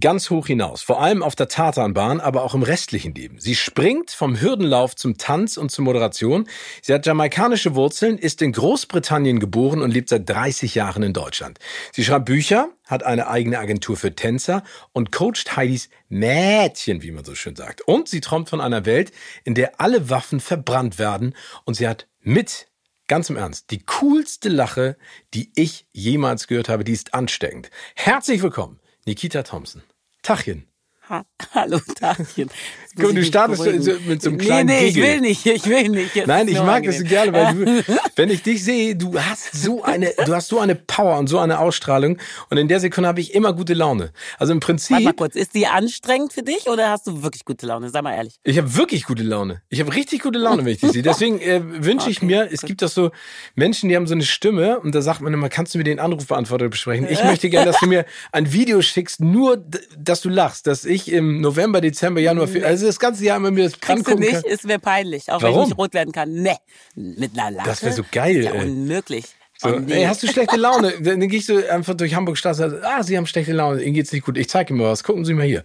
ganz 0.00 0.30
hoch 0.30 0.46
hinaus, 0.46 0.82
vor 0.82 1.00
allem 1.00 1.22
auf 1.22 1.36
der 1.36 1.48
Tatanbahn, 1.48 2.20
aber 2.20 2.42
auch 2.42 2.54
im 2.54 2.62
restlichen 2.62 3.14
Leben. 3.14 3.38
Sie 3.38 3.54
springt 3.54 4.10
vom 4.10 4.40
Hürdenlauf 4.40 4.96
zum 4.96 5.18
Tanz 5.18 5.56
und 5.56 5.70
zur 5.70 5.84
Moderation. 5.84 6.48
Sie 6.82 6.92
hat 6.92 7.06
jamaikanische 7.06 7.74
Wurzeln, 7.74 8.18
ist 8.18 8.42
in 8.42 8.52
Großbritannien 8.52 9.40
geboren 9.40 9.82
und 9.82 9.90
lebt 9.90 10.08
seit 10.08 10.28
30 10.28 10.74
Jahren 10.74 11.02
in 11.02 11.12
Deutschland. 11.12 11.58
Sie 11.92 12.04
schreibt 12.04 12.26
Bücher, 12.26 12.68
hat 12.86 13.02
eine 13.02 13.28
eigene 13.28 13.58
Agentur 13.58 13.96
für 13.96 14.14
Tänzer 14.14 14.62
und 14.92 15.12
coacht 15.12 15.56
Heidis 15.56 15.88
Mädchen, 16.08 17.02
wie 17.02 17.10
man 17.10 17.24
so 17.24 17.34
schön 17.34 17.56
sagt. 17.56 17.82
Und 17.82 18.08
sie 18.08 18.20
träumt 18.20 18.48
von 18.48 18.60
einer 18.60 18.86
Welt, 18.86 19.12
in 19.44 19.54
der 19.54 19.80
alle 19.80 20.10
Waffen 20.10 20.40
verbrannt 20.40 20.98
werden 20.98 21.34
und 21.64 21.74
sie 21.74 21.88
hat 21.88 22.06
mit 22.20 22.68
Ganz 23.06 23.28
im 23.28 23.36
Ernst, 23.36 23.70
die 23.70 23.84
coolste 23.84 24.48
Lache, 24.48 24.96
die 25.34 25.52
ich 25.56 25.86
jemals 25.92 26.46
gehört 26.46 26.70
habe, 26.70 26.84
die 26.84 26.92
ist 26.92 27.12
ansteckend. 27.12 27.70
Herzlich 27.94 28.42
willkommen 28.42 28.80
Nikita 29.06 29.42
Thompson. 29.42 29.82
Tachchen. 30.22 30.66
Ha 31.08 31.24
Hallo 31.54 31.78
Tachchen. 32.00 32.50
Guck, 32.96 33.14
du 33.14 33.24
startest 33.24 33.62
so, 33.62 33.92
mit 34.06 34.22
so 34.22 34.30
einem 34.30 34.38
kleinen 34.38 34.68
Nee, 34.68 34.82
nee, 34.82 34.86
ich 34.86 34.96
will 34.96 35.20
nicht, 35.20 35.46
ich 35.46 35.66
will 35.66 35.88
nicht. 35.88 36.14
Jetzt 36.14 36.28
Nein, 36.28 36.46
ich 36.46 36.54
mag 36.54 36.76
angenehm. 36.76 36.90
das 36.92 36.98
so 36.98 37.04
gerne, 37.04 37.32
weil 37.32 37.54
du, 37.54 37.84
wenn 38.16 38.30
ich 38.30 38.42
dich 38.42 38.62
sehe, 38.62 38.94
du 38.94 39.18
hast 39.18 39.52
so 39.52 39.82
eine, 39.82 40.12
du 40.24 40.34
hast 40.34 40.48
so 40.48 40.60
eine 40.60 40.76
Power 40.76 41.18
und 41.18 41.26
so 41.26 41.38
eine 41.40 41.58
Ausstrahlung 41.58 42.18
und 42.50 42.56
in 42.56 42.68
der 42.68 42.78
Sekunde 42.78 43.08
habe 43.08 43.20
ich 43.20 43.34
immer 43.34 43.52
gute 43.52 43.74
Laune. 43.74 44.12
Also 44.38 44.52
im 44.52 44.60
Prinzip. 44.60 44.92
Warte 44.92 45.04
mal 45.06 45.12
kurz, 45.12 45.34
ist 45.34 45.54
die 45.54 45.66
anstrengend 45.66 46.32
für 46.32 46.42
dich 46.42 46.68
oder 46.68 46.90
hast 46.90 47.06
du 47.08 47.22
wirklich 47.22 47.44
gute 47.44 47.66
Laune? 47.66 47.90
Sag 47.90 48.04
mal 48.04 48.14
ehrlich. 48.14 48.38
Ich 48.44 48.58
habe 48.58 48.76
wirklich 48.76 49.04
gute 49.04 49.24
Laune. 49.24 49.62
Ich 49.70 49.80
habe 49.80 49.92
richtig 49.94 50.22
gute 50.22 50.38
Laune, 50.38 50.64
wenn 50.64 50.72
ich 50.72 50.80
dich 50.80 50.92
sehe. 50.92 51.02
Deswegen 51.02 51.40
äh, 51.40 51.62
wünsche 51.84 52.10
ich 52.10 52.22
mir, 52.22 52.48
es 52.52 52.62
gibt 52.62 52.80
doch 52.80 52.88
so 52.88 53.10
Menschen, 53.56 53.88
die 53.88 53.96
haben 53.96 54.06
so 54.06 54.14
eine 54.14 54.24
Stimme 54.24 54.78
und 54.78 54.94
da 54.94 55.02
sagt 55.02 55.20
man 55.20 55.34
immer, 55.34 55.48
kannst 55.48 55.74
du 55.74 55.78
mir 55.78 55.84
den 55.84 55.98
Anrufbeantworter 55.98 56.68
besprechen? 56.68 57.08
Ich 57.10 57.24
möchte 57.24 57.50
gerne, 57.50 57.66
dass 57.66 57.80
du 57.80 57.86
mir 57.86 58.04
ein 58.30 58.52
Video 58.52 58.80
schickst, 58.82 59.20
nur, 59.20 59.56
dass 59.98 60.20
du 60.20 60.28
lachst, 60.28 60.68
dass 60.68 60.84
ich 60.84 60.93
im 61.08 61.40
November, 61.40 61.80
Dezember, 61.80 62.20
Januar, 62.20 62.48
also 62.64 62.86
das 62.86 62.98
ganze 62.98 63.24
Jahr 63.24 63.36
immer 63.36 63.50
mir 63.50 63.64
das 63.64 63.80
Kriegst 63.80 64.08
du 64.08 64.14
nicht, 64.16 64.32
kann. 64.32 64.42
es 64.46 64.66
wäre 64.66 64.78
peinlich, 64.78 65.30
auch 65.30 65.42
Warum? 65.42 65.56
wenn 65.56 65.62
ich 65.62 65.68
nicht 65.68 65.78
rot 65.78 65.94
werden 65.94 66.12
kann. 66.12 66.32
Nee, 66.32 66.56
mit 66.94 67.38
einer 67.38 67.50
Lache. 67.50 67.68
Das 67.68 67.82
wäre 67.82 67.94
so 67.94 68.04
geil, 68.10 68.44
ja 68.44 68.52
unmöglich. 68.52 69.26
So, 69.58 69.68
oh, 69.68 69.78
nee. 69.78 70.00
ey, 70.00 70.04
hast 70.04 70.22
du 70.22 70.26
schlechte 70.26 70.56
Laune? 70.56 70.92
Dann 71.00 71.20
gehst 71.28 71.48
du 71.48 71.70
einfach 71.70 71.94
durch 71.94 72.14
Hamburg 72.14 72.36
Straße, 72.36 72.82
ah, 72.84 73.02
Sie 73.02 73.16
haben 73.16 73.26
schlechte 73.26 73.52
Laune, 73.52 73.82
Ihnen 73.82 73.94
geht's 73.94 74.12
nicht 74.12 74.24
gut. 74.24 74.36
Ich 74.36 74.48
zeige 74.48 74.72
Ihnen 74.72 74.80
mal 74.80 74.90
was. 74.90 75.04
Gucken 75.04 75.24
Sie 75.24 75.34
mal 75.34 75.46
hier. 75.46 75.64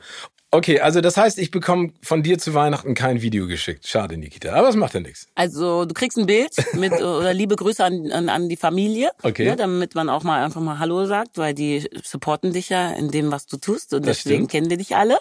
Okay, 0.52 0.80
also 0.80 1.00
das 1.00 1.16
heißt, 1.16 1.38
ich 1.38 1.52
bekomme 1.52 1.94
von 2.02 2.24
dir 2.24 2.40
zu 2.40 2.56
Weihnachten 2.56 2.96
kein 2.96 3.22
Video 3.22 3.46
geschickt. 3.46 3.86
Schade, 3.88 4.18
Nikita. 4.18 4.54
Aber 4.54 4.70
es 4.70 4.76
macht 4.76 4.96
ja 4.96 5.00
nichts. 5.00 5.28
Also 5.36 5.86
du 5.86 5.94
kriegst 5.94 6.18
ein 6.18 6.26
Bild 6.26 6.52
mit 6.74 6.92
oder 7.02 7.36
liebe 7.36 7.56
Grüße 7.56 7.84
an, 7.84 8.12
an, 8.12 8.30
an 8.30 8.50
die 8.50 8.58
Familie, 8.58 9.12
okay. 9.22 9.46
ne, 9.46 9.56
damit 9.56 9.94
man 9.94 10.10
auch 10.10 10.24
mal 10.24 10.44
einfach 10.44 10.62
mal 10.62 10.80
Hallo 10.80 11.06
sagt, 11.06 11.38
weil 11.38 11.54
die 11.54 11.88
supporten 12.04 12.52
dich 12.52 12.70
ja 12.70 12.90
in 12.90 13.12
dem, 13.12 13.32
was 13.32 13.46
du 13.46 13.58
tust 13.58 13.94
und 13.94 14.08
das 14.08 14.24
deswegen 14.24 14.50
stimmt. 14.50 14.52
kennen 14.52 14.70
die 14.70 14.78
dich 14.78 14.96
alle 14.96 15.20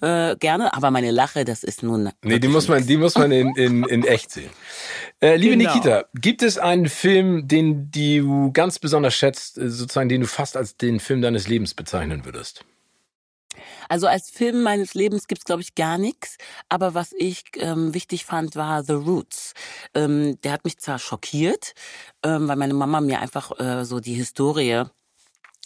äh, 0.00 0.34
gerne. 0.36 0.72
Aber 0.72 0.90
meine 0.90 1.10
Lache, 1.10 1.44
das 1.44 1.62
ist 1.62 1.82
nun. 1.82 2.10
Nee, 2.22 2.38
die 2.38 2.48
muss 2.48 2.66
man, 2.66 2.86
die 2.86 2.96
muss 2.96 3.16
man 3.16 3.32
in, 3.32 3.54
in, 3.56 3.84
in 3.84 4.04
echt 4.04 4.30
sehen. 4.30 4.50
Äh, 5.20 5.36
liebe 5.36 5.58
genau. 5.58 5.74
Nikita, 5.74 6.04
gibt 6.14 6.42
es 6.42 6.56
einen 6.56 6.88
Film, 6.88 7.48
den 7.48 7.90
du 7.90 8.50
ganz 8.52 8.78
besonders 8.78 9.14
schätzt, 9.14 9.58
äh, 9.58 9.68
sozusagen, 9.68 10.08
den 10.08 10.22
du 10.22 10.26
fast 10.26 10.56
als 10.56 10.78
den 10.78 11.00
Film 11.00 11.20
deines 11.20 11.48
Lebens 11.48 11.74
bezeichnen 11.74 12.24
würdest? 12.24 12.64
Also 13.94 14.08
als 14.08 14.28
Film 14.28 14.64
meines 14.64 14.94
Lebens 14.94 15.28
gibt's 15.28 15.44
glaube 15.44 15.62
ich 15.62 15.76
gar 15.76 15.98
nichts, 15.98 16.36
aber 16.68 16.94
was 16.94 17.12
ich 17.16 17.44
ähm, 17.58 17.94
wichtig 17.94 18.24
fand 18.24 18.56
war 18.56 18.82
The 18.82 18.94
Roots. 18.94 19.54
Ähm, 19.94 20.36
der 20.42 20.50
hat 20.50 20.64
mich 20.64 20.78
zwar 20.78 20.98
schockiert, 20.98 21.74
ähm, 22.24 22.48
weil 22.48 22.56
meine 22.56 22.74
Mama 22.74 23.00
mir 23.00 23.20
einfach 23.20 23.56
äh, 23.60 23.84
so 23.84 24.00
die 24.00 24.14
Historie 24.14 24.82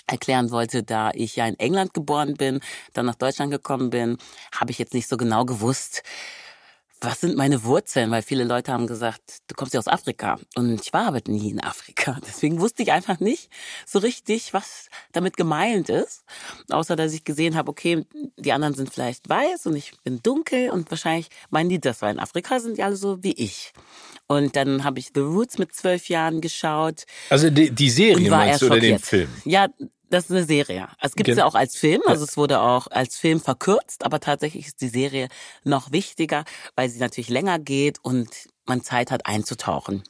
erklären 0.06 0.50
wollte, 0.50 0.82
da 0.82 1.10
ich 1.14 1.36
ja 1.36 1.46
in 1.46 1.58
England 1.58 1.94
geboren 1.94 2.34
bin, 2.34 2.60
dann 2.92 3.06
nach 3.06 3.14
Deutschland 3.14 3.50
gekommen 3.50 3.88
bin, 3.88 4.18
habe 4.54 4.72
ich 4.72 4.78
jetzt 4.78 4.92
nicht 4.92 5.08
so 5.08 5.16
genau 5.16 5.46
gewusst, 5.46 6.02
was 7.00 7.20
sind 7.20 7.36
meine 7.36 7.64
Wurzeln? 7.64 8.10
Weil 8.10 8.22
viele 8.22 8.44
Leute 8.44 8.72
haben 8.72 8.86
gesagt, 8.86 9.38
du 9.46 9.54
kommst 9.54 9.74
ja 9.74 9.80
aus 9.80 9.88
Afrika. 9.88 10.38
Und 10.56 10.80
ich 10.80 10.92
war 10.92 11.06
aber 11.06 11.20
nie 11.26 11.50
in 11.50 11.60
Afrika. 11.60 12.18
Deswegen 12.26 12.60
wusste 12.60 12.82
ich 12.82 12.92
einfach 12.92 13.20
nicht 13.20 13.50
so 13.86 13.98
richtig, 13.98 14.52
was 14.52 14.88
damit 15.12 15.36
gemeint 15.36 15.88
ist. 15.88 16.24
Außer, 16.70 16.96
dass 16.96 17.12
ich 17.12 17.24
gesehen 17.24 17.56
habe, 17.56 17.70
okay, 17.70 18.04
die 18.36 18.52
anderen 18.52 18.74
sind 18.74 18.92
vielleicht 18.92 19.28
weiß 19.28 19.66
und 19.66 19.76
ich 19.76 19.92
bin 20.04 20.20
dunkel 20.22 20.70
und 20.70 20.90
wahrscheinlich 20.90 21.28
meinen 21.50 21.68
die 21.68 21.80
das, 21.80 22.02
weil 22.02 22.14
in 22.14 22.20
Afrika 22.20 22.60
sind 22.60 22.78
die 22.78 22.82
alle 22.82 22.96
so 22.96 23.22
wie 23.22 23.32
ich. 23.32 23.72
Und 24.26 24.56
dann 24.56 24.84
habe 24.84 24.98
ich 24.98 25.10
The 25.14 25.20
Roots 25.20 25.58
mit 25.58 25.74
zwölf 25.74 26.08
Jahren 26.08 26.40
geschaut. 26.40 27.04
Also 27.30 27.48
die, 27.48 27.70
die 27.70 27.90
Serie 27.90 28.30
meinst 28.30 28.62
du 28.62 28.66
oder 28.66 28.78
den 28.78 28.98
Film? 28.98 29.28
Ja, 29.44 29.68
das 30.10 30.24
ist 30.24 30.30
eine 30.30 30.44
Serie. 30.44 30.88
Es 31.00 31.14
gibt 31.14 31.28
ja 31.28 31.44
auch 31.44 31.54
als 31.54 31.76
Film, 31.76 32.02
also 32.06 32.24
es 32.24 32.36
wurde 32.36 32.60
auch 32.60 32.86
als 32.88 33.16
Film 33.18 33.40
verkürzt, 33.40 34.04
aber 34.04 34.20
tatsächlich 34.20 34.66
ist 34.66 34.80
die 34.80 34.88
Serie 34.88 35.28
noch 35.64 35.92
wichtiger, 35.92 36.44
weil 36.76 36.88
sie 36.88 36.98
natürlich 36.98 37.28
länger 37.28 37.58
geht 37.58 37.98
und 38.02 38.28
man 38.66 38.82
Zeit 38.82 39.10
hat 39.10 39.26
einzutauchen. 39.26 40.02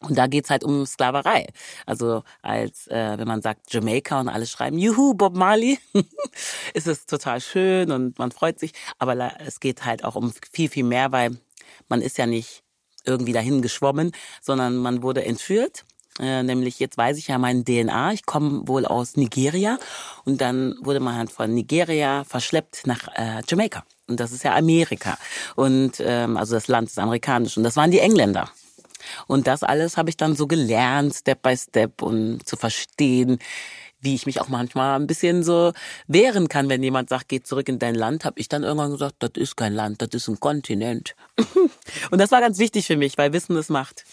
Und 0.00 0.16
da 0.16 0.26
geht's 0.26 0.50
halt 0.50 0.64
um 0.64 0.86
Sklaverei. 0.86 1.46
Also 1.86 2.22
als 2.42 2.86
äh, 2.88 3.18
wenn 3.18 3.26
man 3.26 3.42
sagt 3.42 3.72
Jamaica 3.72 4.20
und 4.20 4.28
alle 4.28 4.46
schreiben 4.46 4.78
Juhu 4.78 5.14
Bob 5.14 5.36
Marley, 5.36 5.78
ist 6.74 6.86
es 6.86 7.06
total 7.06 7.40
schön 7.40 7.90
und 7.90 8.18
man 8.18 8.30
freut 8.30 8.58
sich. 8.58 8.72
Aber 8.98 9.40
es 9.40 9.60
geht 9.60 9.84
halt 9.84 10.04
auch 10.04 10.14
um 10.14 10.32
viel 10.52 10.68
viel 10.68 10.84
mehr, 10.84 11.12
weil 11.12 11.38
man 11.88 12.00
ist 12.00 12.18
ja 12.18 12.26
nicht 12.26 12.62
irgendwie 13.04 13.32
dahin 13.32 13.62
geschwommen, 13.62 14.12
sondern 14.40 14.76
man 14.76 15.02
wurde 15.02 15.24
entführt 15.24 15.84
äh, 16.18 16.42
nämlich 16.42 16.78
jetzt 16.78 16.96
weiß 16.96 17.18
ich 17.18 17.28
ja 17.28 17.38
mein 17.38 17.64
DNA, 17.64 18.12
ich 18.12 18.26
komme 18.26 18.66
wohl 18.66 18.84
aus 18.86 19.16
Nigeria 19.16 19.78
und 20.24 20.40
dann 20.40 20.76
wurde 20.80 21.00
man 21.00 21.16
halt 21.16 21.30
von 21.32 21.52
Nigeria 21.54 22.24
verschleppt 22.24 22.86
nach 22.86 23.08
äh, 23.14 23.42
Jamaika. 23.48 23.84
Und 24.08 24.18
das 24.20 24.32
ist 24.32 24.42
ja 24.42 24.54
Amerika. 24.54 25.18
Und 25.54 26.00
ähm, 26.00 26.36
also 26.36 26.54
das 26.54 26.68
Land 26.68 26.88
ist 26.88 26.98
amerikanisch. 26.98 27.56
Und 27.56 27.62
das 27.62 27.76
waren 27.76 27.90
die 27.90 28.00
Engländer. 28.00 28.50
Und 29.26 29.46
das 29.46 29.62
alles 29.62 29.96
habe 29.96 30.10
ich 30.10 30.16
dann 30.16 30.34
so 30.34 30.46
gelernt, 30.46 31.14
Step 31.14 31.42
by 31.42 31.56
Step 31.56 32.02
und 32.02 32.46
zu 32.46 32.56
verstehen, 32.56 33.38
wie 34.00 34.14
ich 34.14 34.26
mich 34.26 34.40
auch 34.40 34.48
manchmal 34.48 34.98
ein 34.98 35.06
bisschen 35.06 35.42
so 35.42 35.72
wehren 36.06 36.48
kann, 36.48 36.68
wenn 36.68 36.82
jemand 36.82 37.08
sagt, 37.08 37.28
geh 37.28 37.42
zurück 37.42 37.68
in 37.68 37.78
dein 37.78 37.94
Land, 37.94 38.24
habe 38.24 38.38
ich 38.38 38.48
dann 38.48 38.62
irgendwann 38.62 38.92
gesagt, 38.92 39.16
das 39.18 39.32
ist 39.34 39.56
kein 39.56 39.74
Land, 39.74 40.02
das 40.02 40.10
ist 40.14 40.28
ein 40.28 40.38
Kontinent. 40.38 41.16
und 42.10 42.18
das 42.18 42.30
war 42.30 42.40
ganz 42.40 42.58
wichtig 42.58 42.86
für 42.86 42.96
mich, 42.96 43.18
weil 43.18 43.32
Wissen 43.32 43.56
es 43.56 43.68
macht. 43.68 44.04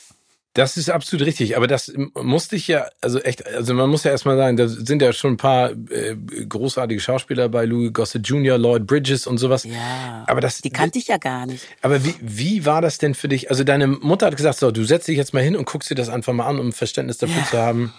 Das 0.56 0.78
ist 0.78 0.90
absolut 0.90 1.26
richtig, 1.26 1.58
aber 1.58 1.68
das 1.68 1.92
musste 2.14 2.56
ich 2.56 2.70
ja, 2.70 2.88
also 3.02 3.20
echt, 3.20 3.46
also 3.46 3.74
man 3.74 3.90
muss 3.90 4.06
ja 4.06 4.12
erstmal 4.12 4.38
sagen, 4.38 4.56
da 4.56 4.70
sind 4.70 5.02
ja 5.02 5.12
schon 5.12 5.34
ein 5.34 5.38
paar 5.38 5.72
äh, 5.72 6.16
großartige 6.48 7.02
Schauspieler 7.02 7.50
bei 7.50 7.66
Louis 7.66 7.92
Gossett 7.92 8.26
Jr., 8.26 8.58
Lloyd 8.58 8.88
Bridges 8.88 9.28
und 9.28 9.38
sowas. 9.38 9.66
Ja, 9.66 10.24
aber 10.28 10.40
das, 10.40 10.62
die 10.62 10.70
kannte 10.70 10.98
ich 10.98 11.08
ja 11.08 11.18
gar 11.18 11.46
nicht. 11.46 11.66
Aber 11.82 12.06
wie, 12.06 12.16
wie 12.22 12.66
war 12.66 12.82
das 12.82 13.00
denn 13.00 13.16
für 13.16 13.28
dich? 13.28 13.50
Also 13.50 13.66
deine 13.66 13.88
Mutter 13.88 14.28
hat 14.28 14.38
gesagt, 14.38 14.58
so, 14.58 14.72
du 14.72 14.86
setzt 14.86 15.10
dich 15.10 15.18
jetzt 15.18 15.34
mal 15.34 15.44
hin 15.44 15.58
und 15.58 15.66
guckst 15.66 15.90
dir 15.90 15.96
das 15.96 16.08
einfach 16.08 16.32
mal 16.32 16.48
an, 16.48 16.58
um 16.58 16.72
Verständnis 16.72 17.18
dafür 17.18 17.42
ja. 17.42 17.48
zu 17.48 17.58
haben. 17.58 17.94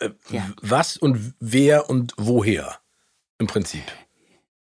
Äh, 0.00 0.08
ja. 0.30 0.48
Was 0.62 0.96
und 0.96 1.34
wer 1.40 1.90
und 1.90 2.14
woher 2.16 2.78
im 3.38 3.48
Prinzip? 3.48 3.84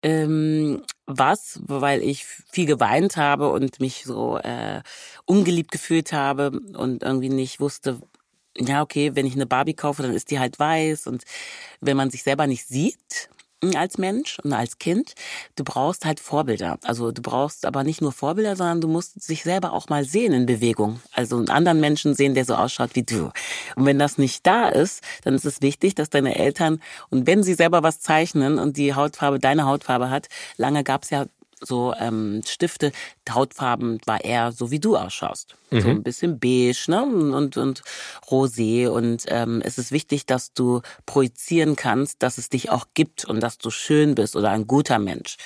Ähm, 0.03 0.83
was, 1.07 1.59
weil 1.63 2.03
ich 2.03 2.25
viel 2.25 2.65
geweint 2.65 3.17
habe 3.17 3.49
und 3.49 3.79
mich 3.79 4.03
so 4.03 4.37
äh, 4.37 4.81
ungeliebt 5.25 5.71
gefühlt 5.71 6.13
habe 6.13 6.51
und 6.75 7.03
irgendwie 7.03 7.29
nicht 7.29 7.59
wusste, 7.59 7.99
ja, 8.57 8.81
okay, 8.81 9.15
wenn 9.15 9.25
ich 9.25 9.33
eine 9.35 9.45
Barbie 9.45 9.73
kaufe, 9.73 10.03
dann 10.03 10.13
ist 10.13 10.31
die 10.31 10.39
halt 10.39 10.59
weiß 10.59 11.07
und 11.07 11.23
wenn 11.81 11.97
man 11.97 12.09
sich 12.09 12.23
selber 12.23 12.47
nicht 12.47 12.67
sieht, 12.67 13.29
als 13.75 13.97
Mensch 13.97 14.39
und 14.43 14.53
als 14.53 14.77
Kind. 14.77 15.13
Du 15.55 15.63
brauchst 15.63 16.05
halt 16.05 16.19
Vorbilder. 16.19 16.77
Also 16.83 17.11
du 17.11 17.21
brauchst 17.21 17.65
aber 17.65 17.83
nicht 17.83 18.01
nur 18.01 18.11
Vorbilder, 18.11 18.55
sondern 18.55 18.81
du 18.81 18.87
musst 18.87 19.21
sich 19.21 19.43
selber 19.43 19.73
auch 19.73 19.89
mal 19.89 20.05
sehen 20.05 20.33
in 20.33 20.45
Bewegung. 20.45 20.99
Also 21.11 21.37
einen 21.37 21.49
anderen 21.49 21.79
Menschen 21.79 22.13
sehen, 22.13 22.35
der 22.35 22.45
so 22.45 22.55
ausschaut 22.55 22.91
wie 22.93 23.03
du. 23.03 23.31
Und 23.75 23.85
wenn 23.85 23.99
das 23.99 24.17
nicht 24.17 24.45
da 24.45 24.69
ist, 24.69 25.03
dann 25.23 25.33
ist 25.33 25.45
es 25.45 25.61
wichtig, 25.61 25.95
dass 25.95 26.09
deine 26.09 26.35
Eltern, 26.35 26.79
und 27.09 27.25
wenn 27.27 27.43
sie 27.43 27.55
selber 27.55 27.83
was 27.83 27.99
zeichnen 27.99 28.59
und 28.59 28.77
die 28.77 28.93
Hautfarbe 28.93 29.39
deine 29.39 29.65
Hautfarbe 29.65 30.09
hat, 30.09 30.27
lange 30.57 30.83
gab 30.83 31.03
es 31.03 31.09
ja 31.09 31.25
so 31.61 31.93
ähm, 31.99 32.41
Stifte, 32.45 32.91
Hautfarben 33.29 33.99
war 34.05 34.23
eher 34.23 34.51
so 34.51 34.71
wie 34.71 34.79
du 34.79 34.95
ausschaust. 34.95 35.55
Mhm. 35.71 35.81
So 35.81 35.89
ein 35.89 36.03
bisschen 36.03 36.39
beige 36.39 36.85
ne? 36.87 37.03
und, 37.03 37.57
und 37.57 37.83
rosé. 38.27 38.87
Und 38.87 39.25
ähm, 39.27 39.61
es 39.63 39.77
ist 39.77 39.91
wichtig, 39.91 40.25
dass 40.25 40.53
du 40.53 40.81
projizieren 41.05 41.75
kannst, 41.75 42.23
dass 42.23 42.37
es 42.37 42.49
dich 42.49 42.69
auch 42.69 42.87
gibt 42.93 43.25
und 43.25 43.41
dass 43.41 43.57
du 43.57 43.69
schön 43.69 44.15
bist 44.15 44.35
oder 44.35 44.51
ein 44.51 44.67
guter 44.67 44.99
Mensch. 44.99 45.37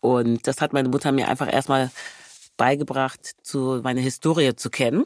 Und 0.00 0.46
das 0.46 0.60
hat 0.60 0.72
meine 0.72 0.88
Mutter 0.88 1.12
mir 1.12 1.28
einfach 1.28 1.52
erstmal 1.52 1.90
beigebracht, 2.56 3.20
zu 3.42 3.80
meine 3.82 4.00
Historie 4.00 4.54
zu 4.56 4.68
kennen 4.68 5.04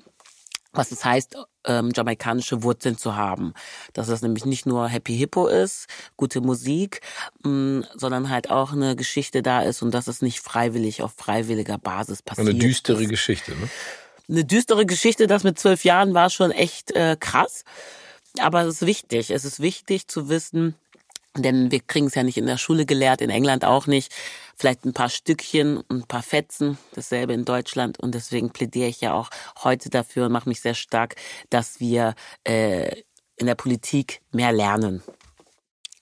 was 0.73 0.91
es 0.91 1.05
heißt, 1.05 1.37
ähm, 1.67 1.91
jamaikanische 1.95 2.63
Wurzeln 2.63 2.97
zu 2.97 3.17
haben. 3.17 3.53
Dass 3.93 4.09
das 4.09 4.23
nämlich 4.23 4.45
nicht 4.45 4.67
nur 4.67 4.89
Happy 4.89 5.17
Hippo 5.17 5.47
ist, 5.47 5.87
gute 6.17 6.41
Musik, 6.41 7.01
mh, 7.45 7.51
mm, 7.51 7.85
sondern 7.95 8.31
halt 8.31 8.51
auch 8.51 8.73
eine 8.73 8.97
Geschichte 8.97 9.43
da 9.43 9.63
ist 9.63 9.83
und 9.83 9.93
dass 9.93 10.07
es 10.07 10.23
nicht 10.23 10.41
freiwillig 10.41 11.03
auf 11.03 11.13
freiwilliger 11.17 11.79
Basis 11.79 12.23
passiert. 12.23 12.49
Eine 12.49 12.59
düstere 12.59 13.03
ist. 13.03 13.11
Geschichte, 13.11 13.53
ne? 13.53 13.69
Eine 14.29 14.45
düstere 14.45 14.87
Geschichte, 14.87 15.27
das 15.27 15.45
mit 15.45 15.59
zwölf 15.59 15.85
Jahren 15.85 16.15
war 16.15 16.31
schon 16.31 16.53
echt 16.53 16.93
äh, 16.93 17.17
krass. 17.19 17.65
Aber 18.39 18.63
es 18.63 18.77
ist 18.77 18.87
wichtig. 18.87 19.31
Es 19.31 19.45
ist 19.45 19.61
wichtig 19.61 20.09
zu 20.09 20.29
wissen, 20.29 20.75
denn 21.37 21.71
wir 21.71 21.81
kriegen 21.81 22.07
es 22.07 22.15
ja 22.15 22.23
nicht 22.23 22.39
in 22.39 22.47
der 22.47 22.59
Schule 22.59 22.87
gelehrt, 22.87 23.21
in 23.21 23.31
England 23.31 23.65
auch 23.65 23.87
nicht. 23.87 24.13
Vielleicht 24.63 24.85
ein 24.85 24.93
paar 24.93 25.09
Stückchen, 25.09 25.83
ein 25.91 26.05
paar 26.05 26.23
Fetzen, 26.23 26.79
dasselbe 26.95 27.33
in 27.33 27.45
Deutschland. 27.45 27.99
Und 27.99 28.15
deswegen 28.15 28.51
plädiere 28.51 28.87
ich 28.87 29.01
ja 29.01 29.13
auch 29.13 29.29
heute 29.65 29.91
dafür 29.91 30.27
und 30.27 30.33
mache 30.33 30.49
mich 30.49 30.61
sehr 30.61 30.75
stark, 30.75 31.17
dass 31.51 31.81
wir 31.81 32.15
äh, 32.45 33.03
in 33.35 33.47
der 33.47 33.57
Politik 33.57 34.21
mehr 34.31 34.53
lernen. 34.53 35.03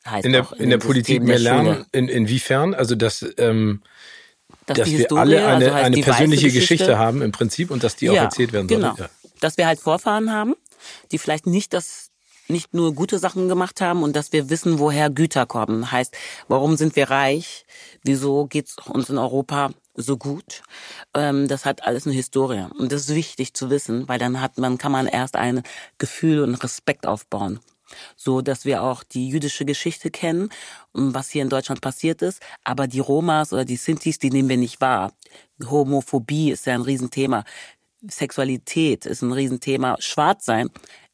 Heißt 0.06 0.26
in 0.26 0.32
der, 0.32 0.46
in, 0.52 0.64
in 0.64 0.70
der 0.70 0.76
Politik 0.76 1.22
mehr 1.22 1.36
der 1.36 1.42
lernen, 1.42 1.86
in, 1.92 2.08
inwiefern? 2.08 2.74
Also 2.74 2.96
dass, 2.96 3.24
ähm, 3.38 3.80
dass, 4.66 4.76
dass 4.76 4.90
wir 4.90 4.98
Historie, 4.98 5.20
alle 5.20 5.46
eine, 5.46 5.72
also 5.72 5.86
eine 5.86 6.02
persönliche 6.02 6.48
Geschichte, 6.48 6.74
Geschichte, 6.74 6.98
haben 6.98 7.22
im 7.22 7.32
Prinzip 7.32 7.70
und 7.70 7.82
dass 7.82 7.96
die 7.96 8.10
auch 8.10 8.14
ja, 8.14 8.24
erzählt 8.24 8.52
werden 8.52 8.68
soll. 8.68 8.76
Genau. 8.76 8.94
Ja. 8.98 9.08
Dass 9.40 9.56
wir 9.56 9.66
halt 9.66 9.80
Vorfahren 9.80 10.30
haben, 10.30 10.54
die 11.12 11.16
vielleicht 11.16 11.46
nicht 11.46 11.72
das 11.72 12.09
nicht 12.50 12.74
nur 12.74 12.94
gute 12.94 13.18
Sachen 13.18 13.48
gemacht 13.48 13.80
haben 13.80 14.02
und 14.02 14.16
dass 14.16 14.32
wir 14.32 14.50
wissen, 14.50 14.78
woher 14.78 15.10
Güter 15.10 15.46
kommen. 15.46 15.90
Heißt, 15.90 16.14
warum 16.48 16.76
sind 16.76 16.96
wir 16.96 17.10
reich? 17.10 17.64
Wieso 18.02 18.46
geht's 18.46 18.76
uns 18.86 19.10
in 19.10 19.18
Europa 19.18 19.70
so 19.94 20.16
gut? 20.16 20.62
Ähm, 21.14 21.48
das 21.48 21.64
hat 21.64 21.84
alles 21.84 22.06
eine 22.06 22.14
Historie. 22.14 22.66
Und 22.78 22.92
das 22.92 23.02
ist 23.02 23.14
wichtig 23.14 23.54
zu 23.54 23.70
wissen, 23.70 24.08
weil 24.08 24.18
dann 24.18 24.40
hat 24.40 24.58
man, 24.58 24.78
kann 24.78 24.92
man 24.92 25.06
erst 25.06 25.36
ein 25.36 25.62
Gefühl 25.98 26.42
und 26.42 26.54
Respekt 26.62 27.06
aufbauen 27.06 27.60
so 28.16 28.40
dass 28.40 28.64
wir 28.64 28.82
auch 28.82 29.02
die 29.02 29.28
jüdische 29.28 29.64
Geschichte 29.64 30.10
kennen, 30.10 30.50
was 30.92 31.30
hier 31.30 31.42
in 31.42 31.48
Deutschland 31.48 31.80
passiert 31.80 32.22
ist, 32.22 32.40
aber 32.64 32.86
die 32.86 33.00
Romas 33.00 33.52
oder 33.52 33.64
die 33.64 33.76
Sintis, 33.76 34.18
die 34.18 34.30
nehmen 34.30 34.48
wir 34.48 34.56
nicht 34.56 34.80
wahr. 34.80 35.12
Homophobie 35.64 36.50
ist 36.52 36.66
ja 36.66 36.74
ein 36.74 36.82
Riesenthema. 36.82 37.44
Sexualität 38.08 39.06
ist 39.06 39.22
ein 39.22 39.32
Riesenthema. 39.32 39.96
Schwarzsein 39.98 40.70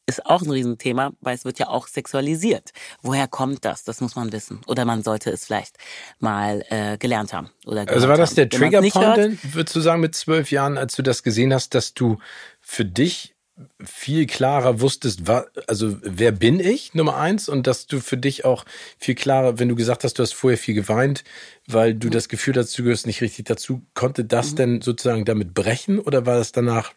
ist 0.06 0.24
auch 0.24 0.42
ein 0.42 0.50
Riesenthema, 0.50 1.12
weil 1.20 1.34
es 1.34 1.44
wird 1.44 1.58
ja 1.58 1.68
auch 1.68 1.88
sexualisiert. 1.88 2.70
Woher 3.02 3.26
kommt 3.26 3.64
das? 3.64 3.84
Das 3.84 4.00
muss 4.00 4.14
man 4.14 4.32
wissen. 4.32 4.60
Oder 4.66 4.84
man 4.84 5.02
sollte 5.02 5.30
es 5.30 5.44
vielleicht 5.44 5.76
mal 6.20 6.64
äh, 6.70 6.96
gelernt 6.96 7.32
haben. 7.32 7.50
Oder 7.66 7.88
also 7.88 8.08
war 8.08 8.16
das 8.16 8.34
der 8.34 8.48
Triggerpoint, 8.48 9.54
würdest 9.54 9.74
du 9.74 9.80
sagen, 9.80 10.00
mit 10.00 10.14
zwölf 10.14 10.50
Jahren, 10.50 10.78
als 10.78 10.94
du 10.94 11.02
das 11.02 11.22
gesehen 11.22 11.52
hast, 11.52 11.74
dass 11.74 11.92
du 11.94 12.18
für 12.60 12.84
dich 12.84 13.34
viel 13.82 14.26
klarer 14.26 14.80
wusstest, 14.80 15.22
also 15.66 15.96
wer 16.02 16.30
bin 16.30 16.60
ich, 16.60 16.92
Nummer 16.92 17.16
eins, 17.16 17.48
und 17.48 17.66
dass 17.66 17.86
du 17.86 18.00
für 18.00 18.18
dich 18.18 18.44
auch 18.44 18.66
viel 18.98 19.14
klarer, 19.14 19.58
wenn 19.58 19.68
du 19.68 19.74
gesagt 19.74 20.04
hast, 20.04 20.18
du 20.18 20.22
hast 20.22 20.34
vorher 20.34 20.58
viel 20.58 20.74
geweint, 20.74 21.24
weil 21.66 21.94
du 21.94 22.08
mhm. 22.08 22.12
das 22.12 22.28
Gefühl 22.28 22.54
hast, 22.56 22.76
du 22.78 22.82
gehörst 22.82 23.06
nicht 23.06 23.22
richtig 23.22 23.46
dazu, 23.46 23.82
konnte 23.94 24.24
das 24.24 24.52
mhm. 24.52 24.56
denn 24.56 24.80
sozusagen 24.82 25.24
damit 25.24 25.54
brechen 25.54 25.98
oder 25.98 26.26
war 26.26 26.36
das 26.36 26.52
danach 26.52 26.92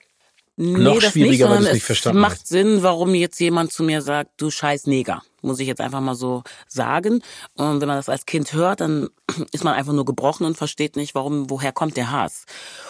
Nee, 0.61 0.77
noch 0.77 0.99
das 0.99 1.13
schwieriger, 1.13 1.47
nicht, 1.47 1.55
weil 1.55 1.59
du 1.59 1.67
es 1.67 1.73
nicht 1.75 1.85
verstanden 1.85 2.19
macht 2.19 2.39
hast. 2.41 2.47
Sinn, 2.47 2.83
warum 2.83 3.15
jetzt 3.15 3.39
jemand 3.39 3.71
zu 3.71 3.81
mir 3.81 4.01
sagt, 4.01 4.31
du 4.41 4.51
scheiß 4.51 4.87
Neger. 4.87 5.23
Muss 5.41 5.61
ich 5.61 5.67
jetzt 5.67 5.79
einfach 5.79 6.01
mal 6.01 6.15
so 6.15 6.43
sagen. 6.67 7.21
Und 7.53 7.79
wenn 7.79 7.87
man 7.87 7.95
das 7.95 8.09
als 8.09 8.25
Kind 8.25 8.51
hört, 8.51 8.81
dann 8.81 9.07
ist 9.53 9.63
man 9.63 9.73
einfach 9.73 9.93
nur 9.93 10.03
gebrochen 10.03 10.45
und 10.45 10.57
versteht 10.57 10.97
nicht, 10.97 11.15
warum, 11.15 11.49
woher 11.49 11.71
kommt 11.71 11.95
der 11.95 12.11
Hass. 12.11 12.43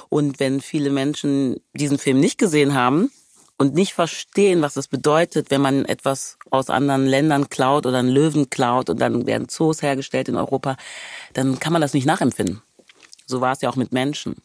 Und 0.10 0.40
wenn 0.40 0.62
viele 0.62 0.90
Menschen 0.90 1.58
diesen 1.74 2.00
Film 2.00 2.20
nicht 2.20 2.40
gesehen 2.40 2.74
haben, 2.74 3.12
und 3.62 3.76
nicht 3.76 3.94
verstehen, 3.94 4.62
was 4.62 4.78
es 4.78 4.88
bedeutet, 4.88 5.52
wenn 5.52 5.60
man 5.60 5.84
etwas 5.84 6.38
aus 6.50 6.70
anderen 6.70 7.06
Ländern 7.06 7.50
klaut 7.50 7.86
oder 7.86 7.98
einen 7.98 8.08
Löwen 8.08 8.50
klaut 8.50 8.90
und 8.90 9.02
dann 9.02 9.28
werden 9.28 9.50
Zoos 9.50 9.82
hergestellt 9.82 10.30
in 10.30 10.38
Europa, 10.38 10.78
dann 11.34 11.60
kann 11.60 11.74
man 11.74 11.82
das 11.82 11.94
nicht 11.94 12.06
nachempfinden. 12.06 12.62
So 13.26 13.42
war 13.42 13.52
es 13.52 13.60
ja 13.60 13.70
auch 13.70 13.76
mit 13.76 13.92
Menschen 13.92 14.38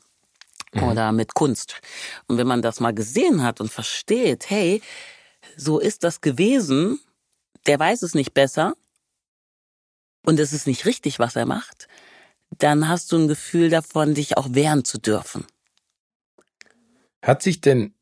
mhm. 0.74 0.84
oder 0.84 1.12
mit 1.12 1.34
Kunst. 1.34 1.80
Und 2.26 2.38
wenn 2.38 2.46
man 2.46 2.62
das 2.62 2.80
mal 2.80 2.94
gesehen 2.94 3.42
hat 3.42 3.60
und 3.60 3.70
versteht, 3.70 4.50
hey, 4.50 4.82
so 5.56 5.78
ist 5.78 6.04
das 6.04 6.20
gewesen, 6.20 7.00
der 7.66 7.78
weiß 7.78 8.02
es 8.02 8.14
nicht 8.14 8.34
besser 8.34 8.74
und 10.24 10.40
es 10.40 10.52
ist 10.52 10.66
nicht 10.66 10.84
richtig, 10.86 11.18
was 11.18 11.36
er 11.36 11.46
macht, 11.46 11.88
dann 12.50 12.88
hast 12.88 13.12
du 13.12 13.18
ein 13.18 13.28
Gefühl 13.28 13.70
davon, 13.70 14.14
dich 14.14 14.36
auch 14.36 14.48
wehren 14.50 14.84
zu 14.84 14.98
dürfen. 14.98 15.46
Hat 17.22 17.42
sich 17.42 17.60
denn 17.60 17.93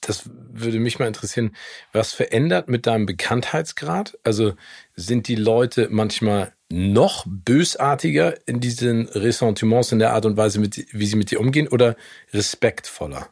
das 0.00 0.28
würde 0.32 0.80
mich 0.80 0.98
mal 0.98 1.06
interessieren, 1.06 1.54
was 1.92 2.12
verändert 2.12 2.68
mit 2.68 2.86
deinem 2.86 3.06
Bekanntheitsgrad? 3.06 4.18
Also 4.24 4.54
sind 4.96 5.28
die 5.28 5.34
Leute 5.34 5.88
manchmal 5.90 6.52
noch 6.70 7.24
bösartiger 7.26 8.46
in 8.46 8.60
diesen 8.60 9.08
Ressentiments 9.08 9.92
in 9.92 9.98
der 9.98 10.14
Art 10.14 10.24
und 10.24 10.36
Weise, 10.36 10.60
mit, 10.60 10.86
wie 10.92 11.06
sie 11.06 11.16
mit 11.16 11.30
dir 11.30 11.40
umgehen 11.40 11.68
oder 11.68 11.96
respektvoller? 12.32 13.28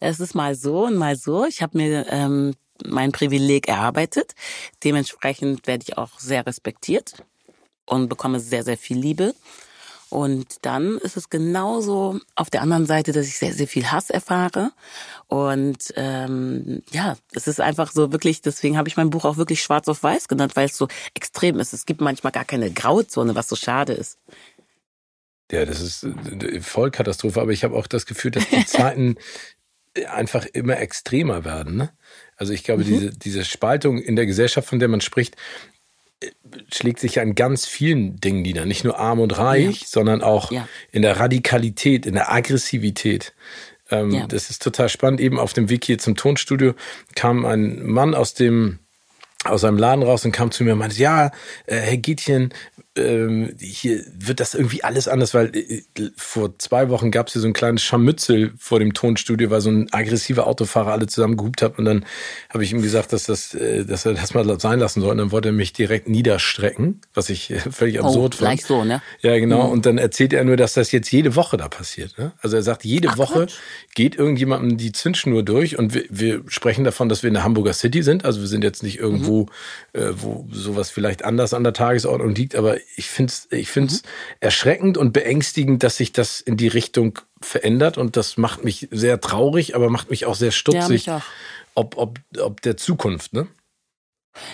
Es 0.00 0.20
ist 0.20 0.34
mal 0.34 0.54
so 0.54 0.86
und 0.86 0.96
mal 0.96 1.16
so. 1.16 1.46
Ich 1.46 1.62
habe 1.62 1.78
mir 1.78 2.06
ähm, 2.10 2.54
mein 2.84 3.12
Privileg 3.12 3.68
erarbeitet. 3.68 4.34
Dementsprechend 4.84 5.66
werde 5.66 5.84
ich 5.88 5.98
auch 5.98 6.18
sehr 6.18 6.46
respektiert 6.46 7.24
und 7.86 8.08
bekomme 8.08 8.40
sehr, 8.40 8.62
sehr 8.62 8.76
viel 8.76 8.98
Liebe. 8.98 9.34
Und 10.10 10.64
dann 10.64 10.96
ist 10.98 11.16
es 11.16 11.28
genauso 11.28 12.18
auf 12.34 12.48
der 12.48 12.62
anderen 12.62 12.86
Seite, 12.86 13.12
dass 13.12 13.26
ich 13.26 13.38
sehr, 13.38 13.52
sehr 13.52 13.68
viel 13.68 13.90
Hass 13.90 14.08
erfahre. 14.10 14.72
Und 15.26 15.92
ähm, 15.96 16.82
ja, 16.90 17.16
es 17.32 17.46
ist 17.46 17.60
einfach 17.60 17.92
so 17.92 18.10
wirklich, 18.10 18.40
deswegen 18.40 18.78
habe 18.78 18.88
ich 18.88 18.96
mein 18.96 19.10
Buch 19.10 19.24
auch 19.24 19.36
wirklich 19.36 19.62
schwarz 19.62 19.86
auf 19.88 20.02
weiß 20.02 20.28
genannt, 20.28 20.56
weil 20.56 20.66
es 20.66 20.76
so 20.76 20.88
extrem 21.14 21.60
ist. 21.60 21.74
Es 21.74 21.84
gibt 21.84 22.00
manchmal 22.00 22.32
gar 22.32 22.46
keine 22.46 22.70
Grauzone, 22.70 23.34
was 23.34 23.48
so 23.48 23.56
schade 23.56 23.92
ist. 23.92 24.18
Ja, 25.50 25.64
das 25.64 25.80
ist 25.80 26.04
äh, 26.04 26.60
Vollkatastrophe, 26.60 27.40
aber 27.40 27.52
ich 27.52 27.64
habe 27.64 27.76
auch 27.76 27.86
das 27.86 28.06
Gefühl, 28.06 28.30
dass 28.30 28.48
die 28.48 28.64
Zeiten 28.66 29.16
einfach 30.06 30.46
immer 30.46 30.78
extremer 30.78 31.44
werden. 31.44 31.76
Ne? 31.76 31.90
Also 32.36 32.52
ich 32.52 32.64
glaube, 32.64 32.84
mhm. 32.84 32.88
diese, 32.88 33.10
diese 33.10 33.44
Spaltung 33.44 33.98
in 33.98 34.16
der 34.16 34.26
Gesellschaft, 34.26 34.68
von 34.68 34.78
der 34.78 34.88
man 34.88 35.00
spricht, 35.00 35.36
schlägt 36.72 37.00
sich 37.00 37.20
an 37.20 37.34
ganz 37.34 37.66
vielen 37.66 38.20
Dingen 38.20 38.42
nieder. 38.42 38.66
Nicht 38.66 38.84
nur 38.84 38.98
arm 38.98 39.20
und 39.20 39.38
reich, 39.38 39.82
ja. 39.82 39.86
sondern 39.86 40.22
auch 40.22 40.50
ja. 40.50 40.68
in 40.90 41.02
der 41.02 41.18
Radikalität, 41.18 42.06
in 42.06 42.14
der 42.14 42.32
Aggressivität. 42.32 43.34
Ähm, 43.90 44.10
ja. 44.10 44.26
Das 44.26 44.50
ist 44.50 44.62
total 44.62 44.88
spannend. 44.88 45.20
Eben 45.20 45.38
auf 45.38 45.52
dem 45.52 45.70
Weg 45.70 45.84
hier 45.84 45.98
zum 45.98 46.16
Tonstudio 46.16 46.74
kam 47.14 47.44
ein 47.44 47.86
Mann 47.86 48.14
aus 48.14 48.34
dem 48.34 48.78
aus 49.44 49.60
seinem 49.60 49.78
Laden 49.78 50.02
raus 50.02 50.24
und 50.24 50.32
kam 50.32 50.50
zu 50.50 50.64
mir 50.64 50.72
und 50.72 50.80
meinte, 50.80 50.98
ja, 50.98 51.26
äh, 51.66 51.76
Herr 51.76 51.96
Gietchen, 51.96 52.52
ähm, 52.98 53.54
hier 53.58 54.04
wird 54.18 54.40
das 54.40 54.54
irgendwie 54.54 54.84
alles 54.84 55.08
anders, 55.08 55.34
weil 55.34 55.54
äh, 55.56 55.82
vor 56.16 56.58
zwei 56.58 56.88
Wochen 56.88 57.10
gab 57.10 57.28
es 57.28 57.32
hier 57.34 57.42
so 57.42 57.48
ein 57.48 57.52
kleines 57.52 57.82
Scharmützel 57.82 58.52
vor 58.58 58.78
dem 58.78 58.94
Tonstudio, 58.94 59.50
weil 59.50 59.60
so 59.60 59.70
ein 59.70 59.88
aggressiver 59.92 60.46
Autofahrer 60.46 60.92
alle 60.92 61.06
zusammen 61.06 61.36
gehupt 61.36 61.62
hat 61.62 61.78
und 61.78 61.84
dann 61.84 62.04
habe 62.50 62.64
ich 62.64 62.72
ihm 62.72 62.82
gesagt, 62.82 63.12
dass, 63.12 63.24
das, 63.24 63.54
äh, 63.54 63.84
dass 63.84 64.04
er 64.06 64.14
das 64.14 64.34
mal 64.34 64.58
sein 64.60 64.80
lassen 64.80 65.00
soll 65.00 65.12
und 65.12 65.18
dann 65.18 65.32
wollte 65.32 65.50
er 65.50 65.52
mich 65.52 65.72
direkt 65.72 66.08
niederstrecken, 66.08 67.00
was 67.14 67.30
ich 67.30 67.50
äh, 67.50 67.58
völlig 67.58 68.00
oh, 68.00 68.04
absurd 68.04 68.36
oh, 68.40 68.44
fand. 68.44 68.60
So, 68.60 68.84
ne? 68.84 69.02
Ja, 69.20 69.38
genau. 69.38 69.66
Mhm. 69.66 69.72
Und 69.72 69.86
dann 69.86 69.98
erzählt 69.98 70.32
er 70.32 70.44
nur, 70.44 70.56
dass 70.56 70.74
das 70.74 70.92
jetzt 70.92 71.10
jede 71.10 71.36
Woche 71.36 71.56
da 71.56 71.68
passiert. 71.68 72.18
Ne? 72.18 72.32
Also 72.40 72.56
er 72.56 72.62
sagt, 72.62 72.84
jede 72.84 73.08
Ach, 73.10 73.18
Woche 73.18 73.40
Gott. 73.40 73.60
geht 73.94 74.16
irgendjemandem 74.16 74.76
die 74.76 74.92
Zündschnur 74.92 75.42
durch 75.42 75.78
und 75.78 75.94
wir, 75.94 76.04
wir 76.10 76.42
sprechen 76.48 76.84
davon, 76.84 77.08
dass 77.08 77.22
wir 77.22 77.28
in 77.28 77.34
der 77.34 77.44
Hamburger 77.44 77.72
City 77.72 78.02
sind. 78.02 78.24
Also 78.24 78.40
wir 78.40 78.48
sind 78.48 78.64
jetzt 78.64 78.82
nicht 78.82 78.98
irgendwo, 78.98 79.48
mhm. 79.94 80.00
äh, 80.00 80.22
wo 80.22 80.46
sowas 80.50 80.90
vielleicht 80.90 81.24
anders 81.24 81.54
an 81.54 81.64
der 81.64 81.72
Tagesordnung 81.72 82.34
liegt, 82.34 82.54
aber 82.54 82.76
ich 82.96 83.08
finde 83.08 83.32
es 83.32 83.48
ich 83.50 83.70
find's 83.70 84.02
mhm. 84.02 84.08
erschreckend 84.40 84.98
und 84.98 85.12
beängstigend, 85.12 85.82
dass 85.82 85.96
sich 85.96 86.12
das 86.12 86.40
in 86.40 86.56
die 86.56 86.68
Richtung 86.68 87.18
verändert 87.40 87.98
und 87.98 88.16
das 88.16 88.36
macht 88.36 88.64
mich 88.64 88.88
sehr 88.90 89.20
traurig, 89.20 89.74
aber 89.74 89.90
macht 89.90 90.10
mich 90.10 90.26
auch 90.26 90.34
sehr 90.34 90.50
stutzig, 90.50 91.06
ja, 91.06 91.18
auch. 91.18 91.22
Ob, 91.74 91.96
ob, 91.96 92.20
ob 92.40 92.60
der 92.62 92.76
Zukunft, 92.76 93.32
ne? 93.32 93.46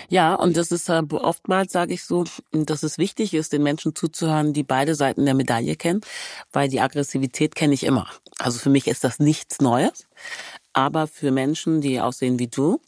Ja, 0.09 0.33
und 0.35 0.57
das 0.57 0.71
ist 0.71 0.89
äh, 0.89 1.01
oftmals, 1.11 1.71
sage 1.71 1.93
ich 1.93 2.03
so, 2.03 2.23
dass 2.51 2.83
es 2.83 2.97
wichtig 2.97 3.33
ist, 3.33 3.53
den 3.53 3.63
Menschen 3.63 3.95
zuzuhören, 3.95 4.53
die 4.53 4.63
beide 4.63 4.95
Seiten 4.95 5.25
der 5.25 5.33
Medaille 5.33 5.75
kennen, 5.75 6.01
weil 6.51 6.69
die 6.69 6.81
Aggressivität 6.81 7.55
kenne 7.55 7.73
ich 7.73 7.83
immer. 7.83 8.07
Also 8.39 8.59
für 8.59 8.69
mich 8.69 8.87
ist 8.87 9.03
das 9.03 9.19
nichts 9.19 9.61
Neues, 9.61 10.07
aber 10.73 11.07
für 11.07 11.31
Menschen, 11.31 11.81
die 11.81 11.99
aussehen 11.99 12.39
wie 12.39 12.47
du, 12.47 12.81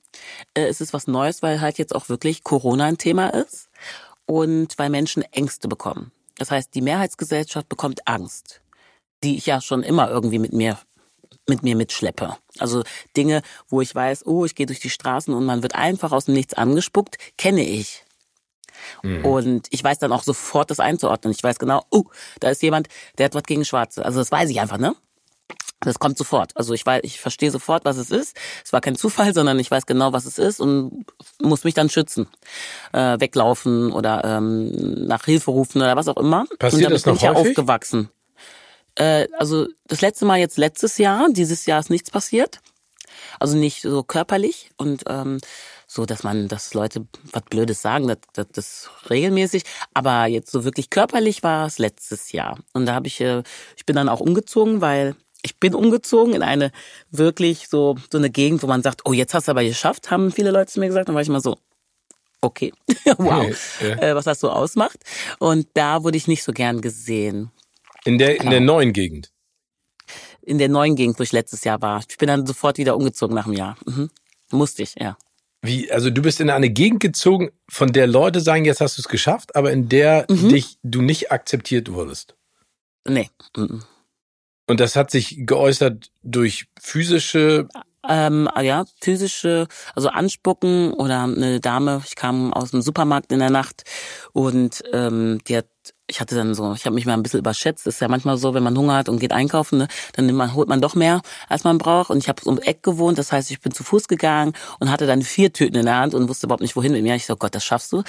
äh, 0.55 0.69
ist 0.69 0.81
es 0.81 0.93
was 0.93 1.07
Neues, 1.07 1.41
weil 1.41 1.61
halt 1.61 1.77
jetzt 1.77 1.95
auch 1.95 2.09
wirklich 2.09 2.43
Corona 2.43 2.85
ein 2.85 2.97
Thema 2.97 3.29
ist 3.29 3.66
und 4.27 4.77
weil 4.77 4.91
Menschen 4.91 5.23
Ängste 5.31 5.67
bekommen. 5.67 6.11
Das 6.37 6.51
heißt, 6.51 6.75
die 6.75 6.81
Mehrheitsgesellschaft 6.81 7.67
bekommt 7.67 8.07
Angst, 8.07 8.61
die 9.23 9.37
ich 9.37 9.47
ja 9.47 9.59
schon 9.59 9.81
immer 9.81 10.09
irgendwie 10.11 10.37
mit 10.37 10.53
mir 10.53 10.77
mit 11.49 11.63
mir 11.63 11.77
mitschleppe. 11.77 12.37
Also 12.59 12.83
Dinge, 13.15 13.41
wo 13.69 13.79
ich 13.79 13.95
weiß, 13.95 14.25
oh, 14.25 14.43
ich 14.45 14.53
gehe 14.53 14.65
durch 14.65 14.81
die 14.81 14.89
Straßen 14.89 15.33
und 15.33 15.45
man 15.45 15.63
wird 15.63 15.75
einfach 15.75 16.11
aus 16.11 16.25
dem 16.25 16.33
Nichts 16.33 16.53
angespuckt, 16.53 17.17
kenne 17.37 17.63
ich. 17.65 18.03
Mhm. 19.01 19.25
Und 19.25 19.67
ich 19.69 19.83
weiß 19.83 19.99
dann 19.99 20.11
auch 20.11 20.23
sofort 20.23 20.69
das 20.71 20.79
einzuordnen. 20.79 21.33
Ich 21.33 21.41
weiß 21.41 21.57
genau, 21.57 21.83
oh, 21.89 22.03
da 22.41 22.49
ist 22.49 22.61
jemand, 22.61 22.89
der 23.17 23.25
hat 23.25 23.35
was 23.35 23.43
gegen 23.43 23.65
Schwarze. 23.65 24.03
Also 24.05 24.19
das 24.19 24.31
weiß 24.31 24.49
ich 24.49 24.59
einfach, 24.59 24.77
ne? 24.77 24.95
Das 25.81 25.99
kommt 25.99 26.17
sofort. 26.17 26.57
Also 26.57 26.73
ich 26.73 26.85
weiß, 26.85 27.01
ich 27.03 27.19
verstehe 27.19 27.51
sofort, 27.51 27.85
was 27.85 27.97
es 27.97 28.09
ist. 28.09 28.35
Es 28.65 28.73
war 28.73 28.81
kein 28.81 28.95
Zufall, 28.95 29.33
sondern 29.33 29.59
ich 29.59 29.69
weiß 29.69 29.85
genau, 29.85 30.11
was 30.11 30.25
es 30.25 30.39
ist 30.39 30.59
und 30.59 31.05
muss 31.39 31.63
mich 31.63 31.75
dann 31.75 31.89
schützen, 31.89 32.27
äh, 32.93 33.19
weglaufen 33.19 33.91
oder 33.91 34.23
ähm, 34.25 35.05
nach 35.05 35.25
Hilfe 35.25 35.51
rufen 35.51 35.81
oder 35.81 35.95
was 35.95 36.07
auch 36.07 36.17
immer. 36.17 36.45
Passiert 36.57 36.73
und 36.73 36.81
damit 36.83 36.95
das 36.95 37.05
noch 37.05 37.13
bin 37.13 37.15
ich 37.17 37.21
ja 37.21 37.33
aufgewachsen. 37.33 38.09
Äh, 38.95 39.27
also 39.37 39.67
das 39.85 40.01
letzte 40.01 40.25
Mal 40.25 40.39
jetzt 40.39 40.57
letztes 40.57 40.97
Jahr, 40.97 41.27
dieses 41.29 41.67
Jahr 41.67 41.79
ist 41.79 41.91
nichts 41.91 42.09
passiert. 42.09 42.59
Also 43.39 43.55
nicht 43.55 43.81
so 43.81 44.03
körperlich 44.03 44.71
und 44.77 45.03
ähm, 45.07 45.39
so, 45.85 46.05
dass 46.05 46.23
man, 46.23 46.47
dass 46.47 46.73
Leute 46.73 47.07
was 47.31 47.43
Blödes 47.43 47.81
sagen, 47.81 48.07
das, 48.07 48.17
das, 48.33 48.47
das 48.51 48.89
regelmäßig. 49.09 49.63
Aber 49.93 50.25
jetzt 50.25 50.51
so 50.51 50.65
wirklich 50.65 50.89
körperlich 50.89 51.43
war 51.43 51.65
es 51.65 51.77
letztes 51.77 52.31
Jahr. 52.31 52.59
Und 52.73 52.87
da 52.87 52.93
habe 52.93 53.07
ich, 53.07 53.21
äh, 53.21 53.43
ich 53.75 53.85
bin 53.85 53.95
dann 53.95 54.09
auch 54.09 54.19
umgezogen, 54.19 54.81
weil 54.81 55.15
ich 55.41 55.59
bin 55.59 55.73
umgezogen 55.73 56.33
in 56.33 56.43
eine 56.43 56.71
wirklich 57.11 57.67
so, 57.67 57.95
so 58.11 58.17
eine 58.17 58.29
Gegend, 58.29 58.63
wo 58.63 58.67
man 58.67 58.83
sagt, 58.83 59.01
oh, 59.05 59.13
jetzt 59.13 59.33
hast 59.33 59.47
du 59.47 59.51
aber 59.51 59.63
geschafft, 59.63 60.11
haben 60.11 60.31
viele 60.31 60.51
Leute 60.51 60.71
zu 60.71 60.79
mir 60.79 60.87
gesagt. 60.87 61.07
Dann 61.07 61.15
war 61.15 61.21
ich 61.21 61.29
mal 61.29 61.41
so, 61.41 61.57
okay, 62.41 62.73
wow, 63.17 63.45
ja. 63.81 63.87
äh, 64.01 64.15
was 64.15 64.25
das 64.25 64.39
so 64.39 64.49
ausmacht. 64.49 64.97
Und 65.39 65.67
da 65.73 66.03
wurde 66.03 66.17
ich 66.17 66.27
nicht 66.27 66.43
so 66.43 66.51
gern 66.51 66.81
gesehen. 66.81 67.51
In 68.05 68.17
der, 68.17 68.39
in 68.39 68.49
der 68.49 68.59
genau. 68.59 68.73
neuen 68.73 68.93
Gegend? 68.93 69.31
In 70.41 70.57
der 70.57 70.69
neuen 70.69 70.95
Gegend, 70.95 71.19
wo 71.19 71.23
ich 71.23 71.33
letztes 71.33 71.63
Jahr 71.63 71.81
war. 71.81 72.01
Ich 72.07 72.17
bin 72.17 72.27
dann 72.27 72.45
sofort 72.45 72.77
wieder 72.77 72.95
umgezogen 72.95 73.35
nach 73.35 73.45
einem 73.45 73.55
Jahr. 73.55 73.77
Mhm. 73.85 74.09
Musste 74.51 74.83
ich, 74.83 74.95
ja. 74.95 75.17
Wie, 75.61 75.91
also 75.91 76.09
du 76.09 76.21
bist 76.21 76.39
in 76.39 76.49
eine 76.49 76.69
Gegend 76.69 77.01
gezogen, 77.01 77.51
von 77.67 77.91
der 77.91 78.07
Leute 78.07 78.39
sagen, 78.39 78.63
jetzt 78.63 78.79
hast 78.79 78.97
du 78.97 79.01
es 79.01 79.09
geschafft, 79.09 79.55
aber 79.55 79.71
in 79.71 79.89
der 79.89 80.25
mhm. 80.29 80.49
dich 80.49 80.77
du 80.83 81.01
nicht 81.01 81.31
akzeptiert 81.31 81.91
wurdest. 81.91 82.35
Nee. 83.05 83.29
Mhm. 83.55 83.83
Und 84.67 84.79
das 84.79 84.95
hat 84.95 85.11
sich 85.11 85.37
geäußert 85.45 86.11
durch 86.23 86.67
physische 86.79 87.67
ähm, 88.09 88.49
ja, 88.61 88.85
physische, 89.01 89.67
also 89.93 90.09
Anspucken 90.09 90.93
oder 90.93 91.23
eine 91.23 91.59
Dame, 91.59 92.01
ich 92.05 92.15
kam 92.15 92.53
aus 92.53 92.71
dem 92.71 92.81
Supermarkt 92.81 93.31
in 93.31 93.39
der 93.39 93.49
Nacht 93.49 93.83
und 94.31 94.81
ähm, 94.93 95.39
die 95.47 95.57
hat 95.57 95.67
ich 96.09 96.21
hatte 96.21 96.35
dann 96.35 96.55
so, 96.55 96.73
ich 96.73 96.85
habe 96.85 96.95
mich 96.95 97.05
mal 97.05 97.13
ein 97.13 97.23
bisschen 97.23 97.39
überschätzt. 97.39 97.85
Ist 97.85 97.99
ja 97.99 98.07
manchmal 98.07 98.37
so, 98.37 98.53
wenn 98.53 98.63
man 98.63 98.77
Hunger 98.77 98.95
hat 98.95 99.09
und 99.09 99.19
geht 99.19 99.33
einkaufen, 99.33 99.79
ne, 99.79 99.87
dann 100.13 100.25
nimmt 100.25 100.37
man, 100.37 100.53
holt 100.53 100.69
man 100.69 100.79
doch 100.79 100.95
mehr, 100.95 101.21
als 101.49 101.65
man 101.65 101.77
braucht. 101.77 102.09
Und 102.09 102.19
ich 102.19 102.29
habe 102.29 102.41
um 102.45 102.59
Eck 102.59 102.81
gewohnt, 102.81 103.17
das 103.17 103.33
heißt, 103.33 103.51
ich 103.51 103.59
bin 103.59 103.73
zu 103.73 103.83
Fuß 103.83 104.07
gegangen 104.07 104.53
und 104.79 104.89
hatte 104.89 105.05
dann 105.05 105.21
vier 105.21 105.51
Tüten 105.51 105.75
in 105.75 105.85
der 105.85 105.97
Hand 105.97 106.13
und 106.13 106.29
wusste 106.29 106.47
überhaupt 106.47 106.61
nicht, 106.61 106.77
wohin 106.77 106.93
mit 106.93 107.03
mir. 107.03 107.15
Ich 107.15 107.25
so, 107.25 107.35
Gott, 107.35 107.53
das 107.55 107.65
schaffst 107.65 107.91
du. 107.91 107.97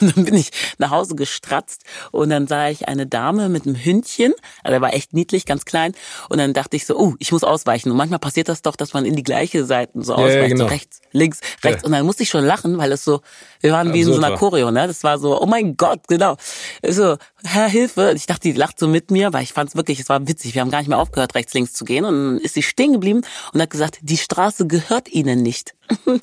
Und 0.00 0.16
dann 0.16 0.24
bin 0.24 0.34
ich 0.34 0.50
nach 0.78 0.90
Hause 0.90 1.14
gestratzt 1.14 1.84
und 2.10 2.30
dann 2.30 2.46
sah 2.46 2.68
ich 2.68 2.88
eine 2.88 3.06
Dame 3.06 3.48
mit 3.48 3.66
einem 3.66 3.76
Hündchen, 3.76 4.32
also 4.62 4.72
der 4.72 4.80
war 4.80 4.94
echt 4.94 5.12
niedlich, 5.12 5.46
ganz 5.46 5.64
klein. 5.64 5.92
Und 6.28 6.38
dann 6.38 6.52
dachte 6.52 6.76
ich 6.76 6.86
so, 6.86 6.98
oh, 6.98 7.14
ich 7.18 7.32
muss 7.32 7.44
ausweichen. 7.44 7.90
Und 7.90 7.96
manchmal 7.96 8.18
passiert 8.18 8.48
das 8.48 8.62
doch, 8.62 8.76
dass 8.76 8.92
man 8.92 9.04
in 9.04 9.16
die 9.16 9.22
gleiche 9.22 9.64
Seite 9.64 9.92
so 10.02 10.14
ausweicht, 10.14 10.36
ja, 10.36 10.48
genau. 10.48 10.64
so 10.64 10.70
rechts, 10.70 11.00
links, 11.12 11.40
rechts. 11.62 11.82
Ja. 11.82 11.86
Und 11.86 11.92
dann 11.92 12.06
musste 12.06 12.22
ich 12.22 12.30
schon 12.30 12.44
lachen, 12.44 12.78
weil 12.78 12.92
es 12.92 13.04
so, 13.04 13.20
wir 13.60 13.72
waren 13.72 13.92
wie 13.92 14.00
in 14.00 14.06
so 14.06 14.16
einer 14.16 14.36
Choreo, 14.36 14.70
ne? 14.70 14.86
Das 14.86 15.04
war 15.04 15.18
so, 15.18 15.40
oh 15.40 15.46
mein 15.46 15.76
Gott, 15.76 16.00
genau. 16.08 16.36
So, 16.86 17.16
Herr 17.44 17.68
Hilfe. 17.68 18.12
Ich 18.16 18.26
dachte, 18.26 18.42
die 18.42 18.52
lacht 18.52 18.78
so 18.78 18.88
mit 18.88 19.10
mir, 19.10 19.32
weil 19.32 19.42
ich 19.42 19.52
fand 19.52 19.70
es 19.70 19.76
wirklich, 19.76 20.00
es 20.00 20.08
war 20.08 20.26
witzig. 20.26 20.54
Wir 20.54 20.62
haben 20.62 20.70
gar 20.70 20.78
nicht 20.78 20.88
mehr 20.88 20.98
aufgehört, 20.98 21.34
rechts, 21.34 21.54
links 21.54 21.72
zu 21.72 21.84
gehen. 21.84 22.04
Und 22.04 22.14
dann 22.14 22.38
ist 22.38 22.54
sie 22.54 22.62
stehen 22.62 22.92
geblieben 22.92 23.22
und 23.52 23.60
hat 23.60 23.70
gesagt, 23.70 23.98
die 24.02 24.16
Straße 24.16 24.66
gehört 24.66 25.08
Ihnen 25.08 25.42
nicht. 25.42 25.74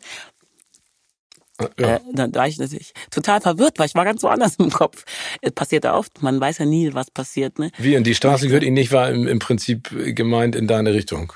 Ja. 1.80 1.96
Äh, 1.96 2.00
dann 2.14 2.36
war 2.36 2.48
ich 2.48 2.60
natürlich 2.60 2.94
total 3.10 3.42
verwirrt, 3.42 3.80
weil 3.80 3.88
ich 3.88 3.96
war 3.96 4.06
ganz 4.06 4.22
so 4.22 4.28
anders 4.28 4.58
im 4.60 4.70
Kopf. 4.70 5.06
Es 5.42 5.52
passiert 5.54 5.86
ja 5.86 5.96
oft, 5.96 6.22
man 6.22 6.40
weiß 6.40 6.60
ja 6.60 6.66
nie, 6.66 6.94
was 6.94 7.10
passiert. 7.10 7.58
Ne? 7.58 7.72
Wie, 7.80 7.98
und 7.98 8.06
die 8.06 8.14
Straße 8.14 8.46
gehört 8.46 8.64
Ihnen 8.64 8.76
nicht, 8.76 8.92
war 8.92 9.10
im, 9.10 9.28
im 9.28 9.40
Prinzip 9.40 9.90
gemeint 10.16 10.56
in 10.56 10.68
deine 10.68 10.94
Richtung. 10.94 11.34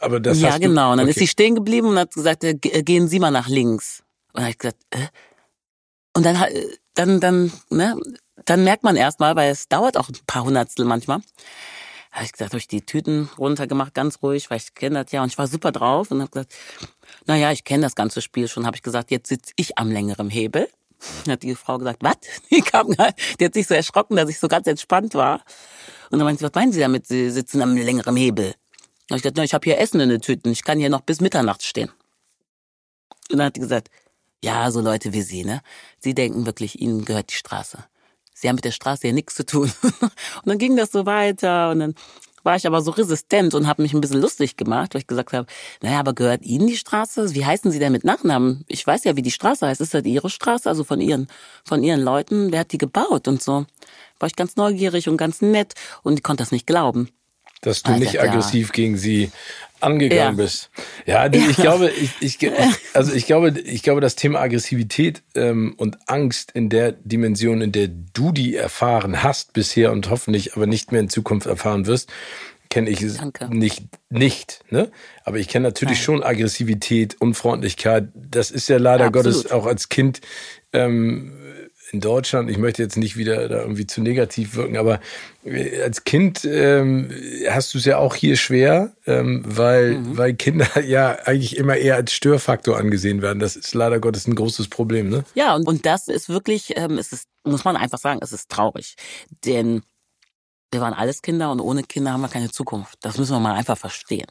Aber 0.00 0.20
das 0.20 0.40
Ja, 0.40 0.58
genau. 0.58 0.92
Und 0.92 0.98
dann 0.98 1.06
okay. 1.06 1.10
ist 1.10 1.18
sie 1.20 1.28
stehen 1.28 1.54
geblieben 1.54 1.88
und 1.88 1.98
hat 1.98 2.12
gesagt, 2.12 2.42
äh, 2.42 2.54
gehen 2.54 3.08
Sie 3.08 3.20
mal 3.20 3.30
nach 3.30 3.48
links. 3.48 4.02
Und 4.36 4.42
dann 4.42 4.44
habe 4.44 4.50
ich 4.50 4.58
gesagt, 4.58 4.82
äh? 4.90 5.08
Und 6.14 6.24
dann, 6.24 6.44
dann, 6.94 7.20
dann, 7.20 7.52
ne, 7.70 7.96
dann 8.44 8.64
merkt 8.64 8.84
man 8.84 8.96
erstmal, 8.96 9.34
weil 9.34 9.50
es 9.50 9.68
dauert 9.68 9.96
auch 9.96 10.08
ein 10.08 10.16
paar 10.26 10.44
Hundertstel 10.44 10.84
manchmal. 10.84 11.20
Habe 12.12 12.24
ich 12.24 12.32
gesagt, 12.32 12.52
habe 12.52 12.58
ich 12.58 12.68
die 12.68 12.84
Tüten 12.84 13.30
runtergemacht, 13.38 13.94
ganz 13.94 14.22
ruhig, 14.22 14.50
weil 14.50 14.58
ich 14.58 14.74
kenne 14.74 15.02
das 15.02 15.12
ja 15.12 15.22
und 15.22 15.28
ich 15.28 15.38
war 15.38 15.46
super 15.46 15.72
drauf 15.72 16.10
und 16.10 16.20
habe 16.20 16.30
gesagt, 16.30 16.54
naja, 17.26 17.50
ich 17.50 17.64
kenne 17.64 17.82
das 17.82 17.94
ganze 17.94 18.22
Spiel 18.22 18.48
schon, 18.48 18.66
habe 18.66 18.76
ich 18.76 18.82
gesagt, 18.82 19.10
jetzt 19.10 19.28
sitze 19.28 19.52
ich 19.56 19.78
am 19.78 19.90
längeren 19.90 20.30
Hebel. 20.30 20.68
Dann 21.24 21.32
hat 21.32 21.42
die 21.42 21.54
Frau 21.54 21.78
gesagt, 21.78 22.02
was? 22.02 22.16
Die, 22.50 22.62
kam, 22.62 22.94
die 23.38 23.44
hat 23.44 23.54
sich 23.54 23.66
so 23.66 23.74
erschrocken, 23.74 24.16
dass 24.16 24.30
ich 24.30 24.38
so 24.38 24.48
ganz 24.48 24.66
entspannt 24.66 25.14
war. 25.14 25.42
Und 26.10 26.18
dann 26.18 26.24
meinte 26.24 26.40
sie, 26.40 26.46
was 26.46 26.54
meinen 26.54 26.72
Sie 26.72 26.80
damit, 26.80 27.06
Sie 27.06 27.30
sitzen 27.30 27.60
am 27.60 27.76
längeren 27.76 28.16
Hebel? 28.16 28.54
Dann 29.08 29.16
habe 29.16 29.16
ich 29.16 29.22
gesagt, 29.22 29.36
na, 29.36 29.44
ich 29.44 29.54
habe 29.54 29.64
hier 29.64 29.78
Essen 29.78 30.00
in 30.00 30.08
den 30.08 30.20
Tüten, 30.20 30.50
ich 30.52 30.64
kann 30.64 30.78
hier 30.78 30.88
noch 30.88 31.02
bis 31.02 31.20
Mitternacht 31.20 31.62
stehen. 31.62 31.90
Und 33.30 33.38
dann 33.38 33.46
hat 33.46 33.56
die 33.56 33.60
gesagt, 33.60 33.90
ja, 34.46 34.70
so 34.70 34.80
Leute 34.80 35.12
wie 35.12 35.22
Sie, 35.22 35.44
ne? 35.44 35.60
Sie 35.98 36.14
denken 36.14 36.46
wirklich, 36.46 36.80
Ihnen 36.80 37.04
gehört 37.04 37.30
die 37.30 37.36
Straße 37.36 37.84
sie 38.36 38.48
haben 38.48 38.56
mit 38.56 38.64
der 38.64 38.70
Straße 38.70 39.06
ja 39.06 39.12
nichts 39.12 39.34
zu 39.34 39.46
tun. 39.46 39.72
und 39.82 40.12
dann 40.44 40.58
ging 40.58 40.76
das 40.76 40.92
so 40.92 41.06
weiter 41.06 41.70
und 41.70 41.80
dann 41.80 41.94
war 42.42 42.54
ich 42.54 42.66
aber 42.66 42.80
so 42.80 42.92
resistent 42.92 43.54
und 43.54 43.66
habe 43.66 43.82
mich 43.82 43.92
ein 43.92 44.00
bisschen 44.00 44.20
lustig 44.20 44.56
gemacht, 44.56 44.94
weil 44.94 45.00
ich 45.00 45.08
gesagt 45.08 45.32
habe, 45.32 45.48
naja, 45.82 45.98
aber 45.98 46.12
gehört 46.12 46.44
Ihnen 46.44 46.68
die 46.68 46.76
Straße? 46.76 47.34
Wie 47.34 47.44
heißen 47.44 47.72
Sie 47.72 47.80
denn 47.80 47.90
mit 47.90 48.04
Nachnamen? 48.04 48.64
Ich 48.68 48.86
weiß 48.86 49.02
ja, 49.02 49.16
wie 49.16 49.22
die 49.22 49.32
Straße 49.32 49.66
heißt. 49.66 49.80
Ist 49.80 49.94
das 49.94 50.04
Ihre 50.04 50.30
Straße, 50.30 50.68
also 50.68 50.84
von 50.84 51.00
Ihren, 51.00 51.26
von 51.64 51.82
Ihren 51.82 52.00
Leuten? 52.00 52.52
Wer 52.52 52.60
hat 52.60 52.70
die 52.70 52.78
gebaut 52.78 53.26
und 53.26 53.42
so? 53.42 53.66
War 54.20 54.28
ich 54.28 54.36
ganz 54.36 54.54
neugierig 54.54 55.08
und 55.08 55.16
ganz 55.16 55.42
nett 55.42 55.74
und 56.04 56.18
ich 56.18 56.22
konnte 56.22 56.42
das 56.42 56.52
nicht 56.52 56.68
glauben. 56.68 57.08
Dass 57.62 57.82
du 57.82 57.92
nicht 57.92 58.20
aggressiv 58.20 58.68
ja. 58.68 58.72
gegen 58.74 58.96
sie 58.96 59.32
angegangen 59.80 60.36
ja. 60.38 60.42
bist. 60.42 60.70
Ja, 61.04 61.28
du, 61.28 61.38
ich 61.38 61.56
glaube, 61.56 61.90
ich, 61.90 62.10
ich, 62.42 62.50
also 62.94 63.12
ich 63.12 63.26
glaube, 63.26 63.50
ich 63.50 63.82
glaube, 63.82 64.00
das 64.00 64.16
Thema 64.16 64.40
Aggressivität 64.40 65.22
ähm, 65.34 65.74
und 65.76 65.98
Angst 66.08 66.52
in 66.52 66.68
der 66.68 66.92
Dimension, 66.92 67.60
in 67.60 67.72
der 67.72 67.88
du 67.88 68.32
die 68.32 68.56
erfahren 68.56 69.22
hast 69.22 69.52
bisher 69.52 69.92
und 69.92 70.10
hoffentlich 70.10 70.54
aber 70.56 70.66
nicht 70.66 70.92
mehr 70.92 71.00
in 71.00 71.08
Zukunft 71.08 71.46
erfahren 71.46 71.86
wirst, 71.86 72.10
kenne 72.68 72.90
ich 72.90 73.02
es 73.02 73.20
nicht, 73.50 73.84
nicht, 74.10 74.60
ne? 74.70 74.90
Aber 75.24 75.38
ich 75.38 75.48
kenne 75.48 75.68
natürlich 75.68 75.98
Nein. 75.98 76.04
schon 76.04 76.22
Aggressivität, 76.22 77.20
Unfreundlichkeit. 77.20 78.08
Das 78.14 78.50
ist 78.50 78.68
ja 78.68 78.78
leider 78.78 79.04
ja, 79.04 79.10
Gottes 79.10 79.50
auch 79.50 79.66
als 79.66 79.88
Kind 79.88 80.20
ähm, 80.72 81.32
in 81.92 82.00
Deutschland, 82.00 82.50
ich 82.50 82.58
möchte 82.58 82.82
jetzt 82.82 82.96
nicht 82.96 83.16
wieder 83.16 83.48
da 83.48 83.60
irgendwie 83.60 83.86
zu 83.86 84.00
negativ 84.00 84.54
wirken, 84.56 84.76
aber 84.76 85.00
äh, 85.44 85.82
als 85.82 86.04
Kind 86.04 86.44
ähm, 86.44 87.10
hast 87.48 87.74
du 87.74 87.78
es 87.78 87.84
ja 87.84 87.98
auch 87.98 88.14
hier 88.14 88.36
schwer, 88.36 88.92
ähm, 89.06 89.42
weil, 89.46 89.98
mhm. 89.98 90.16
weil 90.16 90.34
Kinder 90.34 90.80
ja 90.84 91.12
eigentlich 91.24 91.56
immer 91.56 91.76
eher 91.76 91.96
als 91.96 92.12
Störfaktor 92.12 92.76
angesehen 92.76 93.22
werden. 93.22 93.38
Das 93.38 93.56
ist 93.56 93.74
leider 93.74 94.00
Gottes 94.00 94.26
ein 94.26 94.34
großes 94.34 94.68
Problem, 94.68 95.08
ne? 95.08 95.24
Ja, 95.34 95.54
und, 95.54 95.66
und 95.66 95.86
das 95.86 96.08
ist 96.08 96.28
wirklich, 96.28 96.76
ähm, 96.76 96.98
es 96.98 97.12
ist, 97.12 97.28
muss 97.44 97.64
man 97.64 97.76
einfach 97.76 97.98
sagen, 97.98 98.20
es 98.22 98.32
ist 98.32 98.50
traurig. 98.50 98.96
Denn 99.44 99.82
wir 100.72 100.80
waren 100.80 100.94
alles 100.94 101.22
Kinder 101.22 101.52
und 101.52 101.60
ohne 101.60 101.84
Kinder 101.84 102.12
haben 102.12 102.20
wir 102.20 102.28
keine 102.28 102.50
Zukunft. 102.50 102.98
Das 103.02 103.18
müssen 103.18 103.32
wir 103.32 103.40
mal 103.40 103.54
einfach 103.54 103.78
verstehen. 103.78 104.26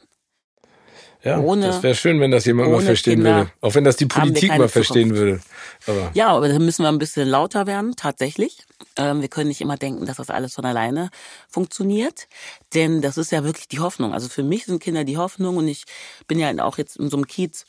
Ja, 1.26 1.40
ohne, 1.40 1.66
das 1.66 1.82
wäre 1.82 1.96
schön, 1.96 2.20
wenn 2.20 2.30
das 2.30 2.46
jemand 2.46 2.72
mal 2.72 2.82
verstehen 2.82 3.16
Kinder 3.16 3.38
würde. 3.38 3.52
Auch 3.60 3.74
wenn 3.74 3.84
das 3.84 3.96
die 3.96 4.06
Politik 4.06 4.56
mal 4.56 4.70
verstehen 4.70 5.10
Zukunft. 5.10 5.24
würde. 5.24 5.42
Aber. 5.88 6.12
Ja, 6.14 6.28
aber 6.28 6.48
da 6.50 6.60
müssen 6.60 6.84
wir 6.84 6.90
ein 6.90 7.00
bisschen 7.00 7.28
lauter 7.28 7.66
werden, 7.66 7.96
tatsächlich. 7.96 8.60
Ähm, 8.96 9.22
wir 9.22 9.28
können 9.28 9.48
nicht 9.48 9.60
immer 9.60 9.76
denken, 9.76 10.06
dass 10.06 10.18
das 10.18 10.30
alles 10.30 10.54
von 10.54 10.66
alleine 10.66 11.10
funktioniert. 11.50 12.28
Denn 12.76 13.02
das 13.02 13.18
ist 13.18 13.32
ja 13.32 13.44
wirklich 13.44 13.68
die 13.68 13.80
Hoffnung. 13.80 14.14
Also 14.14 14.30
für 14.30 14.44
mich 14.44 14.66
sind 14.66 14.84
Kinder 14.84 15.04
die 15.04 15.18
Hoffnung 15.18 15.58
und 15.58 15.68
ich 15.68 15.86
bin 16.28 16.38
ja 16.38 16.52
auch 16.64 16.78
jetzt 16.78 16.98
in 16.98 17.10
so 17.10 17.18
einem 17.18 17.26
Kiez, 17.26 17.66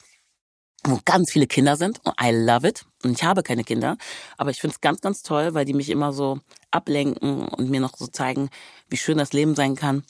wo 0.84 1.00
ganz 1.06 1.32
viele 1.32 1.46
Kinder 1.46 1.76
sind. 1.76 2.00
Und 2.04 2.12
I 2.22 2.32
love 2.32 2.68
it. 2.68 2.84
Und 3.04 3.12
ich 3.12 3.24
habe 3.24 3.42
keine 3.42 3.64
Kinder. 3.64 3.96
Aber 4.36 4.50
ich 4.50 4.60
finde 4.60 4.74
es 4.74 4.82
ganz, 4.82 5.00
ganz 5.00 5.22
toll, 5.22 5.54
weil 5.54 5.64
die 5.64 5.72
mich 5.72 5.88
immer 5.88 6.12
so 6.12 6.40
ablenken 6.70 7.48
und 7.48 7.70
mir 7.70 7.80
noch 7.80 7.96
so 7.96 8.06
zeigen, 8.06 8.50
wie 8.90 8.98
schön 8.98 9.16
das 9.16 9.32
Leben 9.32 9.54
sein 9.54 9.76
kann. 9.76 10.04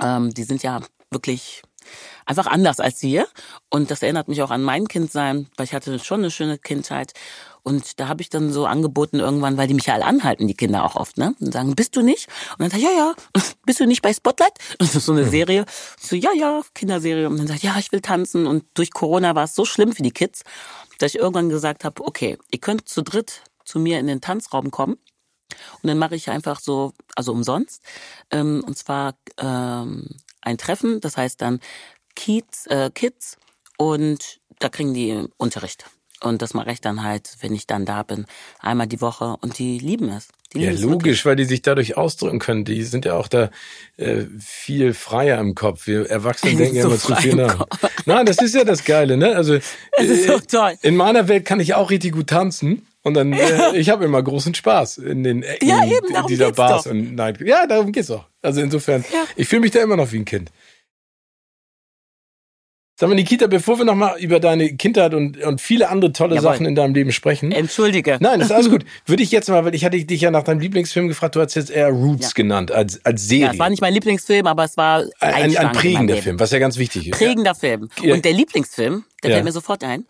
Ähm, 0.00 0.32
die 0.32 0.44
sind 0.44 0.62
ja 0.62 0.80
wirklich 1.10 1.62
einfach 2.26 2.46
anders 2.46 2.80
als 2.80 3.02
wir. 3.02 3.26
Und 3.68 3.90
das 3.90 4.02
erinnert 4.02 4.28
mich 4.28 4.42
auch 4.42 4.50
an 4.50 4.62
mein 4.62 4.88
Kindsein, 4.88 5.48
weil 5.56 5.64
ich 5.64 5.74
hatte 5.74 5.98
schon 5.98 6.20
eine 6.20 6.30
schöne 6.30 6.58
Kindheit. 6.58 7.12
Und 7.62 8.00
da 8.00 8.08
habe 8.08 8.22
ich 8.22 8.30
dann 8.30 8.50
so 8.52 8.66
angeboten 8.66 9.20
irgendwann, 9.20 9.56
weil 9.56 9.68
die 9.68 9.74
mich 9.74 9.86
ja 9.86 9.94
alle 9.94 10.06
anhalten, 10.06 10.46
die 10.46 10.54
Kinder 10.54 10.84
auch 10.84 10.96
oft, 10.96 11.18
ne? 11.18 11.34
Und 11.40 11.52
sagen, 11.52 11.74
bist 11.74 11.94
du 11.94 12.02
nicht? 12.02 12.28
Und 12.52 12.60
dann 12.60 12.70
sag 12.70 12.78
ich, 12.78 12.84
ja, 12.84 12.90
ja, 12.90 13.14
bist 13.66 13.80
du 13.80 13.86
nicht 13.86 14.02
bei 14.02 14.12
Spotlight? 14.12 14.52
Das 14.78 14.94
ist 14.94 15.06
so 15.06 15.12
eine 15.12 15.28
Serie. 15.28 15.66
Ich 16.00 16.08
so, 16.08 16.16
ja, 16.16 16.32
ja, 16.32 16.62
Kinderserie. 16.74 17.28
Und 17.28 17.38
dann 17.38 17.46
sag 17.46 17.56
ich, 17.56 17.62
ja, 17.64 17.76
ich 17.78 17.92
will 17.92 18.00
tanzen. 18.00 18.46
Und 18.46 18.64
durch 18.74 18.92
Corona 18.92 19.34
war 19.34 19.44
es 19.44 19.54
so 19.54 19.64
schlimm 19.64 19.92
für 19.92 20.02
die 20.02 20.10
Kids, 20.10 20.42
dass 20.98 21.14
ich 21.14 21.20
irgendwann 21.20 21.48
gesagt 21.48 21.84
habe, 21.84 22.02
okay, 22.04 22.38
ihr 22.50 22.60
könnt 22.60 22.88
zu 22.88 23.02
dritt 23.02 23.42
zu 23.64 23.78
mir 23.78 23.98
in 23.98 24.06
den 24.06 24.20
Tanzraum 24.20 24.70
kommen. 24.70 24.94
Und 25.82 25.88
dann 25.88 25.98
mache 25.98 26.14
ich 26.14 26.30
einfach 26.30 26.60
so, 26.60 26.92
also 27.16 27.32
umsonst. 27.32 27.82
Ähm, 28.30 28.62
und 28.66 28.76
zwar 28.76 29.14
ähm, 29.38 30.08
ein 30.42 30.58
Treffen, 30.58 31.00
das 31.00 31.16
heißt 31.16 31.40
dann 31.40 31.60
Kids, 32.14 32.66
äh, 32.66 32.90
Kids 32.92 33.36
und 33.76 34.40
da 34.58 34.68
kriegen 34.68 34.94
die 34.94 35.24
Unterricht. 35.36 35.86
Und 36.22 36.42
das 36.42 36.52
mache 36.52 36.70
ich 36.70 36.82
dann 36.82 37.02
halt, 37.02 37.36
wenn 37.40 37.54
ich 37.54 37.66
dann 37.66 37.86
da 37.86 38.02
bin, 38.02 38.26
einmal 38.58 38.86
die 38.86 39.00
Woche 39.00 39.36
und 39.40 39.58
die 39.58 39.78
lieben 39.78 40.10
es. 40.10 40.28
Die 40.52 40.60
ja, 40.60 40.70
lieben 40.70 40.82
logisch, 40.82 41.04
wirklich. 41.04 41.24
weil 41.24 41.36
die 41.36 41.44
sich 41.44 41.62
dadurch 41.62 41.96
ausdrücken 41.96 42.38
können. 42.38 42.66
Die 42.66 42.82
sind 42.82 43.06
ja 43.06 43.14
auch 43.14 43.28
da 43.28 43.50
äh, 43.96 44.24
viel 44.38 44.92
freier 44.92 45.38
im 45.38 45.54
Kopf. 45.54 45.86
Wir 45.86 46.10
Erwachsene 46.10 46.56
denken 46.56 46.76
ja 46.76 46.82
so 46.82 46.88
immer 46.88 46.98
zu 46.98 47.14
viel 47.16 47.36
nach. 47.36 47.66
Nein, 48.04 48.26
das 48.26 48.38
ist 48.38 48.54
ja 48.54 48.64
das 48.64 48.84
Geile, 48.84 49.16
ne? 49.16 49.34
Also 49.34 49.54
es 49.92 50.08
ist 50.08 50.26
so 50.26 50.34
äh, 50.34 50.40
toll. 50.40 50.74
in 50.82 50.96
meiner 50.96 51.26
Welt 51.28 51.46
kann 51.46 51.58
ich 51.58 51.74
auch 51.74 51.90
richtig 51.90 52.12
gut 52.12 52.26
tanzen. 52.26 52.86
Und 53.02 53.14
dann, 53.14 53.32
äh, 53.32 53.70
ich 53.76 53.88
habe 53.90 54.04
immer 54.04 54.22
großen 54.22 54.54
Spaß 54.54 54.98
in 54.98 55.22
den 55.24 55.42
Ecken 55.42 55.68
ja, 55.68 55.84
eben, 55.84 56.12
darum 56.12 56.28
dieser 56.28 56.46
geht's 56.46 56.56
Bars 56.56 56.84
doch. 56.84 56.90
und 56.90 57.14
Night. 57.14 57.40
Ja, 57.40 57.66
darum 57.66 57.92
geht's 57.92 58.10
auch. 58.10 58.26
Also 58.42 58.60
insofern, 58.60 59.04
Ja. 59.12 59.24
ich 59.36 59.48
fühle 59.48 59.60
mich 59.60 59.70
da 59.70 59.80
immer 59.82 59.96
noch 59.96 60.12
wie 60.12 60.18
ein 60.18 60.24
Kind. 60.24 60.50
Sag 62.98 63.08
mal, 63.08 63.14
Nikita, 63.14 63.46
bevor 63.46 63.78
wir 63.78 63.86
nochmal 63.86 64.18
über 64.20 64.40
deine 64.40 64.76
Kindheit 64.76 65.14
und, 65.14 65.38
und 65.42 65.62
viele 65.62 65.88
andere 65.88 66.12
tolle 66.12 66.34
Jawohl. 66.34 66.50
Sachen 66.52 66.66
in 66.66 66.74
deinem 66.74 66.92
Leben 66.92 67.12
sprechen. 67.12 67.50
Entschuldige. 67.50 68.18
Nein, 68.20 68.40
das 68.40 68.50
ist 68.50 68.54
alles 68.54 68.68
gut. 68.68 68.84
Würde 69.06 69.22
ich 69.22 69.30
jetzt 69.30 69.48
mal, 69.48 69.64
weil 69.64 69.74
ich 69.74 69.86
hatte 69.86 70.04
dich 70.04 70.20
ja 70.20 70.30
nach 70.30 70.42
deinem 70.42 70.60
Lieblingsfilm 70.60 71.08
gefragt, 71.08 71.34
du 71.34 71.40
hast 71.40 71.54
jetzt 71.54 71.70
eher 71.70 71.88
Roots 71.88 72.26
Ja. 72.26 72.32
genannt, 72.34 72.70
als, 72.72 73.02
als 73.06 73.26
Serie. 73.26 73.46
Ja, 73.46 73.52
es 73.54 73.58
war 73.58 73.70
nicht 73.70 73.80
mein 73.80 73.94
Lieblingsfilm, 73.94 74.46
aber 74.46 74.64
es 74.64 74.76
war 74.76 75.04
ein, 75.20 75.32
ein, 75.34 75.56
ein 75.56 75.72
prägender. 75.72 76.18
Film, 76.18 76.38
was 76.38 76.50
ja 76.50 76.58
ganz 76.58 76.76
wichtig 76.76 77.08
ist. 77.08 77.16
Prägender 77.16 77.54
Film. 77.54 77.88
Ja. 78.02 78.12
Und 78.12 78.26
der 78.26 78.34
Lieblingsfilm, 78.34 79.04
der 79.22 79.30
Ja. 79.30 79.36
fällt 79.36 79.44
mir 79.46 79.52
sofort 79.52 79.82
ein, 79.82 80.04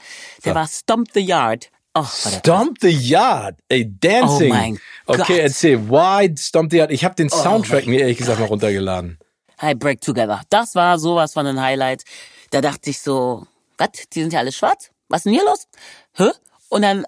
der 0.45 0.57
war 0.57 0.67
Stomp 0.67 1.11
the 1.15 1.21
Yard. 1.21 1.71
Oh, 1.95 2.05
Stomp 2.05 2.79
the 2.81 2.91
Yard, 2.91 3.59
ey, 3.69 3.85
Dancing. 3.85 4.53
Oh 4.53 4.55
mein 4.55 4.81
okay, 5.07 5.17
Gott. 5.19 5.31
erzähl, 5.31 5.89
why 5.89 6.33
Stomp 6.39 6.71
the 6.71 6.79
Yard? 6.79 6.93
Ich 6.93 7.05
habe 7.05 7.17
den 7.17 7.29
Oh 7.33 7.37
Soundtrack 7.37 7.87
mein 7.87 7.95
mir 7.95 8.01
ehrlich 8.03 8.19
gesagt 8.19 8.39
mal 8.39 8.47
runtergeladen. 8.47 9.19
Hi, 9.59 9.75
Break 9.75 10.01
Together. 10.01 10.41
Das 10.51 10.77
war 10.77 10.99
sowas 11.01 11.33
von 11.33 11.47
ein 11.47 11.61
Highlight. 11.61 12.05
Da 12.51 12.61
dachte 12.61 12.91
ich 12.91 13.01
so, 13.01 13.47
was? 13.77 13.91
Die 14.13 14.21
sind 14.21 14.33
ja 14.33 14.39
alle 14.39 14.53
schwarz? 14.53 14.91
Was 15.09 15.21
ist 15.21 15.25
denn 15.25 15.33
hier 15.33 15.45
los? 15.45 15.67
Hä? 16.13 16.31
Und 16.69 16.83
dann 16.83 17.07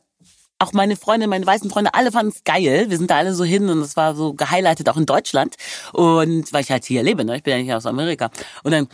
auch 0.59 0.73
meine 0.73 0.97
Freunde, 0.97 1.29
meine 1.29 1.47
weißen 1.47 1.71
Freunde, 1.71 1.95
alle 1.95 2.11
fanden 2.11 2.33
es 2.33 2.43
geil. 2.45 2.91
Wir 2.91 2.99
sind 2.99 3.11
da 3.11 3.19
alle 3.19 3.35
so 3.35 3.45
hin 3.45 3.69
und 3.69 3.81
es 3.81 3.97
war 3.97 4.15
so 4.15 4.35
gehighlightet 4.35 4.89
auch 4.89 4.97
in 4.97 5.07
Deutschland. 5.07 5.57
Und 5.93 6.53
weil 6.53 6.62
ich 6.62 6.71
halt 6.71 6.85
hier 6.85 7.03
lebe, 7.03 7.25
ne? 7.25 7.37
Ich 7.37 7.43
bin 7.45 7.53
ja 7.53 7.62
nicht 7.62 7.73
aus 7.73 7.87
Amerika. 7.87 8.31
Und 8.65 8.73
dann 8.73 8.89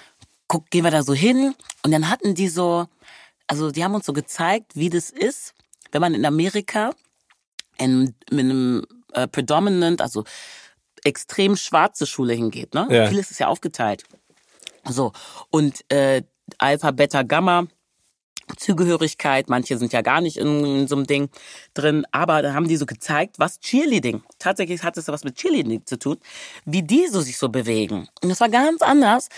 guck, 0.48 0.70
gehen 0.70 0.84
wir 0.84 0.90
da 0.90 1.02
so 1.02 1.14
hin 1.14 1.54
und 1.82 1.92
dann 1.92 2.10
hatten 2.10 2.34
die 2.34 2.48
so, 2.48 2.86
also 3.46 3.70
die 3.70 3.84
haben 3.84 3.94
uns 3.94 4.06
so 4.06 4.12
gezeigt, 4.12 4.72
wie 4.74 4.90
das 4.90 5.10
ist, 5.10 5.54
wenn 5.92 6.00
man 6.00 6.14
in 6.14 6.24
Amerika 6.24 6.92
in, 7.78 8.14
in 8.30 8.38
einem 8.38 8.86
äh, 9.12 9.26
predominant, 9.28 10.00
also 10.00 10.24
extrem 11.04 11.56
schwarze 11.56 12.06
Schule 12.06 12.34
hingeht. 12.34 12.74
Ne? 12.74 12.86
Ja. 12.90 13.06
Vieles 13.08 13.30
ist 13.30 13.40
ja 13.40 13.48
aufgeteilt. 13.48 14.04
So, 14.84 15.12
und 15.50 15.84
äh, 15.90 16.22
Alpha, 16.58 16.90
Beta, 16.90 17.22
Gamma, 17.22 17.66
Zugehörigkeit, 18.56 19.48
manche 19.48 19.76
sind 19.76 19.92
ja 19.92 20.00
gar 20.00 20.20
nicht 20.20 20.38
in, 20.38 20.64
in 20.64 20.88
so 20.88 20.96
einem 20.96 21.06
Ding 21.06 21.28
drin, 21.74 22.06
aber 22.10 22.42
da 22.42 22.54
haben 22.54 22.66
die 22.66 22.76
so 22.76 22.86
gezeigt, 22.86 23.38
was 23.38 23.60
Cheerleading, 23.60 24.22
tatsächlich 24.38 24.82
hat 24.82 24.96
es 24.96 25.06
ja 25.06 25.12
was 25.12 25.24
mit 25.24 25.36
Cheerleading 25.36 25.84
zu 25.84 25.98
tun, 25.98 26.16
wie 26.64 26.82
die 26.82 27.06
so 27.08 27.20
sich 27.20 27.36
so 27.36 27.50
bewegen. 27.50 28.08
Und 28.22 28.30
das 28.30 28.40
war 28.40 28.48
ganz 28.48 28.80
anders 28.80 29.28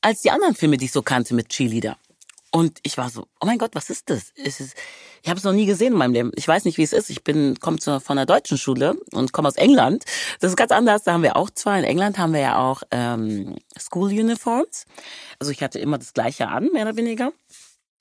als 0.00 0.22
die 0.22 0.30
anderen 0.30 0.54
Filme, 0.54 0.76
die 0.76 0.86
ich 0.86 0.92
so 0.92 1.02
kannte 1.02 1.34
mit 1.34 1.48
Cheerleader. 1.50 1.96
Und 2.50 2.78
ich 2.82 2.96
war 2.98 3.10
so, 3.10 3.26
oh 3.40 3.46
mein 3.46 3.58
Gott, 3.58 3.74
was 3.74 3.90
ist 3.90 4.10
das? 4.10 4.32
Es 4.34 4.60
ist, 4.60 4.74
ich 5.22 5.28
habe 5.28 5.38
es 5.38 5.44
noch 5.44 5.52
nie 5.52 5.66
gesehen 5.66 5.92
in 5.92 5.98
meinem 5.98 6.12
Leben. 6.12 6.32
Ich 6.34 6.46
weiß 6.46 6.64
nicht, 6.64 6.78
wie 6.78 6.82
es 6.82 6.92
ist. 6.92 7.10
Ich 7.10 7.24
bin 7.24 7.58
komme 7.60 7.78
von 7.78 8.00
einer 8.08 8.26
deutschen 8.26 8.58
Schule 8.58 8.96
und 9.12 9.32
komme 9.32 9.48
aus 9.48 9.56
England. 9.56 10.04
Das 10.40 10.50
ist 10.50 10.56
ganz 10.56 10.72
anders. 10.72 11.02
Da 11.02 11.12
haben 11.12 11.22
wir 11.22 11.36
auch 11.36 11.50
zwar 11.50 11.78
in 11.78 11.84
England 11.84 12.18
haben 12.18 12.32
wir 12.32 12.40
ja 12.40 12.58
auch 12.58 12.82
ähm, 12.90 13.56
School 13.78 14.10
Uniforms. 14.10 14.84
Also 15.38 15.52
ich 15.52 15.62
hatte 15.62 15.78
immer 15.78 15.98
das 15.98 16.12
Gleiche 16.12 16.48
an, 16.48 16.70
mehr 16.72 16.82
oder 16.82 16.96
weniger. 16.96 17.32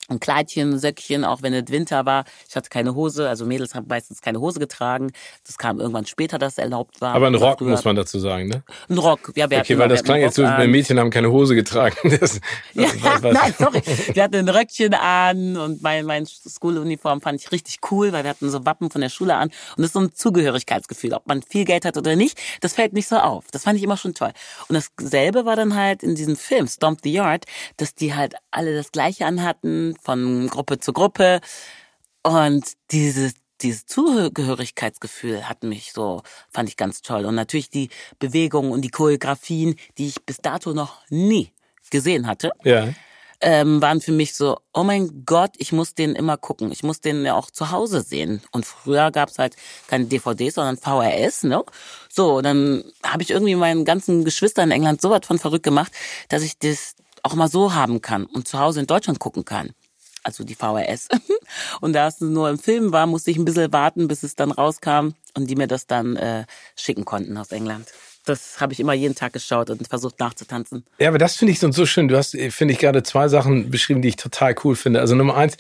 Ein 0.10 0.20
Kleidchen, 0.20 0.80
Söckchen, 0.80 1.26
auch 1.26 1.42
wenn 1.42 1.54
es 1.54 1.70
Winter 1.70 2.06
war. 2.06 2.26
Ich 2.48 2.56
hatte 2.56 2.70
keine 2.70 2.96
Hose, 2.96 3.28
also 3.28 3.46
Mädels 3.46 3.76
haben 3.76 3.88
meistens 3.88 4.22
keine 4.22 4.40
Hose 4.40 4.60
getragen. 4.60 5.12
Das 5.46 5.58
kam 5.58 5.80
irgendwann 5.80 6.06
später, 6.06 6.38
dass 6.38 6.54
es 6.54 6.58
erlaubt 6.58 7.02
war. 7.02 7.14
Aber 7.14 7.28
ein 7.28 7.36
Rock 7.36 7.62
muss 7.62 7.84
man 7.84 7.96
dazu 7.96 8.20
sagen, 8.20 8.48
ne? 8.48 8.64
Ein 8.90 8.98
Rock, 8.98 9.34
ja, 9.36 9.50
wir 9.50 9.60
Okay, 9.60 9.78
weil 9.78 9.90
das 9.90 10.04
klang 10.04 10.22
jetzt 10.22 10.36
so. 10.36 10.44
Mädchen 10.44 11.00
haben 11.00 11.10
keine 11.10 11.32
Hose 11.32 11.56
getragen. 11.56 11.96
Das, 12.18 12.40
Ja, 12.74 12.90
nein, 13.22 13.54
sorry. 13.58 13.82
Wir 14.14 14.24
hatten 14.24 14.36
ein 14.36 14.50
Röckchen 14.50 14.94
an 14.94 15.56
und 15.56 15.84
mein, 15.84 16.06
mein 16.06 16.26
Schuluniform 16.26 17.22
fand 17.22 17.40
ich 17.42 17.52
richtig 17.52 17.80
cool, 17.92 18.12
weil 18.12 18.24
wir 18.24 18.30
hatten 18.32 18.50
so 18.50 18.66
Wappen 18.66 18.90
von 18.90 19.02
der 19.02 19.10
Schule 19.10 19.36
an. 19.36 19.50
Und 19.50 19.78
das 19.78 19.88
ist 19.88 19.94
so 19.94 20.00
ein 20.00 20.14
Zugehörigkeitsgefühl. 20.14 21.14
Ob 21.14 21.28
man 21.28 21.42
viel 21.44 21.66
Geld 21.66 21.86
hat 21.86 21.98
oder 21.98 22.16
nicht, 22.16 22.40
das 22.62 22.74
fällt 22.74 22.94
nicht 22.94 23.08
so 23.08 23.18
auf. 23.18 23.46
Das 23.52 23.64
fand 23.64 23.78
ich 23.78 23.84
immer 23.84 23.98
schon 23.98 24.14
toll. 24.14 24.32
Und 24.68 24.82
dasselbe 25.00 25.46
war 25.46 25.56
dann 25.56 25.76
halt 25.76 26.02
in 26.02 26.16
diesem 26.16 26.36
Film, 26.36 26.68
Stomp 26.68 27.02
the 27.04 27.12
Yard, 27.12 27.46
dass 27.78 27.94
die 27.94 28.16
halt 28.16 28.36
alle 28.52 28.76
das 28.76 28.92
Gleiche 28.92 29.26
anhatten, 29.26 29.96
von 30.02 30.48
Gruppe 30.48 30.80
zu 30.80 30.94
Gruppe. 30.94 31.42
Und 32.24 32.66
dieses 32.92 33.34
dieses 33.62 33.86
Zugehörigkeitsgefühl 33.86 35.48
hat 35.48 35.64
mich 35.64 35.92
so, 35.94 36.22
fand 36.50 36.70
ich 36.70 36.78
ganz 36.78 37.02
toll. 37.02 37.26
Und 37.26 37.36
natürlich 37.36 37.70
die 37.70 37.90
Bewegungen 38.20 38.72
und 38.72 38.82
die 38.82 38.90
Choreografien, 38.90 39.76
die 39.98 40.08
ich 40.08 40.24
bis 40.24 40.38
dato 40.38 40.74
noch 40.74 41.02
nie 41.10 41.52
gesehen 41.90 42.28
hatte, 42.28 42.52
ja. 42.64 42.90
ähm, 43.42 43.82
waren 43.82 44.02
für 44.02 44.12
mich 44.12 44.36
so, 44.36 44.58
oh 44.74 44.84
mein 44.84 45.24
Gott, 45.26 45.52
ich 45.58 45.72
muss 45.72 45.96
den 45.96 46.16
immer 46.16 46.38
gucken. 46.38 46.72
Ich 46.72 46.84
muss 46.84 47.02
den 47.02 47.26
ja 47.26 47.36
auch 47.36 47.50
zu 47.50 47.72
Hause 47.72 48.02
sehen. 48.02 48.42
Und 48.52 48.66
früher 48.66 49.12
gab's 49.12 49.40
halt 49.40 49.56
keine 49.88 50.06
DVDs, 50.06 50.56
sondern 50.56 50.78
VHS, 50.78 51.44
ne? 51.44 51.64
So, 52.10 52.42
dann 52.42 52.84
habe 53.04 53.24
ich 53.24 53.32
irgendwie 53.32 53.56
meinen 53.56 53.86
ganzen 53.86 54.24
Geschwistern 54.24 54.70
in 54.70 54.76
England 54.76 55.02
so 55.02 55.10
was 55.10 55.26
von 55.26 55.40
verrückt 55.40 55.64
gemacht, 55.64 55.92
dass 56.30 56.44
ich 56.44 56.60
das 56.60 56.96
auch 57.24 57.36
mal 57.36 57.50
so 57.50 57.74
haben 57.74 58.02
kann 58.02 58.26
und 58.26 58.48
zu 58.48 58.60
Hause 58.60 58.82
in 58.82 58.88
Deutschland 58.88 59.20
gucken 59.20 59.46
kann. 59.46 59.72
Also 60.28 60.44
die 60.44 60.56
VHS. 60.56 61.08
Und 61.80 61.94
da 61.94 62.10
es 62.10 62.20
nur 62.20 62.50
im 62.50 62.60
Film 62.60 62.92
war, 62.92 63.08
musste 63.08 63.32
ich 63.32 63.38
ein 63.38 63.46
bisschen 63.46 63.72
warten, 63.72 64.10
bis 64.10 64.24
es 64.24 64.36
dann 64.36 64.52
rauskam 64.52 65.12
und 65.36 65.50
die 65.50 65.56
mir 65.56 65.68
das 65.68 65.88
dann 65.88 66.18
äh, 66.18 66.44
schicken 66.76 67.06
konnten 67.06 67.38
aus 67.38 67.54
England. 67.54 67.88
Das 68.26 68.60
habe 68.60 68.74
ich 68.74 68.82
immer 68.82 68.92
jeden 68.92 69.16
Tag 69.16 69.32
geschaut 69.32 69.70
und 69.70 69.88
versucht 69.88 70.20
nachzutanzen. 70.20 70.84
Ja, 71.00 71.08
aber 71.08 71.18
das 71.18 71.38
finde 71.38 71.54
ich 71.54 71.60
so, 71.60 71.72
so 71.72 71.86
schön. 71.86 72.10
Du 72.10 72.18
hast, 72.18 72.36
äh, 72.36 72.52
finde 72.52 72.74
ich, 72.74 72.80
gerade 72.80 73.04
zwei 73.04 73.30
Sachen 73.30 73.72
beschrieben, 73.72 74.02
die 74.02 74.10
ich 74.10 74.18
total 74.18 74.54
cool 74.66 74.76
finde. 74.76 75.00
Also 75.00 75.16
Nummer 75.16 75.38
eins, 75.38 75.56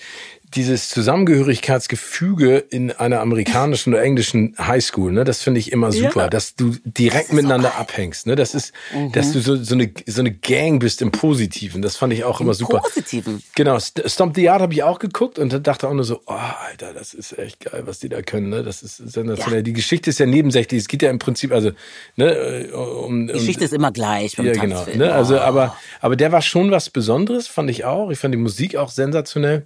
dieses 0.55 0.89
Zusammengehörigkeitsgefüge 0.89 2.57
in 2.69 2.91
einer 2.91 3.19
amerikanischen 3.19 3.93
oder 3.93 4.01
englischen 4.03 4.55
Highschool, 4.57 5.11
ne, 5.11 5.23
das 5.23 5.41
finde 5.41 5.59
ich 5.59 5.71
immer 5.71 5.91
super, 5.91 6.21
Ja. 6.23 6.29
dass 6.29 6.55
du 6.55 6.75
direkt 6.85 7.33
miteinander 7.33 7.75
abhängst, 7.75 8.27
ne, 8.27 8.35
das 8.35 8.55
ist, 8.55 8.71
dass 9.11 9.33
du 9.33 9.41
so, 9.41 9.55
so 9.57 9.75
eine, 9.75 9.91
so 10.05 10.21
eine 10.21 10.31
Gang 10.31 10.79
bist 10.79 11.01
im 11.01 11.11
Positiven, 11.11 11.81
das 11.81 11.97
fand 11.97 12.13
ich 12.13 12.23
auch 12.23 12.39
immer 12.39 12.53
super. 12.53 12.79
Positiven. 12.79 13.41
Genau, 13.55 13.75
St- 13.75 14.07
Stomp 14.09 14.35
the 14.35 14.43
Yard 14.43 14.61
habe 14.61 14.73
ich 14.73 14.83
auch 14.83 14.99
geguckt 14.99 15.37
und 15.37 15.67
dachte 15.67 15.87
auch 15.87 15.93
nur 15.93 16.05
so, 16.05 16.21
oh, 16.27 16.33
Alter, 16.33 16.93
das 16.93 17.13
ist 17.13 17.37
echt 17.37 17.59
geil, 17.69 17.83
was 17.85 17.99
die 17.99 18.09
da 18.09 18.21
können, 18.21 18.49
ne? 18.49 18.63
Das 18.63 18.83
ist 18.83 18.97
sensationell. 18.97 19.59
Ja. 19.59 19.63
Die 19.63 19.73
Geschichte 19.73 20.09
ist 20.09 20.19
ja 20.19 20.25
nebensächlich. 20.25 20.81
Es 20.81 20.87
geht 20.87 21.01
ja 21.01 21.09
im 21.09 21.19
Prinzip, 21.19 21.51
also, 21.51 21.71
ne, 22.15 22.69
um, 22.73 23.27
Die 23.27 23.33
um 23.33 23.39
Geschichte 23.39 23.65
ist 23.65 23.73
immer 23.73 23.91
gleich 23.91 24.33
ja, 24.37 24.43
genau. 24.53 24.75
Tanzfilm. 24.77 24.97
Ne? 24.99 25.11
Also, 25.13 25.35
Oh. 25.35 25.39
aber, 25.39 25.75
aber 25.99 26.15
der 26.15 26.31
war 26.31 26.41
schon 26.41 26.71
was 26.71 26.89
Besonderes, 26.89 27.47
fand 27.47 27.69
ich 27.69 27.83
auch. 27.85 28.09
Ich 28.11 28.19
fand 28.19 28.33
die 28.33 28.37
Musik 28.39 28.75
auch 28.77 28.89
sensationell. 28.89 29.65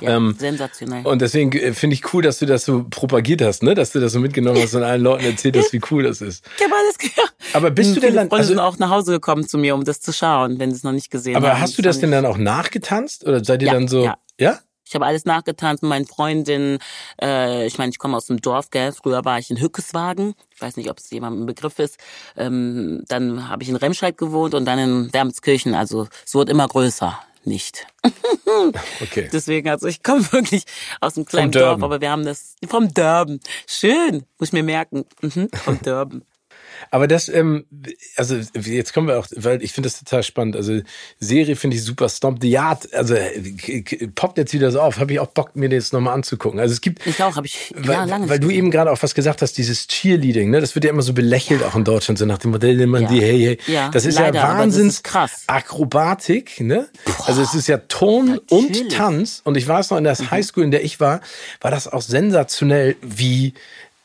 Ja, 0.00 0.16
ähm, 0.16 0.36
sensationell. 0.38 1.06
Und 1.06 1.22
deswegen 1.22 1.52
äh, 1.52 1.72
finde 1.72 1.94
ich 1.94 2.12
cool, 2.12 2.22
dass 2.22 2.38
du 2.38 2.46
das 2.46 2.64
so 2.64 2.84
propagiert 2.88 3.42
hast, 3.42 3.62
ne? 3.62 3.74
Dass 3.74 3.92
du 3.92 4.00
das 4.00 4.12
so 4.12 4.20
mitgenommen 4.20 4.60
hast 4.62 4.74
und 4.74 4.82
allen 4.82 5.02
Leuten 5.02 5.24
erzählt 5.24 5.56
hast, 5.56 5.72
wie 5.72 5.80
cool 5.90 6.04
das 6.04 6.20
ist. 6.20 6.44
Ich 6.58 6.64
habe 6.64 6.74
alles 6.74 6.98
gehört. 6.98 7.34
Aber 7.52 7.70
bist 7.70 7.96
du 7.96 8.00
denn 8.00 8.14
dann, 8.14 8.28
Freunde 8.28 8.46
sind 8.46 8.58
also, 8.58 8.76
auch 8.76 8.78
nach 8.78 8.90
Hause 8.90 9.12
gekommen 9.12 9.46
zu 9.46 9.58
mir, 9.58 9.74
um 9.74 9.84
das 9.84 10.00
zu 10.00 10.12
schauen, 10.12 10.58
wenn 10.58 10.70
sie 10.70 10.76
es 10.76 10.82
noch 10.84 10.92
nicht 10.92 11.10
gesehen 11.10 11.36
haben. 11.36 11.44
aber 11.44 11.60
hast 11.60 11.78
du 11.78 11.82
das 11.82 11.96
fand 11.96 12.04
denn 12.04 12.10
dann 12.12 12.26
auch 12.26 12.38
nachgetanzt? 12.38 13.26
Oder 13.26 13.44
seid 13.44 13.62
ihr 13.62 13.68
Ja, 13.68 13.74
dann 13.74 13.88
so, 13.88 14.04
ja. 14.04 14.16
ja? 14.38 14.58
Ich 14.88 14.94
habe 14.94 15.04
alles 15.04 15.24
nachgetanzt 15.24 15.82
mit 15.82 15.90
meinen 15.90 16.06
Freundinnen. 16.06 16.78
Äh, 17.20 17.66
ich 17.66 17.76
meine, 17.76 17.90
ich 17.90 17.98
komme 17.98 18.16
aus 18.16 18.26
dem 18.26 18.40
Dorf, 18.40 18.70
gell? 18.70 18.92
Früher 18.92 19.24
war 19.24 19.38
ich 19.38 19.50
in 19.50 19.60
Hückeswagen. 19.60 20.34
Ich 20.54 20.62
weiß 20.62 20.76
nicht, 20.76 20.88
ob 20.90 20.98
es 20.98 21.10
jemandem 21.10 21.42
ein 21.42 21.46
Begriff 21.46 21.80
ist. 21.80 21.98
Ähm, 22.36 23.02
dann 23.08 23.48
habe 23.48 23.64
ich 23.64 23.68
in 23.68 23.76
Remscheid 23.76 24.16
gewohnt 24.16 24.54
und 24.54 24.64
dann 24.64 24.78
in 24.78 25.12
Wermskirchen. 25.12 25.74
Also 25.74 26.06
es 26.24 26.34
wurde 26.34 26.52
immer 26.52 26.68
größer. 26.68 27.18
Nicht. 27.46 27.86
Okay. 29.00 29.28
Deswegen, 29.32 29.68
also 29.68 29.86
ich 29.86 30.02
komme 30.02 30.32
wirklich 30.32 30.64
aus 31.00 31.16
einem 31.16 31.26
kleinen. 31.26 31.52
Dorf, 31.52 31.82
aber 31.82 32.00
wir 32.00 32.10
haben 32.10 32.24
das 32.24 32.56
vom 32.66 32.92
Durban. 32.92 33.40
Schön, 33.66 34.24
muss 34.38 34.48
ich 34.48 34.52
mir 34.52 34.62
merken. 34.62 35.04
Mhm, 35.20 35.48
vom 35.52 35.78
Durban. 35.82 36.24
Aber 36.90 37.08
das, 37.08 37.28
ähm, 37.28 37.66
also 38.16 38.36
jetzt 38.54 38.92
kommen 38.92 39.08
wir 39.08 39.18
auch, 39.18 39.26
weil 39.34 39.62
ich 39.62 39.72
finde 39.72 39.88
das 39.88 39.98
total 39.98 40.22
spannend. 40.22 40.56
Also 40.56 40.80
Serie 41.18 41.56
finde 41.56 41.76
ich 41.76 41.84
super. 41.84 42.08
Stomp 42.08 42.38
the 42.40 42.50
Yard, 42.50 42.92
also 42.94 43.16
poppt 44.14 44.38
jetzt 44.38 44.52
wieder 44.52 44.70
so 44.70 44.80
auf. 44.80 44.98
Habe 44.98 45.12
ich 45.12 45.20
auch 45.20 45.28
Bock, 45.28 45.56
mir 45.56 45.68
das 45.68 45.92
nochmal 45.92 46.14
anzugucken. 46.14 46.60
Also 46.60 46.72
es 46.72 46.80
gibt. 46.80 47.06
Ich 47.06 47.22
auch, 47.22 47.36
habe 47.36 47.46
ich 47.46 47.72
weil, 47.76 47.94
ja, 47.94 48.04
lange 48.04 48.28
Weil 48.28 48.40
du 48.40 48.50
eben 48.50 48.70
gerade 48.70 48.90
auch 48.90 49.02
was 49.02 49.14
gesagt 49.14 49.42
hast, 49.42 49.58
dieses 49.58 49.86
Cheerleading, 49.86 50.50
ne? 50.50 50.60
Das 50.60 50.74
wird 50.74 50.84
ja 50.84 50.90
immer 50.90 51.02
so 51.02 51.12
belächelt, 51.12 51.60
ja. 51.60 51.68
auch 51.68 51.74
in 51.74 51.84
Deutschland, 51.84 52.18
so 52.18 52.26
nach 52.26 52.38
dem 52.38 52.50
Modell, 52.50 52.86
man 52.86 53.02
ja. 53.02 53.08
die, 53.08 53.20
hey, 53.20 53.58
hey. 53.66 53.74
Ja, 53.74 53.90
das 53.90 54.04
ist 54.04 54.18
leider, 54.18 54.38
ja 54.38 54.58
Wahnsinns 54.58 55.02
krass. 55.02 55.44
Akrobatik, 55.46 56.60
ne? 56.60 56.88
Boah, 57.04 57.28
also 57.28 57.42
es 57.42 57.54
ist 57.54 57.66
ja 57.66 57.78
Ton 57.78 58.26
natürlich. 58.26 58.82
und 58.82 58.92
Tanz. 58.92 59.40
Und 59.44 59.56
ich 59.56 59.66
weiß 59.66 59.90
noch, 59.90 59.98
in 59.98 60.04
der 60.04 60.16
mhm. 60.20 60.30
Highschool, 60.30 60.64
in 60.64 60.70
der 60.70 60.84
ich 60.84 61.00
war, 61.00 61.20
war 61.60 61.70
das 61.70 61.88
auch 61.88 62.02
sensationell, 62.02 62.96
wie 63.02 63.54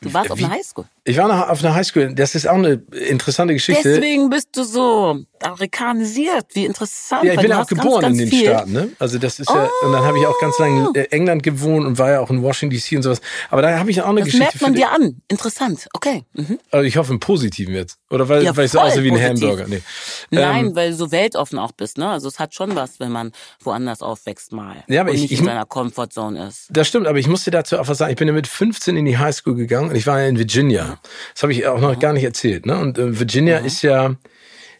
Du 0.02 0.12
warst 0.12 0.28
wie, 0.28 0.32
auf 0.32 0.38
einer 0.38 0.50
Highschool. 0.50 0.84
Ich 1.04 1.16
war 1.16 1.26
noch 1.26 1.48
auf 1.48 1.64
einer 1.64 1.74
Highschool. 1.74 2.14
Das 2.14 2.36
ist 2.36 2.46
auch 2.46 2.54
eine 2.54 2.80
interessante 3.08 3.54
Geschichte. 3.54 3.94
Deswegen 3.94 4.30
bist 4.30 4.50
du 4.54 4.62
so 4.62 5.24
amerikanisiert. 5.42 6.46
Wie 6.52 6.64
interessant. 6.64 7.24
Ja, 7.24 7.32
ich 7.32 7.40
bin 7.40 7.50
ja 7.50 7.60
auch 7.60 7.66
geboren 7.66 8.02
ganz, 8.02 8.18
ganz 8.18 8.18
in 8.18 8.18
den 8.18 8.30
viel. 8.30 8.48
Staaten. 8.48 8.72
Ne? 8.72 8.88
Also 9.00 9.18
das 9.18 9.40
ist 9.40 9.50
oh. 9.50 9.54
ja 9.56 9.68
und 9.82 9.92
dann 9.92 10.04
habe 10.04 10.20
ich 10.20 10.26
auch 10.26 10.38
ganz 10.40 10.58
lange 10.60 10.90
in 10.94 11.04
England 11.06 11.42
gewohnt 11.42 11.86
und 11.86 11.98
war 11.98 12.10
ja 12.10 12.20
auch 12.20 12.30
in 12.30 12.40
Washington 12.42 12.76
D.C. 12.76 12.96
und 12.96 13.02
sowas. 13.02 13.20
Aber 13.50 13.62
da 13.62 13.78
habe 13.80 13.90
ich 13.90 14.00
auch 14.00 14.10
eine 14.10 14.20
das 14.20 14.26
Geschichte. 14.26 14.52
Das 14.52 14.60
merkt 14.60 14.62
man 14.62 14.74
dir 14.74 14.92
an. 14.92 15.22
Interessant. 15.26 15.88
Okay. 15.92 16.22
Mhm. 16.34 16.60
Also 16.70 16.86
ich 16.86 16.96
hoffe 16.96 17.12
im 17.12 17.18
Positiven 17.18 17.74
jetzt. 17.74 17.98
Oder 18.08 18.28
weil, 18.28 18.44
ja, 18.44 18.56
weil 18.56 18.66
ich 18.66 18.70
so 18.70 18.78
aussehe 18.78 19.02
wie 19.02 19.10
ein 19.10 19.18
positiv. 19.18 19.48
Hamburger. 19.48 19.68
Nee. 19.68 19.82
Nein, 20.30 20.66
ähm, 20.66 20.76
weil 20.76 20.90
du 20.90 20.96
so 20.96 21.10
weltoffen 21.10 21.58
auch 21.58 21.72
bist. 21.72 21.98
Ne? 21.98 22.08
Also 22.08 22.28
es 22.28 22.38
hat 22.38 22.54
schon 22.54 22.76
was, 22.76 23.00
wenn 23.00 23.10
man 23.10 23.32
woanders 23.60 24.02
aufwächst 24.02 24.52
mal. 24.52 24.84
Ja, 24.86 25.00
aber 25.00 25.10
und 25.10 25.16
ich, 25.16 25.22
nicht 25.22 25.32
ich, 25.32 25.40
in 25.40 25.46
seiner 25.46 25.66
Comfortzone 25.66 26.46
ist. 26.46 26.68
Das 26.70 26.86
stimmt. 26.86 27.08
Aber 27.08 27.18
ich 27.18 27.26
musste 27.26 27.50
dazu 27.50 27.78
auch 27.80 27.88
was 27.88 27.98
sagen. 27.98 28.12
Ich 28.12 28.18
bin 28.18 28.28
ja 28.28 28.34
mit 28.34 28.46
15 28.46 28.96
in 28.96 29.04
die 29.04 29.18
Highschool 29.18 29.56
gegangen 29.56 29.90
und 29.90 29.96
ich 29.96 30.06
war 30.06 30.20
ja 30.20 30.28
in 30.28 30.38
Virginia. 30.38 30.91
Das 31.34 31.42
habe 31.42 31.52
ich 31.52 31.66
auch 31.66 31.80
noch 31.80 31.98
gar 31.98 32.12
nicht 32.12 32.24
erzählt. 32.24 32.66
Ne? 32.66 32.78
Und 32.78 32.98
äh, 32.98 33.18
Virginia 33.18 33.60
mhm. 33.60 33.66
ist 33.66 33.82
ja 33.82 34.14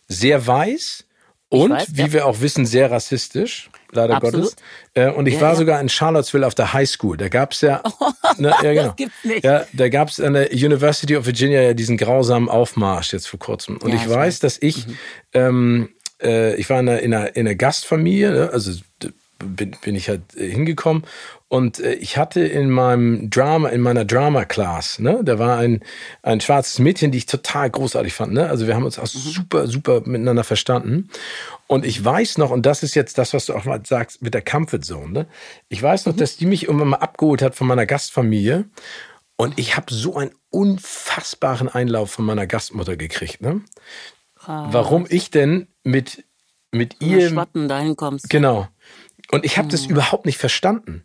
sehr 0.08 0.46
weiß 0.46 1.04
und, 1.48 1.70
weiß, 1.70 1.88
wie 1.92 2.02
ja. 2.02 2.12
wir 2.12 2.26
auch 2.26 2.40
wissen, 2.40 2.64
sehr 2.64 2.90
rassistisch, 2.90 3.70
leider 3.90 4.16
Absolut. 4.16 4.44
Gottes. 4.44 4.56
Äh, 4.94 5.10
und 5.10 5.26
ich 5.26 5.34
ja, 5.34 5.40
war 5.42 5.50
ja. 5.50 5.56
sogar 5.56 5.80
in 5.80 5.88
Charlottesville 5.88 6.46
auf 6.46 6.54
der 6.54 6.72
High 6.72 6.88
School. 6.88 7.16
Da 7.16 7.28
gab's 7.28 7.60
ja, 7.60 7.82
ne, 8.38 8.54
ja 8.62 8.72
genau. 8.72 8.94
Ja, 9.42 9.66
da 9.72 9.88
gab's 9.90 10.18
an 10.18 10.32
der 10.32 10.50
University 10.50 11.14
of 11.16 11.26
Virginia 11.26 11.60
ja 11.60 11.74
diesen 11.74 11.98
grausamen 11.98 12.48
Aufmarsch 12.48 13.12
jetzt 13.12 13.28
vor 13.28 13.38
kurzem. 13.38 13.76
Und 13.76 13.92
ich, 13.92 14.02
ich 14.02 14.08
weiß, 14.08 14.38
dass 14.38 14.56
ich, 14.62 14.86
mhm. 14.86 14.96
ähm, 15.34 15.88
äh, 16.22 16.54
ich 16.54 16.70
war 16.70 16.80
in 16.80 16.88
einer, 16.88 17.00
in 17.00 17.12
einer, 17.12 17.36
in 17.36 17.46
einer 17.46 17.54
Gastfamilie, 17.54 18.30
ne? 18.30 18.50
also 18.50 18.72
bin, 19.38 19.76
bin 19.82 19.94
ich 19.94 20.08
halt 20.08 20.22
äh, 20.36 20.48
hingekommen 20.48 21.04
und 21.52 21.80
äh, 21.80 21.92
ich 21.92 22.16
hatte 22.16 22.40
in 22.40 22.70
meinem 22.70 23.28
Drama, 23.28 23.68
in 23.68 23.82
meiner 23.82 24.06
Drama 24.06 24.46
Class, 24.46 24.98
ne, 24.98 25.20
da 25.22 25.38
war 25.38 25.58
ein, 25.58 25.82
ein 26.22 26.40
schwarzes 26.40 26.78
Mädchen, 26.78 27.10
die 27.10 27.18
ich 27.18 27.26
total 27.26 27.68
großartig 27.68 28.14
fand, 28.14 28.32
ne, 28.32 28.48
also 28.48 28.66
wir 28.66 28.74
haben 28.74 28.86
uns 28.86 28.98
auch 28.98 29.02
mhm. 29.02 29.18
super, 29.18 29.66
super 29.66 30.00
miteinander 30.06 30.44
verstanden 30.44 31.10
und 31.66 31.84
ich 31.84 32.02
weiß 32.02 32.38
noch, 32.38 32.50
und 32.50 32.64
das 32.64 32.82
ist 32.82 32.94
jetzt 32.94 33.18
das, 33.18 33.34
was 33.34 33.44
du 33.44 33.52
auch 33.52 33.66
mal 33.66 33.82
sagst 33.84 34.22
mit 34.22 34.32
der 34.32 34.40
Comfort 34.40 34.80
Zone, 34.80 35.12
ne, 35.12 35.26
ich 35.68 35.82
weiß 35.82 36.06
noch, 36.06 36.14
mhm. 36.14 36.20
dass 36.20 36.38
die 36.38 36.46
mich 36.46 36.68
irgendwann 36.68 36.88
mal 36.88 36.96
abgeholt 36.96 37.42
hat 37.42 37.54
von 37.54 37.66
meiner 37.66 37.84
Gastfamilie 37.84 38.64
und 39.36 39.58
ich 39.58 39.76
habe 39.76 39.92
so 39.92 40.16
einen 40.16 40.30
unfassbaren 40.48 41.68
Einlauf 41.68 42.12
von 42.12 42.24
meiner 42.24 42.46
Gastmutter 42.46 42.96
gekriegt, 42.96 43.42
ne, 43.42 43.60
warum 44.46 45.04
ich 45.06 45.30
denn 45.30 45.68
mit 45.84 46.24
mit 46.74 47.02
ihr 47.02 47.28
Schwatten 47.28 47.68
dahin 47.68 47.96
kommst. 47.96 48.30
Genau. 48.30 48.68
Und 49.30 49.44
ich 49.44 49.58
habe 49.58 49.68
das 49.68 49.84
mhm. 49.84 49.90
überhaupt 49.90 50.24
nicht 50.24 50.38
verstanden. 50.38 51.04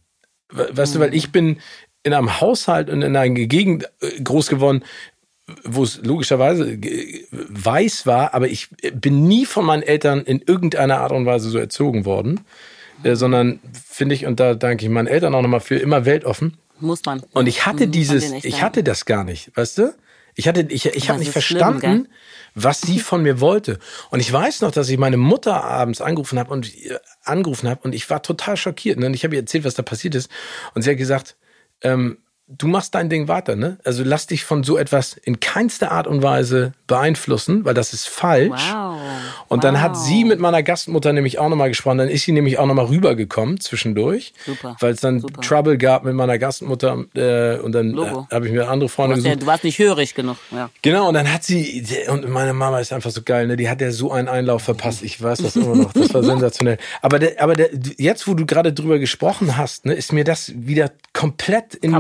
Weißt 0.51 0.93
mhm. 0.93 0.99
du, 0.99 1.05
weil 1.05 1.13
ich 1.13 1.31
bin 1.31 1.57
in 2.03 2.13
einem 2.13 2.39
Haushalt 2.39 2.89
und 2.89 3.01
in 3.01 3.15
einer 3.15 3.29
Gegend 3.29 3.89
äh, 4.01 4.21
groß 4.21 4.47
geworden, 4.47 4.83
wo 5.63 5.83
es 5.83 6.01
logischerweise 6.03 6.77
weiß 7.31 8.05
war, 8.05 8.33
aber 8.33 8.47
ich 8.49 8.69
bin 8.93 9.27
nie 9.27 9.45
von 9.45 9.65
meinen 9.65 9.83
Eltern 9.83 10.21
in 10.21 10.41
irgendeiner 10.41 10.99
Art 10.99 11.13
und 11.13 11.25
Weise 11.25 11.49
so 11.49 11.57
erzogen 11.57 12.05
worden, 12.05 12.41
äh, 13.03 13.15
sondern 13.15 13.59
finde 13.71 14.15
ich, 14.15 14.25
und 14.25 14.39
da 14.39 14.55
danke 14.55 14.85
ich 14.85 14.91
meinen 14.91 15.07
Eltern 15.07 15.33
auch 15.35 15.41
nochmal 15.41 15.61
für, 15.61 15.77
immer 15.77 16.05
weltoffen. 16.05 16.57
Muss 16.79 17.03
man. 17.05 17.23
Und 17.31 17.47
ich 17.47 17.65
hatte 17.65 17.87
mhm, 17.87 17.91
dieses, 17.91 18.31
ich 18.43 18.61
hatte 18.61 18.83
das 18.83 19.05
gar 19.05 19.23
nicht, 19.23 19.55
weißt 19.55 19.77
du? 19.77 19.93
Ich 20.37 20.47
hatte, 20.47 20.61
ich, 20.69 20.85
ich 20.85 21.09
habe 21.09 21.19
nicht 21.19 21.31
verstanden, 21.31 21.79
schlimm, 21.79 22.07
was 22.53 22.79
sie 22.79 22.99
von 22.99 23.23
mir 23.23 23.41
wollte. 23.41 23.79
Und 24.11 24.19
ich 24.19 24.31
weiß 24.31 24.61
noch, 24.61 24.71
dass 24.71 24.87
ich 24.87 24.99
meine 24.99 25.17
Mutter 25.17 25.63
abends 25.63 25.99
angerufen 25.99 26.37
habe 26.37 26.53
und 26.53 26.73
äh, 26.75 26.99
angerufen 27.23 27.67
habe 27.67 27.81
und 27.83 27.93
ich 27.93 28.09
war 28.09 28.21
total 28.21 28.55
schockiert. 28.55 28.99
Ne? 28.99 29.07
Und 29.07 29.15
ich 29.15 29.23
habe 29.23 29.35
ihr 29.35 29.41
erzählt, 29.41 29.65
was 29.65 29.73
da 29.73 29.81
passiert 29.81 30.13
ist. 30.13 30.29
Und 30.75 30.83
sie 30.83 30.91
hat 30.91 30.97
gesagt, 30.97 31.37
ähm, 31.81 32.19
du 32.47 32.67
machst 32.67 32.95
dein 32.95 33.09
Ding 33.09 33.27
weiter, 33.27 33.55
ne? 33.55 33.77
Also 33.83 34.03
lass 34.05 34.27
dich 34.27 34.45
von 34.45 34.63
so 34.63 34.77
etwas 34.77 35.13
in 35.13 35.39
keinster 35.39 35.91
Art 35.91 36.07
und 36.07 36.23
Weise 36.23 36.71
beeinflussen, 36.87 37.65
weil 37.65 37.73
das 37.73 37.91
ist 37.91 38.07
falsch. 38.07 38.71
Wow. 38.71 38.97
Und 39.49 39.65
dann 39.65 39.75
wow. 39.75 39.81
hat 39.81 39.97
sie 39.97 40.23
mit 40.23 40.39
meiner 40.39 40.63
Gastmutter 40.63 41.11
nämlich 41.11 41.39
auch 41.39 41.49
nochmal 41.49 41.67
gesprochen. 41.67 41.97
Dann 41.97 42.07
ist 42.09 42.23
sie 42.23 42.31
nämlich 42.31 42.57
auch 42.57 42.65
nochmal 42.65 42.85
rübergekommen 42.85 43.59
zwischendurch, 43.59 44.33
Super. 44.45 44.77
weil 44.79 44.93
es 44.93 45.01
dann 45.01 45.19
Super. 45.19 45.41
Trouble 45.41 45.77
gab 45.77 46.05
mit 46.05 46.13
meiner 46.13 46.37
Gastmutter 46.37 47.05
äh, 47.15 47.57
und 47.59 47.73
dann 47.73 47.97
äh, 47.97 48.13
habe 48.31 48.47
ich 48.47 48.53
mir 48.53 48.69
andere 48.69 48.87
Freunde 48.87 49.15
du 49.15 49.23
gesucht. 49.23 49.33
Ja, 49.33 49.39
du 49.39 49.45
warst 49.45 49.63
nicht 49.65 49.79
hörig 49.79 50.15
genug. 50.15 50.37
Ja. 50.51 50.69
Genau, 50.81 51.09
und 51.09 51.15
dann 51.15 51.31
hat 51.31 51.43
sie, 51.43 51.85
und 52.07 52.29
meine 52.29 52.53
Mama 52.53 52.79
ist 52.79 52.93
einfach 52.93 53.11
so 53.11 53.21
geil, 53.23 53.47
ne? 53.47 53.57
Die 53.57 53.69
hat 53.69 53.81
ja 53.81 53.91
so 53.91 54.11
einen 54.11 54.29
Einlauf 54.29 54.63
verpasst. 54.63 55.03
Ich 55.03 55.21
weiß 55.21 55.39
das 55.39 55.57
immer 55.57 55.75
noch. 55.75 55.91
Das 55.91 56.13
war 56.13 56.23
sensationell. 56.23 56.77
Aber, 57.01 57.19
der, 57.19 57.41
aber 57.41 57.55
der, 57.57 57.71
jetzt, 57.97 58.25
wo 58.27 58.35
du 58.35 58.45
gerade 58.45 58.71
drüber 58.71 58.99
gesprochen 58.99 59.57
hast, 59.57 59.85
ne, 59.85 59.93
ist 59.93 60.13
mir 60.13 60.23
das 60.23 60.53
wieder 60.55 60.91
komplett 61.11 61.75
in, 61.75 61.93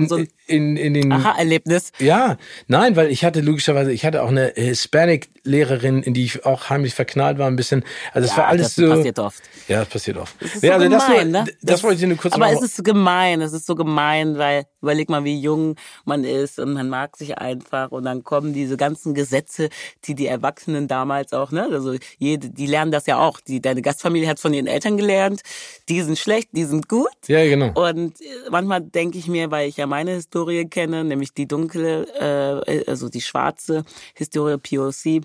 in, 0.47 0.77
in 0.77 0.93
den. 0.93 1.11
Aha-Erlebnis. 1.11 1.91
Ja, 1.99 2.37
nein, 2.67 2.95
weil 2.95 3.11
ich 3.11 3.23
hatte 3.23 3.41
logischerweise, 3.41 3.91
ich 3.91 4.05
hatte 4.05 4.23
auch 4.23 4.29
eine 4.29 4.53
Hispanic-Lehrerin, 4.55 6.03
in 6.03 6.13
die 6.13 6.25
ich 6.25 6.45
auch 6.45 6.69
heimlich 6.69 6.93
verknallt 6.93 7.37
war, 7.37 7.47
ein 7.47 7.55
bisschen. 7.55 7.83
Also 8.13 8.25
es 8.25 8.31
ja, 8.31 8.37
war 8.37 8.47
alles 8.47 8.67
das 8.67 8.75
so. 8.75 8.87
Das 8.87 8.97
passiert 8.97 9.19
oft. 9.19 9.43
Ja, 9.67 9.79
das 9.79 9.89
passiert 9.89 10.17
oft. 10.17 10.35
Das 10.41 10.55
ist 10.55 10.63
ja, 10.63 10.79
so 10.79 10.85
also 10.85 10.97
gemein, 10.97 11.33
das, 11.33 11.45
ne? 11.45 11.51
das, 11.61 11.73
das 11.73 11.83
wollte 11.83 12.01
ich 12.01 12.07
nur 12.07 12.17
kurz 12.17 12.33
Aber 12.33 12.51
es 12.51 12.61
ist 12.61 12.83
gemein, 12.83 13.41
es 13.41 13.53
ist 13.53 13.65
so 13.65 13.75
gemein, 13.75 14.37
weil 14.37 14.65
überleg 14.81 15.09
mal, 15.09 15.23
wie 15.23 15.39
jung 15.39 15.75
man 16.05 16.23
ist 16.23 16.59
und 16.59 16.73
man 16.73 16.87
mag 16.87 17.17
sich 17.17 17.37
einfach 17.37 17.91
und 17.91 18.05
dann 18.05 18.23
kommen 18.23 18.53
diese 18.53 18.77
ganzen 18.77 19.13
Gesetze, 19.13 19.69
die 20.05 20.15
die 20.15 20.27
Erwachsenen 20.27 20.87
damals 20.87 21.33
auch, 21.33 21.51
ne? 21.51 21.67
Also 21.71 21.95
jede, 22.17 22.49
die 22.49 22.67
lernen 22.67 22.91
das 22.91 23.05
ja 23.05 23.19
auch. 23.19 23.41
Die, 23.41 23.61
deine 23.61 23.81
Gastfamilie 23.81 24.29
hat 24.29 24.39
von 24.39 24.53
ihren 24.53 24.67
Eltern 24.67 24.95
gelernt, 24.95 25.41
die 25.89 26.01
sind 26.01 26.17
schlecht, 26.17 26.49
die 26.53 26.63
sind 26.63 26.87
gut. 26.87 27.09
Ja, 27.27 27.43
genau. 27.43 27.71
Und 27.73 28.21
äh, 28.21 28.25
manchmal 28.49 28.81
denke 28.81 29.17
ich 29.17 29.27
mir, 29.27 29.51
weil 29.51 29.67
ich 29.67 29.77
ja 29.77 29.87
meine 29.87 30.11
Historie 30.11 30.36
kenne, 30.69 31.03
nämlich 31.03 31.33
die 31.33 31.47
dunkle, 31.47 32.63
äh, 32.67 32.89
also 32.89 33.09
die 33.09 33.21
schwarze 33.21 33.83
Historie 34.15 34.57
POC, 34.57 35.23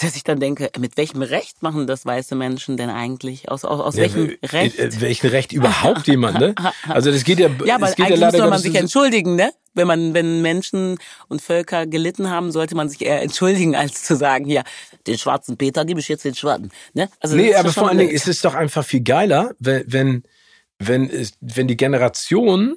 dass 0.00 0.14
ich 0.14 0.22
dann 0.22 0.38
denke, 0.38 0.70
mit 0.78 0.96
welchem 0.96 1.22
Recht 1.22 1.62
machen 1.62 1.86
das 1.86 2.06
weiße 2.06 2.36
Menschen 2.36 2.76
denn 2.76 2.88
eigentlich? 2.88 3.50
Aus, 3.50 3.64
aus, 3.64 3.80
aus 3.80 3.96
ja, 3.96 4.02
welchem 4.02 4.36
Recht? 4.44 4.78
Äh, 4.78 5.00
welchem 5.00 5.30
Recht 5.30 5.52
überhaupt 5.52 6.06
jemand, 6.06 6.38
ne? 6.38 6.54
Also 6.88 7.10
das 7.10 7.24
geht 7.24 7.40
ja, 7.40 7.50
ja 7.64 7.74
aber 7.74 7.88
geht 7.88 8.06
eigentlich 8.06 8.20
ja 8.20 8.26
leider 8.26 8.38
soll 8.38 8.50
man 8.50 8.60
sich 8.60 8.74
entschuldigen, 8.76 9.34
ne? 9.34 9.52
Wenn 9.74 9.86
man, 9.86 10.14
wenn 10.14 10.40
Menschen 10.40 10.98
und 11.28 11.42
Völker 11.42 11.86
gelitten 11.86 12.30
haben, 12.30 12.52
sollte 12.52 12.74
man 12.76 12.88
sich 12.88 13.04
eher 13.04 13.22
entschuldigen, 13.22 13.74
als 13.74 14.04
zu 14.04 14.16
sagen, 14.16 14.48
ja, 14.48 14.62
den 15.06 15.18
schwarzen 15.18 15.56
Peter 15.56 15.84
gebe 15.84 16.00
ich 16.00 16.08
jetzt 16.08 16.24
den 16.24 16.34
Schwarzen, 16.34 16.70
ne? 16.94 17.08
Also 17.18 17.34
nee, 17.34 17.54
aber 17.54 17.72
vor 17.72 17.88
allen 17.88 17.98
Dingen 17.98 18.10
ist 18.10 18.28
es 18.28 18.40
doch 18.40 18.54
einfach 18.54 18.84
viel 18.84 19.02
geiler, 19.02 19.52
wenn, 19.58 19.84
wenn, 19.88 20.22
wenn, 20.78 21.28
wenn 21.40 21.66
die 21.66 21.76
Generation 21.76 22.76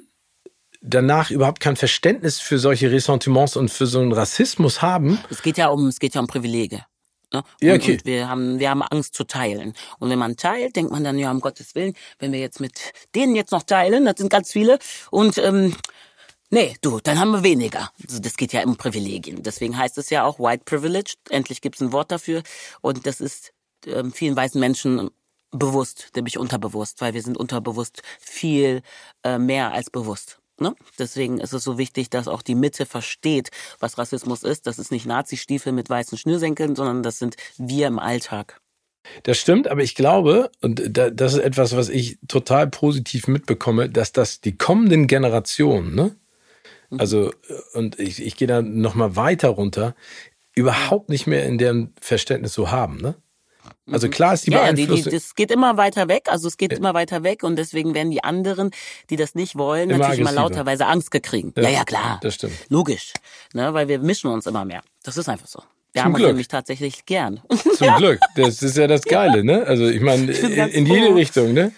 danach 0.82 1.30
überhaupt 1.30 1.60
kein 1.60 1.76
Verständnis 1.76 2.40
für 2.40 2.58
solche 2.58 2.90
Ressentiments 2.90 3.56
und 3.56 3.70
für 3.70 3.86
so 3.86 4.00
einen 4.00 4.12
Rassismus 4.12 4.82
haben. 4.82 5.18
Es 5.30 5.42
geht 5.42 5.56
ja 5.56 5.68
um, 5.68 5.86
es 5.88 5.98
geht 5.98 6.14
ja 6.14 6.20
um 6.20 6.26
Privilege. 6.26 6.84
Ne? 7.32 7.38
Und, 7.38 7.62
ja, 7.62 7.74
okay. 7.74 7.92
und 7.92 8.04
wir 8.04 8.28
haben, 8.28 8.58
wir 8.58 8.70
haben 8.70 8.82
Angst 8.82 9.14
zu 9.14 9.24
teilen. 9.24 9.74
Und 9.98 10.10
wenn 10.10 10.18
man 10.18 10.36
teilt, 10.36 10.76
denkt 10.76 10.92
man 10.92 11.04
dann, 11.04 11.18
ja, 11.18 11.30
um 11.30 11.40
Gottes 11.40 11.74
Willen, 11.74 11.94
wenn 12.18 12.32
wir 12.32 12.40
jetzt 12.40 12.60
mit 12.60 12.92
denen 13.14 13.34
jetzt 13.34 13.52
noch 13.52 13.62
teilen, 13.62 14.04
das 14.04 14.16
sind 14.18 14.28
ganz 14.28 14.52
viele, 14.52 14.78
und 15.10 15.38
ähm, 15.38 15.74
Nee, 16.54 16.76
du, 16.82 17.00
dann 17.00 17.18
haben 17.18 17.30
wir 17.30 17.42
weniger. 17.42 17.90
Also 18.06 18.20
das 18.20 18.36
geht 18.36 18.52
ja 18.52 18.62
um 18.64 18.76
Privilegien. 18.76 19.42
Deswegen 19.42 19.78
heißt 19.78 19.96
es 19.96 20.10
ja 20.10 20.26
auch 20.26 20.38
White 20.38 20.64
Privilege. 20.66 21.14
Endlich 21.30 21.62
gibt 21.62 21.76
es 21.76 21.80
ein 21.80 21.92
Wort 21.92 22.12
dafür. 22.12 22.42
Und 22.82 23.06
das 23.06 23.22
ist 23.22 23.54
ähm, 23.86 24.12
vielen 24.12 24.36
weißen 24.36 24.60
Menschen 24.60 25.08
bewusst, 25.50 26.10
nämlich 26.14 26.36
unterbewusst, 26.36 27.00
weil 27.00 27.14
wir 27.14 27.22
sind 27.22 27.38
unterbewusst 27.38 28.02
viel 28.20 28.82
äh, 29.24 29.38
mehr 29.38 29.72
als 29.72 29.88
bewusst. 29.88 30.41
Ne? 30.62 30.74
Deswegen 30.98 31.38
ist 31.38 31.52
es 31.52 31.64
so 31.64 31.76
wichtig, 31.76 32.08
dass 32.08 32.28
auch 32.28 32.42
die 32.42 32.54
Mitte 32.54 32.86
versteht, 32.86 33.50
was 33.80 33.98
Rassismus 33.98 34.42
ist. 34.42 34.66
Das 34.66 34.78
ist 34.78 34.90
nicht 34.90 35.04
Nazi-Stiefel 35.04 35.72
mit 35.72 35.90
weißen 35.90 36.16
Schnürsenkeln, 36.16 36.74
sondern 36.76 37.02
das 37.02 37.18
sind 37.18 37.36
wir 37.58 37.88
im 37.88 37.98
Alltag. 37.98 38.60
Das 39.24 39.38
stimmt, 39.38 39.68
aber 39.68 39.82
ich 39.82 39.94
glaube, 39.94 40.50
und 40.60 40.80
das 40.92 41.34
ist 41.34 41.40
etwas, 41.40 41.76
was 41.76 41.88
ich 41.88 42.18
total 42.28 42.68
positiv 42.68 43.26
mitbekomme, 43.26 43.90
dass 43.90 44.12
das 44.12 44.40
die 44.40 44.56
kommenden 44.56 45.06
Generationen, 45.08 45.94
ne? 45.94 46.16
Mhm. 46.90 47.00
Also, 47.00 47.32
und 47.72 47.98
ich, 47.98 48.22
ich 48.22 48.36
gehe 48.36 48.48
da 48.48 48.62
nochmal 48.62 49.16
weiter 49.16 49.48
runter, 49.48 49.94
überhaupt 50.54 51.08
nicht 51.08 51.26
mehr 51.26 51.44
in 51.46 51.58
deren 51.58 51.94
Verständnis 52.00 52.54
so 52.54 52.70
haben, 52.70 52.98
ne? 52.98 53.16
Also 53.90 54.06
mhm. 54.06 54.10
klar 54.12 54.34
ist 54.34 54.46
die 54.46 54.52
ja, 54.52 54.60
Beeinflussung. 54.60 54.96
Ja, 54.96 55.02
die, 55.02 55.10
die, 55.10 55.16
das 55.16 55.34
geht 55.34 55.50
immer 55.50 55.76
weiter 55.76 56.08
weg. 56.08 56.28
Also 56.28 56.48
es 56.48 56.56
geht 56.56 56.72
ja. 56.72 56.78
immer 56.78 56.94
weiter 56.94 57.22
weg 57.24 57.42
und 57.42 57.56
deswegen 57.56 57.94
werden 57.94 58.10
die 58.10 58.22
anderen, 58.22 58.70
die 59.10 59.16
das 59.16 59.34
nicht 59.34 59.56
wollen, 59.56 59.90
immer 59.90 59.98
natürlich 59.98 60.20
immer 60.20 60.32
lauterweise 60.32 60.86
Angst 60.86 61.10
gekriegen. 61.10 61.52
Ja, 61.56 61.64
ja, 61.64 61.70
ja, 61.70 61.84
klar. 61.84 62.20
Das 62.22 62.34
stimmt. 62.34 62.54
Logisch. 62.68 63.12
Ne, 63.54 63.74
weil 63.74 63.88
wir 63.88 63.98
mischen 63.98 64.30
uns 64.30 64.46
immer 64.46 64.64
mehr. 64.64 64.82
Das 65.02 65.16
ist 65.16 65.28
einfach 65.28 65.48
so. 65.48 65.62
Der 65.94 66.04
Zum 66.04 66.14
Glück. 66.14 66.36
mich 66.36 66.48
tatsächlich 66.48 67.04
gern. 67.04 67.42
Zum 67.76 67.86
ja. 67.86 67.96
Glück. 67.98 68.20
Das 68.36 68.62
ist 68.62 68.76
ja 68.76 68.86
das 68.86 69.02
Geile, 69.02 69.44
ne? 69.44 69.66
Also 69.66 69.88
ich 69.88 70.00
meine, 70.00 70.32
in, 70.32 70.52
in 70.68 70.86
jede 70.86 71.14
Richtung, 71.14 71.52
ne? 71.52 71.72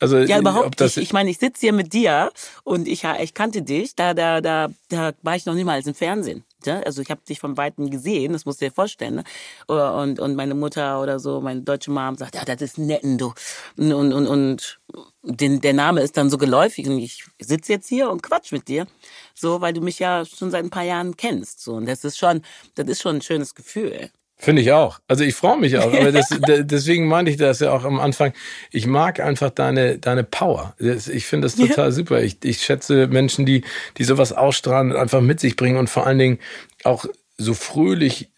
Also 0.00 0.18
ja, 0.18 0.38
überhaupt 0.38 0.78
nicht. 0.80 0.96
Ich 0.96 1.12
meine, 1.12 1.28
ich 1.28 1.38
sitze 1.38 1.60
hier 1.60 1.72
mit 1.72 1.92
dir 1.92 2.30
und 2.62 2.86
ich, 2.86 3.04
ich 3.20 3.34
kannte 3.34 3.62
dich, 3.62 3.96
da, 3.96 4.14
da, 4.14 4.40
da, 4.40 4.68
da 4.88 5.12
war 5.22 5.36
ich 5.36 5.44
noch 5.44 5.54
nicht 5.54 5.64
mal 5.64 5.74
als 5.74 5.86
im 5.86 5.94
Fernsehen. 5.94 6.44
Ja? 6.66 6.80
Also 6.80 7.02
ich 7.02 7.10
habe 7.10 7.20
dich 7.28 7.40
von 7.40 7.56
Weitem 7.56 7.90
gesehen, 7.90 8.32
das 8.32 8.44
musst 8.44 8.60
du 8.60 8.66
dir 8.66 8.72
vorstellen. 8.72 9.16
Ne? 9.16 9.24
Und, 9.66 10.20
und 10.20 10.34
meine 10.36 10.54
Mutter 10.54 11.00
oder 11.00 11.18
so, 11.18 11.40
meine 11.40 11.62
deutsche 11.62 11.90
Mom 11.90 12.16
sagt, 12.16 12.34
ja, 12.34 12.44
das 12.44 12.60
ist 12.62 12.78
netten, 12.78 13.18
du. 13.18 13.32
Und, 13.76 13.92
und, 13.92 14.26
und 14.26 14.80
den, 15.22 15.60
der 15.60 15.74
Name 15.74 16.00
ist 16.00 16.16
dann 16.16 16.30
so 16.30 16.38
geläufig 16.38 16.86
und 16.88 16.98
ich 16.98 17.24
sitze 17.38 17.72
jetzt 17.72 17.88
hier 17.88 18.10
und 18.10 18.22
quatsch 18.22 18.52
mit 18.52 18.68
dir. 18.68 18.86
So, 19.34 19.60
weil 19.60 19.72
du 19.72 19.80
mich 19.80 19.98
ja 19.98 20.24
schon 20.24 20.50
seit 20.50 20.64
ein 20.64 20.70
paar 20.70 20.84
Jahren 20.84 21.16
kennst. 21.16 21.60
So, 21.60 21.74
und 21.74 21.86
das 21.86 22.04
ist 22.04 22.18
schon, 22.18 22.42
das 22.74 22.88
ist 22.88 23.02
schon 23.02 23.16
ein 23.16 23.22
schönes 23.22 23.54
Gefühl. 23.54 24.10
Finde 24.40 24.62
ich 24.62 24.70
auch. 24.70 25.00
Also 25.08 25.24
ich 25.24 25.34
freue 25.34 25.58
mich 25.58 25.76
auch. 25.78 25.92
Aber 25.92 26.12
das, 26.12 26.28
deswegen 26.46 27.08
meinte 27.08 27.30
ich 27.30 27.36
das 27.36 27.58
ja 27.58 27.72
auch 27.72 27.84
am 27.84 27.98
Anfang. 27.98 28.32
Ich 28.70 28.86
mag 28.86 29.18
einfach 29.18 29.50
deine, 29.50 29.98
deine 29.98 30.22
Power. 30.22 30.76
Ich 30.78 31.26
finde 31.26 31.46
das 31.46 31.56
total 31.56 31.86
ja. 31.86 31.90
super. 31.90 32.22
Ich, 32.22 32.38
ich 32.44 32.62
schätze 32.62 33.08
Menschen, 33.08 33.46
die, 33.46 33.64
die 33.96 34.04
sowas 34.04 34.32
ausstrahlen 34.32 34.92
und 34.92 34.96
einfach 34.96 35.20
mit 35.20 35.40
sich 35.40 35.56
bringen 35.56 35.76
und 35.76 35.90
vor 35.90 36.06
allen 36.06 36.18
Dingen 36.18 36.38
auch 36.84 37.04
so 37.36 37.52
fröhlich 37.52 38.30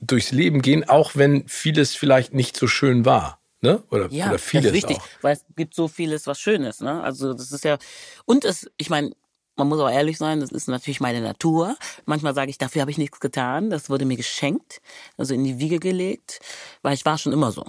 durchs 0.00 0.30
Leben 0.30 0.60
gehen, 0.60 0.86
auch 0.88 1.12
wenn 1.14 1.48
vieles 1.48 1.94
vielleicht 1.94 2.34
nicht 2.34 2.56
so 2.56 2.66
schön 2.66 3.06
war. 3.06 3.40
Ne? 3.62 3.82
Oder, 3.90 4.08
ja, 4.10 4.28
oder 4.28 4.38
vieles 4.38 4.64
das 4.64 4.72
ist 4.72 4.82
wichtig, 4.82 4.96
auch. 4.98 5.22
weil 5.22 5.34
es 5.34 5.44
gibt 5.54 5.74
so 5.74 5.88
vieles, 5.88 6.26
was 6.26 6.40
Schönes. 6.40 6.80
Ne? 6.80 7.02
Also 7.02 7.34
das 7.34 7.52
ist 7.52 7.64
ja 7.64 7.76
und 8.24 8.46
es, 8.46 8.70
ich 8.78 8.88
meine, 8.88 9.12
man 9.60 9.68
muss 9.68 9.78
auch 9.78 9.90
ehrlich 9.90 10.16
sein, 10.16 10.40
das 10.40 10.50
ist 10.50 10.68
natürlich 10.68 11.00
meine 11.00 11.20
Natur. 11.20 11.76
Manchmal 12.06 12.34
sage 12.34 12.50
ich, 12.50 12.56
dafür 12.56 12.80
habe 12.80 12.90
ich 12.90 12.96
nichts 12.96 13.20
getan. 13.20 13.68
Das 13.68 13.90
wurde 13.90 14.06
mir 14.06 14.16
geschenkt, 14.16 14.80
also 15.18 15.34
in 15.34 15.44
die 15.44 15.58
Wiege 15.58 15.78
gelegt, 15.78 16.40
weil 16.80 16.94
ich 16.94 17.04
war 17.04 17.18
schon 17.18 17.32
immer 17.34 17.52
so. 17.52 17.64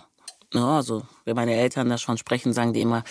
Ja, 0.54 0.78
also, 0.78 1.04
wenn 1.26 1.36
meine 1.36 1.54
Eltern 1.54 1.90
da 1.90 1.98
schon 1.98 2.18
sprechen, 2.18 2.54
sagen 2.54 2.72
die 2.72 2.82
immer, 2.82 3.04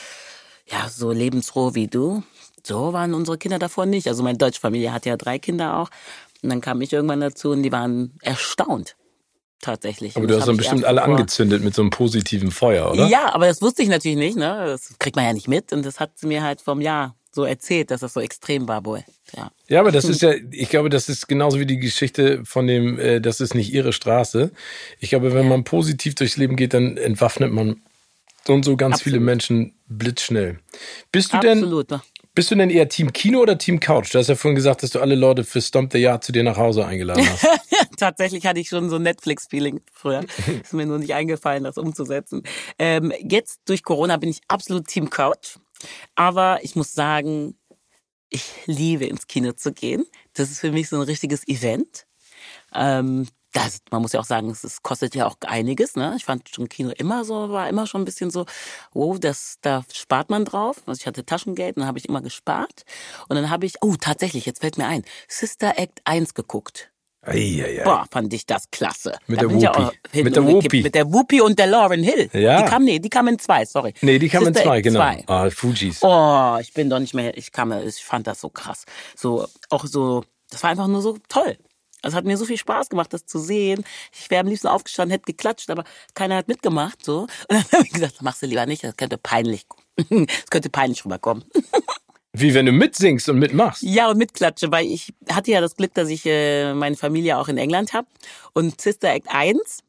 ja, 0.66 0.88
so 0.88 1.12
lebensfroh 1.12 1.74
wie 1.74 1.88
du. 1.88 2.22
So 2.66 2.92
waren 2.94 3.12
unsere 3.12 3.36
Kinder 3.36 3.58
davor 3.58 3.84
nicht. 3.84 4.08
Also 4.08 4.22
meine 4.22 4.38
deutsche 4.38 4.60
Familie 4.60 4.92
hat 4.92 5.04
ja 5.04 5.16
drei 5.16 5.38
Kinder 5.38 5.78
auch. 5.78 5.90
Und 6.42 6.48
dann 6.48 6.62
kam 6.62 6.80
ich 6.80 6.92
irgendwann 6.92 7.20
dazu 7.20 7.50
und 7.50 7.62
die 7.62 7.72
waren 7.72 8.18
erstaunt 8.22 8.96
tatsächlich. 9.60 10.16
Aber 10.16 10.26
du 10.26 10.36
hast 10.36 10.48
dann 10.48 10.56
bestimmt 10.56 10.84
alle 10.84 11.02
vor. 11.02 11.10
angezündet 11.10 11.62
mit 11.62 11.74
so 11.74 11.82
einem 11.82 11.90
positiven 11.90 12.50
Feuer, 12.50 12.90
oder? 12.90 13.06
Ja, 13.06 13.34
aber 13.34 13.46
das 13.46 13.60
wusste 13.60 13.82
ich 13.82 13.88
natürlich 13.88 14.16
nicht, 14.16 14.36
ne? 14.36 14.64
Das 14.66 14.98
kriegt 14.98 15.16
man 15.16 15.26
ja 15.26 15.32
nicht 15.34 15.48
mit 15.48 15.72
und 15.72 15.84
das 15.84 16.00
hat 16.00 16.18
sie 16.18 16.26
mir 16.26 16.42
halt 16.42 16.62
vom 16.62 16.80
Jahr 16.80 17.14
so 17.32 17.44
erzählt, 17.44 17.90
dass 17.90 18.00
das 18.00 18.12
so 18.12 18.20
extrem 18.20 18.68
war 18.68 18.84
wohl. 18.84 19.04
Ja. 19.36 19.50
ja, 19.68 19.80
aber 19.80 19.92
das 19.92 20.04
ist 20.08 20.22
ja, 20.22 20.32
ich 20.50 20.68
glaube, 20.68 20.90
das 20.90 21.08
ist 21.08 21.28
genauso 21.28 21.58
wie 21.58 21.66
die 21.66 21.78
Geschichte 21.78 22.44
von 22.44 22.66
dem, 22.66 22.98
äh, 22.98 23.20
das 23.20 23.40
ist 23.40 23.54
nicht 23.54 23.72
ihre 23.72 23.92
Straße. 23.92 24.50
Ich 24.98 25.10
glaube, 25.10 25.34
wenn 25.34 25.44
ja. 25.44 25.50
man 25.50 25.64
positiv 25.64 26.14
durchs 26.14 26.36
Leben 26.36 26.56
geht, 26.56 26.74
dann 26.74 26.96
entwaffnet 26.96 27.52
man 27.52 27.82
und 28.48 28.64
so 28.64 28.76
ganz 28.76 28.96
Absolut. 28.96 29.04
viele 29.04 29.20
Menschen 29.24 29.74
blitzschnell. 29.86 30.58
Bist 31.12 31.32
du 31.32 31.36
Absolut. 31.36 31.90
denn, 31.90 32.00
bist 32.34 32.50
du 32.50 32.54
denn 32.54 32.70
eher 32.70 32.88
Team 32.88 33.12
Kino 33.12 33.40
oder 33.40 33.58
Team 33.58 33.80
Couch? 33.80 34.14
Du 34.14 34.18
hast 34.18 34.28
ja 34.28 34.34
vorhin 34.34 34.54
gesagt, 34.54 34.82
dass 34.82 34.90
du 34.90 35.00
alle 35.00 35.14
Leute 35.14 35.44
für 35.44 35.60
Stomp 35.60 35.92
the 35.92 35.98
Yard 35.98 36.24
zu 36.24 36.32
dir 36.32 36.42
nach 36.42 36.56
Hause 36.56 36.86
eingeladen 36.86 37.28
hast. 37.28 37.46
Tatsächlich 37.98 38.46
hatte 38.46 38.60
ich 38.60 38.68
schon 38.68 38.88
so 38.88 38.96
ein 38.96 39.02
Netflix-Feeling 39.02 39.80
früher. 39.92 40.24
ist 40.62 40.72
mir 40.72 40.86
nur 40.86 40.98
nicht 40.98 41.14
eingefallen, 41.14 41.64
das 41.64 41.76
umzusetzen. 41.76 42.42
Ähm, 42.78 43.12
jetzt 43.20 43.60
durch 43.66 43.82
Corona 43.82 44.16
bin 44.16 44.30
ich 44.30 44.40
absolut 44.48 44.86
Team 44.86 45.10
Couch. 45.10 45.56
Aber 46.14 46.60
ich 46.62 46.76
muss 46.76 46.92
sagen, 46.92 47.56
ich 48.28 48.44
liebe 48.66 49.06
ins 49.06 49.26
Kino 49.26 49.52
zu 49.52 49.72
gehen. 49.72 50.04
Das 50.34 50.50
ist 50.50 50.60
für 50.60 50.72
mich 50.72 50.88
so 50.88 50.96
ein 50.96 51.02
richtiges 51.02 51.46
Event. 51.48 52.06
Ähm, 52.74 53.26
das, 53.52 53.80
man 53.90 54.02
muss 54.02 54.12
ja 54.12 54.20
auch 54.20 54.24
sagen, 54.24 54.50
es 54.50 54.82
kostet 54.82 55.14
ja 55.14 55.26
auch 55.26 55.36
einiges. 55.44 55.96
Ne? 55.96 56.14
Ich 56.16 56.24
fand 56.24 56.48
schon 56.48 56.68
Kino 56.68 56.90
immer 56.90 57.24
so, 57.24 57.50
war 57.50 57.68
immer 57.68 57.86
schon 57.86 58.02
ein 58.02 58.04
bisschen 58.04 58.30
so, 58.30 58.46
wow, 58.92 59.18
das, 59.18 59.58
da 59.60 59.84
spart 59.92 60.30
man 60.30 60.44
drauf. 60.44 60.82
Also 60.86 61.00
ich 61.00 61.06
hatte 61.06 61.26
Taschengeld 61.26 61.76
und 61.76 61.80
dann 61.80 61.88
habe 61.88 61.98
ich 61.98 62.08
immer 62.08 62.22
gespart. 62.22 62.84
Und 63.28 63.36
dann 63.36 63.50
habe 63.50 63.66
ich, 63.66 63.74
oh, 63.80 63.96
tatsächlich, 64.00 64.46
jetzt 64.46 64.60
fällt 64.60 64.78
mir 64.78 64.86
ein, 64.86 65.04
Sister 65.28 65.78
Act 65.78 66.00
1 66.04 66.34
geguckt. 66.34 66.89
Eieiei. 67.22 67.84
Boah, 67.84 68.06
fand 68.10 68.32
ich 68.32 68.46
das 68.46 68.70
klasse. 68.70 69.18
Mit 69.26 69.42
da 69.42 69.46
der 69.46 69.54
Whoopi. 69.54 70.22
Mit 70.22 70.36
der 70.36 70.44
Whoopi. 70.46 70.82
Mit 70.82 70.94
der 70.94 71.12
Whoopi 71.12 71.40
und 71.42 71.58
der 71.58 71.66
Lauren 71.66 72.02
Hill. 72.02 72.30
Ja. 72.32 72.62
Die 72.62 72.68
kam, 72.68 72.84
nee, 72.84 72.98
die 72.98 73.10
kam 73.10 73.28
in 73.28 73.38
zwei, 73.38 73.64
sorry. 73.66 73.92
Nee, 74.00 74.18
die 74.18 74.28
kam 74.28 74.44
Sister 74.44 74.60
in 74.60 74.66
zwei, 74.66 74.80
genau. 74.80 75.00
Zwei. 75.00 75.24
Ah, 75.26 75.50
Fujis. 75.50 75.98
Oh, 76.02 76.56
ich 76.60 76.72
bin 76.72 76.88
doch 76.88 76.98
nicht 76.98 77.14
mehr, 77.14 77.36
ich 77.36 77.52
kam, 77.52 77.72
ich 77.72 78.04
fand 78.04 78.26
das 78.26 78.40
so 78.40 78.48
krass. 78.48 78.84
So, 79.16 79.46
auch 79.68 79.84
so, 79.84 80.24
das 80.50 80.62
war 80.62 80.70
einfach 80.70 80.86
nur 80.86 81.02
so 81.02 81.18
toll. 81.28 81.58
Es 82.02 82.14
hat 82.14 82.24
mir 82.24 82.36
so 82.36 82.46
viel 82.46 82.56
Spaß 82.56 82.88
gemacht, 82.88 83.12
das 83.12 83.26
zu 83.26 83.38
sehen. 83.38 83.84
Ich 84.18 84.30
wäre 84.30 84.40
am 84.40 84.46
liebsten 84.46 84.68
aufgestanden, 84.68 85.12
hätte 85.12 85.26
geklatscht, 85.26 85.68
aber 85.68 85.84
keiner 86.14 86.36
hat 86.36 86.48
mitgemacht, 86.48 87.04
so. 87.04 87.20
Und 87.48 87.50
dann 87.50 87.64
habe 87.72 87.84
ich 87.84 87.92
gesagt, 87.92 88.22
machst 88.22 88.42
du 88.42 88.46
lieber 88.46 88.64
nicht, 88.66 88.82
das 88.82 88.96
könnte 88.96 89.18
peinlich, 89.18 89.66
das 89.96 90.50
könnte 90.50 90.70
peinlich 90.70 91.04
rüberkommen. 91.04 91.44
Wie 92.32 92.54
wenn 92.54 92.66
du 92.66 92.72
mitsingst 92.72 93.28
und 93.28 93.38
mitmachst. 93.38 93.82
Ja, 93.82 94.08
und 94.08 94.18
mitklatsche, 94.18 94.70
weil 94.70 94.86
ich 94.86 95.12
hatte 95.28 95.50
ja 95.50 95.60
das 95.60 95.76
Glück, 95.76 95.94
dass 95.94 96.08
ich 96.08 96.24
äh, 96.26 96.74
meine 96.74 96.96
Familie 96.96 97.38
auch 97.38 97.48
in 97.48 97.58
England 97.58 97.92
habe. 97.92 98.06
Und 98.52 98.80
Sister 98.80 99.10
Act 99.10 99.26
1 99.28 99.82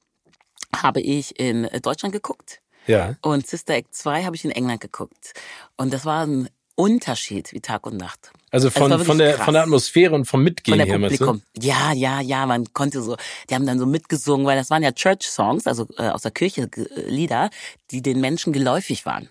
habe 0.75 1.01
ich 1.01 1.39
in 1.39 1.69
Deutschland 1.83 2.13
geguckt. 2.13 2.61
Ja. 2.87 3.15
Und 3.21 3.45
Sister 3.45 3.75
Act 3.75 3.93
2 3.93 4.23
habe 4.23 4.35
ich 4.35 4.43
in 4.43 4.51
England 4.51 4.81
geguckt. 4.81 5.33
Und 5.77 5.93
das 5.93 6.05
war 6.05 6.25
ein 6.25 6.49
Unterschied 6.75 7.53
wie 7.53 7.59
Tag 7.59 7.85
und 7.85 7.97
Nacht. 7.97 8.31
Also, 8.49 8.69
also 8.69 8.79
von, 8.79 8.91
also 8.91 9.05
von, 9.05 9.17
der, 9.19 9.37
von 9.37 9.53
der 9.53 9.63
Atmosphäre 9.63 10.15
und 10.15 10.25
vom 10.25 10.41
Mitgehen 10.41 10.79
von 10.79 10.87
der 10.87 10.87
her, 10.87 10.99
Publikum. 10.99 11.43
Ja, 11.55 11.93
ja, 11.93 12.21
ja, 12.21 12.47
man 12.47 12.73
konnte 12.73 13.03
so, 13.03 13.17
die 13.49 13.55
haben 13.55 13.67
dann 13.67 13.77
so 13.77 13.85
mitgesungen, 13.85 14.47
weil 14.47 14.57
das 14.57 14.71
waren 14.71 14.81
ja 14.81 14.91
Church-Songs, 14.91 15.67
also 15.67 15.87
äh, 15.97 16.09
aus 16.09 16.23
der 16.23 16.31
Kirche 16.31 16.63
äh, 16.75 17.01
Lieder, 17.07 17.51
die 17.91 18.01
den 18.01 18.19
Menschen 18.19 18.51
geläufig 18.51 19.05
waren 19.05 19.29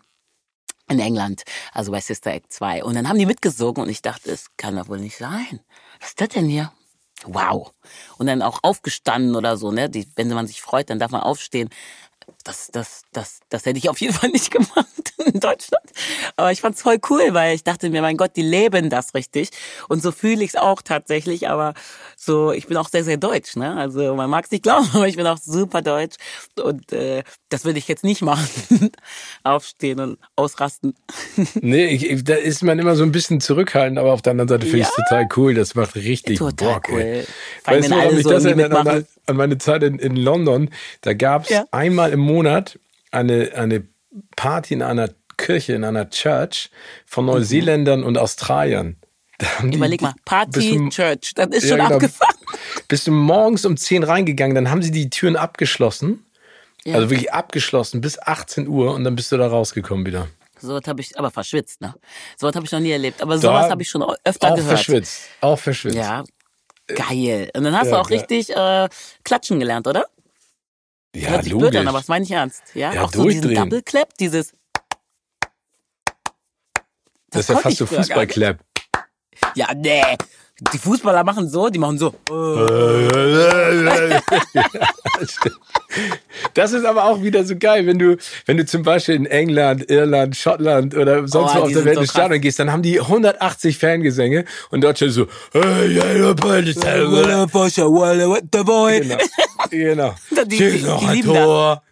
in 0.90 0.98
England, 0.98 1.42
also 1.72 1.92
bei 1.92 2.00
Sister 2.00 2.33
Act 2.33 2.53
2. 2.53 2.85
Und 2.85 2.94
dann 2.94 3.09
haben 3.09 3.18
die 3.18 3.26
mitgesungen 3.26 3.83
und 3.83 3.88
ich 3.88 4.03
dachte, 4.03 4.31
es 4.31 4.46
kann 4.57 4.76
doch 4.76 4.88
wohl 4.88 4.98
nicht 4.98 5.16
sein. 5.16 5.61
Was 6.00 6.11
ist 6.11 6.20
das 6.20 6.29
denn 6.31 6.48
hier? 6.48 6.72
Wow. 7.24 7.72
Und 8.18 8.26
dann 8.26 8.42
auch 8.42 8.61
aufgestanden 8.62 9.37
oder 9.37 9.57
so, 9.57 9.70
ne? 9.70 9.90
Die, 9.90 10.09
wenn 10.16 10.29
man 10.29 10.46
sich 10.46 10.62
freut, 10.62 10.90
dann 10.90 10.98
darf 10.98 11.11
man 11.11 11.20
aufstehen 11.20 11.68
das, 12.45 12.71
das, 12.73 13.03
das, 13.12 13.40
das 13.49 13.66
hätte 13.66 13.79
ich 13.79 13.88
auf 13.88 14.01
jeden 14.01 14.14
Fall 14.21 14.31
nicht 14.31 14.51
gemacht 14.51 14.87
in 15.25 15.40
Deutschland. 15.40 15.85
Aber 16.37 16.53
ich 16.53 16.61
fand's 16.61 16.83
voll 16.83 16.99
cool, 17.11 17.33
weil 17.33 17.55
ich 17.55 17.64
dachte 17.64 17.90
mir, 17.90 18.03
mein 18.03 18.16
Gott, 18.16 18.33
die 18.37 18.43
leben 18.43 18.90
das 18.90 19.14
richtig. 19.14 19.51
Und 19.88 20.03
so 20.03 20.12
fühle 20.12 20.43
ich 20.43 20.51
es 20.51 20.57
auch 20.57 20.83
tatsächlich. 20.83 21.49
Aber 21.49 21.75
so, 22.16 22.53
ich 22.53 22.66
bin 22.66 22.77
auch 22.77 22.88
sehr, 22.88 23.05
sehr 23.05 23.16
deutsch. 23.16 23.57
Ne? 23.57 23.77
Also 23.77 24.14
man 24.14 24.31
mag 24.31 24.45
es 24.45 24.51
nicht 24.51 24.62
glauben, 24.62 24.88
aber 24.95 25.09
ich 25.09 25.16
bin 25.16 25.27
auch 25.27 25.38
super 25.38 25.83
deutsch. 25.83 26.16
Und 26.62 26.93
äh, 26.93 27.23
das 27.49 27.64
würde 27.64 27.79
ich 27.79 27.88
jetzt 27.88 28.05
nicht 28.05 28.23
machen. 28.23 28.90
Aufstehen 29.45 30.01
und 30.01 30.19
ausrasten. 30.37 30.95
nee, 31.55 31.87
ich, 31.87 32.25
da 32.25 32.35
ist 32.35 32.62
man 32.62 32.79
immer 32.79 32.97
so 32.97 33.03
ein 33.03 33.12
bisschen 33.12 33.40
zurückhaltend, 33.40 33.99
aber 33.99 34.12
auf 34.12 34.23
der 34.23 34.33
anderen 34.33 34.49
Seite 34.49 34.66
finde 34.66 34.81
ich 34.81 34.88
es 34.88 34.95
total 34.95 35.29
cool. 35.37 35.55
Das 35.55 35.75
macht 35.75 35.95
richtig 35.97 36.38
total 36.38 36.75
Bock. 36.75 36.88
Cool. 36.90 37.01
Ey. 37.01 37.27
Weißt 37.64 37.90
du, 37.90 37.97
warum 37.97 38.16
ich 38.16 38.23
so 38.25 38.31
das 38.31 38.45
erinnert 38.45 39.07
an, 39.31 39.37
meine 39.37 39.59
Zeit 39.59 39.83
in, 39.83 39.99
in 39.99 40.16
London? 40.16 40.71
Da 41.01 41.14
gab's 41.14 41.49
ja. 41.49 41.64
einmal 41.71 42.12
im 42.12 42.21
Monat 42.21 42.79
eine, 43.11 43.53
eine 43.55 43.85
Party 44.37 44.75
in 44.75 44.83
einer 44.83 45.11
Kirche, 45.37 45.73
in 45.73 45.85
einer 45.85 46.11
Church 46.11 46.71
von. 47.07 47.27
Neuseeländern 47.27 48.01
mhm. 48.01 48.07
und 48.07 48.19
Australiern. 48.19 48.97
Überleg 49.62 50.03
mal, 50.03 50.14
Party 50.25 50.77
du, 50.77 50.88
Church, 50.90 51.33
das 51.35 51.49
ist 51.49 51.64
ja, 51.64 51.71
schon 51.71 51.79
genau, 51.79 51.95
abgefahren. 51.95 52.37
Bist 52.88 53.07
du 53.07 53.12
morgens 53.12 53.64
um 53.64 53.77
10 53.77 54.03
reingegangen, 54.03 54.55
dann 54.55 54.71
haben 54.71 54.83
sie 54.83 54.90
die 54.90 55.09
Türen 55.09 55.37
abgeschlossen. 55.37 56.25
Ja. 56.85 56.95
Also 56.95 57.11
wirklich 57.11 57.33
abgeschlossen 57.33 58.01
bis 58.01 58.19
18 58.19 58.69
Uhr 58.69 58.95
und 58.95 59.05
dann 59.05 59.16
bist 59.16 59.33
du 59.33 59.37
da 59.37 59.47
rausgekommen 59.47 60.07
wieder. 60.07 60.29
So 60.59 60.75
was 60.75 60.87
habe 60.87 61.01
ich, 61.01 61.19
aber 61.19 61.31
verschwitzt, 61.31 61.81
ne? 61.81 61.95
So 62.37 62.47
was 62.47 62.55
habe 62.55 62.66
ich 62.66 62.73
noch 62.73 62.81
nie 62.81 62.90
erlebt. 62.90 63.23
Aber 63.23 63.38
sowas 63.38 63.71
habe 63.71 63.83
ich 63.83 63.88
schon 63.88 64.03
öfter 64.25 64.53
auch 64.53 64.57
gehört. 64.57 64.61
Auch 64.61 64.77
verschwitzt. 64.77 65.23
Auch 65.40 65.59
verschwitzt. 65.59 65.97
Ja. 65.97 66.25
Geil. 66.94 67.50
Und 67.55 67.64
dann 67.64 67.76
hast 67.76 67.87
ja, 67.87 67.92
du 67.92 68.00
auch 68.00 68.09
geil. 68.09 68.18
richtig 68.18 68.50
äh, 68.55 68.88
klatschen 69.24 69.61
gelernt, 69.61 69.87
oder? 69.87 70.07
Ja, 71.14 71.31
Hört 71.31 71.44
sich 71.44 71.53
logisch. 71.53 71.70
blöd 71.70 71.81
an, 71.81 71.88
aber 71.88 71.98
das 71.98 72.09
meine 72.09 72.24
ich 72.24 72.31
ernst. 72.31 72.62
Ja, 72.74 72.92
ja 72.92 73.03
auch 73.03 73.12
so 73.12 73.24
diesen 73.24 73.55
Double 73.55 73.83
Clap, 73.83 74.16
dieses. 74.18 74.53
Das, 77.31 77.31
das 77.31 77.40
ist 77.42 77.48
ja 77.48 77.57
fast 77.59 77.76
so 77.76 77.87
Fußballclap. 77.87 78.59
Ja, 79.55 79.68
nee. 79.74 80.03
Die 80.73 80.79
Fußballer 80.79 81.25
machen 81.25 81.49
so, 81.49 81.70
die 81.70 81.79
machen 81.79 81.96
so. 81.96 82.12
das 86.55 86.73
ist 86.73 86.85
aber 86.85 87.05
auch 87.05 87.23
wieder 87.23 87.44
so 87.44 87.57
geil, 87.57 87.87
wenn 87.87 87.99
du, 87.99 88.18
wenn 88.44 88.59
du 88.59 88.66
zum 88.66 88.83
Beispiel 88.83 89.14
in 89.14 89.25
England, 89.27 89.90
Irland, 89.90 90.37
Schottland 90.37 90.94
oder 90.94 91.27
sonst 91.27 91.53
oh, 91.55 91.61
wo 91.61 91.62
auf 91.62 91.73
der 91.73 91.85
Welt 91.87 91.94
so 91.94 92.03
ins 92.03 92.11
Stadion 92.11 92.40
gehst, 92.42 92.59
dann 92.59 92.70
haben 92.70 92.83
die 92.83 93.01
180 93.01 93.79
Fangesänge 93.79 94.44
und 94.70 94.85
Deutschland 94.85 95.14
so. 95.14 95.27
Genau. 99.03 99.16
Genau. 99.70 100.14
Die, 100.46 100.57
die 100.57 100.68
lieben 101.12 101.35
Tor. 101.35 101.83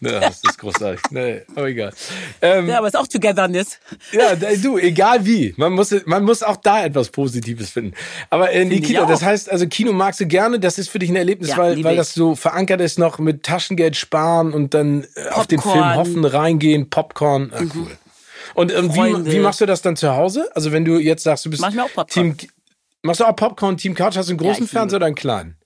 Ne, 0.00 0.12
das 0.20 0.40
ist 0.44 0.58
großartig. 0.58 1.00
Nee, 1.10 1.42
aber 1.56 1.66
egal. 1.66 1.92
Ähm, 2.40 2.68
ja, 2.68 2.78
aber 2.78 2.86
ist 2.86 2.96
auch 2.96 3.08
Togetherness. 3.08 3.80
Ja, 4.12 4.36
du, 4.36 4.78
egal 4.78 5.26
wie. 5.26 5.54
Man 5.56 5.72
muss, 5.72 5.92
man 6.06 6.22
muss 6.22 6.44
auch 6.44 6.56
da 6.56 6.84
etwas 6.84 7.10
Positives 7.10 7.70
finden. 7.70 7.94
Aber 8.30 8.52
äh, 8.52 8.64
Nikita, 8.64 9.06
das 9.06 9.22
heißt, 9.22 9.50
also 9.50 9.66
Kino 9.66 9.92
magst 9.92 10.20
du 10.20 10.26
gerne, 10.26 10.60
das 10.60 10.78
ist 10.78 10.88
für 10.88 11.00
dich 11.00 11.10
ein 11.10 11.16
Erlebnis, 11.16 11.50
ja, 11.50 11.56
weil, 11.56 11.82
weil 11.82 11.96
das 11.96 12.14
so 12.14 12.36
verankert 12.36 12.80
ist 12.80 13.00
noch 13.00 13.18
mit 13.18 13.42
Taschengeld 13.42 13.96
sparen 13.96 14.52
und 14.52 14.72
dann 14.72 15.02
Popcorn. 15.02 15.32
auf 15.34 15.46
den 15.48 15.60
Film 15.60 15.94
hoffen, 15.96 16.24
reingehen, 16.24 16.90
Popcorn. 16.90 17.52
Ah, 17.52 17.62
cool. 17.74 17.98
Und 18.54 18.72
ähm, 18.72 18.94
wie, 18.94 19.32
wie 19.32 19.38
machst 19.40 19.60
du 19.60 19.66
das 19.66 19.82
dann 19.82 19.96
zu 19.96 20.14
Hause? 20.14 20.48
Also 20.54 20.70
wenn 20.70 20.84
du 20.84 20.98
jetzt 20.98 21.24
sagst, 21.24 21.44
du 21.44 21.50
bist 21.50 21.64
Team, 22.08 22.36
machst 23.02 23.20
du 23.20 23.24
auch 23.24 23.34
Popcorn, 23.34 23.76
Team 23.76 23.94
Couch, 23.94 24.16
hast 24.16 24.28
du 24.28 24.32
einen 24.32 24.38
großen 24.38 24.64
ja, 24.64 24.68
Fernseher 24.68 24.98
oder 24.98 25.06
einen 25.06 25.16
kleinen? 25.16 25.57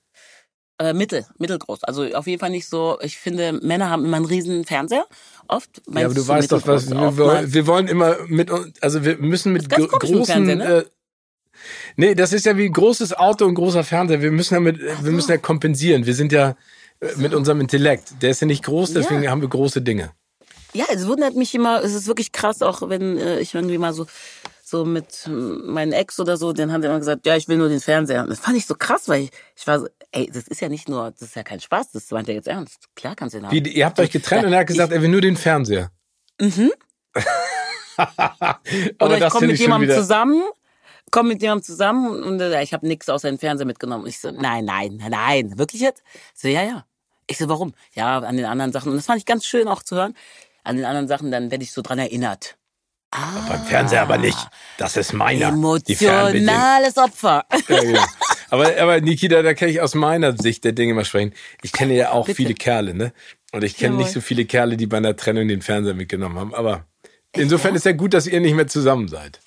Äh, 0.82 0.94
mittel, 0.94 1.24
mittelgroß. 1.38 1.84
Also 1.84 2.02
auf 2.14 2.26
jeden 2.26 2.40
Fall 2.40 2.50
nicht 2.50 2.68
so. 2.68 2.98
Ich 3.02 3.16
finde, 3.16 3.52
Männer 3.52 3.88
haben 3.88 4.04
immer 4.04 4.16
einen 4.16 4.26
riesen 4.26 4.64
Fernseher. 4.64 5.06
Oft. 5.46 5.80
Ja, 5.88 6.06
aber 6.06 6.14
du 6.14 6.26
weißt 6.26 6.50
doch, 6.50 6.66
was 6.66 6.90
wir, 6.90 7.16
wollen, 7.16 7.54
wir 7.54 7.66
wollen 7.68 7.86
immer 7.86 8.16
mit, 8.26 8.50
also 8.80 9.04
wir 9.04 9.16
müssen 9.18 9.52
mit 9.52 9.70
großen. 9.70 10.42
Ne? 10.42 10.64
Äh, 10.64 10.84
nee, 11.94 12.16
das 12.16 12.32
ist 12.32 12.46
ja 12.46 12.56
wie 12.56 12.68
großes 12.68 13.16
Auto 13.16 13.44
und 13.46 13.54
großer 13.54 13.84
Fernseher. 13.84 14.22
Wir 14.22 14.32
müssen 14.32 14.54
ja 14.54 14.60
mit, 14.60 14.80
so. 14.80 15.04
wir 15.04 15.12
müssen 15.12 15.30
ja 15.30 15.38
kompensieren. 15.38 16.04
Wir 16.04 16.14
sind 16.16 16.32
ja 16.32 16.56
äh, 16.98 17.06
mit 17.14 17.32
unserem 17.32 17.60
Intellekt. 17.60 18.14
Der 18.20 18.30
ist 18.30 18.40
ja 18.40 18.48
nicht 18.48 18.64
groß, 18.64 18.92
deswegen 18.92 19.22
ja. 19.22 19.30
haben 19.30 19.40
wir 19.40 19.48
große 19.48 19.82
Dinge. 19.82 20.10
Ja, 20.74 20.86
es 20.92 21.06
wundert 21.06 21.36
mich 21.36 21.54
immer, 21.54 21.84
es 21.84 21.94
ist 21.94 22.08
wirklich 22.08 22.32
krass, 22.32 22.60
auch 22.60 22.88
wenn 22.88 23.18
äh, 23.18 23.38
ich 23.38 23.54
irgendwie 23.54 23.78
mal 23.78 23.92
so 23.92 24.06
so 24.72 24.84
mit 24.84 25.28
meinem 25.28 25.92
Ex 25.92 26.18
oder 26.18 26.36
so, 26.36 26.52
den 26.52 26.72
haben 26.72 26.80
die 26.80 26.88
immer 26.88 26.98
gesagt, 26.98 27.26
ja, 27.26 27.36
ich 27.36 27.46
will 27.46 27.58
nur 27.58 27.68
den 27.68 27.78
Fernseher. 27.78 28.22
Und 28.22 28.30
das 28.30 28.40
fand 28.40 28.56
ich 28.56 28.66
so 28.66 28.74
krass, 28.74 29.08
weil 29.08 29.24
ich, 29.24 29.30
ich 29.54 29.66
war 29.66 29.78
so, 29.78 29.88
ey, 30.10 30.28
das 30.32 30.48
ist 30.48 30.60
ja 30.60 30.68
nicht 30.68 30.88
nur, 30.88 31.12
das 31.12 31.22
ist 31.22 31.36
ja 31.36 31.44
kein 31.44 31.60
Spaß, 31.60 31.92
das 31.92 32.10
meint 32.10 32.28
er 32.28 32.34
jetzt 32.34 32.48
ernst. 32.48 32.88
Klar 32.96 33.14
kannst 33.14 33.34
du 33.34 33.38
ihn 33.38 33.46
haben. 33.46 33.52
Wie, 33.52 33.70
ihr 33.70 33.86
habt 33.86 34.00
euch 34.00 34.10
getrennt 34.10 34.42
ja, 34.42 34.48
und 34.48 34.54
er 34.54 34.60
hat 34.60 34.66
gesagt, 34.66 34.90
ich, 34.90 34.96
er 34.96 35.02
will 35.02 35.10
nur 35.10 35.20
den 35.20 35.36
Fernseher. 35.36 35.92
Mhm. 36.40 36.72
oder 39.00 39.18
ich 39.18 39.28
komme 39.28 39.48
mit 39.48 39.58
jemandem 39.58 39.90
zusammen, 39.90 40.42
komme 41.10 41.28
mit 41.28 41.42
jemandem 41.42 41.64
zusammen 41.64 42.24
und 42.24 42.40
äh, 42.40 42.62
ich 42.62 42.72
habe 42.72 42.86
nichts 42.88 43.08
außer 43.10 43.28
den 43.28 43.38
Fernseher 43.38 43.66
mitgenommen. 43.66 44.04
Und 44.04 44.08
ich 44.08 44.18
so, 44.18 44.30
nein, 44.30 44.64
nein, 44.64 45.00
nein, 45.08 45.58
wirklich 45.58 45.82
jetzt? 45.82 46.02
so, 46.34 46.48
ja, 46.48 46.62
ja. 46.62 46.86
Ich 47.26 47.38
so, 47.38 47.48
warum? 47.48 47.74
Ja, 47.94 48.18
an 48.18 48.36
den 48.36 48.46
anderen 48.46 48.72
Sachen. 48.72 48.90
Und 48.90 48.96
das 48.96 49.06
fand 49.06 49.18
ich 49.18 49.26
ganz 49.26 49.44
schön 49.44 49.68
auch 49.68 49.82
zu 49.82 49.96
hören. 49.96 50.14
An 50.64 50.76
den 50.76 50.84
anderen 50.86 51.08
Sachen, 51.08 51.30
dann 51.30 51.50
werde 51.50 51.62
ich 51.62 51.72
so 51.72 51.82
dran 51.82 51.98
erinnert. 51.98 52.56
Ah, 53.14 53.44
beim 53.46 53.62
Fernseher 53.64 54.00
aber 54.00 54.16
nicht. 54.16 54.38
Das 54.78 54.96
ist 54.96 55.12
meiner. 55.12 55.48
Emotionales 55.48 56.96
Opfer. 56.96 57.44
Ja, 57.68 57.80
genau. 57.80 58.00
aber, 58.48 58.80
aber 58.80 59.00
Nikita, 59.02 59.42
da 59.42 59.52
kann 59.52 59.68
ich 59.68 59.82
aus 59.82 59.94
meiner 59.94 60.34
Sicht 60.36 60.64
der 60.64 60.72
Dinge 60.72 60.94
mal 60.94 61.04
sprechen. 61.04 61.34
Ich 61.62 61.72
kenne 61.72 61.94
ja 61.94 62.12
auch 62.12 62.24
Bitte. 62.24 62.36
viele 62.36 62.54
Kerle, 62.54 62.94
ne? 62.94 63.12
Und 63.52 63.64
ich 63.64 63.76
kenne 63.76 63.96
nicht 63.96 64.12
so 64.12 64.22
viele 64.22 64.46
Kerle, 64.46 64.78
die 64.78 64.86
bei 64.86 64.96
einer 64.96 65.14
Trennung 65.14 65.46
den 65.46 65.60
Fernseher 65.60 65.92
mitgenommen 65.92 66.38
haben. 66.38 66.54
Aber 66.54 66.86
insofern 67.36 67.72
ja? 67.72 67.76
ist 67.76 67.84
ja 67.84 67.92
gut, 67.92 68.14
dass 68.14 68.26
ihr 68.26 68.40
nicht 68.40 68.54
mehr 68.54 68.66
zusammen 68.66 69.08
seid. 69.08 69.40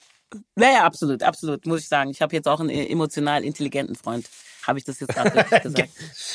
Naja, 0.53 0.83
absolut, 0.83 1.23
absolut, 1.23 1.65
muss 1.65 1.81
ich 1.81 1.87
sagen. 1.87 2.11
Ich 2.11 2.21
habe 2.21 2.35
jetzt 2.35 2.47
auch 2.47 2.59
einen 2.59 2.69
emotional 2.69 3.43
intelligenten 3.43 3.95
Freund. 3.95 4.29
Habe 4.67 4.77
ich 4.77 4.85
das 4.85 4.99
jetzt 4.99 5.15
gerade 5.15 5.43
gesagt? 5.63 5.89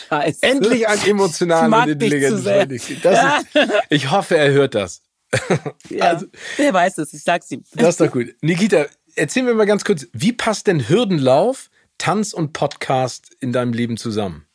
Scheiße. 0.08 0.42
Endlich 0.42 0.88
ein 0.88 1.06
emotional 1.06 1.72
und 1.72 1.88
intelligenten 1.90 2.42
Freund. 2.42 2.72
Ist, 2.72 2.90
ich 3.88 4.10
hoffe, 4.10 4.36
er 4.36 4.50
hört 4.50 4.74
das. 4.74 5.00
ja, 5.90 6.06
also, 6.06 6.26
wer 6.56 6.72
weiß 6.72 6.98
es, 6.98 7.12
ich 7.12 7.22
sag's 7.22 7.50
ihm. 7.50 7.64
Das 7.72 7.90
ist 7.90 8.00
doch 8.00 8.10
gut. 8.10 8.34
Nikita, 8.40 8.86
erzähl 9.14 9.42
mir 9.42 9.54
mal 9.54 9.66
ganz 9.66 9.84
kurz, 9.84 10.06
wie 10.12 10.32
passt 10.32 10.66
denn 10.66 10.88
Hürdenlauf, 10.88 11.70
Tanz 11.98 12.32
und 12.32 12.52
Podcast 12.52 13.36
in 13.40 13.52
deinem 13.52 13.72
Leben 13.72 13.96
zusammen? 13.96 14.46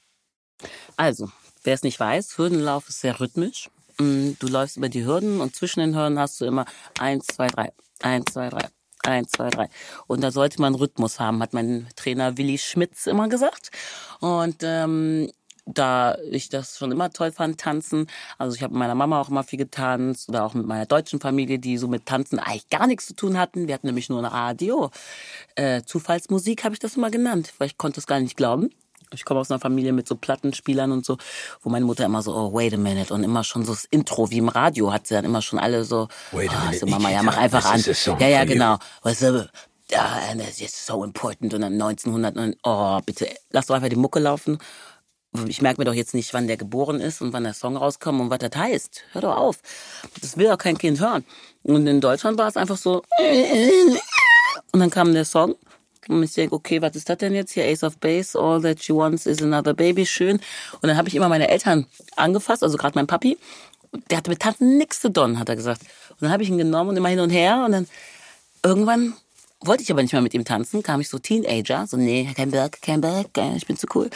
Also, 0.98 1.30
wer 1.64 1.74
es 1.74 1.84
nicht 1.84 2.00
weiß, 2.00 2.38
Hürdenlauf 2.38 2.90
ist 2.90 3.02
sehr 3.02 3.20
rhythmisch. 3.20 3.70
Mm, 4.00 4.32
du 4.40 4.48
läufst 4.48 4.78
über 4.78 4.90
die 4.90 5.06
Hürden 5.06 5.40
und 5.40 5.56
zwischen 5.56 5.80
den 5.80 5.96
Hürden 5.96 6.20
hast 6.20 6.40
du 6.42 6.46
immer 6.46 6.66
eins, 7.00 7.28
zwei, 7.28 7.48
drei, 7.48 7.72
eins, 8.02 8.34
zwei, 8.34 8.50
drei, 8.50 8.68
eins, 9.04 9.32
zwei, 9.32 9.50
drei. 9.50 9.70
Und 10.08 10.22
da 10.22 10.32
sollte 10.32 10.60
man 10.60 10.76
Rhythmus 10.76 11.20
haben, 11.20 11.42
hat 11.42 11.54
mein 11.54 11.88
Trainer 11.96 12.38
Willi 12.38 12.58
Schmitz 12.58 13.06
immer 13.08 13.30
gesagt. 13.30 13.72
Und 14.20 14.58
ähm, 14.64 15.32
da 15.66 16.18
ich 16.30 16.50
das 16.50 16.78
schon 16.78 16.92
immer 16.92 17.12
toll 17.12 17.32
fand, 17.32 17.60
tanzen. 17.60 18.08
Also 18.38 18.56
ich 18.56 18.64
habe 18.64 18.74
mit 18.74 18.80
meiner 18.80 18.96
Mama 18.96 19.20
auch 19.20 19.30
immer 19.30 19.44
viel 19.44 19.58
getanzt 19.58 20.30
oder 20.30 20.44
auch 20.44 20.54
mit 20.54 20.66
meiner 20.66 20.86
deutschen 20.86 21.20
Familie, 21.20 21.60
die 21.60 21.78
so 21.78 21.88
mit 21.88 22.06
Tanzen 22.06 22.40
eigentlich 22.40 22.70
gar 22.70 22.88
nichts 22.88 23.08
zu 23.08 23.16
tun 23.16 23.38
hatten. 23.38 23.68
Wir 23.68 23.74
hatten 23.74 23.88
nämlich 23.88 24.10
nur 24.10 24.20
ein 24.20 24.26
Radio. 24.26 24.92
Äh, 25.56 25.82
Zufallsmusik 25.84 26.64
habe 26.64 26.74
ich 26.74 26.80
das 26.80 26.98
immer 26.98 27.10
genannt, 27.10 27.54
weil 27.58 27.68
ich 27.68 27.78
konnte 27.78 28.00
es 28.00 28.08
gar 28.08 28.20
nicht 28.20 28.38
glauben. 28.38 28.70
Ich 29.12 29.24
komme 29.24 29.40
aus 29.40 29.50
einer 29.50 29.60
Familie 29.60 29.94
mit 29.94 30.08
so 30.08 30.16
Plattenspielern 30.16 30.92
und 30.92 31.06
so, 31.06 31.18
wo 31.62 31.70
meine 31.70 31.86
Mutter 31.86 32.06
immer 32.06 32.22
so, 32.22 32.36
oh, 32.36 32.54
wait 32.54 32.74
a 32.74 32.78
minute, 32.78 33.14
und 33.14 33.24
immer 33.24 33.44
schon 33.44 33.64
so 33.64 33.72
das 33.72 33.86
Intro, 33.86 34.30
wie 34.32 34.40
im 34.40 34.50
Radio, 34.50 34.92
hat 34.92 35.08
sie 35.08 35.14
dann 35.14 35.26
immer 35.26 35.42
schon 35.42 35.60
alle 35.60 35.86
so, 35.86 36.08
wait 36.32 36.52
a 36.52 36.60
minute, 36.60 36.78
oh, 36.78 36.80
so, 36.80 36.86
Mama, 36.88 37.12
ja, 37.12 37.24
mach 37.24 37.38
einfach 37.38 37.66
an. 37.66 37.84
Ja, 38.20 38.28
ja, 38.28 38.46
genau. 38.46 38.78
Weißt 39.04 39.22
du, 39.22 39.50
ja, 39.92 40.20
das 40.36 40.60
ist 40.60 40.86
so 40.86 41.04
important. 41.04 41.54
Und 41.54 41.62
dann 41.62 41.74
1900, 41.74 42.58
oh, 42.64 43.00
bitte, 43.06 43.30
lass 43.52 43.68
doch 43.68 43.76
einfach 43.76 43.90
die 43.90 43.96
Mucke 43.96 44.20
laufen 44.20 44.58
ich 45.48 45.62
merke 45.62 45.82
mir 45.82 45.86
doch 45.86 45.94
jetzt 45.94 46.14
nicht, 46.14 46.34
wann 46.34 46.48
der 46.48 46.58
geboren 46.58 47.00
ist 47.00 47.22
und 47.22 47.34
wann 47.34 47.44
der 47.44 47.54
Song 47.54 47.78
rauskommt 47.78 48.20
und 48.20 48.30
was 48.30 48.40
das 48.40 48.56
heißt. 48.56 49.04
Hör 49.12 49.22
doch 49.22 49.36
auf. 49.36 49.60
Das 50.22 50.38
will 50.38 50.48
doch 50.48 50.58
kein 50.58 50.78
Kind 50.78 51.00
hören. 51.00 51.26
Und 51.64 51.88
in 51.88 52.02
Deutschland 52.02 52.38
war 52.38 52.48
es 52.48 52.58
einfach 52.58 52.78
so. 52.78 53.04
Und 54.72 54.80
dann 54.80 54.90
kam 54.90 55.14
der 55.14 55.26
Song. 55.26 55.56
Und 56.08 56.22
ich 56.22 56.34
denke, 56.34 56.56
okay, 56.56 56.82
was 56.82 56.96
ist 56.96 57.10
das 57.10 57.18
denn 57.18 57.34
jetzt 57.34 57.54
hier? 57.54 57.66
Ace 57.66 57.84
of 57.84 57.98
Base, 57.98 58.40
All 58.40 58.62
That 58.62 58.84
She 58.84 58.94
Wants 58.94 59.26
is 59.26 59.42
Another 59.42 59.74
Baby, 59.74 60.06
schön. 60.06 60.40
Und 60.82 60.84
dann 60.84 60.98
habe 60.98 61.08
ich 61.08 61.16
immer 61.16 61.30
meine 61.30 61.48
Eltern 61.50 61.88
angefasst, 62.16 62.62
also 62.62 62.78
gerade 62.78 62.96
mein 62.96 63.08
Papi. 63.08 63.38
Der 64.10 64.18
hatte 64.18 64.30
mit 64.30 64.42
Tanten 64.42 64.78
nichts 64.78 65.00
zu 65.00 65.12
tun, 65.12 65.40
hat 65.40 65.50
er 65.50 65.56
gesagt. 65.56 65.82
Und 66.10 66.22
dann 66.22 66.32
habe 66.32 66.44
ich 66.44 66.50
ihn 66.50 66.58
genommen 66.58 66.92
und 66.92 66.98
immer 66.98 67.10
hin 67.10 67.20
und 67.20 67.32
her. 67.32 67.64
Und 67.66 67.72
dann 67.72 67.88
irgendwann 68.64 69.16
wollte 69.66 69.84
ich 69.84 69.92
aber 69.92 70.02
nicht 70.02 70.14
mehr 70.14 70.22
mit 70.22 70.34
ihm 70.34 70.46
tanzen, 70.46 70.84
kam 70.84 71.02
ich 71.02 71.10
so 71.10 71.20
Teenager, 71.20 71.88
so 71.88 71.98
nee, 71.98 72.32
kein 72.36 72.52
Berg, 72.52 72.82
kein 72.82 73.02
Berg, 73.02 73.38
äh, 73.38 73.56
ich 73.56 73.66
bin 73.66 73.78
zu 73.78 73.88
cool. 73.96 74.06
Und 74.06 74.12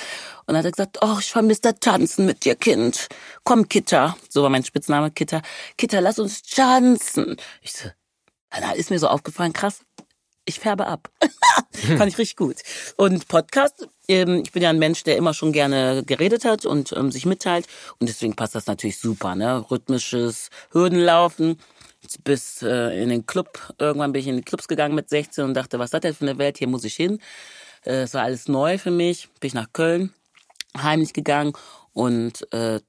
dann 0.48 0.58
hat 0.58 0.66
er 0.66 0.72
gesagt, 0.72 0.98
oh, 1.02 1.18
ich 1.20 1.32
vermisse 1.32 1.62
das 1.62 1.76
Tanzen 1.80 2.26
mit 2.26 2.46
dir, 2.46 2.56
Kind. 2.56 3.08
Komm, 3.44 3.68
Kitter. 3.70 4.18
So 4.30 4.44
war 4.44 4.50
mein 4.50 4.64
Spitzname, 4.64 5.12
Kitter. 5.12 5.42
Kitter, 5.78 6.02
lass 6.02 6.20
uns 6.20 6.44
tanzen. 6.44 7.38
Ich 7.62 7.74
so, 7.74 7.90
dann 8.52 8.76
ist 8.76 8.90
mir 8.90 9.00
so 9.00 9.08
aufgefallen, 9.08 9.54
krass, 9.54 9.82
ich 10.46 10.60
färbe 10.60 10.88
ab. 10.88 11.10
Fand 11.72 12.12
ich 12.12 12.18
richtig 12.18 12.36
gut. 12.36 12.58
Und 12.98 13.28
Podcast, 13.28 13.88
ähm, 14.08 14.42
ich 14.44 14.52
bin 14.52 14.64
ja 14.64 14.70
ein 14.70 14.80
Mensch, 14.80 15.04
der 15.04 15.18
immer 15.18 15.34
schon 15.34 15.52
gerne 15.52 16.04
geredet 16.04 16.46
hat 16.46 16.66
und 16.66 16.92
ähm, 16.94 17.12
sich 17.12 17.26
mitteilt. 17.26 17.68
Und 18.00 18.10
deswegen 18.10 18.36
passt 18.36 18.56
das 18.56 18.66
natürlich 18.66 18.98
super, 18.98 19.36
ne? 19.36 19.70
Rhythmisches 19.70 20.50
Hürdenlaufen 20.72 21.58
bis 22.24 22.62
äh, 22.62 23.02
in 23.02 23.10
den 23.10 23.26
Club. 23.26 23.74
Irgendwann 23.78 24.12
bin 24.12 24.22
ich 24.22 24.28
in 24.28 24.38
die 24.38 24.44
Clubs 24.44 24.68
gegangen 24.68 24.96
mit 24.96 25.10
16 25.10 25.44
und 25.44 25.54
dachte, 25.54 25.80
was 25.80 25.94
ist 25.94 26.04
das 26.04 26.18
für 26.18 26.28
eine 26.28 26.38
Welt? 26.38 26.58
Hier 26.58 26.68
muss 26.68 26.84
ich 26.84 26.96
hin. 26.96 27.20
Äh, 27.86 28.02
es 28.04 28.14
war 28.14 28.24
alles 28.24 28.48
neu 28.48 28.78
für 28.78 28.92
mich. 28.92 29.30
Bin 29.40 29.48
ich 29.48 29.54
nach 29.54 29.72
Köln 29.74 30.14
heimlich 30.78 31.14
gegangen 31.14 31.54
und 31.94 32.52
äh, 32.54 32.80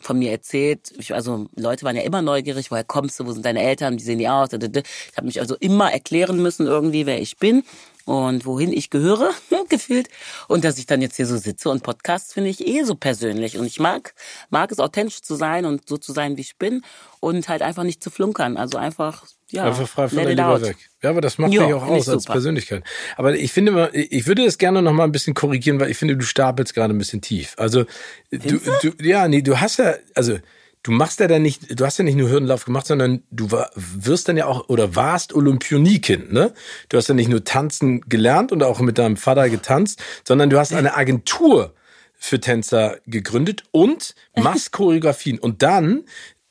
von 0.00 0.18
mir 0.18 0.30
erzählt. 0.30 0.92
Ich, 0.98 1.14
also 1.14 1.46
Leute 1.56 1.84
waren 1.84 1.96
ja 1.96 2.02
immer 2.02 2.22
neugierig, 2.22 2.70
woher 2.70 2.84
kommst 2.84 3.18
du, 3.18 3.26
wo 3.26 3.32
sind 3.32 3.46
deine 3.46 3.62
Eltern, 3.62 3.98
wie 3.98 4.02
sehen 4.02 4.18
die 4.18 4.28
aus? 4.28 4.50
Ich 4.52 5.16
habe 5.16 5.26
mich 5.26 5.40
also 5.40 5.56
immer 5.56 5.92
erklären 5.92 6.42
müssen 6.42 6.66
irgendwie, 6.66 7.06
wer 7.06 7.20
ich 7.20 7.38
bin 7.38 7.64
und 8.06 8.46
wohin 8.46 8.72
ich 8.72 8.88
gehöre, 8.88 9.32
gefühlt. 9.68 10.08
Und 10.48 10.64
dass 10.64 10.78
ich 10.78 10.86
dann 10.86 11.02
jetzt 11.02 11.16
hier 11.16 11.26
so 11.26 11.36
sitze 11.36 11.68
und 11.68 11.82
Podcasts 11.82 12.32
finde 12.32 12.50
ich 12.50 12.66
eh 12.66 12.84
so 12.84 12.94
persönlich. 12.94 13.58
Und 13.58 13.66
ich 13.66 13.80
mag, 13.80 14.14
mag 14.48 14.70
es 14.70 14.78
authentisch 14.78 15.20
zu 15.22 15.34
sein 15.34 15.66
und 15.66 15.88
so 15.88 15.98
zu 15.98 16.12
sein, 16.12 16.36
wie 16.36 16.42
ich 16.42 16.56
bin 16.56 16.82
und 17.20 17.48
halt 17.48 17.62
einfach 17.62 17.82
nicht 17.82 18.02
zu 18.02 18.10
flunkern. 18.10 18.56
Also 18.56 18.78
einfach, 18.78 19.26
ja. 19.50 19.64
Einfach 19.64 19.88
frei 19.88 20.08
von 20.08 20.18
der 20.18 20.28
Leber 20.28 20.62
weg. 20.62 20.76
Ja, 21.02 21.10
aber 21.10 21.20
das 21.20 21.38
macht 21.38 21.52
jo, 21.52 21.64
dich 21.64 21.74
auch 21.74 21.82
aus 21.82 22.08
als 22.08 22.26
Persönlichkeit. 22.26 22.84
Aber 23.16 23.34
ich 23.34 23.52
finde 23.52 23.72
mal, 23.72 23.90
ich 23.92 24.26
würde 24.28 24.44
das 24.44 24.56
gerne 24.56 24.82
noch 24.82 24.92
mal 24.92 25.04
ein 25.04 25.12
bisschen 25.12 25.34
korrigieren, 25.34 25.80
weil 25.80 25.90
ich 25.90 25.98
finde, 25.98 26.16
du 26.16 26.24
stapelst 26.24 26.74
gerade 26.74 26.94
ein 26.94 26.98
bisschen 26.98 27.20
tief. 27.20 27.54
Also, 27.58 27.86
du, 28.30 28.60
du, 28.82 28.92
ja, 29.02 29.26
nee, 29.26 29.42
du 29.42 29.58
hast 29.60 29.78
ja, 29.78 29.94
also, 30.14 30.38
du 30.86 30.92
machst 30.92 31.18
ja 31.18 31.26
dann 31.26 31.42
nicht, 31.42 31.78
du 31.80 31.84
hast 31.84 31.98
ja 31.98 32.04
nicht 32.04 32.16
nur 32.16 32.30
Hürdenlauf 32.30 32.64
gemacht, 32.64 32.86
sondern 32.86 33.24
du 33.32 33.50
war, 33.50 33.70
wirst 33.74 34.28
dann 34.28 34.36
ja 34.36 34.46
auch 34.46 34.68
oder 34.68 34.94
warst 34.94 35.34
Olympionikin, 35.34 36.32
ne? 36.32 36.52
Du 36.88 36.96
hast 36.96 37.08
ja 37.08 37.14
nicht 37.14 37.28
nur 37.28 37.42
tanzen 37.42 38.02
gelernt 38.02 38.52
und 38.52 38.62
auch 38.62 38.78
mit 38.78 38.96
deinem 38.96 39.16
Vater 39.16 39.50
getanzt, 39.50 40.00
sondern 40.22 40.48
du 40.48 40.58
hast 40.60 40.72
eine 40.72 40.96
Agentur 40.96 41.74
für 42.14 42.38
Tänzer 42.38 42.98
gegründet 43.06 43.64
und 43.72 44.14
machst 44.36 44.70
Choreografien. 44.72 45.40
Und 45.40 45.62
dann 45.62 46.04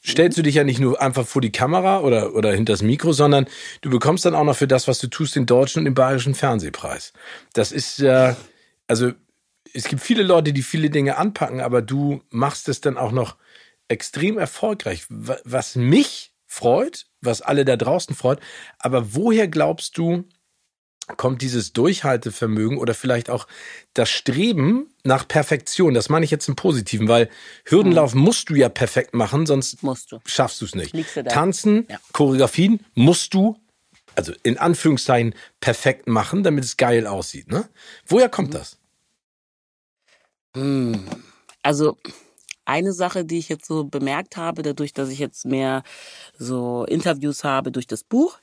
stellst 0.05 0.37
du 0.37 0.41
dich 0.41 0.55
ja 0.55 0.65
nicht 0.65 0.81
nur 0.81 1.01
einfach 1.01 1.25
vor 1.25 1.41
die 1.41 1.51
Kamera 1.53 2.01
oder, 2.01 2.35
oder 2.35 2.51
hinter 2.51 2.73
das 2.73 2.81
Mikro, 2.81 3.13
sondern 3.13 3.45
du 3.81 3.89
bekommst 3.89 4.25
dann 4.25 4.35
auch 4.35 4.43
noch 4.43 4.57
für 4.57 4.67
das, 4.67 4.89
was 4.89 4.99
du 4.99 5.07
tust, 5.07 5.37
den 5.37 5.45
deutschen 5.45 5.79
und 5.79 5.85
den 5.85 5.93
bayerischen 5.93 6.35
Fernsehpreis. 6.35 7.13
Das 7.53 7.71
ist 7.71 7.99
ja, 7.99 8.35
also 8.87 9.13
es 9.73 9.85
gibt 9.85 10.01
viele 10.01 10.23
Leute, 10.23 10.51
die 10.51 10.61
viele 10.61 10.89
Dinge 10.89 11.17
anpacken, 11.17 11.61
aber 11.61 11.81
du 11.81 12.21
machst 12.29 12.67
es 12.67 12.81
dann 12.81 12.97
auch 12.97 13.13
noch 13.13 13.37
extrem 13.87 14.37
erfolgreich, 14.37 15.05
was 15.09 15.75
mich 15.75 16.33
freut, 16.47 17.07
was 17.21 17.41
alle 17.41 17.65
da 17.65 17.75
draußen 17.77 18.15
freut. 18.15 18.39
Aber 18.79 19.13
woher 19.13 19.47
glaubst 19.47 19.97
du, 19.97 20.25
kommt 21.17 21.41
dieses 21.41 21.73
Durchhaltevermögen 21.73 22.77
oder 22.77 22.93
vielleicht 22.93 23.29
auch 23.29 23.47
das 23.93 24.09
Streben 24.09 24.89
nach 25.03 25.27
Perfektion. 25.27 25.93
Das 25.93 26.09
meine 26.09 26.25
ich 26.25 26.31
jetzt 26.31 26.47
im 26.47 26.55
Positiven, 26.55 27.07
weil 27.07 27.29
Hürdenlauf 27.65 28.15
mhm. 28.15 28.21
musst 28.21 28.49
du 28.49 28.55
ja 28.55 28.69
perfekt 28.69 29.13
machen, 29.13 29.45
sonst 29.45 29.83
musst 29.83 30.11
du. 30.11 30.19
schaffst 30.25 30.61
du 30.61 30.65
es 30.65 30.73
nicht. 30.73 30.95
Tanzen, 31.29 31.85
ja. 31.89 31.99
Choreografien 32.11 32.83
musst 32.95 33.33
du, 33.33 33.59
also 34.15 34.33
in 34.43 34.57
Anführungszeichen, 34.57 35.35
perfekt 35.59 36.07
machen, 36.07 36.43
damit 36.43 36.63
es 36.63 36.77
geil 36.77 37.05
aussieht. 37.05 37.51
Ne? 37.51 37.69
Woher 38.07 38.29
kommt 38.29 38.49
mhm. 38.49 38.53
das? 38.53 38.77
Hm. 40.55 41.05
Also 41.61 41.97
eine 42.65 42.93
Sache, 42.93 43.25
die 43.25 43.37
ich 43.37 43.49
jetzt 43.49 43.65
so 43.65 43.83
bemerkt 43.83 44.37
habe, 44.37 44.63
dadurch, 44.63 44.93
dass 44.93 45.09
ich 45.09 45.19
jetzt 45.19 45.45
mehr 45.45 45.83
so 46.37 46.85
Interviews 46.85 47.43
habe 47.43 47.71
durch 47.71 47.87
das 47.87 48.03
Buch, 48.03 48.39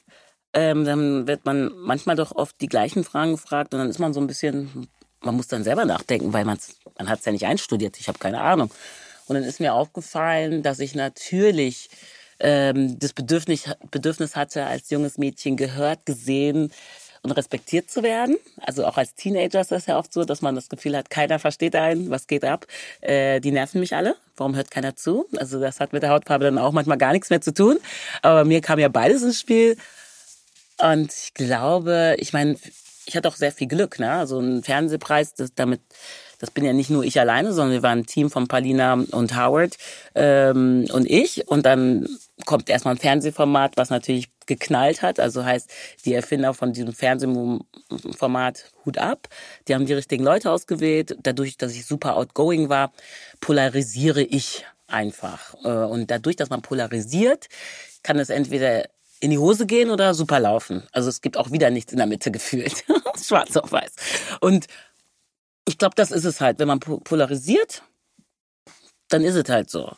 ähm, 0.55 0.85
dann 0.85 1.27
wird 1.27 1.45
man 1.45 1.73
manchmal 1.77 2.17
doch 2.17 2.35
oft 2.35 2.61
die 2.61 2.69
gleichen 2.69 3.05
Fragen 3.05 3.33
gefragt 3.33 3.75
und 3.75 3.81
dann 3.81 3.89
ist 3.89 3.99
man 3.99 4.13
so 4.13 4.21
ein 4.21 4.27
bisschen, 4.27 4.89
man 5.21 5.37
muss 5.37 5.49
dann 5.49 5.65
selber 5.65 5.85
nachdenken, 5.85 6.33
weil 6.33 6.45
man 6.45 6.59
hat 6.99 7.19
es 7.21 7.25
ja 7.25 7.33
nicht 7.33 7.47
einstudiert, 7.47 7.99
ich 7.99 8.09
habe 8.09 8.19
keine 8.19 8.41
Ahnung. 8.41 8.71
Und 9.27 9.35
dann 9.37 9.45
ist 9.45 9.61
mir 9.61 9.75
aufgefallen, 9.75 10.63
dass 10.63 10.79
ich 10.79 10.95
natürlich 10.95 11.89
ähm, 12.39 12.99
das 12.99 13.13
Bedürfnis, 13.13 13.71
Bedürfnis 13.91 14.37
hatte, 14.37 14.67
als 14.67 14.91
junges 14.91 15.17
Mädchen 15.17 15.57
gehört, 15.57 16.05
gesehen, 16.05 16.73
und 17.23 17.31
respektiert 17.33 17.91
zu 17.91 18.03
werden. 18.03 18.37
Also 18.61 18.85
auch 18.85 18.97
als 18.97 19.15
Teenager 19.15 19.61
ist 19.61 19.71
das 19.71 19.87
ja 19.87 19.99
oft 19.99 20.13
so, 20.13 20.25
dass 20.25 20.43
man 20.43 20.55
das 20.55 20.69
Gefühl 20.69 20.97
hat, 20.97 21.09
keiner 21.09 21.39
versteht 21.39 21.77
einen, 21.77 22.11
was 22.11 22.27
geht 22.27 22.45
ab. 22.45 22.67
Äh, 23.01 23.41
die 23.41 23.53
nerven 23.53 23.81
mich 23.81 23.95
alle. 23.95 24.17
Warum 24.37 24.57
hört 24.57 24.71
keiner 24.71 24.97
zu? 24.97 25.27
Also 25.37 25.61
das 25.61 25.79
hat 25.79 25.93
mit 25.93 26.03
der 26.03 26.11
Hautfarbe 26.11 26.45
dann 26.45 26.59
auch 26.59 26.73
manchmal 26.73 26.99
gar 26.99 27.13
nichts 27.13 27.31
mehr 27.31 27.41
zu 27.41 27.55
tun. 27.55 27.79
Aber 28.23 28.45
mir 28.45 28.61
kam 28.61 28.79
ja 28.79 28.89
beides 28.89 29.23
ins 29.23 29.41
Spiel. 29.41 29.77
Und 30.79 31.13
ich 31.13 31.35
glaube, 31.35 32.17
ich 32.19 32.33
meine, 32.33 32.57
ich 33.07 33.17
hatte 33.17 33.29
auch 33.29 33.37
sehr 33.37 33.53
viel 33.53 33.69
Glück, 33.69 33.99
ne? 33.99 34.11
Also 34.13 34.41
ein 34.41 34.63
Fernsehpreis, 34.63 35.35
das 35.35 35.55
damit, 35.55 35.81
das 36.39 36.51
bin 36.51 36.65
ja 36.65 36.73
nicht 36.73 36.91
nur 36.91 37.05
ich 37.05 37.21
alleine, 37.21 37.53
sondern 37.53 37.73
wir 37.73 37.83
waren 37.83 38.01
ein 38.01 38.07
Team 38.07 38.31
von 38.31 38.49
Palina 38.49 38.95
und 38.95 39.37
Howard 39.37 39.77
ähm, 40.15 40.87
und 40.93 41.09
ich. 41.09 41.47
Und 41.49 41.67
dann 41.67 42.09
kommt 42.47 42.69
erstmal 42.69 42.95
ein 42.95 42.99
Fernsehformat, 42.99 43.77
was 43.77 43.91
natürlich 43.91 44.29
geknallt 44.47 45.03
hat. 45.03 45.21
Also 45.21 45.45
heißt, 45.45 45.71
die 46.05 46.15
Erfinder 46.15 46.55
von 46.55 46.73
diesem 46.73 46.93
Fernsehformat 46.93 48.71
Hut 48.85 48.99
ab. 48.99 49.29
Die 49.69 49.75
haben 49.75 49.87
die 49.87 49.95
richtigen 49.95 50.25
Leute 50.25 50.51
ausgewählt. 50.51 51.17
Dadurch, 51.23 51.57
dass 51.57 51.73
ich 51.73 51.87
super 51.87 52.17
outgoing 52.17 52.69
war, 52.69 52.93
polarisiere 53.41 54.23
ich 54.23 54.65
einfach. 54.87 55.55
Äh, 55.65 55.69
und 55.69 56.11
dadurch, 56.11 56.37
dass 56.37 56.51
man 56.51 56.63
polarisiert, 56.63 57.49
kann 58.03 58.19
es 58.19 58.31
entweder 58.31 58.89
in 59.21 59.31
die 59.31 59.39
Hose 59.39 59.67
gehen 59.67 59.91
oder 59.91 60.15
super 60.15 60.41
laufen. 60.41 60.83
Also 60.91 61.09
es 61.09 61.21
gibt 61.21 61.37
auch 61.37 61.53
wieder 61.53 61.71
nichts 61.71 61.93
in 61.93 61.99
der 61.99 62.07
Mitte 62.07 62.31
gefühlt. 62.31 62.85
Schwarz 63.23 63.57
auf 63.57 63.71
weiß. 63.71 63.93
Und 64.41 64.67
ich 65.67 65.79
glaube, 65.79 65.95
das 65.95 66.11
ist 66.11 66.25
es 66.25 66.41
halt. 66.41 66.59
Wenn 66.59 66.67
man 66.67 66.81
polarisiert, 66.81 67.83
dann 69.09 69.23
ist 69.23 69.37
es 69.37 69.49
halt 69.49 69.71
so. 69.71 69.93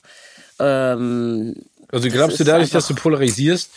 Ähm, 0.58 1.54
also 1.90 2.08
glaubst 2.08 2.38
du 2.38 2.44
dadurch, 2.44 2.70
dass 2.70 2.86
du 2.86 2.94
polarisierst, 2.94 3.70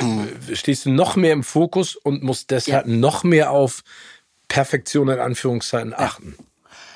mhm. 0.00 0.54
stehst 0.54 0.86
du 0.86 0.90
noch 0.90 1.16
mehr 1.16 1.32
im 1.32 1.44
Fokus 1.44 1.96
und 1.96 2.22
musst 2.22 2.50
deshalb 2.50 2.86
ja. 2.86 2.92
noch 2.92 3.24
mehr 3.24 3.50
auf 3.50 3.82
Perfektion 4.48 5.08
in 5.08 5.18
Anführungszeichen 5.18 5.94
achten? 5.94 6.36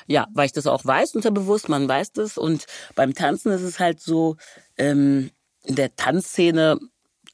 Ja. 0.07 0.21
ja, 0.21 0.27
weil 0.33 0.45
ich 0.45 0.53
das 0.53 0.67
auch 0.67 0.85
weiß, 0.85 1.15
unterbewusst, 1.15 1.69
man 1.69 1.87
weiß 1.87 2.13
das. 2.13 2.37
Und 2.37 2.65
beim 2.95 3.13
Tanzen 3.13 3.51
ist 3.51 3.61
es 3.61 3.79
halt 3.79 4.01
so, 4.01 4.37
ähm, 4.77 5.31
in 5.63 5.75
der 5.75 5.95
Tanzszene 5.95 6.79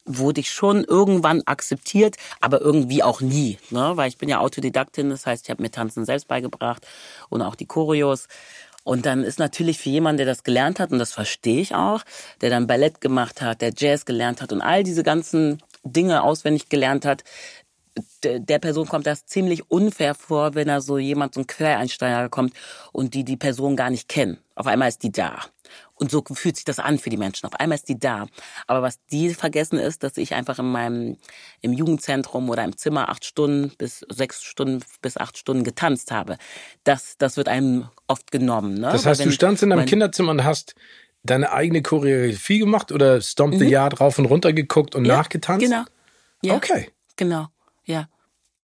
wurde 0.06 0.40
ich 0.40 0.52
schon 0.52 0.84
irgendwann 0.84 1.42
akzeptiert, 1.46 2.16
aber 2.40 2.62
irgendwie 2.62 3.02
auch 3.02 3.22
nie, 3.22 3.58
ne? 3.72 3.94
weil 3.96 4.08
ich 4.08 4.18
bin 4.18 4.30
ja 4.30 4.40
Autodidaktin, 4.40 5.10
das 5.10 5.26
heißt, 5.26 5.46
ich 5.46 5.50
habe 5.50 5.64
mir 5.64 5.72
Tanzen 5.72 6.06
selbst 6.06 6.28
beigebracht 6.28 6.86
und 7.30 7.42
auch 7.42 7.56
die 7.56 7.66
Choreos. 7.66 8.28
Und 8.86 9.08
dann 9.08 9.24
ist 9.24 9.40
natürlich 9.40 9.80
für 9.80 9.90
jemanden, 9.90 10.18
der 10.18 10.26
das 10.28 10.44
gelernt 10.44 10.80
hat, 10.80 10.92
und 10.92 11.00
das 11.00 11.12
verstehe 11.12 11.60
ich 11.60 11.74
auch, 11.74 12.04
der 12.42 12.52
dann 12.52 12.68
Ballett 12.68 13.02
gemacht 13.02 13.42
hat, 13.42 13.62
der 13.62 13.74
Jazz 13.76 14.06
gelernt 14.06 14.44
hat 14.44 14.54
und 14.54 14.62
all 14.62 14.84
diese 14.84 15.02
ganzen 15.02 15.58
Dinge 15.84 16.22
auswendig 16.22 16.70
gelernt 16.70 17.04
hat, 17.04 17.24
der 18.24 18.60
Person 18.60 18.88
kommt 18.88 19.08
das 19.08 19.26
ziemlich 19.26 19.72
unfair 19.72 20.14
vor, 20.14 20.54
wenn 20.54 20.70
er 20.70 20.82
so 20.82 21.00
jemand, 21.00 21.34
so 21.34 21.42
ein 21.42 21.48
Quereinsteiger 21.48 22.30
kommt 22.30 22.54
und 22.92 23.16
die 23.16 23.24
die 23.24 23.38
Person 23.38 23.76
gar 23.76 23.90
nicht 23.90 24.08
kennen. 24.08 24.38
Auf 24.54 24.68
einmal 24.68 24.90
ist 24.90 25.02
die 25.02 25.12
da. 25.12 25.40
Und 25.94 26.12
so 26.12 26.24
fühlt 26.34 26.58
sich 26.58 26.66
das 26.66 26.80
an 26.80 27.00
für 27.00 27.10
die 27.10 27.18
Menschen. 27.18 27.46
Auf 27.46 27.56
einmal 27.60 27.78
ist 27.78 27.88
die 27.88 27.98
da. 27.98 28.28
Aber 28.68 28.82
was 28.82 29.00
die 29.12 29.34
vergessen 29.34 29.80
ist, 29.80 30.04
dass 30.04 30.18
ich 30.18 30.34
einfach 30.34 30.60
in 30.60 30.72
meinem, 30.72 31.18
im 31.62 31.74
Jugendzentrum 31.74 32.50
oder 32.50 32.64
im 32.64 32.78
Zimmer 32.78 33.10
acht 33.10 33.24
Stunden 33.24 33.72
bis 33.78 34.06
sechs 34.10 34.44
Stunden 34.44 34.84
bis 35.02 35.18
acht 35.18 35.38
Stunden 35.38 35.64
getanzt 35.64 36.12
habe. 36.12 36.38
Das, 36.84 37.18
das 37.18 37.38
wird 37.38 37.48
einem 37.48 37.90
oft 38.08 38.32
genommen. 38.32 38.76
Ne? 38.76 38.90
Das 38.92 39.06
heißt, 39.06 39.24
du 39.24 39.32
standst 39.32 39.64
in 39.64 39.70
deinem 39.70 39.86
Kinderzimmer 39.86 40.32
und 40.32 40.44
hast 40.44 40.76
deine 41.24 41.52
eigene 41.52 41.82
Choreografie 41.82 42.60
gemacht 42.60 42.92
oder 42.92 43.22
Stomp 43.22 43.56
the 43.56 43.66
mhm. 43.66 43.72
Yard 43.72 44.00
rauf 44.00 44.20
und 44.20 44.26
runter 44.26 44.54
geguckt 44.54 44.96
und 44.96 45.06
ja, 45.06 45.18
nachgetanzt? 45.18 45.66
Genau. 45.66 45.84
Ja, 46.44 46.56
okay. 46.56 46.92
Genau. 47.16 47.48
Ja. 47.86 48.10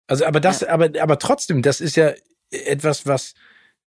Also, 0.08 0.26
aber 0.26 0.40
das, 0.40 0.62
ja. 0.62 0.70
aber, 0.70 0.90
aber 1.00 1.20
trotzdem, 1.20 1.62
das 1.62 1.82
ist 1.82 1.96
ja 1.98 2.14
etwas, 2.50 3.06
was, 3.06 3.34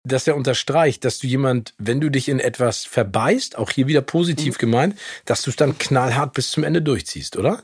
das 0.04 0.26
ja 0.26 0.34
unterstreicht, 0.34 1.06
dass 1.06 1.20
du 1.20 1.28
jemand, 1.28 1.74
wenn 1.78 2.01
du 2.01 2.10
dich 2.10 2.28
in 2.28 2.39
etwas 2.39 2.86
verbeißt, 2.86 3.58
auch 3.58 3.72
hier 3.72 3.88
wieder 3.88 4.01
positiv 4.01 4.56
mhm. 4.56 4.60
gemeint, 4.60 4.99
dass 5.26 5.43
du 5.43 5.49
es 5.49 5.56
dann 5.56 5.78
knallhart 5.78 6.34
bis 6.34 6.51
zum 6.51 6.64
Ende 6.64 6.82
durchziehst, 6.82 7.38
oder? 7.38 7.64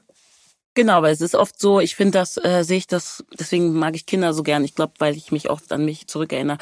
Genau, 0.73 1.01
weil 1.01 1.13
es 1.13 1.21
ist 1.21 1.35
oft 1.35 1.59
so, 1.59 1.79
ich 1.79 1.95
finde 1.95 2.19
das, 2.19 2.37
äh, 2.37 2.63
sehe 2.63 2.77
ich 2.77 2.87
das, 2.87 3.25
deswegen 3.37 3.73
mag 3.73 3.95
ich 3.95 4.05
Kinder 4.05 4.33
so 4.33 4.43
gern. 4.43 4.63
Ich 4.63 4.75
glaube, 4.75 4.93
weil 4.99 5.17
ich 5.17 5.31
mich 5.31 5.49
oft 5.49 5.71
an 5.71 5.83
mich 5.83 6.07
zurückerinnere. 6.07 6.59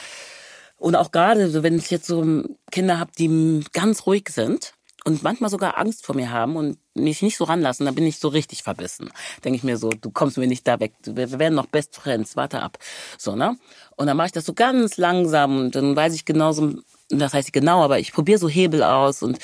Und 0.78 0.95
auch 0.95 1.11
gerade, 1.11 1.61
wenn 1.63 1.78
ich 1.78 1.91
jetzt 1.91 2.07
so 2.07 2.43
Kinder 2.71 2.99
habe, 2.99 3.11
die 3.17 3.63
ganz 3.73 4.05
ruhig 4.05 4.30
sind, 4.30 4.73
und 5.07 5.23
manchmal 5.23 5.49
sogar 5.49 5.78
Angst 5.78 6.05
vor 6.05 6.15
mir 6.15 6.32
haben 6.32 6.57
und 6.57 6.80
mich 7.04 7.22
nicht 7.22 7.38
so 7.38 7.45
ranlassen, 7.45 7.86
dann 7.86 7.95
bin 7.95 8.06
ich 8.06 8.20
so 8.20 8.28
richtig 8.28 8.64
verbissen. 8.64 9.12
Denke 9.43 9.58
ich 9.58 9.64
mir 9.64 9.78
so, 9.78 9.89
du 9.89 10.10
kommst 10.12 10.38
mir 10.38 10.48
nicht 10.48 10.68
da 10.68 10.80
weg, 10.80 10.93
wir 11.04 11.39
werden 11.39 11.56
noch 11.56 11.68
Best 11.68 11.95
Friends, 11.95 12.36
warte 12.36 12.62
ab. 12.62 12.78
So, 13.18 13.36
ne? 13.36 13.58
Und 13.95 14.08
dann 14.08 14.18
mache 14.18 14.28
ich 14.28 14.34
das 14.34 14.45
so 14.45 14.54
ganz 14.54 14.98
langsam 14.98 15.58
und 15.58 15.76
dann 15.76 15.95
weiß 15.95 16.14
ich 16.14 16.26
genauso, 16.26 16.76
das 17.10 17.34
heißt 17.34 17.54
genau, 17.54 17.84
aber 17.84 18.00
ich 18.00 18.14
probiere 18.14 18.39
so 18.39 18.50
Hebel 18.50 18.84
aus 18.84 19.24
und 19.24 19.39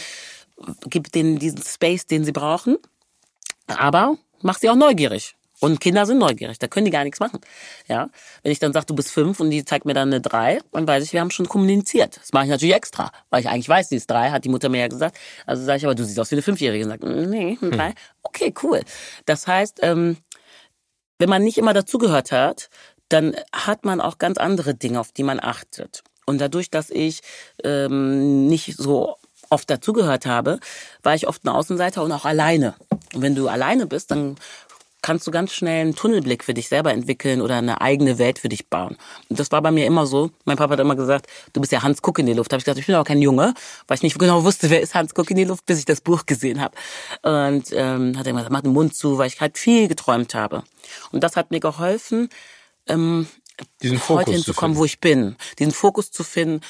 gebe 0.90 1.10
denen 1.10 1.40
diesen 1.40 1.64
Space, 1.64 2.06
den 2.06 2.26
sie 2.26 2.32
brauchen, 2.32 2.78
aber 3.68 4.18
mach 4.42 4.60
sie 4.60 4.70
auch 4.70 4.76
neugierig. 4.76 5.36
Und 5.64 5.80
Kinder 5.80 6.06
sind 6.06 6.18
neugierig, 6.18 6.60
da 6.60 6.68
können 6.68 6.84
die 6.84 6.92
gar 6.92 7.06
nichts 7.06 7.22
machen. 7.22 7.40
Ja, 7.88 8.10
wenn 8.42 8.52
ich 8.52 8.60
dann 8.60 8.74
sage, 8.74 8.86
du 8.86 8.96
bist 8.96 9.10
fünf 9.10 9.40
und 9.40 9.50
die 9.50 9.64
zeigt 9.64 9.86
mir 9.86 9.94
dann 9.94 10.10
eine 10.10 10.20
drei, 10.20 10.60
dann 10.74 10.86
weiß 10.86 11.06
ich, 11.06 11.14
wir 11.14 11.22
haben 11.22 11.32
schon 11.32 11.48
kommuniziert. 11.48 12.18
Das 12.18 12.34
mache 12.34 12.44
ich 12.44 12.50
natürlich 12.50 12.76
extra, 12.76 13.14
weil 13.30 13.40
ich 13.40 13.48
eigentlich 13.48 13.70
weiß, 13.70 13.88
sie 13.88 13.96
ist 13.96 14.12
drei, 14.12 14.32
hat 14.32 14.44
die 14.44 14.50
Mutter 14.50 14.68
mir 14.68 14.82
ja 14.82 14.88
gesagt. 14.90 15.18
Also 15.46 15.64
sage 15.64 15.78
ich, 15.78 15.86
aber 15.86 15.96
du 15.96 16.04
siehst 16.04 16.20
aus 16.20 16.32
wie 16.32 16.36
eine 16.36 16.42
Fünfjährige. 16.42 16.84
Und 16.84 16.90
sagt, 16.90 17.04
nee, 17.04 17.58
eine 17.62 17.72
drei. 17.72 17.88
Hm. 17.88 17.96
Okay, 18.24 18.54
cool. 18.62 18.82
Das 19.26 19.48
heißt, 19.48 19.80
ähm, 19.84 20.18
wenn 21.18 21.30
man 21.30 21.46
nicht 21.46 21.58
immer 21.58 21.72
dazugehört 21.72 22.34
hat, 22.34 22.70
dann 23.08 23.34
hat 23.54 23.86
man 23.86 24.02
auch 24.02 24.18
ganz 24.18 24.40
andere 24.40 24.76
Dinge, 24.76 25.00
auf 25.00 25.14
die 25.14 25.24
man 25.24 25.40
achtet. 25.42 26.04
Und 26.26 26.42
dadurch, 26.42 26.72
dass 26.72 26.90
ich 26.90 27.22
ähm, 27.64 28.48
nicht 28.48 28.76
so 28.76 29.16
oft 29.50 29.70
dazugehört 29.70 30.26
habe, 30.26 30.60
war 31.04 31.16
ich 31.16 31.28
oft 31.28 31.46
ein 31.46 31.50
Außenseiter 31.50 32.04
und 32.04 32.12
auch 32.12 32.26
alleine. 32.26 32.76
Und 33.14 33.22
wenn 33.22 33.36
du 33.36 33.48
alleine 33.48 33.86
bist, 33.86 34.12
dann 34.12 34.36
kannst 35.04 35.28
du 35.28 35.32
ganz 35.32 35.54
schnell 35.54 35.82
einen 35.82 35.96
Tunnelblick 35.96 36.44
für 36.44 36.56
dich 36.56 36.70
selber 36.70 36.92
entwickeln 36.92 37.42
oder 37.42 37.58
eine 37.58 37.82
eigene 37.82 38.18
Welt 38.18 38.40
für 38.40 38.50
dich 38.50 38.70
bauen. 38.70 38.98
Und 39.30 39.40
das 39.40 39.52
war 39.52 39.62
bei 39.62 39.70
mir 39.70 39.86
immer 39.86 40.08
so. 40.08 40.32
Mein 40.46 40.58
Papa 40.58 40.74
hat 40.74 40.80
immer 40.80 40.96
gesagt, 40.96 41.28
du 41.52 41.62
bist 41.62 41.72
ja 41.72 41.84
Hans 41.84 42.02
Kuck 42.02 42.18
in 42.20 42.26
die 42.26 42.34
Luft. 42.34 42.52
Da 42.52 42.56
habe 42.56 42.60
ich 42.60 42.66
gesagt, 42.66 42.80
ich 42.80 42.88
bin 42.88 42.96
aber 42.96 43.04
kein 43.04 43.22
Junge, 43.22 43.54
weil 43.88 43.98
ich 43.98 44.02
nicht 44.02 44.18
genau 44.18 44.44
wusste, 44.44 44.70
wer 44.70 44.82
ist 44.82 44.96
Hans 44.96 45.14
Kuck 45.14 45.30
in 45.30 45.38
die 45.38 45.44
Luft, 45.44 45.66
bis 45.66 45.78
ich 45.78 45.86
das 45.86 46.02
Buch 46.02 46.26
gesehen 46.26 46.62
habe. 46.62 46.76
Und 47.22 47.72
ähm, 47.74 48.18
hat 48.18 48.26
er 48.26 48.32
immer 48.32 48.40
gesagt, 48.40 48.54
mach 48.54 48.62
den 48.62 48.74
Mund 48.74 48.96
zu, 48.96 49.18
weil 49.18 49.28
ich 49.28 49.40
halt 49.40 49.58
viel 49.58 49.88
geträumt 49.88 50.34
habe. 50.34 50.64
Und 51.12 51.22
das 51.24 51.36
hat 51.36 51.52
mir 51.52 51.60
geholfen, 51.60 52.30
ähm, 52.88 53.28
Diesen 53.82 54.00
Fokus 54.00 54.22
heute 54.22 54.32
hinzukommen, 54.32 54.78
wo 54.78 54.86
ich 54.86 55.00
bin. 55.00 55.36
Diesen 55.60 55.74
Fokus 55.74 56.12
zu 56.12 56.24
finden. 56.24 56.62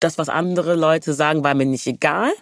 Das, 0.00 0.18
was 0.18 0.28
andere 0.28 0.74
Leute 0.74 1.14
sagen, 1.14 1.42
war 1.42 1.54
mir 1.54 1.64
nicht 1.64 1.86
egal 1.86 2.32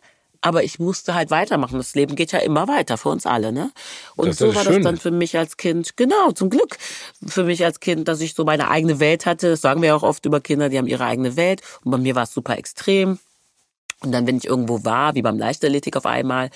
aber 0.45 0.63
ich 0.63 0.79
musste 0.79 1.15
halt 1.15 1.31
weitermachen. 1.31 1.79
Das 1.79 1.95
Leben 1.95 2.17
geht 2.17 2.33
ja 2.33 2.39
immer 2.39 2.69
weiter 2.69 2.99
für 2.99 3.09
uns 3.09 3.25
alle, 3.25 3.51
ne? 3.51 3.73
Und 4.15 4.37
so 4.37 4.55
war 4.55 4.63
das 4.63 4.79
dann 4.83 4.99
für 4.99 5.11
mich 5.11 5.39
als 5.39 5.57
Kind, 5.57 5.97
genau, 5.97 6.33
zum 6.33 6.51
Glück 6.51 6.77
für 7.27 7.45
mich 7.45 7.65
als 7.65 7.81
Kind, 7.81 8.09
dass 8.09 8.21
ich 8.21 8.35
so 8.35 8.45
meine 8.45 8.69
eigene 8.69 9.01
Welt 9.01 9.25
hatte. 9.25 9.49
Das 9.49 9.63
sagen 9.63 9.81
wir 9.81 9.97
auch 9.97 10.03
oft 10.03 10.27
über 10.27 10.43
Kinder, 10.43 10.69
die 10.69 10.77
haben 10.77 10.87
ihre 10.87 11.07
eigene 11.07 11.37
Welt. 11.37 11.63
Und 11.83 11.93
bei 11.93 11.97
mir 11.97 12.15
war 12.15 12.25
es 12.25 12.35
super 12.35 12.59
extrem. 12.59 13.19
Und 14.01 14.13
dann, 14.13 14.27
wenn 14.27 14.37
ich 14.37 14.45
irgendwo 14.45 14.85
war, 14.85 15.15
wie 15.15 15.23
beim 15.23 15.39
Leichtathletik 15.39 15.97
auf 15.97 16.05
einmal, 16.05 16.51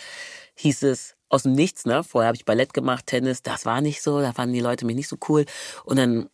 hieß 0.57 0.83
es, 0.83 1.15
aus 1.31 1.45
dem 1.45 1.53
Nichts, 1.53 1.87
ne? 1.87 2.05
Vorher 2.05 2.29
habe 2.29 2.37
ich 2.37 2.45
Ballett 2.45 2.75
gemacht, 2.75 3.07
Tennis, 3.07 3.43
das 3.43 3.65
war 3.65 3.81
nicht 3.81 4.03
so, 4.03 4.21
da 4.21 4.35
fanden 4.35 4.53
die 4.53 4.61
Leute 4.61 4.85
mich 4.85 4.97
nicht 4.97 5.09
so 5.09 5.17
cool. 5.31 5.47
Und 5.85 5.97
dann 5.97 6.29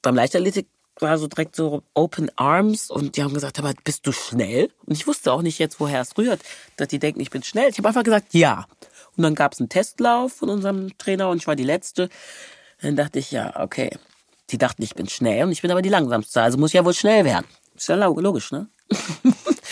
beim 0.00 0.14
Leichtathletik 0.14 0.68
war 1.02 1.18
so 1.18 1.26
direkt 1.26 1.56
so 1.56 1.82
Open 1.94 2.30
Arms 2.36 2.90
und 2.90 3.16
die 3.16 3.22
haben 3.22 3.34
gesagt, 3.34 3.58
aber 3.58 3.72
bist 3.84 4.06
du 4.06 4.12
schnell? 4.12 4.70
Und 4.86 4.94
ich 4.94 5.06
wusste 5.06 5.32
auch 5.32 5.42
nicht 5.42 5.58
jetzt, 5.58 5.80
woher 5.80 6.00
es 6.00 6.16
rührt, 6.16 6.40
dass 6.76 6.88
die 6.88 6.98
denken, 6.98 7.20
ich 7.20 7.30
bin 7.30 7.42
schnell. 7.42 7.68
Ich 7.70 7.78
habe 7.78 7.88
einfach 7.88 8.04
gesagt, 8.04 8.34
ja. 8.34 8.66
Und 9.16 9.22
dann 9.22 9.34
gab 9.34 9.52
es 9.52 9.60
einen 9.60 9.68
Testlauf 9.68 10.32
von 10.32 10.50
unserem 10.50 10.96
Trainer 10.98 11.28
und 11.28 11.38
ich 11.38 11.46
war 11.46 11.56
die 11.56 11.64
Letzte. 11.64 12.08
Dann 12.80 12.96
dachte 12.96 13.18
ich, 13.18 13.30
ja, 13.30 13.60
okay, 13.60 13.90
Die 14.50 14.58
dachten, 14.58 14.82
ich 14.82 14.94
bin 14.94 15.08
schnell 15.08 15.44
und 15.44 15.52
ich 15.52 15.62
bin 15.62 15.70
aber 15.70 15.82
die 15.82 15.88
langsamste. 15.88 16.42
Also 16.42 16.58
muss 16.58 16.70
ich 16.70 16.74
ja 16.74 16.84
wohl 16.84 16.94
schnell 16.94 17.24
werden. 17.24 17.46
Ist 17.76 17.88
ja 17.88 17.94
logisch, 17.94 18.50
ne? 18.50 18.68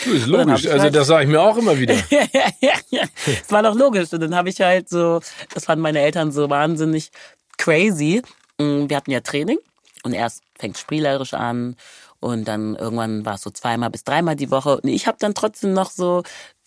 Ist 0.07 0.27
logisch. 0.27 0.67
Also 0.67 0.79
halt 0.79 0.95
das 0.95 1.09
sage 1.09 1.25
ich 1.25 1.31
mir 1.31 1.41
auch 1.41 1.57
immer 1.57 1.79
wieder. 1.79 1.95
ja, 2.11 2.27
ja, 2.61 2.73
ja. 2.91 3.03
Das 3.27 3.51
war 3.51 3.63
doch 3.63 3.75
logisch. 3.75 4.13
Und 4.13 4.21
dann 4.21 4.35
habe 4.35 4.49
ich 4.49 4.61
halt 4.61 4.89
so, 4.89 5.21
das 5.53 5.65
fanden 5.65 5.83
meine 5.83 6.01
Eltern 6.01 6.31
so 6.31 6.49
wahnsinnig 6.49 7.11
crazy. 7.57 8.23
Mm, 8.59 8.89
wir 8.89 8.97
hatten 8.97 9.11
ja 9.11 9.21
Training 9.21 9.59
und 10.03 10.13
erst 10.13 10.43
fängt 10.59 10.79
spielerisch 10.79 11.35
an 11.35 11.77
und 12.21 12.47
dann 12.47 12.77
irgendwann 12.77 13.25
war 13.25 13.35
es 13.35 13.43
so 13.43 13.51
zweimal 13.51 13.91
bis 13.91 14.05
dreimal 14.05 14.37
die 14.37 14.51
Woche. 14.51 14.81
Und 14.81 14.89
ich 14.89 15.07
habe 15.07 15.19
dann 15.21 15.35
trotzdem 15.35 15.73
noch 15.73 15.91
so 15.91 16.23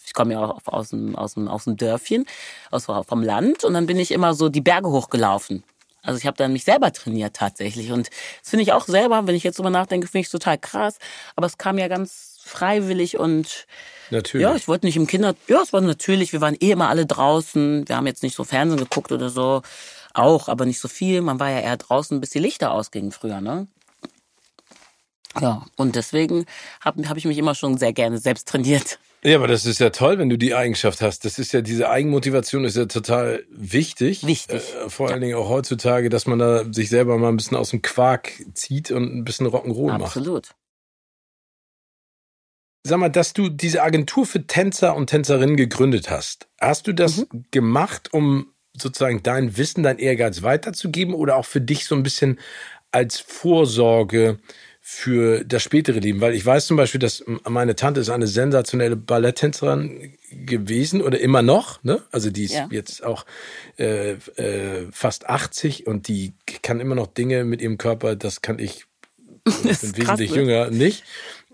ich 0.06 0.14
komme 0.14 0.34
ja 0.34 0.42
auch 0.42 0.60
aus 0.66 0.90
dem, 0.90 1.16
aus 1.16 1.36
dem, 1.36 1.48
aus 1.48 1.66
dem 1.66 1.78
Dörfchen, 1.78 2.26
aus, 2.70 2.86
vom 2.86 3.24
Land. 3.24 3.64
Und 3.64 3.74
dann 3.74 3.86
bin 3.86 4.00
ich 4.00 4.12
immer 4.12 4.34
so 4.34 4.50
die 4.50 4.60
Berge 4.60 4.90
hochgelaufen. 4.90 5.64
Also 6.04 6.18
ich 6.18 6.26
habe 6.26 6.38
dann 6.38 6.52
mich 6.52 6.64
selber 6.64 6.92
trainiert 6.92 7.36
tatsächlich. 7.36 7.92
Und 7.92 8.10
das 8.42 8.50
finde 8.50 8.64
ich 8.64 8.74
auch 8.74 8.88
selber, 8.88 9.28
wenn 9.28 9.36
ich 9.36 9.44
jetzt 9.44 9.60
drüber 9.60 9.70
nachdenke, 9.70 10.08
finde 10.08 10.26
ich 10.26 10.30
total 10.30 10.58
krass. 10.58 10.98
Aber 11.36 11.46
es 11.46 11.58
kam 11.58 11.78
ja 11.78 11.88
ganz 11.88 12.40
freiwillig 12.44 13.18
und 13.18 13.68
Natürlich. 14.10 14.44
Ja, 14.44 14.56
ich 14.56 14.68
wollte 14.68 14.86
nicht 14.86 14.98
im 14.98 15.08
Kinder. 15.08 15.36
Ja, 15.48 15.62
es 15.62 15.72
war 15.72 15.80
natürlich. 15.80 16.34
Wir 16.34 16.42
waren 16.42 16.58
eh 16.60 16.72
immer 16.72 16.90
alle 16.90 17.06
draußen. 17.06 17.88
Wir 17.88 17.96
haben 17.96 18.08
jetzt 18.08 18.24
nicht 18.24 18.36
so 18.36 18.44
Fernsehen 18.44 18.80
geguckt 18.80 19.14
oder 19.14 19.30
so. 19.30 19.62
Auch, 20.14 20.50
aber 20.50 20.66
nicht 20.66 20.80
so 20.80 20.88
viel. 20.88 21.22
Man 21.22 21.40
war 21.40 21.50
ja 21.50 21.60
eher 21.60 21.78
draußen, 21.78 22.20
bis 22.20 22.32
die 22.32 22.40
Lichter 22.40 22.72
ausgingen 22.72 23.12
früher, 23.12 23.42
ne? 23.42 23.68
Ja, 25.40 25.66
und 25.78 25.96
deswegen 25.96 26.46
habe 26.82 27.08
hab 27.08 27.18
ich 27.18 27.26
mich 27.26 27.38
immer 27.38 27.56
schon 27.56 27.78
sehr 27.78 27.94
gerne 27.94 28.18
selbst 28.18 28.48
trainiert. 28.48 29.00
Ja, 29.24 29.38
aber 29.38 29.48
das 29.48 29.66
ist 29.66 29.80
ja 29.80 29.92
toll, 29.92 30.18
wenn 30.18 30.30
du 30.30 30.38
die 30.38 30.56
Eigenschaft 30.56 31.02
hast. 31.02 31.26
Das 31.26 31.38
ist 31.38 31.52
ja, 31.52 31.62
diese 31.62 31.90
Eigenmotivation 31.90 32.66
ist 32.66 32.76
ja 32.76 32.86
total 32.86 33.46
wichtig. 33.50 34.26
Wichtig. 34.26 34.62
Äh, 34.76 34.90
vor 34.90 35.08
ja. 35.08 35.14
allen 35.14 35.22
Dingen 35.22 35.36
auch 35.36 35.48
heutzutage, 35.48 36.10
dass 36.10 36.26
man 36.26 36.40
da 36.40 36.66
sich 36.74 36.90
selber 36.90 37.18
mal 37.18 37.30
ein 37.30 37.38
bisschen 37.38 37.56
aus 37.56 37.70
dem 37.70 37.84
Quark 37.84 38.32
zieht 38.56 38.90
und 38.90 39.16
ein 39.16 39.24
bisschen 39.24 39.46
Rock'n'Roll 39.46 39.92
macht. 39.92 40.02
Absolut. 40.02 40.56
Sag 42.84 42.98
mal, 42.98 43.10
dass 43.10 43.34
du 43.34 43.50
diese 43.50 43.84
Agentur 43.84 44.26
für 44.26 44.48
Tänzer 44.48 44.96
und 44.96 45.08
Tänzerinnen 45.08 45.56
gegründet 45.56 46.10
hast. 46.10 46.48
Hast 46.60 46.88
du 46.88 46.94
das 46.94 47.18
mhm. 47.18 47.46
gemacht, 47.52 48.12
um 48.12 48.51
sozusagen 48.78 49.24
dein 49.24 49.58
Wissen, 49.58 49.84
dein 49.84 50.00
Ehrgeiz 50.00 50.42
weiterzugeben 50.44 51.14
oder 51.14 51.36
auch 51.36 51.46
für 51.46 51.62
dich 51.62 51.86
so 51.86 51.96
ein 51.96 52.04
bisschen 52.04 52.40
als 52.92 53.20
Vorsorge 53.20 54.40
für 54.82 55.44
das 55.46 55.64
spätere 55.64 56.00
Leben? 56.00 56.22
Weil 56.22 56.34
ich 56.34 56.46
weiß 56.46 56.66
zum 56.68 56.78
Beispiel, 56.78 57.00
dass 57.00 57.24
meine 57.48 57.76
Tante 57.76 58.02
ist 58.02 58.10
eine 58.10 58.28
sensationelle 58.28 58.96
Balletttänzerin 58.96 60.14
gewesen 60.32 61.02
oder 61.02 61.20
immer 61.20 61.42
noch. 61.42 61.84
Ne? 61.84 62.02
Also 62.12 62.32
die 62.32 62.46
ist 62.46 62.54
ja. 62.54 62.68
jetzt 62.72 63.04
auch 63.04 63.26
äh, 63.78 64.14
äh, 64.14 64.88
fast 64.92 65.28
80 65.28 65.88
und 65.88 66.08
die 66.08 66.34
kann 66.62 66.80
immer 66.80 66.96
noch 66.96 67.08
Dinge 67.08 67.44
mit 67.44 67.62
ihrem 67.62 67.78
Körper, 67.78 68.16
das 68.16 68.42
kann 68.42 68.60
ich, 68.60 68.86
ich 69.46 69.80
bin 69.80 69.98
wesentlich 69.98 70.32
ne? 70.32 70.38
jünger, 70.38 70.70
nicht. 70.72 71.04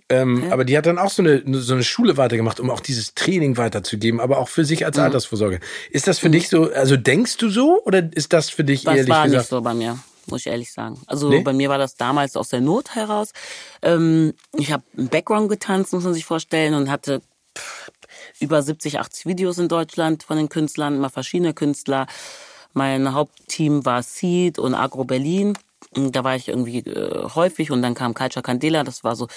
Ähm, 0.10 0.38
okay. 0.38 0.52
Aber 0.52 0.64
die 0.64 0.78
hat 0.78 0.86
dann 0.86 0.98
auch 0.98 1.12
so 1.12 1.22
eine, 1.22 1.44
so 1.46 1.74
eine 1.74 1.84
Schule 1.84 2.16
weitergemacht, 2.18 2.60
um 2.60 2.70
auch 2.70 2.80
dieses 2.80 3.14
Training 3.14 3.58
weiterzugeben, 3.58 4.20
aber 4.22 4.38
auch 4.38 4.48
für 4.48 4.64
sich 4.64 4.86
als 4.86 4.98
mhm. 4.98 5.04
Altersvorsorge. 5.04 5.60
Ist 5.92 6.08
das 6.08 6.20
für 6.20 6.30
mhm. 6.30 6.34
dich 6.34 6.50
so, 6.50 6.72
also 6.72 6.96
denkst 6.96 7.38
du 7.38 7.50
so 7.50 7.82
oder 7.84 8.10
ist 8.14 8.32
das 8.32 8.50
für 8.50 8.64
dich 8.64 8.84
das 8.84 8.96
ehrlich 8.96 9.10
war 9.10 9.26
gesagt? 9.26 9.42
nicht 9.44 9.50
so 9.50 9.62
bei 9.62 9.74
mir 9.74 10.00
muss 10.30 10.42
ich 10.42 10.48
ehrlich 10.48 10.72
sagen. 10.74 11.00
Also 11.08 11.30
nee? 11.30 11.42
bei 11.42 11.54
mir 11.54 11.70
war 11.70 11.78
das 11.78 11.96
damals 11.96 12.36
aus 12.36 12.50
der 12.50 12.62
Not 12.62 12.96
heraus. 12.96 13.32
Ähm, 13.82 14.34
ich 14.58 14.72
habe 14.72 14.84
einen 14.98 15.08
Background 15.10 15.50
getanzt, 15.50 15.94
muss 15.94 16.04
man 16.04 16.14
sich 16.14 16.26
vorstellen, 16.26 16.74
und 16.74 16.92
hatte 16.92 17.22
über 18.40 18.62
70, 18.62 19.00
80 19.00 19.26
Videos 19.26 19.58
in 19.58 19.68
Deutschland 19.68 20.24
von 20.24 20.38
den 20.38 20.50
Künstlern, 20.50 20.96
immer 20.96 21.10
verschiedene 21.10 21.54
Künstler. 21.54 22.08
Mein 22.74 23.14
Hauptteam 23.14 23.86
war 23.86 24.04
Seed 24.04 24.60
und 24.60 24.76
Agro 24.76 25.04
Berlin. 25.04 25.58
Da 25.94 26.24
war 26.24 26.36
ich 26.36 26.50
irgendwie 26.50 26.80
äh, 26.80 27.30
häufig 27.34 27.72
und 27.72 27.82
dann 27.82 27.96
kam 27.96 28.14
Culture 28.14 28.44
Candela. 28.44 28.84
Das 28.84 29.04
war 29.04 29.16
so, 29.16 29.28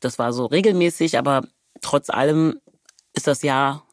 das 0.00 0.18
war 0.18 0.32
so 0.32 0.46
regelmäßig, 0.46 1.18
aber 1.18 1.42
trotz 1.80 2.10
allem 2.10 2.60
ist 3.12 3.26
das 3.26 3.42
Jahr 3.42 3.86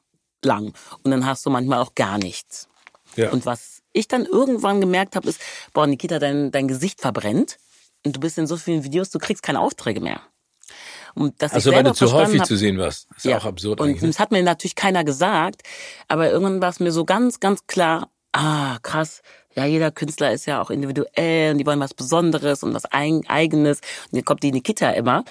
lang. 0.43 0.74
Und 1.04 1.12
dann 1.12 1.26
hast 1.26 1.45
du 1.45 1.49
manchmal 1.49 1.80
auch 1.80 1.95
gar 1.95 2.18
nichts. 2.18 2.68
Ja. 3.16 3.32
Und 3.32 3.45
was 3.45 3.82
ich 3.93 4.08
dann 4.08 4.26
irgendwann 4.26 4.82
gemerkt 4.82 5.16
habe, 5.16 5.30
ist, 5.30 5.41
boah, 5.74 5.86
Nikita, 5.88 6.20
dein, 6.20 6.52
dein 6.52 6.68
Gesicht 6.68 7.02
verbrennt 7.02 7.58
und 8.06 8.16
du 8.16 8.20
bist 8.20 8.38
in 8.38 8.47
so 8.47 8.58
vielen 8.58 8.84
Videos, 8.84 9.10
du 9.10 9.20
kriegst 9.20 9.43
keine 9.43 9.60
Aufträge 9.60 9.99
mehr. 10.02 10.22
Und 11.14 11.41
dass 11.41 11.52
also 11.52 11.74
weil 11.74 11.84
du 11.84 11.93
zu 11.93 12.12
häufig 12.14 12.39
hab, 12.39 12.47
zu 12.47 12.56
sehen 12.56 12.78
warst. 12.78 13.08
Das 13.10 13.18
ist 13.18 13.26
ja 13.26 13.38
auch 13.38 13.45
absurd 13.45 13.82
und 13.82 13.89
eigentlich. 13.89 14.02
Und 14.02 14.10
das 14.10 14.20
hat 14.20 14.32
mir 14.32 14.41
natürlich 14.43 14.76
keiner 14.76 15.04
gesagt, 15.04 15.62
aber 16.08 16.32
irgendwann 16.32 16.62
war 16.62 16.70
es 16.70 16.80
mir 16.80 16.93
so 16.93 17.04
ganz, 17.04 17.41
ganz 17.41 17.68
klar, 17.68 18.10
ah, 18.32 18.78
krass, 18.82 19.22
ja, 19.56 19.66
jeder 19.66 19.91
Künstler 19.91 20.32
ist 20.32 20.45
ja 20.45 20.62
auch 20.62 20.70
individuell 20.70 21.52
und 21.52 21.58
die 21.58 21.66
wollen 21.66 21.80
was 21.80 21.93
Besonderes 21.93 22.64
und 22.64 22.74
was 22.74 22.86
Eigenes. 22.86 23.80
Und 23.80 24.12
hier 24.14 24.24
kommt 24.24 24.43
die 24.43 24.52
Nikita 24.52 24.91
immer. 24.91 25.26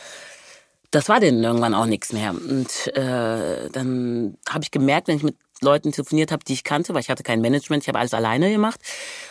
Das 0.90 1.08
war 1.08 1.20
denen 1.20 1.42
irgendwann 1.44 1.74
auch 1.74 1.86
nichts 1.86 2.12
mehr. 2.12 2.30
Und 2.30 2.88
äh, 2.96 3.68
dann 3.70 4.36
habe 4.48 4.64
ich 4.64 4.70
gemerkt, 4.70 5.08
wenn 5.08 5.16
ich 5.16 5.22
mit 5.22 5.36
Leuten 5.62 5.92
telefoniert 5.92 6.32
habe, 6.32 6.42
die 6.44 6.54
ich 6.54 6.64
kannte, 6.64 6.94
weil 6.94 7.00
ich 7.00 7.10
hatte 7.10 7.22
kein 7.22 7.40
Management, 7.40 7.84
ich 7.84 7.88
habe 7.88 7.98
alles 7.98 8.14
alleine 8.14 8.50
gemacht. 8.50 8.80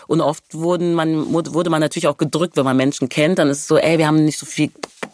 Und 0.07 0.21
oft 0.21 0.43
wurden 0.53 0.93
man, 0.93 1.33
wurde 1.33 1.69
man 1.69 1.81
natürlich 1.81 2.07
auch 2.07 2.17
gedrückt, 2.17 2.55
wenn 2.55 2.65
man 2.65 2.77
Menschen 2.77 3.09
kennt, 3.09 3.39
dann 3.39 3.49
ist 3.49 3.59
es 3.59 3.67
so, 3.67 3.77
ey, 3.77 3.97
wir 3.97 4.07
haben 4.07 4.23
nicht 4.23 4.37
so 4.37 4.45
viel 4.45 4.71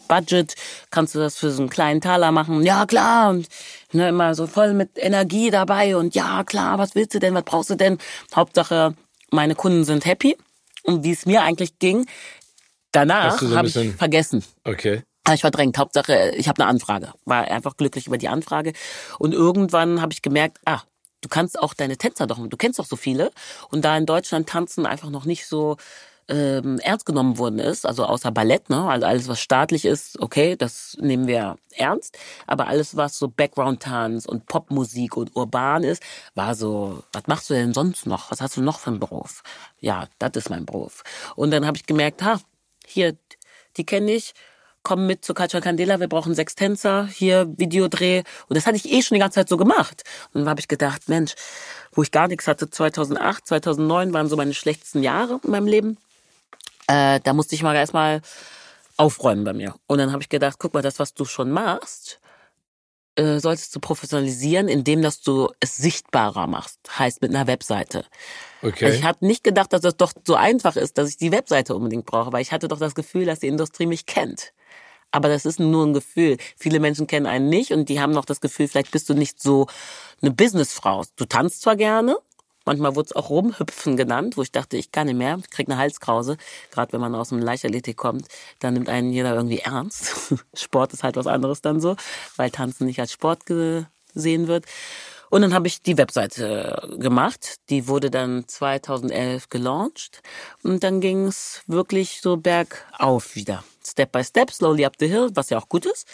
Budget, 0.08 0.56
kannst 0.91 1.16
du 1.16 1.20
das 1.20 1.38
für 1.38 1.52
so 1.52 1.62
einen 1.62 1.70
kleinen 1.70 2.02
Taler 2.02 2.32
machen? 2.32 2.64
Ja, 2.64 2.86
klar. 2.86 3.30
Und 3.30 3.48
ne, 3.91 4.10
immer 4.10 4.36
so 4.36 4.46
voll 4.46 4.74
mit 4.74 4.91
Energie 4.96 5.50
dabei 5.50 5.96
und 5.96 6.16
ja, 6.16 6.43
klar, 6.43 6.78
was 6.78 6.96
willst 6.96 7.16
du 7.16 7.20
denn, 7.20 7.34
was 7.34 7.43
brauchst 7.43 7.70
du 7.70 7.76
denn? 7.76 7.98
Hauptsache, 8.36 8.93
meine 9.32 9.56
Kunden 9.56 9.84
sind 9.84 10.06
happy. 10.06 10.38
Und 10.84 11.04
wie 11.04 11.12
es 11.12 11.26
mir 11.26 11.41
eigentlich 11.41 11.80
ging, 11.80 12.06
danach 12.91 13.39
so 13.39 13.56
habe 13.56 13.68
ich 13.68 13.96
vergessen. 13.96 14.43
Okay. 14.64 15.02
Ich 15.34 15.42
verdrängt. 15.42 15.78
Hauptsache, 15.78 16.32
ich 16.36 16.48
habe 16.48 16.62
eine 16.62 16.70
Anfrage. 16.70 17.14
War 17.26 17.46
einfach 17.46 17.78
glücklich 17.78 18.08
über 18.08 18.18
die 18.18 18.28
Anfrage. 18.28 18.74
Und 19.18 19.34
irgendwann 19.34 20.02
habe 20.02 20.14
ich 20.14 20.22
gemerkt, 20.22 20.60
ah, 20.66 20.82
du 21.22 21.30
kannst 21.30 21.60
auch 21.60 21.74
deine 21.74 21.98
Tänzer 21.98 22.28
doch, 22.28 22.40
du 22.48 22.58
kennst 22.58 22.80
doch 22.80 22.86
so 22.86 22.96
viele. 22.96 23.32
Und 23.72 23.84
da 23.84 23.98
in 23.98 24.06
Deutschland 24.06 24.48
Tanzen 24.48 24.86
einfach 24.86 25.10
noch 25.10 25.26
nicht 25.26 25.48
so 25.48 25.78
ähm, 26.28 26.80
ernst 26.80 27.06
genommen 27.06 27.38
worden 27.38 27.60
ist, 27.60 27.86
also 27.86 28.06
außer 28.06 28.32
Ballett, 28.32 28.70
ne? 28.70 28.88
Also 28.88 29.06
alles, 29.06 29.28
was 29.28 29.40
staatlich 29.40 29.86
ist, 29.86 30.20
okay, 30.20 30.56
das 30.56 30.98
nehmen 31.00 31.28
wir 31.28 31.58
ernst. 31.72 32.18
Aber 32.48 32.68
alles, 32.68 32.96
was 32.96 33.18
so 33.18 33.28
Background-Tanz 33.28 34.26
und 34.26 34.48
Popmusik 34.48 35.18
und 35.18 35.36
urban 35.36 35.84
ist, 35.84 36.04
war 36.34 36.56
so, 36.56 37.04
was 37.14 37.28
machst 37.28 37.50
du 37.50 37.54
denn 37.54 37.74
sonst 37.74 38.06
noch? 38.08 38.32
Was 38.32 38.42
hast 38.42 38.58
du 38.58 38.62
noch 38.62 38.80
für 38.80 38.92
einen 38.92 39.00
Beruf? 39.00 39.44
Ja, 39.80 40.08
das 40.20 40.32
ist 40.36 40.50
mein 40.50 40.66
Beruf. 40.66 41.04
Und 41.36 41.52
dann 41.52 41.66
habe 41.66 41.78
ich 41.78 41.86
gemerkt, 41.86 42.24
ha, 42.24 42.40
hier, 42.86 43.16
die 43.78 43.86
kenne 43.86 44.12
ich 44.12 44.34
komm 44.86 45.08
mit 45.08 45.26
zu 45.26 45.34
Culture 45.34 45.62
Candela, 45.62 46.00
wir 46.00 46.08
brauchen 46.08 46.34
sechs 46.34 46.56
Tänzer, 46.56 47.08
hier 47.08 47.52
Videodreh. 47.58 48.24
Und 48.48 48.56
das 48.56 48.66
hatte 48.66 48.78
ich 48.78 48.90
eh 48.90 49.02
schon 49.02 49.16
die 49.16 49.20
ganze 49.20 49.36
Zeit 49.36 49.50
so 49.50 49.58
gemacht. 49.58 50.04
Und 50.32 50.42
dann 50.42 50.50
habe 50.50 50.62
ich 50.62 50.70
gedacht, 50.70 51.10
Mensch, 51.10 51.34
wo 51.92 52.04
ich 52.04 52.12
gar 52.12 52.30
nichts 52.30 52.48
hatte, 52.48 52.70
2008, 52.70 53.48
2009 53.48 54.14
waren 54.14 54.30
so 54.30 54.38
meine 54.38 54.54
schlechtesten 54.54 55.04
Jahre 55.04 55.42
in 55.44 55.52
meinem 55.52 55.68
Leben. 55.68 55.98
Äh, 56.88 57.20
da 57.22 57.34
musste 57.34 57.56
ich 57.56 57.64
mal 57.64 57.76
erstmal 57.76 58.22
aufräumen 58.96 59.44
bei 59.44 59.54
mir. 59.54 59.74
Und 59.88 59.98
dann 59.98 60.12
habe 60.12 60.22
ich 60.22 60.30
gedacht, 60.30 60.58
guck 60.60 60.74
mal, 60.74 60.84
das, 60.84 61.00
was 61.00 61.16
du 61.16 61.26
schon 61.26 61.50
machst, 61.50 62.22
äh, 63.16 63.40
solltest 63.40 63.76
du 63.76 63.80
professionalisieren, 63.80 64.68
indem 64.68 65.02
dass 65.02 65.22
du 65.22 65.50
es 65.60 65.78
sichtbarer 65.78 66.46
machst. 66.46 66.80
Heißt 67.00 67.24
mit 67.24 67.34
einer 67.34 67.48
Webseite. 67.48 68.06
Okay. 68.62 68.94
Ich 68.94 69.04
habe 69.04 69.26
nicht 69.26 69.44
gedacht, 69.44 69.74
dass 69.74 69.82
das 69.82 69.98
doch 69.98 70.14
so 70.24 70.36
einfach 70.36 70.76
ist, 70.76 71.00
dass 71.00 71.10
ich 71.10 71.18
die 71.18 71.32
Webseite 71.32 71.76
unbedingt 71.76 72.06
brauche, 72.06 72.32
weil 72.32 72.44
ich 72.44 72.52
hatte 72.52 72.68
doch 72.68 72.80
das 72.80 72.94
Gefühl, 72.94 73.26
dass 73.26 73.40
die 73.40 73.48
Industrie 73.48 73.88
mich 73.88 74.06
kennt. 74.06 74.54
Aber 75.16 75.30
das 75.30 75.45
ist 75.45 75.61
nur 75.61 75.86
ein 75.86 75.93
Gefühl. 75.93 76.36
Viele 76.57 76.82
Menschen 76.82 77.07
kennen 77.07 77.26
einen 77.26 77.47
nicht 77.47 77.72
und 77.72 77.88
die 77.88 78.01
haben 78.01 78.11
noch 78.11 78.26
das 78.26 78.41
Gefühl, 78.41 78.68
vielleicht 78.68 78.91
bist 78.91 79.07
du 79.07 79.13
nicht 79.13 79.41
so 79.41 79.68
eine 80.22 80.32
Businessfrau. 80.32 81.05
Du 81.16 81.24
tanzt 81.24 81.61
zwar 81.61 81.78
gerne, 81.78 82.18
manchmal 82.66 82.97
wurde 82.97 83.05
es 83.05 83.16
auch 83.16 83.30
Rumhüpfen 83.30 83.95
genannt, 83.95 84.36
wo 84.36 84.41
ich 84.41 84.51
dachte, 84.51 84.76
ich 84.76 84.91
kann 84.91 85.07
nicht 85.07 85.16
mehr, 85.16 85.38
ich 85.39 85.49
krieg 85.49 85.70
eine 85.70 85.78
Halskrause. 85.78 86.36
Gerade 86.70 86.91
wenn 86.91 86.99
man 86.99 87.16
aus 87.16 87.30
dem 87.30 87.39
Leichtathletik 87.39 87.95
kommt, 87.95 88.28
dann 88.59 88.74
nimmt 88.74 88.89
einen 88.89 89.13
jeder 89.13 89.34
irgendwie 89.34 89.59
ernst. 89.59 90.36
Sport 90.53 90.91
ist 90.91 91.03
halt 91.03 91.16
was 91.16 91.28
anderes 91.28 91.61
dann 91.61 91.80
so, 91.80 91.95
weil 92.36 92.51
Tanzen 92.51 92.86
nicht 92.86 92.99
als 92.99 93.13
Sport 93.13 93.45
gesehen 93.45 94.49
wird. 94.49 94.66
Und 95.30 95.43
dann 95.43 95.53
habe 95.53 95.68
ich 95.68 95.82
die 95.82 95.97
Webseite 95.97 96.97
gemacht. 96.99 97.55
Die 97.70 97.88
wurde 97.88 98.11
dann 98.11 98.49
2011 98.49 99.47
gelauncht. 99.47 100.22
Und 100.61 100.84
dann 100.84 100.99
ging 100.99 101.28
es 101.28 101.61
wirklich 101.68 102.20
so 102.20 102.36
bergauf 102.36 103.36
wieder. 103.36 103.63
Step 103.86 104.12
by 104.12 104.24
Step, 104.24 104.52
slowly 104.52 104.86
up 104.86 104.94
the 105.00 105.08
hill, 105.08 105.30
was 105.34 105.50
ja 105.50 105.58
auch 105.58 105.70
gut 105.70 105.86
ist. 105.86 106.08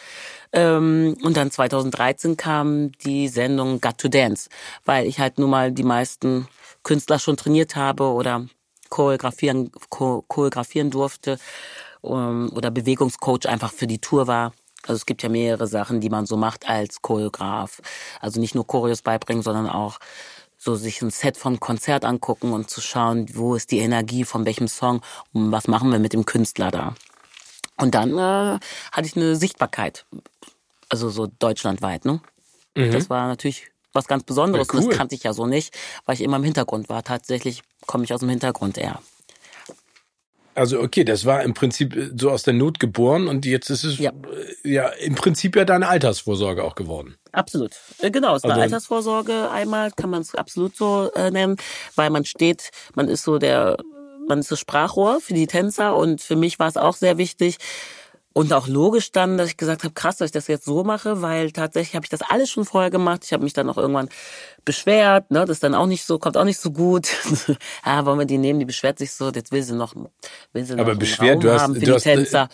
Ähm, 0.53 1.17
und 1.24 1.38
dann 1.38 1.51
2013 1.51 2.38
kam 2.38 2.91
die 3.03 3.28
Sendung 3.28 3.82
Got 3.82 3.97
to 3.97 4.07
Dance, 4.07 4.49
weil 4.86 5.05
ich 5.07 5.19
halt 5.19 5.39
nun 5.39 5.49
mal 5.49 5.72
die 5.72 5.84
meisten 5.84 6.47
Künstler 6.84 7.19
schon 7.19 7.38
trainiert 7.38 7.76
habe 7.76 8.05
oder 8.11 8.47
choreografieren, 8.89 9.72
choreografieren 9.89 10.89
durfte 10.89 11.39
ähm, 12.03 12.51
oder 12.55 12.72
Bewegungscoach 12.72 13.47
einfach 13.47 13.72
für 13.72 13.88
die 13.88 13.99
Tour 13.99 14.28
war. 14.28 14.53
Also 14.84 14.95
es 14.95 15.05
gibt 15.05 15.22
ja 15.24 15.30
mehrere 15.30 15.67
Sachen, 15.67 16.01
die 16.01 16.09
man 16.09 16.26
so 16.26 16.38
macht 16.38 16.67
als 16.67 17.01
Choreograf. 17.01 17.82
Also 18.19 18.39
nicht 18.39 18.55
nur 18.55 18.65
Choreos 18.65 19.01
beibringen, 19.01 19.43
sondern 19.43 19.69
auch 19.69 19.99
so 20.57 20.76
sich 20.76 21.01
ein 21.01 21.09
Set 21.09 21.38
vom 21.38 21.59
Konzert 21.59 22.05
angucken 22.05 22.53
und 22.53 22.69
zu 22.69 22.82
schauen, 22.82 23.26
wo 23.34 23.55
ist 23.55 23.72
die 23.72 23.80
Energie 23.80 24.24
von 24.24 24.45
welchem 24.45 24.67
Song 24.67 25.01
und 25.34 25.51
was 25.51 25.67
machen 25.67 25.91
wir 25.91 25.99
mit 25.99 26.13
dem 26.13 26.26
Künstler 26.26 26.69
da. 26.69 26.95
Und 27.78 27.95
dann 27.95 28.17
äh, 28.17 28.59
hatte 28.91 29.07
ich 29.07 29.15
eine 29.15 29.36
Sichtbarkeit, 29.36 30.05
also 30.89 31.09
so 31.09 31.28
deutschlandweit. 31.28 32.05
Ne? 32.05 32.22
Mhm. 32.76 32.91
Das 32.91 33.09
war 33.09 33.28
natürlich 33.28 33.67
was 33.93 34.07
ganz 34.07 34.24
Besonderes 34.24 34.67
ja, 34.67 34.74
cool. 34.74 34.82
und 34.82 34.89
das 34.91 34.97
kannte 34.97 35.15
ich 35.15 35.24
ja 35.24 35.34
so 35.34 35.45
nicht, 35.45 35.78
weil 36.05 36.15
ich 36.15 36.22
immer 36.22 36.38
im 36.38 36.43
Hintergrund 36.43 36.89
war. 36.89 37.03
Tatsächlich 37.03 37.61
komme 37.88 38.03
ich 38.03 38.13
aus 38.13 38.22
dem 38.22 38.30
Hintergrund 38.30 38.78
eher. 38.78 39.01
Also 40.53 40.82
okay, 40.82 41.05
das 41.05 41.26
war 41.26 41.43
im 41.43 41.53
Prinzip 41.53 41.95
äh, 41.95 42.11
so 42.15 42.30
aus 42.30 42.43
der 42.43 42.53
Not 42.53 42.80
geboren 42.80 43.28
und 43.28 43.45
jetzt 43.45 43.69
ist 43.69 43.84
es 43.84 43.97
ja, 43.97 44.11
äh, 44.63 44.69
ja 44.69 44.89
im 44.89 45.15
Prinzip 45.15 45.55
ja 45.55 45.63
deine 45.63 45.88
Altersvorsorge 45.88 46.63
auch 46.63 46.76
geworden. 46.76 47.15
Absolut, 47.32 47.72
äh, 47.99 48.11
genau, 48.11 48.36
es 48.36 48.39
ist 48.39 48.45
also, 48.45 48.53
eine 48.53 48.63
Altersvorsorge 48.63 49.49
einmal, 49.49 49.91
kann 49.91 50.09
man 50.09 50.22
es 50.22 50.36
absolut 50.36 50.76
so 50.76 51.09
äh, 51.15 51.32
nennen, 51.32 51.55
weil 51.95 52.09
man 52.09 52.26
steht, 52.26 52.72
man 52.95 53.07
ist 53.07 53.24
so 53.24 53.38
der, 53.38 53.78
man 54.28 54.39
ist 54.39 54.51
das 54.51 54.59
Sprachrohr 54.59 55.19
für 55.22 55.34
die 55.34 55.47
Tänzer 55.47 55.95
und 55.95 56.22
für 56.22 56.36
mich 56.36 56.59
war 56.59 56.67
es 56.67 56.78
auch 56.78 56.95
sehr 56.95 57.17
wichtig, 57.17 57.57
und 58.34 58.53
auch 58.53 58.67
logisch 58.67 59.11
dann, 59.11 59.38
dass 59.38 59.49
ich 59.49 59.57
gesagt 59.57 59.84
habe, 59.84 59.93
krass, 59.93 60.17
dass 60.17 60.28
ich 60.28 60.32
das 60.32 60.47
jetzt 60.47 60.63
so 60.63 60.84
mache, 60.84 61.22
weil 61.22 61.51
tatsächlich 61.51 61.95
habe 61.95 62.05
ich 62.05 62.09
das 62.09 62.22
alles 62.22 62.49
schon 62.49 62.63
vorher 62.63 62.89
gemacht. 62.89 63.24
Ich 63.26 63.34
habe 63.34 63.43
mich 63.43 63.53
dann 63.53 63.69
auch 63.69 63.78
irgendwann 63.78 64.09
beschwert, 64.63 65.32
ne, 65.32 65.41
das 65.41 65.57
ist 65.57 65.63
dann 65.63 65.76
auch 65.76 65.88
nicht 65.88 66.05
so, 66.05 66.17
kommt 66.17 66.38
auch 66.38 66.45
nicht 66.45 66.59
so 66.59 66.72
gut. 66.72 67.09
ja, 67.86 68.05
wollen 68.05 68.19
wir 68.19 68.26
die 68.26 68.38
nehmen, 68.38 68.59
die 68.59 68.65
beschwert 68.65 68.99
sich 68.99 69.11
so, 69.11 69.30
jetzt 69.32 69.51
will 69.51 69.63
sie 69.63 69.76
noch, 69.76 69.95
will 70.53 70.63
sie 70.63 70.76
noch 70.76 70.84
Aber 70.84 70.95
beschwert, 70.95 71.43
du 71.43 71.51
hast, 71.51 71.76
du 71.76 71.93
hast, 71.93 72.03
Tänzer. 72.03 72.47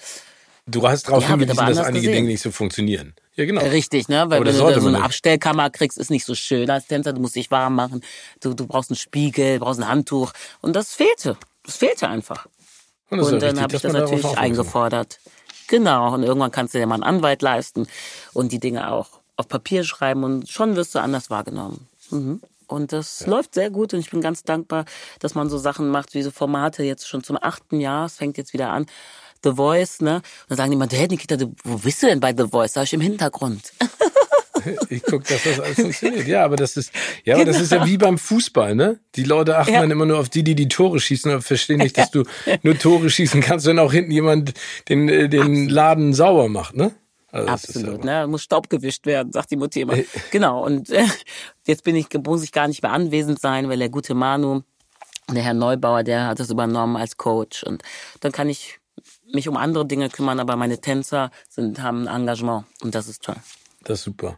Du 0.66 0.86
hast 0.86 1.08
darauf 1.08 1.24
ja, 1.24 1.30
hingewiesen, 1.30 1.66
dass 1.66 1.78
einige 1.78 2.00
gesehen. 2.00 2.14
Dinge 2.14 2.28
nicht 2.30 2.42
so 2.42 2.52
funktionieren. 2.52 3.14
Ja, 3.36 3.46
genau. 3.46 3.62
Richtig, 3.62 4.10
ne? 4.10 4.26
Weil 4.30 4.44
wenn 4.44 4.58
du 4.58 4.82
so 4.82 4.88
eine 4.88 5.04
Abstellkammer 5.04 5.70
kriegst, 5.70 5.98
ist 5.98 6.10
nicht 6.10 6.26
so 6.26 6.36
schön 6.36 6.70
als 6.70 6.88
Tänzer. 6.88 7.14
Du 7.14 7.22
musst 7.22 7.36
dich 7.36 7.52
warm 7.52 7.76
machen. 7.76 8.02
Du, 8.42 8.54
du 8.54 8.68
brauchst 8.68 8.90
einen 8.90 8.98
Spiegel, 8.98 9.60
brauchst 9.60 9.80
ein 9.80 9.88
Handtuch. 9.88 10.34
Und 10.60 10.76
das 10.76 10.94
fehlte. 10.94 11.38
Das 11.68 11.78
fehlte 11.78 12.08
einfach. 12.08 12.48
Und, 13.10 13.20
und 13.20 13.42
dann 13.42 13.62
habe 13.62 13.76
ich 13.76 13.82
das 13.82 13.94
natürlich 13.94 14.38
eingefordert. 14.38 15.20
Genau, 15.68 16.14
und 16.14 16.24
irgendwann 16.24 16.52
kannst 16.52 16.74
du 16.74 16.80
dir 16.80 16.88
mal 16.88 16.96
einen 16.96 17.04
Anwalt 17.04 17.42
leisten 17.42 17.88
und 18.34 18.52
die 18.52 18.60
Dinge 18.60 18.92
auch 18.92 19.20
auf 19.36 19.48
Papier 19.48 19.84
schreiben 19.84 20.24
und 20.24 20.50
schon 20.50 20.76
wirst 20.76 20.96
du 20.96 21.00
anders 21.00 21.30
wahrgenommen. 21.30 21.88
Mhm. 22.10 22.42
Und 22.68 22.92
das 22.92 23.22
ja. 23.22 23.28
läuft 23.28 23.54
sehr 23.54 23.70
gut 23.70 23.94
und 23.94 24.00
ich 24.00 24.10
bin 24.10 24.22
ganz 24.22 24.44
dankbar, 24.44 24.86
dass 25.20 25.36
man 25.36 25.50
so 25.50 25.58
Sachen 25.58 25.90
macht, 25.90 26.14
wie 26.14 26.24
so 26.24 26.32
Formate 26.32 26.84
jetzt 26.84 27.08
schon 27.08 27.24
zum 27.24 27.38
achten 27.40 27.80
Jahr. 27.80 28.06
Es 28.06 28.16
fängt 28.16 28.38
jetzt 28.38 28.54
wieder 28.54 28.70
an. 28.70 28.86
The 29.44 29.54
Voice, 29.54 30.02
ne? 30.02 30.16
Und 30.16 30.24
dann 30.50 30.58
sagen 30.58 30.72
die 30.72 30.76
immer, 30.76 30.88
hey 30.90 31.08
Nikita, 31.08 31.38
wo 31.64 31.78
bist 31.78 32.02
du 32.02 32.08
denn 32.08 32.20
bei 32.20 32.34
The 32.36 32.48
Voice? 32.50 32.74
Sag 32.74 32.84
ich 32.86 32.94
im 32.94 33.02
Hintergrund. 33.02 33.74
ich 34.90 35.04
gucke, 35.04 35.24
dass 35.28 35.44
das 35.44 35.60
alles 35.60 35.76
funktioniert. 35.76 36.28
Ja, 36.28 36.44
aber 36.46 36.56
das 36.56 36.78
ist, 36.78 36.92
ja, 37.24 37.36
aber 37.36 37.46
das 37.46 37.60
ist 37.60 37.72
ja 37.72 37.86
wie 37.86 37.98
beim 37.98 38.18
Fußball, 38.18 38.76
ne? 38.76 39.00
Die 39.16 39.24
Leute 39.24 39.58
achten 39.58 39.74
ja. 39.74 39.82
dann 39.82 39.92
immer 39.92 40.06
nur 40.06 40.20
auf 40.20 40.30
die, 40.30 40.44
die 40.44 40.56
die 40.56 40.68
Tore 40.68 41.00
schießen, 41.00 41.32
aber 41.32 41.42
verstehen 41.42 41.78
nicht, 41.78 41.98
dass 41.98 42.12
du 42.12 42.24
nur 42.64 42.78
Tore 42.78 43.10
schießen 43.10 43.42
kannst, 43.42 43.66
wenn 43.66 43.80
auch 43.80 43.92
hinten 43.92 44.12
jemand 44.12 44.54
den, 44.90 45.10
äh, 45.10 45.30
den 45.30 45.42
Absolut. 45.42 45.72
Laden 45.72 46.14
sauber 46.14 46.50
macht, 46.50 46.76
ne? 46.76 46.92
Also 47.32 47.50
Absolut, 47.50 48.04
ne? 48.04 48.26
Muss 48.28 48.44
Staub 48.44 48.70
gewischt 48.70 49.06
werden, 49.06 49.32
sagt 49.32 49.52
die 49.52 49.58
Mutter 49.58 49.82
immer. 49.82 49.96
genau. 50.32 50.66
Und 50.66 50.90
äh, 50.90 51.06
jetzt 51.66 51.84
bin 51.84 51.96
ich, 51.96 52.08
muss 52.26 52.44
ich 52.44 52.52
gar 52.52 52.68
nicht 52.68 52.82
mehr 52.82 52.92
anwesend 52.92 53.40
sein, 53.40 53.70
weil 53.70 53.78
der 53.78 53.90
gute 53.90 54.14
Manu, 54.14 54.62
der 55.30 55.44
Herr 55.44 55.54
Neubauer, 55.54 56.04
der 56.04 56.28
hat 56.28 56.40
das 56.40 56.50
übernommen 56.50 56.96
als 56.96 57.18
Coach. 57.18 57.64
Und 57.64 57.84
dann 58.22 58.32
kann 58.32 58.50
ich 58.50 58.80
mich 59.34 59.48
um 59.48 59.58
andere 59.58 59.86
Dinge 59.86 60.10
kümmern, 60.10 60.40
aber 60.40 60.56
meine 60.56 60.80
Tänzer 60.80 61.32
sind, 61.50 61.82
haben 61.82 62.08
ein 62.08 62.22
Engagement 62.22 62.66
und 62.82 62.96
das 62.96 63.08
ist 63.08 63.24
toll. 63.24 63.36
Das 63.88 64.00
ist 64.00 64.04
super. 64.04 64.38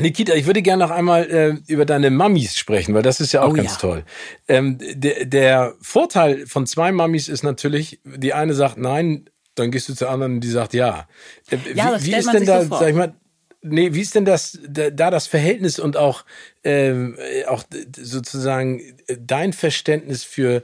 Nikita, 0.00 0.32
ich 0.32 0.46
würde 0.46 0.62
gerne 0.62 0.82
noch 0.82 0.90
einmal 0.90 1.30
äh, 1.30 1.54
über 1.70 1.84
deine 1.84 2.10
Mamis 2.10 2.56
sprechen, 2.56 2.94
weil 2.94 3.02
das 3.02 3.20
ist 3.20 3.30
ja 3.32 3.42
auch 3.42 3.50
oh, 3.50 3.52
ganz 3.52 3.72
ja. 3.72 3.78
toll. 3.78 4.04
Ähm, 4.48 4.78
der, 4.80 5.26
der 5.26 5.74
Vorteil 5.82 6.46
von 6.46 6.66
zwei 6.66 6.92
Mamis 6.92 7.28
ist 7.28 7.42
natürlich, 7.42 8.00
die 8.04 8.32
eine 8.32 8.54
sagt 8.54 8.78
nein, 8.78 9.28
dann 9.54 9.70
gehst 9.70 9.90
du 9.90 9.94
zur 9.94 10.08
anderen, 10.08 10.40
die 10.40 10.48
sagt 10.48 10.72
ja. 10.72 11.06
Äh, 11.50 11.58
ja 11.74 12.00
wie, 12.00 12.06
wie 12.06 12.14
ist 12.14 12.32
denn 12.32 12.46
da, 12.46 12.62
so 12.62 12.70
sag 12.70 12.88
ich 12.88 12.94
mal, 12.94 13.12
nee, 13.60 13.92
wie 13.92 14.00
ist 14.00 14.14
denn 14.14 14.24
das 14.24 14.58
da, 14.66 14.88
da 14.88 15.10
das 15.10 15.26
Verhältnis 15.26 15.78
und 15.78 15.98
auch 15.98 16.24
ähm, 16.64 17.18
auch 17.48 17.64
sozusagen 17.98 18.80
äh, 19.08 19.18
dein 19.20 19.52
Verständnis 19.52 20.24
für 20.24 20.62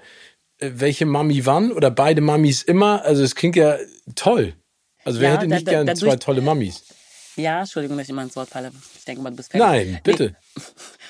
äh, 0.56 0.70
welche 0.72 1.04
Mami 1.04 1.44
wann 1.44 1.70
oder 1.70 1.90
beide 1.90 2.22
Mamis 2.22 2.62
immer? 2.62 3.04
Also 3.04 3.22
es 3.22 3.34
klingt 3.34 3.56
ja 3.56 3.76
toll. 4.14 4.54
Also 5.04 5.20
wer 5.20 5.28
ja, 5.28 5.34
hätte 5.36 5.48
nicht 5.48 5.66
da, 5.66 5.82
gern 5.82 5.96
zwei 5.96 6.16
tolle 6.16 6.40
Mamis? 6.40 6.82
Ja, 7.36 7.60
Entschuldigung, 7.60 7.96
dass 7.96 8.06
ich 8.06 8.10
immer 8.10 8.22
ins 8.22 8.36
Wort 8.36 8.50
falle. 8.50 8.72
Ich 8.96 9.04
denke 9.04 9.22
mal, 9.22 9.30
du 9.30 9.36
bist 9.36 9.50
fertig. 9.50 9.92
Nein, 9.92 10.00
bitte. 10.04 10.36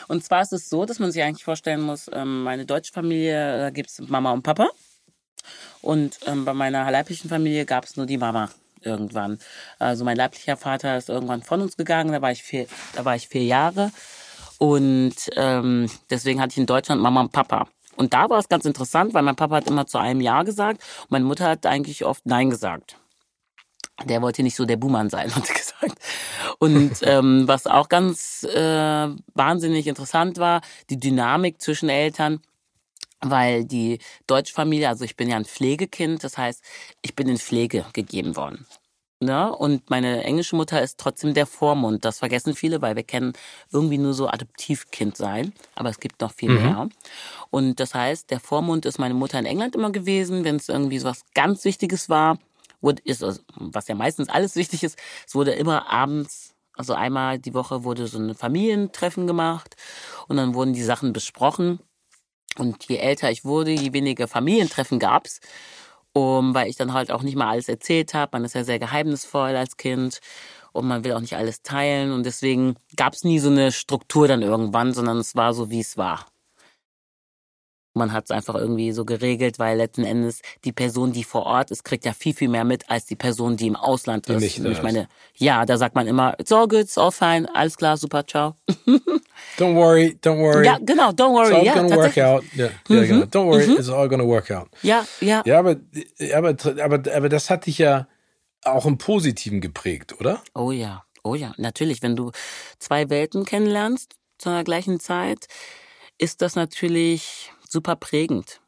Und 0.08 0.24
zwar 0.24 0.42
ist 0.42 0.52
es 0.52 0.68
so, 0.68 0.84
dass 0.84 0.98
man 0.98 1.10
sich 1.10 1.22
eigentlich 1.22 1.44
vorstellen 1.44 1.80
muss, 1.80 2.08
ähm, 2.12 2.44
meine 2.44 2.64
deutsche 2.64 2.92
Familie, 2.92 3.58
da 3.58 3.70
gibt 3.70 3.90
es 3.90 3.98
Mama 4.00 4.32
und 4.32 4.42
Papa. 4.42 4.70
Und 5.80 6.18
ähm, 6.26 6.44
bei 6.44 6.54
meiner 6.54 6.88
leiblichen 6.90 7.28
Familie 7.28 7.64
gab 7.66 7.84
es 7.84 7.96
nur 7.96 8.06
die 8.06 8.18
Mama 8.18 8.50
irgendwann. 8.82 9.38
Also 9.78 10.04
mein 10.04 10.16
leiblicher 10.16 10.56
Vater 10.56 10.96
ist 10.96 11.08
irgendwann 11.08 11.42
von 11.42 11.60
uns 11.60 11.76
gegangen, 11.76 12.12
da 12.12 12.22
war 12.22 12.30
ich 12.30 12.42
vier, 12.42 12.66
da 12.94 13.04
war 13.04 13.16
ich 13.16 13.28
vier 13.28 13.44
Jahre. 13.44 13.90
Und 14.58 15.14
ähm, 15.36 15.90
deswegen 16.10 16.40
hatte 16.40 16.52
ich 16.52 16.58
in 16.58 16.66
Deutschland 16.66 17.00
Mama 17.00 17.20
und 17.20 17.32
Papa. 17.32 17.68
Und 17.96 18.14
da 18.14 18.30
war 18.30 18.38
es 18.38 18.48
ganz 18.48 18.64
interessant, 18.64 19.12
weil 19.12 19.22
mein 19.22 19.36
Papa 19.36 19.56
hat 19.56 19.66
immer 19.66 19.86
zu 19.86 19.98
einem 19.98 20.20
Ja 20.20 20.44
gesagt 20.44 20.80
und 21.02 21.10
meine 21.10 21.24
Mutter 21.24 21.48
hat 21.48 21.66
eigentlich 21.66 22.04
oft 22.04 22.24
Nein 22.26 22.50
gesagt 22.50 22.96
der 24.04 24.22
wollte 24.22 24.42
nicht 24.42 24.56
so 24.56 24.64
der 24.64 24.76
Buhmann 24.76 25.10
sein, 25.10 25.34
hat 25.34 25.48
er 25.48 25.54
gesagt. 25.54 25.98
Und 26.58 26.92
ähm, 27.02 27.46
was 27.46 27.66
auch 27.66 27.88
ganz 27.88 28.44
äh, 28.44 29.08
wahnsinnig 29.34 29.86
interessant 29.86 30.38
war, 30.38 30.60
die 30.90 30.98
Dynamik 30.98 31.60
zwischen 31.60 31.88
Eltern, 31.88 32.40
weil 33.20 33.64
die 33.64 33.98
Deutschfamilie, 34.26 34.88
also 34.88 35.04
ich 35.04 35.16
bin 35.16 35.28
ja 35.28 35.36
ein 35.36 35.44
Pflegekind, 35.44 36.24
das 36.24 36.38
heißt, 36.38 36.62
ich 37.02 37.14
bin 37.14 37.28
in 37.28 37.38
Pflege 37.38 37.84
gegeben 37.92 38.36
worden. 38.36 38.66
Ne? 39.22 39.54
Und 39.54 39.88
meine 39.88 40.24
englische 40.24 40.56
Mutter 40.56 40.82
ist 40.82 40.98
trotzdem 40.98 41.32
der 41.32 41.46
Vormund. 41.46 42.04
Das 42.04 42.18
vergessen 42.18 42.56
viele, 42.56 42.82
weil 42.82 42.96
wir 42.96 43.04
kennen 43.04 43.34
irgendwie 43.72 43.98
nur 43.98 44.14
so 44.14 44.26
Adoptivkind 44.26 45.16
sein. 45.16 45.52
Aber 45.76 45.90
es 45.90 46.00
gibt 46.00 46.20
noch 46.20 46.32
viel 46.32 46.50
mhm. 46.50 46.62
mehr. 46.62 46.88
Und 47.50 47.78
das 47.78 47.94
heißt, 47.94 48.32
der 48.32 48.40
Vormund 48.40 48.84
ist 48.84 48.98
meine 48.98 49.14
Mutter 49.14 49.38
in 49.38 49.46
England 49.46 49.76
immer 49.76 49.92
gewesen. 49.92 50.42
Wenn 50.42 50.56
es 50.56 50.68
irgendwie 50.68 50.98
so 50.98 51.08
was 51.08 51.24
ganz 51.34 51.64
Wichtiges 51.64 52.08
war, 52.08 52.38
wurde, 52.82 53.02
ist, 53.04 53.24
was 53.56 53.88
ja 53.88 53.94
meistens 53.94 54.28
alles 54.28 54.56
wichtig 54.56 54.82
ist, 54.84 54.98
es 55.26 55.34
wurde 55.34 55.52
immer 55.52 55.90
abends, 55.90 56.54
also 56.74 56.94
einmal 56.94 57.38
die 57.38 57.54
Woche 57.54 57.84
wurde 57.84 58.06
so 58.06 58.18
ein 58.18 58.34
Familientreffen 58.34 59.26
gemacht 59.26 59.76
und 60.28 60.36
dann 60.36 60.54
wurden 60.54 60.72
die 60.72 60.82
Sachen 60.82 61.12
besprochen. 61.12 61.80
Und 62.58 62.84
je 62.88 62.96
älter 62.96 63.30
ich 63.30 63.44
wurde, 63.44 63.70
je 63.70 63.92
weniger 63.92 64.28
Familientreffen 64.28 64.98
gab's, 64.98 65.40
um, 66.12 66.54
weil 66.54 66.68
ich 66.68 66.76
dann 66.76 66.92
halt 66.92 67.10
auch 67.10 67.22
nicht 67.22 67.36
mal 67.36 67.48
alles 67.48 67.68
erzählt 67.68 68.14
habe. 68.14 68.30
Man 68.34 68.44
ist 68.44 68.54
ja 68.54 68.64
sehr 68.64 68.78
geheimnisvoll 68.78 69.56
als 69.56 69.76
Kind 69.78 70.20
und 70.72 70.86
man 70.86 71.04
will 71.04 71.12
auch 71.12 71.20
nicht 71.20 71.36
alles 71.36 71.62
teilen 71.62 72.12
und 72.12 72.24
deswegen 72.24 72.76
gab's 72.96 73.24
nie 73.24 73.38
so 73.38 73.50
eine 73.50 73.72
Struktur 73.72 74.28
dann 74.28 74.42
irgendwann, 74.42 74.92
sondern 74.92 75.18
es 75.18 75.34
war 75.36 75.54
so, 75.54 75.70
wie 75.70 75.80
es 75.80 75.96
war. 75.96 76.26
Man 77.94 78.12
hat 78.12 78.24
es 78.24 78.30
einfach 78.30 78.54
irgendwie 78.54 78.92
so 78.92 79.04
geregelt, 79.04 79.58
weil 79.58 79.76
letzten 79.76 80.04
Endes 80.04 80.40
die 80.64 80.72
Person, 80.72 81.12
die 81.12 81.24
vor 81.24 81.44
Ort 81.44 81.70
ist, 81.70 81.84
kriegt 81.84 82.06
ja 82.06 82.12
viel, 82.12 82.34
viel 82.34 82.48
mehr 82.48 82.64
mit 82.64 82.88
als 82.88 83.04
die 83.04 83.16
Person, 83.16 83.56
die 83.56 83.66
im 83.66 83.76
Ausland 83.76 84.28
ist. 84.28 84.40
Nicht, 84.40 84.58
ich 84.64 84.82
meine, 84.82 85.08
ja, 85.36 85.66
da 85.66 85.76
sagt 85.76 85.94
man 85.94 86.06
immer, 86.06 86.38
it's 86.38 86.52
all 86.52 86.66
good, 86.66 86.80
it's 86.80 86.96
all 86.96 87.12
fine, 87.12 87.46
alles 87.54 87.76
klar, 87.76 87.98
super, 87.98 88.26
ciao. 88.26 88.56
don't 89.58 89.74
worry, 89.74 90.18
don't 90.22 90.38
worry. 90.38 90.64
Ja, 90.64 90.78
genau, 90.80 91.10
don't 91.10 91.34
worry. 91.34 91.50
It's 91.50 91.58
all 91.58 91.64
ja, 91.66 91.74
gonna 91.74 91.96
work 91.96 92.18
out. 92.18 92.44
Ja, 92.54 92.68
mhm. 92.88 92.96
ja 92.96 93.04
genau. 93.04 93.24
Don't 93.26 93.46
worry, 93.46 93.66
mhm. 93.66 93.76
it's 93.78 93.88
all 93.90 94.08
gonna 94.08 94.26
work 94.26 94.50
out. 94.50 94.68
Ja, 94.82 95.04
ja. 95.20 95.42
Ja, 95.44 95.58
aber, 95.58 95.76
aber, 96.34 96.56
aber, 96.82 97.14
aber 97.14 97.28
das 97.28 97.50
hat 97.50 97.66
dich 97.66 97.78
ja 97.78 98.06
auch 98.64 98.86
im 98.86 98.98
Positiven 98.98 99.60
geprägt, 99.60 100.18
oder? 100.18 100.42
Oh 100.54 100.70
ja, 100.70 101.04
oh 101.22 101.34
ja, 101.34 101.52
natürlich. 101.58 102.02
Wenn 102.02 102.16
du 102.16 102.30
zwei 102.78 103.10
Welten 103.10 103.44
kennenlernst 103.44 104.14
zu 104.38 104.48
einer 104.48 104.64
gleichen 104.64 105.00
Zeit, 105.00 105.46
ist 106.18 106.42
das 106.42 106.56
natürlich 106.56 107.52
super 107.72 107.96
prägend. 107.96 108.60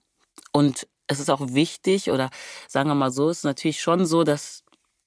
Und 0.53 0.87
es 1.07 1.21
ist 1.21 1.31
auch 1.31 1.41
wichtig, 1.51 2.11
oder 2.11 2.31
sagen 2.69 2.89
wir 2.89 2.95
mal 2.95 3.11
so, 3.11 3.29
es 3.29 3.39
ist 3.39 3.45
natürlich 3.45 3.81
schon 3.81 4.07
so, 4.07 4.25
dass 4.25 4.65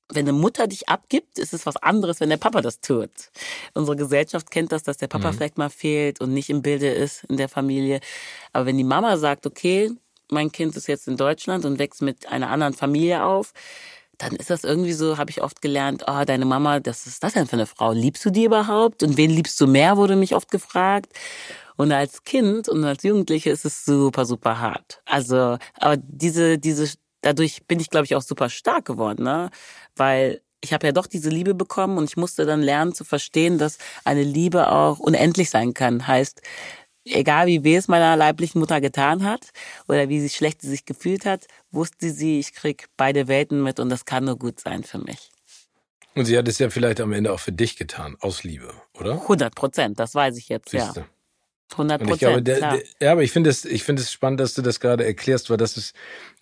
wenn 0.09 0.27
eine 0.27 0.37
Mutter 0.37 0.67
dich 0.67 0.87
abgibt, 0.87 1.37
ist 1.37 1.53
es 1.53 1.65
was 1.65 1.75
anderes, 1.77 2.21
wenn 2.21 2.29
der 2.29 2.37
Papa 2.37 2.61
das 2.61 2.79
tut. 2.79 3.09
Unsere 3.73 3.97
Gesellschaft 3.97 4.49
kennt 4.51 4.71
das, 4.71 4.83
dass 4.83 4.97
der 4.97 5.07
Papa 5.07 5.31
mhm. 5.31 5.35
vielleicht 5.35 5.57
mal 5.57 5.69
fehlt 5.69 6.21
und 6.21 6.33
nicht 6.33 6.49
im 6.49 6.61
Bilde 6.61 6.87
ist 6.87 7.25
in 7.25 7.35
der 7.35 7.49
Familie. 7.49 7.99
Aber 8.53 8.67
wenn 8.67 8.77
die 8.77 8.85
Mama 8.85 9.17
sagt, 9.17 9.45
okay, 9.45 9.91
mein 10.29 10.51
Kind 10.51 10.75
ist 10.77 10.87
jetzt 10.87 11.07
in 11.07 11.17
Deutschland 11.17 11.65
und 11.65 11.79
wächst 11.79 12.01
mit 12.01 12.27
einer 12.27 12.49
anderen 12.49 12.73
Familie 12.73 13.23
auf, 13.23 13.53
dann 14.17 14.35
ist 14.35 14.49
das 14.49 14.63
irgendwie 14.63 14.93
so, 14.93 15.17
habe 15.17 15.29
ich 15.29 15.43
oft 15.43 15.61
gelernt, 15.61 16.03
oh, 16.07 16.23
deine 16.25 16.45
Mama, 16.45 16.79
das 16.79 17.05
ist 17.07 17.23
das 17.23 17.33
denn 17.33 17.47
für 17.47 17.53
eine 17.53 17.67
Frau? 17.67 17.91
Liebst 17.91 18.25
du 18.25 18.29
die 18.31 18.45
überhaupt? 18.45 19.03
Und 19.03 19.17
wen 19.17 19.29
liebst 19.29 19.59
du 19.61 19.67
mehr, 19.67 19.97
wurde 19.97 20.15
mich 20.15 20.35
oft 20.35 20.49
gefragt. 20.49 21.13
Und 21.75 21.91
als 21.91 22.23
Kind 22.23 22.67
und 22.67 22.83
als 22.83 23.03
Jugendliche 23.03 23.51
ist 23.51 23.65
es 23.65 23.85
super, 23.85 24.25
super 24.25 24.59
hart. 24.59 25.01
Also, 25.05 25.57
aber 25.75 25.97
diese, 25.97 26.57
diese, 26.57 26.89
dadurch 27.21 27.65
bin 27.67 27.79
ich, 27.79 27.89
glaube 27.89 28.05
ich, 28.05 28.15
auch 28.15 28.21
super 28.23 28.49
stark 28.49 28.85
geworden, 28.85 29.23
ne? 29.23 29.51
Weil 29.95 30.41
ich 30.61 30.73
habe 30.73 30.87
ja 30.87 30.91
doch 30.91 31.05
diese 31.05 31.29
Liebe 31.29 31.53
bekommen 31.53 31.99
und 31.99 32.05
ich 32.05 32.17
musste 32.17 32.45
dann 32.45 32.61
lernen 32.61 32.93
zu 32.93 33.03
verstehen, 33.03 33.59
dass 33.59 33.77
eine 34.03 34.23
Liebe 34.23 34.71
auch 34.71 34.97
unendlich 34.97 35.51
sein 35.51 35.75
kann. 35.75 36.07
Heißt, 36.07 36.41
egal 37.11 37.47
wie 37.47 37.63
weh 37.63 37.75
es 37.75 37.87
meiner 37.87 38.15
leiblichen 38.15 38.59
Mutter 38.59 38.81
getan 38.81 39.23
hat 39.23 39.51
oder 39.87 40.09
wie 40.09 40.19
sie 40.19 40.29
schlecht 40.29 40.61
sie 40.61 40.69
sich 40.69 40.85
gefühlt 40.85 41.25
hat, 41.25 41.47
wusste 41.71 42.11
sie, 42.11 42.39
ich 42.39 42.53
krieg 42.53 42.87
beide 42.97 43.27
Welten 43.27 43.63
mit 43.63 43.79
und 43.79 43.89
das 43.89 44.05
kann 44.05 44.25
nur 44.25 44.37
gut 44.37 44.59
sein 44.59 44.83
für 44.83 44.99
mich. 44.99 45.29
Und 46.15 46.25
sie 46.25 46.37
hat 46.37 46.47
es 46.47 46.57
ja 46.57 46.69
vielleicht 46.69 46.99
am 46.99 47.13
Ende 47.13 47.31
auch 47.31 47.39
für 47.39 47.51
dich 47.51 47.77
getan, 47.77 48.17
aus 48.19 48.43
Liebe, 48.43 48.73
oder? 48.99 49.21
100 49.21 49.53
Prozent, 49.53 49.99
das 49.99 50.15
weiß 50.15 50.37
ich 50.37 50.49
jetzt, 50.49 50.69
Siehste. 50.69 51.01
ja. 51.01 51.05
100 51.73 52.03
Prozent. 52.03 52.47
Ja, 52.99 53.11
aber 53.11 53.23
ich 53.23 53.31
finde 53.31 53.49
es, 53.49 53.65
ich 53.65 53.83
finde 53.83 54.01
es 54.01 54.11
spannend, 54.11 54.39
dass 54.39 54.53
du 54.53 54.61
das 54.61 54.79
gerade 54.79 55.05
erklärst, 55.05 55.49
weil 55.49 55.57
das 55.57 55.77
ist 55.77 55.93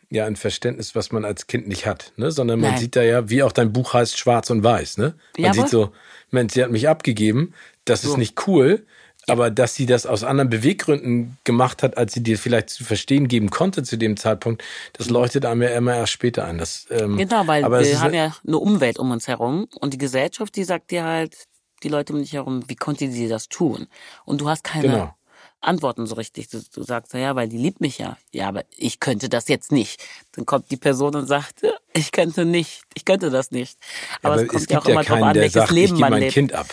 ja 0.09 0.25
ein 0.25 0.35
Verständnis, 0.35 0.95
was 0.95 1.11
man 1.11 1.25
als 1.25 1.47
Kind 1.47 1.67
nicht 1.67 1.85
hat, 1.85 2.13
ne? 2.15 2.31
Sondern 2.31 2.59
man 2.59 2.71
Nein. 2.71 2.79
sieht 2.79 2.95
da 2.95 3.01
ja, 3.01 3.29
wie 3.29 3.43
auch 3.43 3.51
dein 3.51 3.73
Buch 3.73 3.93
heißt, 3.93 4.17
schwarz 4.17 4.49
und 4.49 4.63
weiß, 4.63 4.97
ne? 4.97 5.15
Man 5.37 5.45
ja, 5.45 5.53
sieht 5.53 5.69
so, 5.69 5.91
Mensch, 6.29 6.53
sie 6.53 6.63
hat 6.63 6.71
mich 6.71 6.87
abgegeben, 6.87 7.53
das 7.85 8.03
so. 8.03 8.11
ist 8.11 8.17
nicht 8.17 8.47
cool, 8.47 8.85
aber 9.27 9.51
dass 9.51 9.75
sie 9.75 9.85
das 9.85 10.05
aus 10.05 10.23
anderen 10.23 10.49
Beweggründen 10.49 11.37
gemacht 11.43 11.83
hat, 11.83 11.97
als 11.97 12.13
sie 12.13 12.23
dir 12.23 12.37
vielleicht 12.37 12.69
zu 12.69 12.83
verstehen 12.83 13.27
geben 13.27 13.49
konnte 13.49 13.83
zu 13.83 13.97
dem 13.97 14.17
Zeitpunkt, 14.17 14.63
das 14.93 15.09
leuchtet 15.09 15.45
einem 15.45 15.63
ja 15.63 15.69
immer 15.69 15.95
erst 15.95 16.13
später 16.13 16.45
ein. 16.45 16.57
Das, 16.57 16.87
ähm, 16.91 17.17
genau, 17.17 17.47
weil 17.47 17.63
wir 17.63 18.01
haben 18.01 18.13
ja 18.13 18.35
eine 18.45 18.57
Umwelt 18.57 18.99
um 18.99 19.11
uns 19.11 19.27
herum 19.27 19.67
und 19.79 19.93
die 19.93 19.97
Gesellschaft, 19.97 20.55
die 20.55 20.63
sagt 20.63 20.91
dir 20.91 21.03
halt, 21.03 21.35
die 21.83 21.89
Leute 21.89 22.13
um 22.13 22.19
dich 22.19 22.33
herum, 22.33 22.63
wie 22.67 22.75
konnte 22.75 23.09
sie 23.11 23.27
das 23.27 23.49
tun? 23.49 23.87
Und 24.25 24.41
du 24.41 24.49
hast 24.49 24.63
keine 24.63 24.87
genau. 24.87 25.15
Antworten 25.61 26.05
so 26.05 26.15
richtig. 26.15 26.49
Du, 26.49 26.61
du 26.73 26.83
sagst, 26.83 27.13
ja, 27.13 27.35
weil 27.35 27.49
die 27.49 27.57
liebt 27.57 27.81
mich 27.81 27.97
ja. 27.97 28.17
Ja, 28.31 28.47
aber 28.47 28.63
ich 28.75 28.99
könnte 28.99 29.29
das 29.29 29.47
jetzt 29.47 29.71
nicht. 29.71 30.03
Dann 30.33 30.45
kommt 30.45 30.71
die 30.71 30.77
Person 30.77 31.15
und 31.15 31.27
sagt, 31.27 31.61
ich 31.93 32.11
könnte 32.11 32.45
nicht, 32.45 32.83
ich 32.93 33.05
könnte 33.05 33.29
das 33.29 33.51
nicht. 33.51 33.77
Aber, 34.21 34.33
aber 34.35 34.43
es 34.43 34.47
kommt 34.47 34.69
ja 34.69 34.79
auch 34.79 34.85
immer 34.85 35.03
keinen, 35.03 35.19
drauf 35.19 35.29
an, 35.29 35.35
welches 35.35 35.53
sagt, 35.53 35.71
Leben 35.71 35.99
man 35.99 36.11
mein 36.11 36.21
lebt. 36.21 36.33
Kind 36.33 36.53
ab. 36.53 36.67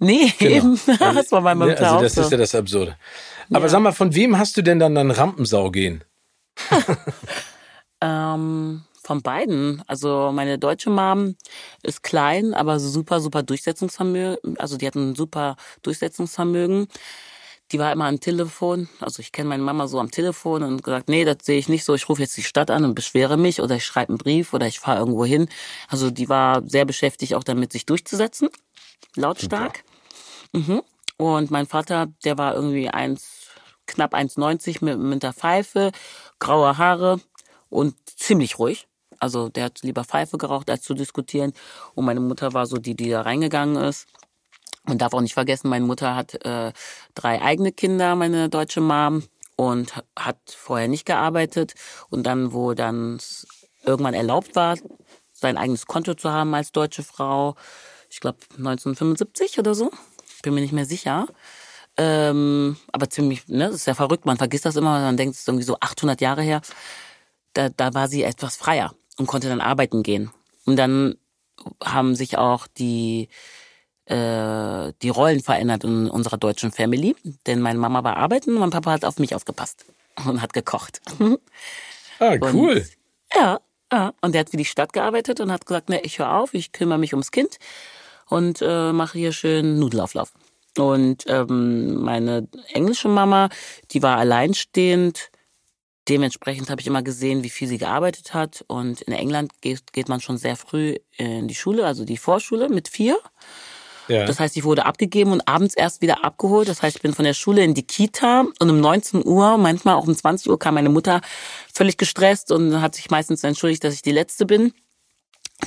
Nee, 0.00 0.32
genau. 0.38 0.56
eben. 0.56 0.80
das 0.98 1.30
war 1.30 1.42
bei 1.42 1.54
meinem 1.54 1.70
ja, 1.70 1.76
Also 1.76 2.02
das 2.02 2.14
so. 2.14 2.22
ist 2.22 2.32
ja 2.32 2.38
das 2.38 2.54
Absurde. 2.54 2.96
Aber 3.52 3.66
ja. 3.66 3.68
sag 3.68 3.80
mal, 3.80 3.92
von 3.92 4.14
wem 4.14 4.38
hast 4.38 4.56
du 4.56 4.62
denn 4.62 4.78
dann 4.78 4.94
dann 4.94 5.10
Rampensau 5.10 5.70
gehen? 5.70 6.02
ähm, 8.00 8.82
von 9.02 9.22
beiden. 9.22 9.82
Also 9.86 10.30
meine 10.32 10.58
deutsche 10.58 10.90
Mom 10.90 11.36
ist 11.82 12.02
klein, 12.02 12.54
aber 12.54 12.78
super, 12.78 13.20
super 13.20 13.42
Durchsetzungsvermögen. 13.42 14.58
Also 14.58 14.76
die 14.76 14.86
hat 14.86 14.94
ein 14.94 15.14
super 15.14 15.56
Durchsetzungsvermögen. 15.82 16.88
Die 17.72 17.78
war 17.78 17.92
immer 17.92 18.06
am 18.06 18.20
Telefon. 18.20 18.88
Also 19.00 19.20
ich 19.20 19.32
kenne 19.32 19.50
meine 19.50 19.62
Mama 19.62 19.86
so 19.86 20.00
am 20.00 20.10
Telefon 20.10 20.62
und 20.62 20.82
gesagt, 20.82 21.08
nee, 21.08 21.24
das 21.24 21.38
sehe 21.42 21.58
ich 21.58 21.68
nicht 21.68 21.84
so. 21.84 21.94
Ich 21.94 22.08
rufe 22.08 22.22
jetzt 22.22 22.36
die 22.36 22.42
Stadt 22.42 22.70
an 22.70 22.84
und 22.84 22.94
beschwere 22.94 23.36
mich 23.36 23.60
oder 23.60 23.76
ich 23.76 23.84
schreibe 23.84 24.10
einen 24.10 24.18
Brief 24.18 24.54
oder 24.54 24.66
ich 24.66 24.80
fahre 24.80 24.98
irgendwo 24.98 25.24
hin. 25.24 25.48
Also 25.88 26.10
die 26.10 26.28
war 26.28 26.62
sehr 26.66 26.84
beschäftigt, 26.84 27.34
auch 27.34 27.44
damit 27.44 27.72
sich 27.72 27.86
durchzusetzen, 27.86 28.48
lautstark. 29.14 29.84
Mhm. 30.52 30.82
Und 31.16 31.50
mein 31.50 31.66
Vater, 31.66 32.08
der 32.24 32.38
war 32.38 32.54
irgendwie 32.54 32.88
eins, 32.88 33.48
knapp 33.86 34.14
1,90 34.14 34.84
mit, 34.84 34.98
mit 34.98 35.22
der 35.22 35.32
Pfeife, 35.32 35.92
graue 36.38 36.78
Haare 36.78 37.20
und 37.68 37.94
ziemlich 38.06 38.58
ruhig. 38.58 38.88
Also 39.18 39.50
der 39.50 39.64
hat 39.64 39.82
lieber 39.82 40.04
Pfeife 40.04 40.38
geraucht, 40.38 40.70
als 40.70 40.82
zu 40.82 40.94
diskutieren. 40.94 41.52
Und 41.94 42.06
meine 42.06 42.20
Mutter 42.20 42.54
war 42.54 42.66
so 42.66 42.78
die, 42.78 42.94
die 42.94 43.10
da 43.10 43.22
reingegangen 43.22 43.76
ist. 43.76 44.06
Man 44.84 44.96
darf 44.96 45.12
auch 45.12 45.20
nicht 45.20 45.34
vergessen, 45.34 45.68
meine 45.68 45.84
Mutter 45.84 46.16
hat 46.16 46.42
äh, 46.44 46.72
drei 47.14 47.42
eigene 47.42 47.70
Kinder, 47.70 48.16
meine 48.16 48.48
deutsche 48.48 48.80
Mom, 48.80 49.24
und 49.56 49.92
hat 50.18 50.38
vorher 50.46 50.88
nicht 50.88 51.04
gearbeitet. 51.04 51.74
Und 52.08 52.24
dann, 52.24 52.54
wo 52.54 52.72
dann 52.72 53.20
irgendwann 53.84 54.14
erlaubt 54.14 54.56
war, 54.56 54.78
sein 55.32 55.58
eigenes 55.58 55.86
Konto 55.86 56.14
zu 56.14 56.30
haben 56.30 56.54
als 56.54 56.72
deutsche 56.72 57.02
Frau, 57.02 57.56
ich 58.08 58.20
glaube 58.20 58.38
1975 58.56 59.58
oder 59.58 59.74
so, 59.74 59.90
bin 60.42 60.54
mir 60.54 60.60
nicht 60.60 60.72
mehr 60.72 60.86
sicher. 60.86 61.26
Ähm, 61.96 62.76
aber 62.92 63.10
ziemlich, 63.10 63.48
ne, 63.48 63.66
das 63.66 63.76
ist 63.76 63.86
ja 63.86 63.94
verrückt, 63.94 64.24
man 64.24 64.38
vergisst 64.38 64.64
das 64.64 64.76
immer, 64.76 65.00
man 65.00 65.16
denkt, 65.16 65.34
es 65.34 65.40
ist 65.40 65.48
irgendwie 65.48 65.64
so 65.64 65.76
800 65.80 66.20
Jahre 66.20 66.42
her. 66.42 66.62
Da, 67.52 67.68
da 67.68 67.94
war 67.94 68.08
sie 68.08 68.22
etwas 68.22 68.56
freier 68.56 68.94
und 69.18 69.26
konnte 69.26 69.48
dann 69.48 69.60
arbeiten 69.60 70.02
gehen. 70.02 70.30
Und 70.64 70.76
dann 70.76 71.16
haben 71.84 72.14
sich 72.14 72.38
auch 72.38 72.66
die, 72.68 73.28
äh, 74.06 74.92
die 75.02 75.08
Rollen 75.08 75.40
verändert 75.40 75.84
in 75.84 76.08
unserer 76.08 76.38
deutschen 76.38 76.72
Family. 76.72 77.16
Denn 77.46 77.60
meine 77.60 77.78
Mama 77.78 78.04
war 78.04 78.16
arbeiten 78.16 78.54
und 78.54 78.60
mein 78.60 78.70
Papa 78.70 78.92
hat 78.92 79.04
auf 79.04 79.18
mich 79.18 79.34
aufgepasst 79.34 79.84
und 80.26 80.40
hat 80.40 80.52
gekocht. 80.52 81.00
Ah, 82.18 82.36
cool. 82.52 82.76
Und, 82.76 82.86
ja, 83.34 83.60
ja. 83.92 84.14
Und 84.20 84.34
der 84.34 84.40
hat 84.40 84.50
für 84.50 84.56
die 84.56 84.64
Stadt 84.64 84.92
gearbeitet 84.92 85.40
und 85.40 85.50
hat 85.52 85.66
gesagt, 85.66 85.88
ne, 85.88 86.00
ich 86.02 86.18
höre 86.18 86.32
auf, 86.32 86.54
ich 86.54 86.72
kümmere 86.72 86.98
mich 86.98 87.12
ums 87.12 87.30
Kind 87.30 87.58
und 88.30 88.62
äh, 88.62 88.92
mache 88.92 89.18
hier 89.18 89.32
schön 89.32 89.78
Nudelauflauf. 89.78 90.32
Und 90.78 91.24
ähm, 91.26 92.00
meine 92.00 92.48
englische 92.72 93.08
Mama, 93.08 93.48
die 93.90 94.02
war 94.02 94.18
alleinstehend. 94.18 95.30
Dementsprechend 96.08 96.70
habe 96.70 96.80
ich 96.80 96.86
immer 96.86 97.02
gesehen, 97.02 97.42
wie 97.42 97.50
viel 97.50 97.68
sie 97.68 97.78
gearbeitet 97.78 98.32
hat. 98.32 98.64
Und 98.68 99.02
in 99.02 99.12
England 99.12 99.60
geht, 99.60 99.92
geht 99.92 100.08
man 100.08 100.20
schon 100.20 100.38
sehr 100.38 100.56
früh 100.56 100.96
in 101.16 101.48
die 101.48 101.54
Schule, 101.54 101.84
also 101.84 102.04
die 102.04 102.16
Vorschule 102.16 102.68
mit 102.68 102.88
vier. 102.88 103.18
Ja. 104.08 104.24
Das 104.24 104.40
heißt, 104.40 104.56
ich 104.56 104.64
wurde 104.64 104.86
abgegeben 104.86 105.30
und 105.30 105.46
abends 105.46 105.74
erst 105.74 106.02
wieder 106.02 106.24
abgeholt. 106.24 106.68
Das 106.68 106.82
heißt, 106.82 106.96
ich 106.96 107.02
bin 107.02 107.14
von 107.14 107.24
der 107.24 107.34
Schule 107.34 107.62
in 107.62 107.74
die 107.74 107.86
Kita 107.86 108.44
und 108.58 108.70
um 108.70 108.80
19 108.80 109.24
Uhr, 109.24 109.56
manchmal 109.56 109.94
auch 109.94 110.06
um 110.06 110.16
20 110.16 110.50
Uhr 110.50 110.58
kam 110.58 110.74
meine 110.74 110.88
Mutter 110.88 111.20
völlig 111.72 111.96
gestresst 111.96 112.50
und 112.50 112.80
hat 112.80 112.96
sich 112.96 113.10
meistens 113.10 113.44
entschuldigt, 113.44 113.84
dass 113.84 113.94
ich 113.94 114.02
die 114.02 114.10
Letzte 114.10 114.46
bin, 114.46 114.72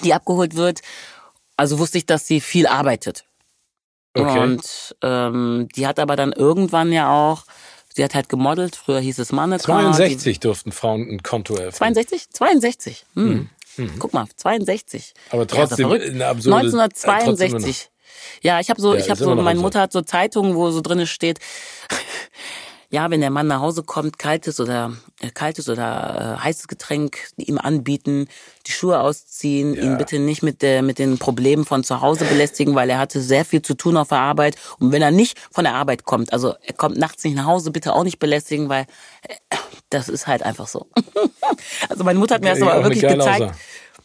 die 0.03 0.13
abgeholt 0.13 0.55
wird. 0.55 0.81
Also 1.57 1.79
wusste 1.79 1.97
ich, 1.97 2.05
dass 2.05 2.27
sie 2.27 2.41
viel 2.41 2.67
arbeitet. 2.67 3.25
Okay. 4.15 4.39
Und 4.39 4.95
ähm, 5.01 5.67
die 5.75 5.87
hat 5.87 5.99
aber 5.99 6.15
dann 6.15 6.31
irgendwann 6.31 6.91
ja 6.91 7.11
auch, 7.11 7.43
sie 7.93 8.03
hat 8.03 8.13
halt 8.13 8.29
gemodelt, 8.29 8.75
früher 8.75 8.99
hieß 8.99 9.19
es 9.19 9.31
Mannequin. 9.31 9.65
62 9.65 10.39
durften 10.39 10.71
Frauen 10.71 11.09
ein 11.09 11.23
Konto 11.23 11.55
öffnen. 11.55 11.73
62? 11.73 12.29
62. 12.29 13.05
Hm. 13.15 13.23
Mhm. 13.25 13.49
Mhm. 13.77 13.99
Guck 13.99 14.13
mal, 14.13 14.27
62. 14.35 15.13
Aber 15.31 15.47
trotzdem 15.47 15.89
ja, 15.89 15.95
eine 15.95 16.27
absurde, 16.27 16.57
1962. 16.57 17.89
Äh, 18.41 18.47
ja, 18.47 18.59
ich 18.59 18.69
habe 18.69 18.79
so, 18.79 18.93
ja, 18.93 18.99
ich 18.99 19.09
habe 19.09 19.19
so, 19.19 19.33
meine 19.35 19.59
Mutter 19.59 19.81
hat 19.81 19.91
so 19.91 20.01
Zeitungen, 20.01 20.55
wo 20.55 20.69
so 20.69 20.81
drinne 20.81 21.07
steht, 21.07 21.39
ja, 22.93 23.09
wenn 23.09 23.21
der 23.21 23.31
Mann 23.31 23.47
nach 23.47 23.59
Hause 23.59 23.81
kommt, 23.81 24.19
kaltes 24.19 24.59
oder 24.59 24.93
äh, 25.19 25.31
kaltes 25.31 25.67
oder 25.67 26.37
äh, 26.37 26.43
heißes 26.43 26.67
Getränk 26.67 27.17
ihm 27.37 27.57
anbieten, 27.57 28.27
die 28.67 28.71
Schuhe 28.71 28.99
ausziehen, 28.99 29.73
ja. 29.73 29.81
ihn 29.81 29.97
bitte 29.97 30.19
nicht 30.19 30.43
mit 30.43 30.61
der 30.61 30.83
mit 30.83 30.99
den 30.99 31.17
Problemen 31.17 31.65
von 31.65 31.83
zu 31.83 32.01
Hause 32.01 32.25
belästigen, 32.25 32.75
weil 32.75 32.91
er 32.91 32.99
hatte 32.99 33.19
sehr 33.19 33.45
viel 33.45 33.63
zu 33.63 33.73
tun 33.73 33.97
auf 33.97 34.09
der 34.09 34.19
Arbeit 34.19 34.57
und 34.77 34.91
wenn 34.91 35.01
er 35.01 35.09
nicht 35.09 35.39
von 35.49 35.63
der 35.63 35.73
Arbeit 35.73 36.05
kommt, 36.05 36.31
also 36.33 36.53
er 36.61 36.73
kommt 36.73 36.95
nachts 36.95 37.23
nicht 37.23 37.35
nach 37.35 37.45
Hause, 37.45 37.71
bitte 37.71 37.93
auch 37.93 38.03
nicht 38.03 38.19
belästigen, 38.19 38.69
weil 38.69 38.85
äh, 39.23 39.55
das 39.89 40.07
ist 40.07 40.27
halt 40.27 40.43
einfach 40.43 40.67
so. 40.67 40.85
also 41.89 42.03
meine 42.03 42.19
Mutter 42.19 42.35
hat 42.35 42.43
mir 42.43 42.51
das 42.51 42.61
aber 42.61 42.83
wirklich 42.83 43.01
gezeigt. 43.01 43.21
Aussage. 43.21 43.51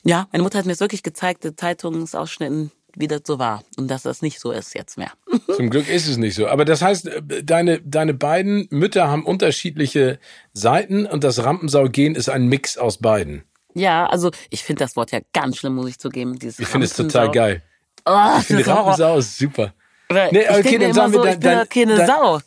Ja, 0.04 0.28
meine 0.32 0.42
Mutter 0.42 0.56
hat 0.56 0.64
mir 0.64 0.72
das 0.72 0.80
wirklich 0.80 1.02
gezeigt, 1.02 1.46
Zeitungsausschnitten 1.58 2.72
wie 2.98 3.08
das 3.08 3.22
so 3.24 3.38
war 3.38 3.62
und 3.76 3.88
dass 3.88 4.02
das 4.02 4.22
nicht 4.22 4.40
so 4.40 4.50
ist 4.50 4.74
jetzt 4.74 4.98
mehr. 4.98 5.12
Zum 5.56 5.70
Glück 5.70 5.88
ist 5.88 6.08
es 6.08 6.16
nicht 6.16 6.34
so. 6.34 6.48
Aber 6.48 6.64
das 6.64 6.82
heißt, 6.82 7.10
deine, 7.42 7.80
deine 7.80 8.14
beiden 8.14 8.66
Mütter 8.70 9.08
haben 9.08 9.24
unterschiedliche 9.24 10.18
Seiten 10.52 11.06
und 11.06 11.24
das 11.24 11.44
Rampensau-Gen 11.44 12.14
ist 12.14 12.28
ein 12.28 12.46
Mix 12.46 12.76
aus 12.76 12.98
beiden. 12.98 13.44
Ja, 13.74 14.06
also 14.06 14.30
ich 14.50 14.64
finde 14.64 14.84
das 14.84 14.96
Wort 14.96 15.12
ja 15.12 15.20
ganz 15.32 15.58
schlimm, 15.58 15.74
muss 15.74 15.88
ich 15.88 15.98
zugeben. 15.98 16.38
Dieses 16.38 16.58
ich 16.58 16.66
finde 16.66 16.86
es 16.86 16.94
total 16.94 17.30
geil. 17.30 17.62
Oh, 18.04 18.38
ich 18.38 18.46
finde 18.46 18.66
Rampensau 18.66 19.18
ist 19.18 19.38
super. 19.38 19.74
Nee, 20.10 20.48
okay, 20.48 20.76
ich 20.76 20.80
dann 20.80 20.92
sagen 20.94 21.12
wir 21.12 21.18
so, 21.18 21.24
dann, 21.24 21.40
dann, 21.40 21.68
keine 21.68 21.96
dann, 21.96 22.06
Sau. 22.06 22.40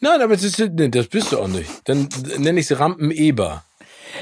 Nein, 0.00 0.20
aber 0.20 0.34
das, 0.34 0.44
ist, 0.44 0.58
nee, 0.58 0.88
das 0.88 1.06
bist 1.06 1.32
du 1.32 1.38
auch 1.38 1.48
nicht. 1.48 1.70
Dann 1.84 2.08
nenne 2.38 2.60
ich 2.60 2.66
sie 2.66 2.74
Rampeneber. 2.74 3.64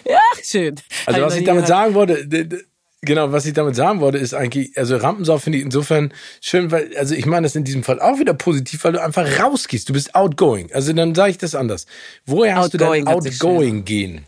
Ja, 0.05 0.21
schön. 0.43 0.77
Also 1.07 1.23
was 1.23 1.37
ich 1.37 1.45
damit 1.45 1.67
sagen 1.67 1.95
wollte, 1.95 2.65
Genau, 3.05 3.33
was 3.33 3.47
ich 3.47 3.53
damit 3.53 3.75
sagen 3.75 4.01
wollte, 4.01 4.19
ist 4.19 4.33
eigentlich, 4.33 4.79
also 4.79 4.97
Rampensau 4.97 5.39
finde 5.39 5.59
ich 5.59 5.65
insofern 5.65 6.15
schön, 6.41 6.71
weil, 6.71 6.97
also 6.97 7.17
ich 7.17 7.27
meine 7.27 7.47
das 7.47 7.57
in 7.57 7.65
diesem 7.65 7.83
Fall 7.83 8.01
auch 8.01 8.21
wieder 8.21 8.33
positiv, 8.33 8.85
weil 8.85 8.93
du 8.93 9.03
einfach 9.03 9.41
rausgehst. 9.41 9.89
Du 9.89 9.93
bist 9.93 10.15
outgoing. 10.15 10.73
Also 10.73 10.93
dann 10.93 11.13
sage 11.13 11.33
ich 11.33 11.39
das 11.39 11.57
anders. 11.57 11.87
Woher 12.27 12.55
hast 12.55 12.75
outgoing 12.75 13.05
du 13.05 13.11
dein 13.11 13.17
outgoing 13.17 13.85
gehen? 13.85 14.25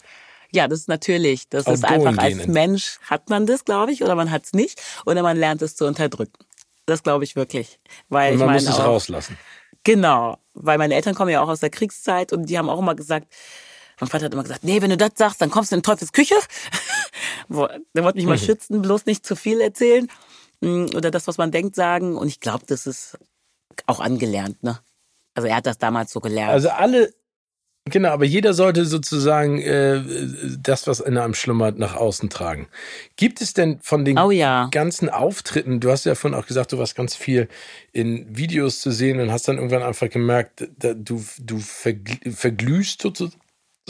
Ja, 0.50 0.66
das 0.66 0.80
ist 0.80 0.88
natürlich. 0.88 1.48
Das 1.48 1.68
outgoing 1.68 1.76
ist 1.76 1.84
einfach 1.84 2.22
als 2.24 2.38
gehen. 2.38 2.52
Mensch 2.52 2.98
hat 3.02 3.30
man 3.30 3.46
das, 3.46 3.64
glaube 3.64 3.92
ich, 3.92 4.02
oder 4.02 4.16
man 4.16 4.32
hat 4.32 4.46
es 4.46 4.52
nicht, 4.54 4.82
oder 5.06 5.22
man 5.22 5.36
lernt 5.36 5.62
es 5.62 5.76
zu 5.76 5.86
unterdrücken. 5.86 6.44
Das 6.84 7.04
glaube 7.04 7.22
ich 7.22 7.36
wirklich. 7.36 7.78
Weil 8.08 8.32
und 8.32 8.40
man 8.40 8.48
ich 8.48 8.54
meine 8.54 8.66
muss 8.66 8.74
es 8.74 8.80
auch, 8.80 8.88
rauslassen. 8.88 9.38
Genau, 9.84 10.38
weil 10.54 10.78
meine 10.78 10.94
Eltern 10.94 11.14
kommen 11.14 11.30
ja 11.30 11.42
auch 11.42 11.48
aus 11.48 11.60
der 11.60 11.70
Kriegszeit 11.70 12.32
und 12.32 12.46
die 12.50 12.58
haben 12.58 12.68
auch 12.68 12.80
immer 12.80 12.96
gesagt, 12.96 13.28
mein 14.00 14.08
Vater 14.08 14.26
hat 14.26 14.32
immer 14.32 14.42
gesagt, 14.42 14.64
nee, 14.64 14.82
wenn 14.82 14.90
du 14.90 14.96
das 14.96 15.12
sagst, 15.16 15.40
dann 15.40 15.50
kommst 15.50 15.72
du 15.72 15.76
in 15.76 15.82
Teufels 15.82 16.12
Küche. 16.12 16.34
Der 17.48 18.04
wollte 18.04 18.16
mich 18.16 18.26
mal 18.26 18.36
mhm. 18.36 18.42
schützen, 18.42 18.82
bloß 18.82 19.06
nicht 19.06 19.24
zu 19.24 19.36
viel 19.36 19.60
erzählen 19.60 20.08
mm, 20.60 20.86
oder 20.96 21.10
das, 21.10 21.26
was 21.26 21.38
man 21.38 21.50
denkt, 21.50 21.74
sagen. 21.74 22.16
Und 22.16 22.28
ich 22.28 22.40
glaube, 22.40 22.64
das 22.66 22.86
ist 22.86 23.18
auch 23.86 24.00
angelernt, 24.00 24.62
ne? 24.62 24.78
Also 25.34 25.48
er 25.48 25.56
hat 25.56 25.66
das 25.66 25.78
damals 25.78 26.12
so 26.12 26.20
gelernt. 26.20 26.52
Also 26.52 26.70
alle, 26.70 27.12
Genau, 27.90 28.08
aber 28.08 28.24
jeder 28.24 28.54
sollte 28.54 28.86
sozusagen 28.86 29.60
äh, 29.60 30.02
das, 30.58 30.86
was 30.86 31.00
in 31.00 31.18
einem 31.18 31.34
schlummert, 31.34 31.78
nach 31.78 31.96
außen 31.96 32.30
tragen. 32.30 32.66
Gibt 33.16 33.42
es 33.42 33.52
denn 33.52 33.78
von 33.80 34.06
den 34.06 34.18
oh, 34.18 34.30
ja. 34.30 34.68
ganzen 34.70 35.10
Auftritten, 35.10 35.80
du 35.80 35.90
hast 35.90 36.06
ja 36.06 36.14
vorhin 36.14 36.38
auch 36.38 36.46
gesagt, 36.46 36.72
du 36.72 36.78
warst 36.78 36.96
ganz 36.96 37.14
viel 37.14 37.46
in 37.92 38.26
Videos 38.34 38.80
zu 38.80 38.90
sehen 38.90 39.20
und 39.20 39.30
hast 39.30 39.48
dann 39.48 39.56
irgendwann 39.56 39.82
einfach 39.82 40.08
gemerkt, 40.08 40.66
da, 40.78 40.94
du, 40.94 41.22
du 41.38 41.58
verglühst 41.58 43.02
sozusagen 43.02 43.38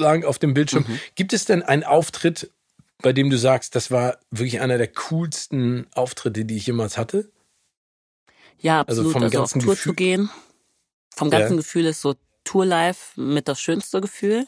auf 0.00 0.38
dem 0.38 0.54
Bildschirm. 0.54 0.84
Mhm. 0.86 1.00
Gibt 1.14 1.32
es 1.32 1.44
denn 1.44 1.62
einen 1.62 1.84
Auftritt, 1.84 2.50
bei 3.02 3.12
dem 3.12 3.30
du 3.30 3.38
sagst, 3.38 3.74
das 3.74 3.90
war 3.90 4.18
wirklich 4.30 4.60
einer 4.60 4.78
der 4.78 4.88
coolsten 4.88 5.86
Auftritte, 5.94 6.44
die 6.44 6.56
ich 6.56 6.66
jemals 6.66 6.96
hatte? 6.96 7.30
Ja, 8.58 8.82
also 8.86 9.02
absolut. 9.02 9.06
Also, 9.06 9.12
vom 9.12 9.22
also 9.22 9.38
ganzen 9.38 9.58
auf 9.58 9.64
Tour 9.64 9.74
Gefühl? 9.74 9.92
zu 9.92 9.94
gehen. 9.94 10.30
Vom 11.14 11.30
ganzen 11.30 11.52
ja. 11.52 11.56
Gefühl 11.58 11.86
ist 11.86 12.00
so 12.00 12.14
Tourlife 12.44 13.20
mit 13.20 13.48
das 13.48 13.60
schönste 13.60 14.00
Gefühl, 14.00 14.46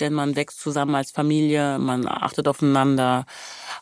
denn 0.00 0.12
man 0.12 0.36
wächst 0.36 0.60
zusammen 0.60 0.94
als 0.94 1.10
Familie, 1.10 1.78
man 1.78 2.06
achtet 2.06 2.48
aufeinander, 2.48 3.26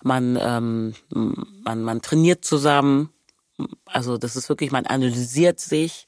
man, 0.03 0.39
ähm, 0.41 0.95
man, 1.11 1.83
man 1.83 2.03
trainiert 2.03 2.45
zusammen. 2.45 3.11
Also 3.87 4.19
das 4.19 4.37
ist 4.37 4.49
wirklich, 4.49 4.71
man 4.71 4.87
analysiert 4.87 5.61
sich, 5.61 6.07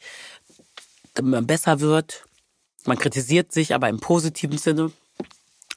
damit 1.15 1.33
man 1.33 1.47
besser 1.47 1.81
wird. 1.81 2.25
Man 2.87 2.99
kritisiert 2.99 3.53
sich, 3.53 3.75
aber 3.75 3.89
im 3.89 4.01
positiven 4.01 4.59
Sinne. 4.59 4.93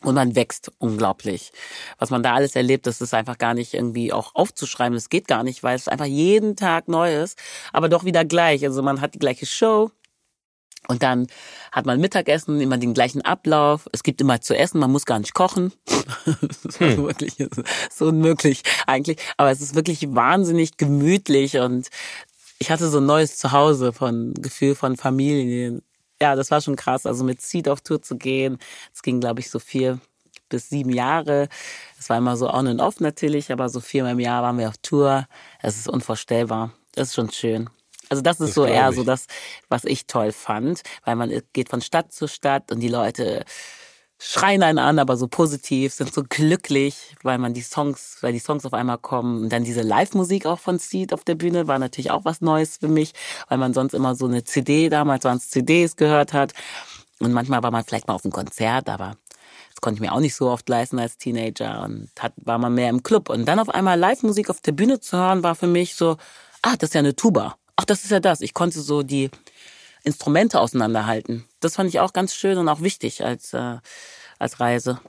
Und 0.01 0.15
man 0.15 0.35
wächst 0.35 0.69
unglaublich. 0.79 1.53
Was 1.97 2.09
man 2.09 2.23
da 2.23 2.33
alles 2.33 2.57
erlebt, 2.57 2.87
das 2.87 2.99
ist 2.99 3.13
einfach 3.13 3.37
gar 3.37 3.53
nicht 3.53 3.73
irgendwie 3.73 4.11
auch 4.11 4.35
aufzuschreiben. 4.35 4.95
Das 4.95 5.07
geht 5.07 5.29
gar 5.29 5.43
nicht, 5.43 5.63
weil 5.63 5.77
es 5.77 5.87
einfach 5.87 6.05
jeden 6.05 6.57
Tag 6.57 6.89
neu 6.89 7.23
ist, 7.23 7.39
aber 7.71 7.87
doch 7.87 8.03
wieder 8.03 8.25
gleich. 8.25 8.65
Also 8.65 8.83
man 8.83 8.99
hat 8.99 9.13
die 9.13 9.19
gleiche 9.19 9.45
Show, 9.45 9.91
und 10.87 11.01
dann 11.01 11.27
hat 11.71 11.85
man 11.85 11.99
Mittagessen, 11.99 12.59
immer 12.59 12.77
den 12.77 12.93
gleichen 12.93 13.21
Ablauf. 13.21 13.87
Es 13.93 14.03
gibt 14.03 14.19
immer 14.19 14.41
zu 14.41 14.55
essen, 14.55 14.79
man 14.79 14.91
muss 14.91 15.05
gar 15.05 15.19
nicht 15.19 15.33
kochen. 15.33 15.71
das 16.41 16.65
ist 16.65 16.79
hm. 16.79 16.97
wirklich 16.97 17.35
so 17.89 18.07
unmöglich 18.07 18.63
eigentlich. 18.85 19.17
Aber 19.37 19.51
es 19.51 19.61
ist 19.61 19.75
wirklich 19.75 20.13
wahnsinnig 20.13 20.77
gemütlich 20.77 21.57
und 21.57 21.87
ich 22.59 22.69
hatte 22.69 22.89
so 22.89 22.99
ein 22.99 23.05
neues 23.05 23.37
Zuhause 23.37 23.93
von 23.93 24.33
Gefühl 24.35 24.75
von 24.75 24.97
Familie. 24.97 25.81
Ja, 26.23 26.37
das 26.37 26.51
war 26.51 26.61
schon 26.61 26.77
krass. 26.77 27.05
Also 27.05 27.25
mit 27.25 27.41
Seed 27.41 27.67
auf 27.67 27.81
Tour 27.81 28.01
zu 28.01 28.15
gehen, 28.15 28.57
es 28.93 29.01
ging, 29.01 29.19
glaube 29.19 29.41
ich, 29.41 29.49
so 29.49 29.59
vier 29.59 29.99
bis 30.47 30.69
sieben 30.69 30.91
Jahre. 30.91 31.49
Es 31.99 32.09
war 32.09 32.17
immer 32.17 32.37
so 32.37 32.49
on 32.49 32.65
and 32.65 32.79
off 32.79 33.01
natürlich, 33.01 33.51
aber 33.51 33.67
so 33.67 33.81
viermal 33.81 34.13
im 34.13 34.21
Jahr 34.21 34.41
waren 34.41 34.57
wir 34.57 34.69
auf 34.69 34.77
Tour. 34.81 35.27
Es 35.61 35.75
ist 35.75 35.89
unvorstellbar. 35.89 36.71
Das 36.93 37.09
ist 37.09 37.15
schon 37.15 37.29
schön. 37.29 37.69
Also 38.07 38.23
das 38.23 38.39
ist 38.39 38.47
das 38.47 38.55
so 38.55 38.63
eher 38.63 38.89
ich. 38.89 38.95
so 38.95 39.03
das, 39.03 39.25
was 39.67 39.83
ich 39.83 40.07
toll 40.07 40.31
fand, 40.31 40.83
weil 41.03 41.17
man 41.17 41.29
geht 41.51 41.67
von 41.67 41.81
Stadt 41.81 42.13
zu 42.13 42.29
Stadt 42.29 42.71
und 42.71 42.79
die 42.79 42.87
Leute 42.87 43.43
schreien 44.25 44.63
einen 44.63 44.79
an, 44.79 44.99
aber 44.99 45.17
so 45.17 45.27
positiv, 45.27 45.93
sind 45.93 46.13
so 46.13 46.23
glücklich, 46.27 47.15
weil 47.23 47.37
man 47.37 47.53
die 47.53 47.61
Songs, 47.61 48.17
weil 48.21 48.33
die 48.33 48.39
Songs 48.39 48.65
auf 48.65 48.73
einmal 48.73 48.97
kommen. 48.97 49.43
Und 49.43 49.49
dann 49.49 49.63
diese 49.63 49.81
Live-Musik 49.81 50.45
auch 50.45 50.59
von 50.59 50.79
Seed 50.79 51.13
auf 51.13 51.23
der 51.23 51.35
Bühne 51.35 51.67
war 51.67 51.79
natürlich 51.79 52.11
auch 52.11 52.25
was 52.25 52.41
Neues 52.41 52.77
für 52.77 52.87
mich, 52.87 53.13
weil 53.49 53.57
man 53.57 53.73
sonst 53.73 53.93
immer 53.93 54.15
so 54.15 54.25
eine 54.25 54.43
CD, 54.43 54.89
damals 54.89 55.23
waren 55.25 55.37
es 55.37 55.49
CDs 55.49 55.95
gehört 55.95 56.33
hat. 56.33 56.53
Und 57.19 57.33
manchmal 57.33 57.63
war 57.63 57.71
man 57.71 57.83
vielleicht 57.83 58.07
mal 58.07 58.15
auf 58.15 58.25
einem 58.25 58.31
Konzert, 58.31 58.89
aber 58.89 59.15
das 59.69 59.81
konnte 59.81 59.97
ich 59.97 60.01
mir 60.01 60.13
auch 60.13 60.19
nicht 60.19 60.35
so 60.35 60.49
oft 60.49 60.67
leisten 60.69 60.99
als 60.99 61.17
Teenager 61.17 61.83
und 61.83 62.09
hat, 62.19 62.33
war 62.37 62.57
man 62.57 62.73
mehr 62.73 62.89
im 62.89 63.03
Club. 63.03 63.29
Und 63.29 63.45
dann 63.45 63.59
auf 63.59 63.69
einmal 63.69 63.99
Live-Musik 63.99 64.49
auf 64.49 64.61
der 64.61 64.71
Bühne 64.71 64.99
zu 64.99 65.17
hören, 65.17 65.43
war 65.43 65.55
für 65.55 65.67
mich 65.67 65.95
so, 65.95 66.17
ah, 66.61 66.75
das 66.77 66.89
ist 66.89 66.93
ja 66.95 66.99
eine 66.99 67.15
Tuba 67.15 67.57
ach, 67.75 67.85
das 67.85 68.03
ist 68.03 68.11
ja 68.11 68.19
das. 68.19 68.41
Ich 68.41 68.53
konnte 68.53 68.81
so 68.81 69.03
die 69.03 69.29
Instrumente 70.03 70.59
auseinanderhalten. 70.59 71.45
Das 71.59 71.75
fand 71.75 71.89
ich 71.89 71.99
auch 71.99 72.13
ganz 72.13 72.35
schön 72.35 72.57
und 72.57 72.67
auch 72.69 72.81
wichtig 72.81 73.23
als, 73.23 73.53
äh, 73.53 73.77
als 74.43 74.59
Reise. 74.59 74.99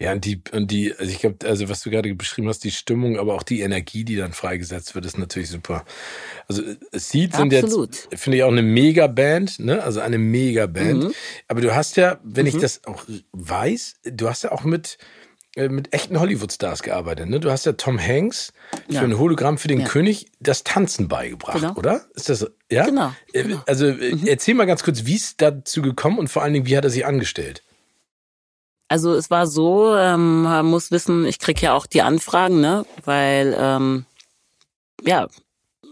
Ja, 0.00 0.12
und 0.12 0.24
die, 0.24 0.40
und 0.52 0.70
die, 0.70 0.94
also 0.96 1.12
ich 1.12 1.18
glaube, 1.18 1.46
also 1.46 1.68
was 1.68 1.82
du 1.82 1.90
gerade 1.90 2.14
beschrieben 2.14 2.48
hast, 2.48 2.64
die 2.64 2.70
Stimmung, 2.70 3.18
aber 3.18 3.34
auch 3.34 3.42
die 3.42 3.60
Energie, 3.60 4.02
die 4.02 4.16
dann 4.16 4.32
freigesetzt 4.32 4.94
wird, 4.94 5.04
ist 5.04 5.18
natürlich 5.18 5.50
super. 5.50 5.84
Also 6.48 6.62
Seed 6.92 7.36
sind 7.36 7.52
Absolut. 7.52 7.94
jetzt, 7.94 8.22
finde 8.22 8.38
ich, 8.38 8.42
auch 8.44 8.50
eine 8.50 8.62
Mega-Band, 8.62 9.58
ne? 9.58 9.82
Also 9.82 10.00
eine 10.00 10.16
Mega-Band. 10.16 11.04
Mhm. 11.04 11.12
Aber 11.48 11.60
du 11.60 11.74
hast 11.74 11.98
ja, 11.98 12.18
wenn 12.24 12.46
mhm. 12.46 12.54
ich 12.54 12.58
das 12.58 12.86
auch 12.86 13.04
weiß, 13.32 13.96
du 14.04 14.26
hast 14.30 14.42
ja 14.42 14.52
auch 14.52 14.64
mit, 14.64 14.96
äh, 15.54 15.68
mit 15.68 15.92
echten 15.92 16.18
Hollywood-Stars 16.18 16.82
gearbeitet. 16.82 17.28
Ne? 17.28 17.38
Du 17.38 17.50
hast 17.50 17.66
ja 17.66 17.72
Tom 17.72 18.00
Hanks 18.00 18.54
für 18.88 18.94
ja. 18.94 19.02
ein 19.02 19.18
Hologramm 19.18 19.58
für 19.58 19.68
den 19.68 19.80
ja. 19.80 19.86
König 19.86 20.32
das 20.40 20.64
Tanzen 20.64 21.08
beigebracht, 21.08 21.60
genau. 21.60 21.74
oder? 21.74 22.06
Ist 22.14 22.30
das 22.30 22.50
ja? 22.72 22.86
Genau. 22.86 23.12
Äh, 23.34 23.42
genau. 23.42 23.62
Also 23.66 23.86
äh, 23.88 24.14
mhm. 24.14 24.26
erzähl 24.26 24.54
mal 24.54 24.64
ganz 24.64 24.82
kurz, 24.82 25.04
wie 25.04 25.16
es 25.16 25.36
dazu 25.36 25.82
gekommen 25.82 26.18
und 26.18 26.28
vor 26.28 26.42
allen 26.42 26.54
Dingen, 26.54 26.64
wie 26.64 26.76
hat 26.78 26.84
er 26.84 26.90
sich 26.90 27.04
angestellt? 27.04 27.64
Also 28.90 29.14
es 29.14 29.30
war 29.30 29.46
so, 29.46 29.94
ähm, 29.94 30.42
man 30.42 30.66
muss 30.66 30.90
wissen, 30.90 31.24
ich 31.24 31.38
krieg 31.38 31.62
ja 31.62 31.74
auch 31.74 31.86
die 31.86 32.02
Anfragen, 32.02 32.60
ne, 32.60 32.84
weil 33.04 33.56
ähm, 33.56 34.04
ja 35.04 35.28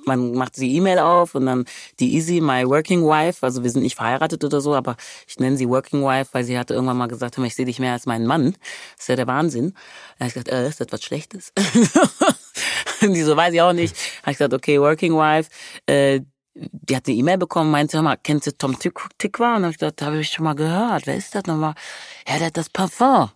man 0.05 0.33
macht 0.33 0.57
die 0.57 0.75
E-Mail 0.75 0.99
auf 0.99 1.37
und 1.37 1.47
dann 1.47 1.65
die 2.01 2.15
Easy, 2.17 2.41
my 2.41 2.67
working 2.67 3.05
wife, 3.05 3.47
also 3.47 3.63
wir 3.63 3.71
sind 3.71 3.83
nicht 3.83 3.95
verheiratet 3.95 4.43
oder 4.43 4.61
so, 4.61 4.75
aber 4.75 4.97
ich 5.29 5.39
nenne 5.39 5.57
sie 5.57 5.69
working 5.69 6.03
wife, 6.03 6.31
weil 6.33 6.43
sie 6.43 6.59
hatte 6.59 6.75
irgendwann 6.75 6.97
mal 6.97 7.07
gesagt, 7.07 7.39
ich 7.39 7.55
sehe 7.55 7.67
dich 7.67 7.79
mehr 7.79 7.93
als 7.93 8.07
meinen 8.07 8.27
Mann. 8.27 8.57
Das 8.97 9.05
ist 9.05 9.09
ja 9.09 9.17
der 9.17 9.29
Wahnsinn. 9.29 9.75
Da 10.19 10.25
habe 10.25 10.29
ich 10.29 10.35
gesagt, 10.35 10.49
äh, 10.49 10.67
ist 10.67 10.81
das 10.81 10.89
was 10.91 11.05
Schlechtes? 11.05 11.53
und 13.03 13.13
die 13.13 13.23
so, 13.23 13.37
weiß 13.37 13.55
ich 13.55 13.63
auch 13.63 13.75
nicht. 13.75 13.95
Da 13.95 14.23
habe 14.23 14.33
ich 14.33 14.39
gesagt, 14.39 14.55
okay, 14.55 14.81
working 14.81 15.15
wife, 15.15 15.51
äh, 15.87 16.21
die 16.61 16.97
hat 16.97 17.07
eine 17.07 17.17
E-Mail 17.17 17.39
bekommen, 17.39 17.71
meinte, 17.71 17.97
hör 17.97 18.03
mal, 18.03 18.17
kennst 18.17 18.47
du 18.47 18.57
Tom 18.57 18.77
Tikwa? 18.79 19.57
Und 19.57 19.65
hab 19.65 19.71
ich 19.71 19.79
gesagt, 19.79 20.03
habe 20.03 20.19
ich 20.19 20.29
schon 20.29 20.45
mal 20.45 20.55
gehört. 20.55 21.07
Wer 21.07 21.17
ist 21.17 21.35
das 21.35 21.45
nochmal? 21.45 21.75
Ja, 22.29 22.37
der 22.37 22.49
hat 22.49 22.59
das 22.59 22.69
Parfum 22.69 23.31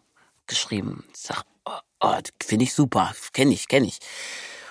geschrieben. 0.46 1.04
Ich 1.14 1.20
sag, 1.20 1.44
oh, 1.64 1.70
oh 2.00 2.14
finde 2.42 2.64
ich 2.64 2.74
super, 2.74 3.12
kenne 3.32 3.54
ich, 3.54 3.66
kenne 3.66 3.86
ich. 3.86 4.00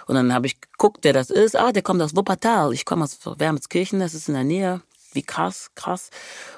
Und 0.06 0.14
dann 0.14 0.32
habe 0.32 0.46
ich 0.46 0.62
geguckt, 0.62 1.00
wer 1.02 1.14
das 1.14 1.32
ist. 1.32 1.56
Ah, 1.56 1.72
der 1.72 1.82
kommt 1.82 2.02
aus 2.04 2.16
Wuppertal. 2.16 2.72
Ich 2.72 2.86
komme 2.86 3.04
aus 3.04 3.18
Wermelskirchen, 3.26 4.00
das 4.00 4.14
ist 4.14 4.28
in 4.28 4.36
der 4.36 4.44
Nähe. 4.44 4.82
Wie 5.14 5.24
krass, 5.24 5.72
krass. 5.74 6.12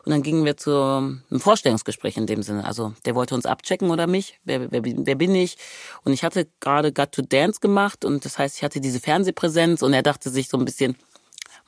Und 0.03 0.11
dann 0.11 0.23
gingen 0.23 0.43
wir 0.43 0.57
zu 0.57 0.71
einem 0.71 1.39
Vorstellungsgespräch 1.39 2.17
in 2.17 2.27
dem 2.27 2.43
Sinne. 2.43 2.65
Also 2.65 2.93
der 3.05 3.15
wollte 3.15 3.33
uns 3.33 3.45
abchecken 3.45 3.89
oder 3.91 4.07
mich. 4.07 4.39
Wer, 4.43 4.69
wer, 4.71 4.81
wer 4.83 5.15
bin 5.15 5.33
ich? 5.33 5.57
Und 6.03 6.11
ich 6.11 6.23
hatte 6.23 6.49
gerade 6.59 6.91
Got 6.91 7.13
to 7.13 7.21
Dance 7.21 7.61
gemacht 7.61 8.03
und 8.03 8.25
das 8.25 8.37
heißt, 8.37 8.57
ich 8.57 8.63
hatte 8.63 8.81
diese 8.81 8.99
Fernsehpräsenz 8.99 9.81
und 9.81 9.93
er 9.93 10.03
dachte 10.03 10.29
sich 10.29 10.49
so 10.49 10.57
ein 10.57 10.65
bisschen, 10.65 10.97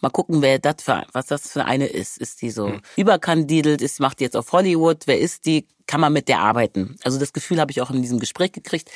mal 0.02 0.10
gucken, 0.10 0.42
wer 0.42 0.60
das 0.60 0.76
für, 0.80 1.06
was 1.14 1.28
das 1.28 1.52
für 1.52 1.66
eine 1.66 1.88
ist. 1.88 2.18
Ist 2.18 2.42
die 2.42 2.52
so 2.52 2.68
mhm. 2.68 2.82
überkandidelt? 2.96 3.82
Ist, 3.82 4.00
macht 4.00 4.20
die 4.20 4.26
jetzt 4.26 4.38
auf 4.38 4.52
Hollywood? 4.52 5.08
Wer 5.08 5.20
ist 5.20 5.46
die? 5.46 5.68
Kann 5.88 6.02
man 6.02 6.14
mit 6.14 6.28
der 6.28 6.40
arbeiten? 6.40 6.98
Also 7.04 7.20
das 7.20 7.34
Gefühl 7.34 7.60
habe 7.60 7.72
ich 7.72 7.82
auch 7.82 7.92
in 7.92 8.02
diesem 8.02 8.20
Gespräch 8.20 8.52
gekriegt. 8.52 8.90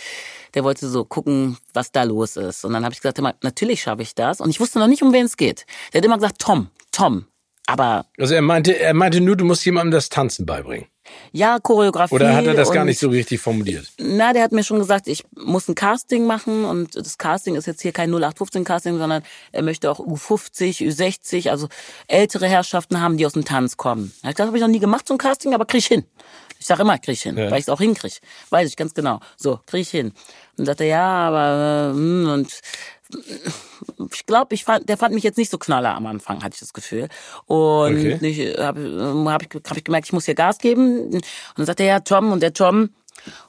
Der 0.54 0.64
wollte 0.64 0.88
so 0.88 1.06
gucken, 1.06 1.58
was 1.74 1.92
da 1.92 2.04
los 2.04 2.36
ist. 2.36 2.66
Und 2.66 2.74
dann 2.74 2.84
habe 2.84 2.94
ich 2.94 3.02
gesagt, 3.02 3.20
immer, 3.20 3.36
natürlich 3.44 3.82
schaffe 3.82 4.02
ich 4.02 4.16
das. 4.16 4.42
Und 4.42 4.50
ich 4.50 4.60
wusste 4.60 4.80
noch 4.80 4.88
nicht, 4.88 5.04
um 5.04 5.14
wen 5.14 5.26
es 5.26 5.38
geht. 5.38 5.66
Der 5.94 6.00
hat 6.00 6.06
immer 6.06 6.18
gesagt, 6.18 6.40
Tom, 6.40 6.70
Tom. 6.92 7.26
Aber. 7.68 8.06
Also 8.18 8.34
er 8.34 8.42
meinte, 8.42 8.80
er 8.80 8.96
meinte 8.96 9.22
nur, 9.22 9.36
du 9.36 9.46
musst 9.46 9.64
jemandem 9.64 9.92
das 9.92 10.10
Tanzen 10.10 10.46
beibringen. 10.46 10.88
Ja, 11.32 11.60
Choreografie. 11.60 12.16
Oder 12.16 12.36
hat 12.36 12.46
er 12.46 12.54
das 12.54 12.72
gar 12.72 12.86
nicht 12.86 13.00
so 13.00 13.10
richtig 13.10 13.40
formuliert? 13.40 13.92
Na, 14.00 14.34
der 14.34 14.44
hat 14.44 14.52
mir 14.52 14.64
schon 14.64 14.80
gesagt, 14.80 15.08
ich 15.08 15.24
muss 15.36 15.68
ein 15.68 15.76
Casting 15.76 16.26
machen 16.26 16.66
und 16.66 16.96
das 16.96 17.18
Casting 17.18 17.56
ist 17.56 17.68
jetzt 17.68 17.82
hier 17.82 17.92
kein 17.92 18.10
0815 18.10 18.64
Casting, 18.64 18.98
sondern 18.98 19.24
er 19.52 19.62
möchte 19.64 19.92
auch 19.92 20.00
U50, 20.00 20.88
U60, 20.88 21.50
also 21.50 21.68
ältere 22.08 22.48
Herrschaften 22.48 23.02
haben, 23.02 23.18
die 23.18 23.26
aus 23.26 23.34
dem 23.34 23.46
Tanz 23.46 23.78
kommen. 23.78 24.14
Das 24.24 24.48
habe 24.48 24.58
ich 24.58 24.62
noch 24.62 24.70
nie 24.70 24.80
gemacht, 24.80 25.08
so 25.08 25.14
ein 25.14 25.20
Casting, 25.20 25.54
aber 25.54 25.66
krieg 25.66 25.80
ich 25.80 25.88
hin. 25.88 26.06
Ich 26.60 26.66
sage 26.66 26.82
immer, 26.82 26.98
krieg 26.98 27.14
ich 27.14 27.22
hin, 27.22 27.38
ja. 27.38 27.50
weil 27.50 27.60
ich 27.60 27.66
es 27.66 27.70
auch 27.70 27.80
hinkriege. 27.80 28.16
Weiß 28.50 28.68
ich 28.68 28.76
ganz 28.76 28.94
genau. 28.94 29.22
So, 29.38 29.60
krieg 29.66 29.82
ich 29.82 29.90
hin. 29.90 30.14
Und 30.58 30.66
sagte, 30.66 30.84
ja, 30.84 31.06
aber 31.06 31.94
äh, 31.96 32.32
und 32.32 32.62
ich 34.14 34.26
glaube, 34.26 34.54
ich 34.54 34.66
fand, 34.66 34.88
der 34.88 34.98
fand 34.98 35.16
mich 35.16 35.24
jetzt 35.24 35.38
nicht 35.38 35.50
so 35.50 35.58
knaller 35.58 35.96
am 35.96 36.06
Anfang, 36.06 36.44
hatte 36.44 36.56
ich 36.56 36.60
das 36.60 36.74
Gefühl. 36.74 37.08
Und 37.46 37.98
okay. 37.98 38.20
ich 38.22 38.58
habe 38.58 39.26
hab 39.26 39.42
ich, 39.42 39.50
hab 39.68 39.78
ich 39.78 39.84
gemerkt, 39.84 40.08
ich 40.08 40.14
muss 40.14 40.26
hier 40.26 40.36
Gas 40.36 40.60
geben. 40.60 41.14
Und 41.14 41.26
dann 41.56 41.66
sagte 41.66 41.84
er, 41.84 41.90
ja, 41.90 42.00
Tom 42.02 42.32
und 42.32 42.42
der 42.42 42.54
Tom. 42.54 42.90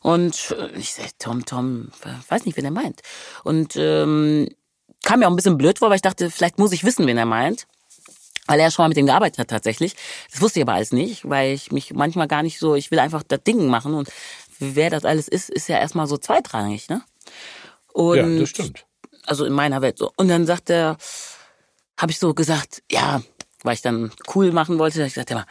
Und 0.00 0.54
ich 0.76 0.94
sag, 0.94 1.18
Tom, 1.18 1.44
Tom, 1.44 1.90
weiß 2.28 2.44
nicht, 2.46 2.56
wen 2.56 2.64
er 2.64 2.70
meint. 2.70 3.00
Und 3.44 3.76
ähm, 3.76 4.48
kam 5.04 5.20
mir 5.20 5.26
auch 5.26 5.30
ein 5.30 5.36
bisschen 5.36 5.58
blöd 5.58 5.78
vor, 5.78 5.88
weil 5.90 5.96
ich 5.96 6.02
dachte, 6.02 6.30
vielleicht 6.30 6.58
muss 6.58 6.72
ich 6.72 6.84
wissen, 6.84 7.06
wen 7.06 7.18
er 7.18 7.26
meint. 7.26 7.66
Weil 8.50 8.60
er 8.60 8.70
schon 8.70 8.82
mal 8.82 8.88
mit 8.88 8.96
dem 8.96 9.06
gearbeitet 9.06 9.38
hat 9.38 9.48
tatsächlich. 9.48 9.94
Das 10.30 10.40
wusste 10.40 10.58
ich 10.58 10.64
aber 10.64 10.74
alles 10.74 10.92
nicht, 10.92 11.28
weil 11.28 11.54
ich 11.54 11.70
mich 11.70 11.94
manchmal 11.94 12.28
gar 12.28 12.42
nicht 12.42 12.58
so, 12.58 12.74
ich 12.74 12.90
will 12.90 12.98
einfach 12.98 13.22
das 13.22 13.42
Ding 13.44 13.66
machen. 13.68 13.94
Und 13.94 14.10
wer 14.58 14.90
das 14.90 15.04
alles 15.04 15.28
ist, 15.28 15.50
ist 15.50 15.68
ja 15.68 15.78
erstmal 15.78 16.06
so 16.06 16.18
zweitrangig, 16.18 16.88
ne? 16.88 17.02
Und 17.92 18.16
ja, 18.16 18.40
das 18.40 18.48
stimmt 18.48 18.84
also 19.30 19.44
in 19.44 19.52
meiner 19.52 19.80
Welt 19.82 19.98
so. 19.98 20.12
Und 20.16 20.28
dann 20.28 20.46
sagt 20.46 20.70
er, 20.70 20.96
habe 21.96 22.12
ich 22.12 22.18
so 22.18 22.34
gesagt, 22.34 22.82
ja, 22.90 23.22
weil 23.62 23.74
ich 23.74 23.82
dann 23.82 24.10
cool 24.34 24.52
machen 24.52 24.78
wollte, 24.78 25.04
ich 25.04 25.14
sagte, 25.14 25.34
ja, 25.34 25.46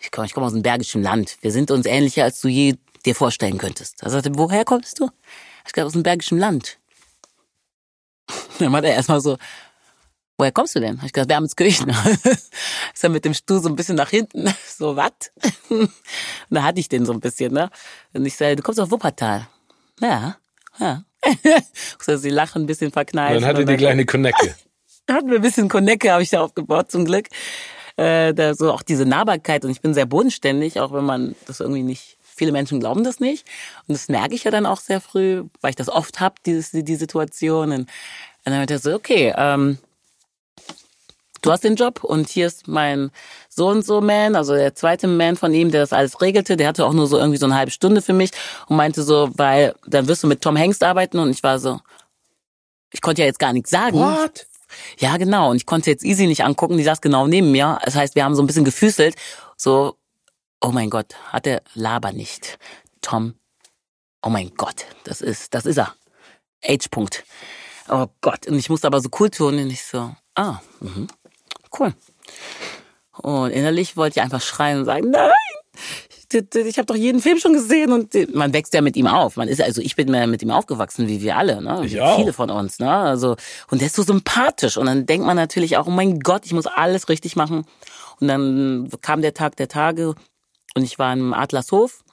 ich 0.00 0.10
komme 0.10 0.26
ich 0.26 0.32
komm 0.32 0.44
aus 0.44 0.52
dem 0.52 0.62
bergischen 0.62 1.02
Land. 1.02 1.36
Wir 1.40 1.52
sind 1.52 1.70
uns 1.70 1.86
ähnlicher, 1.86 2.24
als 2.24 2.40
du 2.40 2.48
je 2.48 2.76
dir 3.04 3.14
vorstellen 3.14 3.58
könntest. 3.58 4.02
Er 4.02 4.10
sagte, 4.10 4.30
woher 4.36 4.64
kommst 4.64 5.00
du? 5.00 5.10
Ich 5.66 5.72
glaube, 5.72 5.88
aus 5.88 5.92
dem 5.92 6.02
bergischen 6.02 6.38
Land. 6.38 6.78
Dann 8.58 8.72
war 8.72 8.82
er 8.82 8.94
erstmal 8.94 9.20
so, 9.20 9.36
woher 10.38 10.52
kommst 10.52 10.74
du 10.76 10.80
denn? 10.80 10.98
Hab 10.98 11.06
ich 11.06 11.12
gesagt, 11.12 11.30
Wermelskirchen. 11.30 11.90
ist 12.94 13.04
er 13.04 13.10
mit 13.10 13.24
dem 13.24 13.34
Stuhl 13.34 13.60
so 13.60 13.68
ein 13.68 13.76
bisschen 13.76 13.96
nach 13.96 14.10
hinten. 14.10 14.52
So, 14.78 14.94
was? 14.94 15.10
Und 15.68 15.90
da 16.50 16.62
hatte 16.62 16.78
ich 16.78 16.88
den 16.88 17.04
so 17.04 17.12
ein 17.12 17.18
bisschen, 17.18 17.52
ne? 17.52 17.68
Und 18.12 18.24
ich 18.24 18.36
sage, 18.36 18.54
du 18.54 18.62
kommst 18.62 18.78
aus 18.78 18.92
Wuppertal. 18.92 19.48
Ja, 20.00 20.36
ja. 20.78 21.02
so, 22.00 22.16
sie 22.16 22.30
lachen 22.30 22.62
ein 22.62 22.66
bisschen 22.66 22.92
verkneift. 22.92 23.34
Dann 23.34 23.44
hatte 23.44 23.64
die 23.64 23.76
kleine 23.76 24.06
Konecke. 24.06 24.54
Hatten 25.10 25.30
wir 25.30 25.36
ein 25.36 25.42
bisschen 25.42 25.68
Konecke, 25.68 26.12
habe 26.12 26.22
ich 26.22 26.30
da 26.30 26.42
aufgebaut, 26.42 26.92
zum 26.92 27.04
Glück. 27.04 27.26
Äh, 27.96 28.34
da 28.34 28.54
so 28.54 28.72
auch 28.72 28.82
diese 28.82 29.04
Nahbarkeit 29.04 29.64
und 29.64 29.72
ich 29.72 29.80
bin 29.80 29.94
sehr 29.94 30.06
bodenständig, 30.06 30.78
auch 30.78 30.92
wenn 30.92 31.04
man 31.04 31.34
das 31.46 31.58
irgendwie 31.58 31.82
nicht 31.82 32.18
Viele 32.38 32.52
Menschen 32.52 32.78
glauben 32.78 33.02
das 33.02 33.18
nicht. 33.18 33.44
Und 33.88 33.94
das 33.94 34.08
merke 34.08 34.32
ich 34.32 34.44
ja 34.44 34.52
dann 34.52 34.64
auch 34.64 34.78
sehr 34.78 35.00
früh, 35.00 35.42
weil 35.60 35.70
ich 35.70 35.76
das 35.76 35.88
oft 35.88 36.20
habe, 36.20 36.36
die, 36.46 36.62
die 36.84 36.94
Situation. 36.94 37.72
Und, 37.72 37.90
dann 38.44 38.60
wird 38.60 38.70
er 38.70 38.78
so, 38.78 38.94
okay, 38.94 39.34
ähm, 39.36 39.78
du 41.42 41.52
hast 41.52 41.64
den 41.64 41.76
Job 41.76 42.04
und 42.04 42.28
hier 42.28 42.46
ist 42.46 42.68
mein 42.68 43.10
so 43.48 43.68
und 43.68 43.84
so 43.84 44.00
Man, 44.00 44.36
also 44.36 44.54
der 44.54 44.74
zweite 44.74 45.06
Man 45.06 45.36
von 45.36 45.52
ihm, 45.52 45.70
der 45.70 45.80
das 45.80 45.92
alles 45.92 46.20
regelte, 46.20 46.56
der 46.56 46.68
hatte 46.68 46.86
auch 46.86 46.92
nur 46.92 47.06
so 47.06 47.18
irgendwie 47.18 47.38
so 47.38 47.46
eine 47.46 47.54
halbe 47.54 47.70
Stunde 47.70 48.02
für 48.02 48.12
mich 48.12 48.30
und 48.66 48.76
meinte 48.76 49.02
so, 49.02 49.30
weil 49.34 49.74
dann 49.86 50.08
wirst 50.08 50.22
du 50.22 50.26
mit 50.26 50.42
Tom 50.42 50.56
Hengst 50.56 50.82
arbeiten 50.82 51.18
und 51.18 51.30
ich 51.30 51.42
war 51.42 51.58
so, 51.58 51.80
ich 52.92 53.00
konnte 53.00 53.22
ja 53.22 53.26
jetzt 53.26 53.38
gar 53.38 53.52
nichts 53.52 53.70
sagen. 53.70 53.98
What? 53.98 54.46
Ja, 54.98 55.16
genau. 55.16 55.50
Und 55.50 55.56
ich 55.56 55.66
konnte 55.66 55.90
jetzt 55.90 56.04
Easy 56.04 56.26
nicht 56.26 56.44
angucken, 56.44 56.76
die 56.76 56.84
saß 56.84 57.00
genau 57.00 57.26
neben 57.26 57.50
mir. 57.50 57.78
Das 57.84 57.94
heißt, 57.94 58.14
wir 58.14 58.24
haben 58.24 58.34
so 58.34 58.42
ein 58.42 58.46
bisschen 58.46 58.64
gefüßelt, 58.64 59.16
so, 59.56 59.96
oh 60.60 60.70
mein 60.70 60.90
Gott, 60.90 61.14
hat 61.32 61.46
er 61.46 61.62
Laber 61.74 62.12
nicht. 62.12 62.58
Tom, 63.00 63.34
oh 64.22 64.30
mein 64.30 64.52
Gott, 64.56 64.86
das 65.04 65.20
ist, 65.20 65.54
das 65.54 65.66
ist 65.66 65.78
er. 65.78 65.94
H-Punkt. 66.64 67.24
Oh 67.88 68.06
Gott. 68.20 68.46
Und 68.46 68.58
ich 68.58 68.68
musste 68.68 68.86
aber 68.86 69.00
so 69.00 69.08
cool 69.18 69.30
tun 69.30 69.54
und 69.54 69.70
ich 69.70 69.84
so, 69.84 70.14
ah, 70.34 70.60
mhm. 70.80 71.08
Cool. 71.76 71.94
Und 73.20 73.50
innerlich 73.50 73.96
wollte 73.96 74.18
ich 74.18 74.22
einfach 74.22 74.40
schreien 74.40 74.78
und 74.78 74.84
sagen, 74.84 75.10
nein, 75.10 75.32
ich 76.32 76.78
habe 76.78 76.86
doch 76.86 76.94
jeden 76.94 77.22
Film 77.22 77.38
schon 77.38 77.54
gesehen 77.54 77.92
und 77.92 78.34
man 78.34 78.52
wächst 78.52 78.74
ja 78.74 78.82
mit 78.82 78.96
ihm 78.96 79.06
auf. 79.06 79.36
Man 79.36 79.48
ist 79.48 79.62
also 79.62 79.80
ich 79.80 79.96
bin 79.96 80.10
mit 80.30 80.42
ihm 80.42 80.50
aufgewachsen, 80.50 81.08
wie 81.08 81.22
wir 81.22 81.36
alle, 81.36 81.62
ne? 81.62 81.82
Ich 81.86 82.00
auch. 82.00 82.16
Viele 82.16 82.32
von 82.32 82.50
uns, 82.50 82.78
ne? 82.78 82.90
Also 82.90 83.36
und 83.70 83.80
der 83.80 83.86
ist 83.86 83.96
so 83.96 84.02
sympathisch 84.02 84.76
und 84.76 84.86
dann 84.86 85.06
denkt 85.06 85.26
man 85.26 85.36
natürlich 85.36 85.76
auch, 85.78 85.86
oh 85.86 85.90
mein 85.90 86.20
Gott, 86.20 86.44
ich 86.44 86.52
muss 86.52 86.66
alles 86.66 87.08
richtig 87.08 87.34
machen. 87.34 87.64
Und 88.20 88.28
dann 88.28 88.90
kam 89.00 89.22
der 89.22 89.32
Tag 89.32 89.56
der 89.56 89.68
Tage 89.68 90.14
und 90.74 90.82
ich 90.82 90.98
war 90.98 91.12
im 91.12 91.32
Adlershof, 91.32 92.04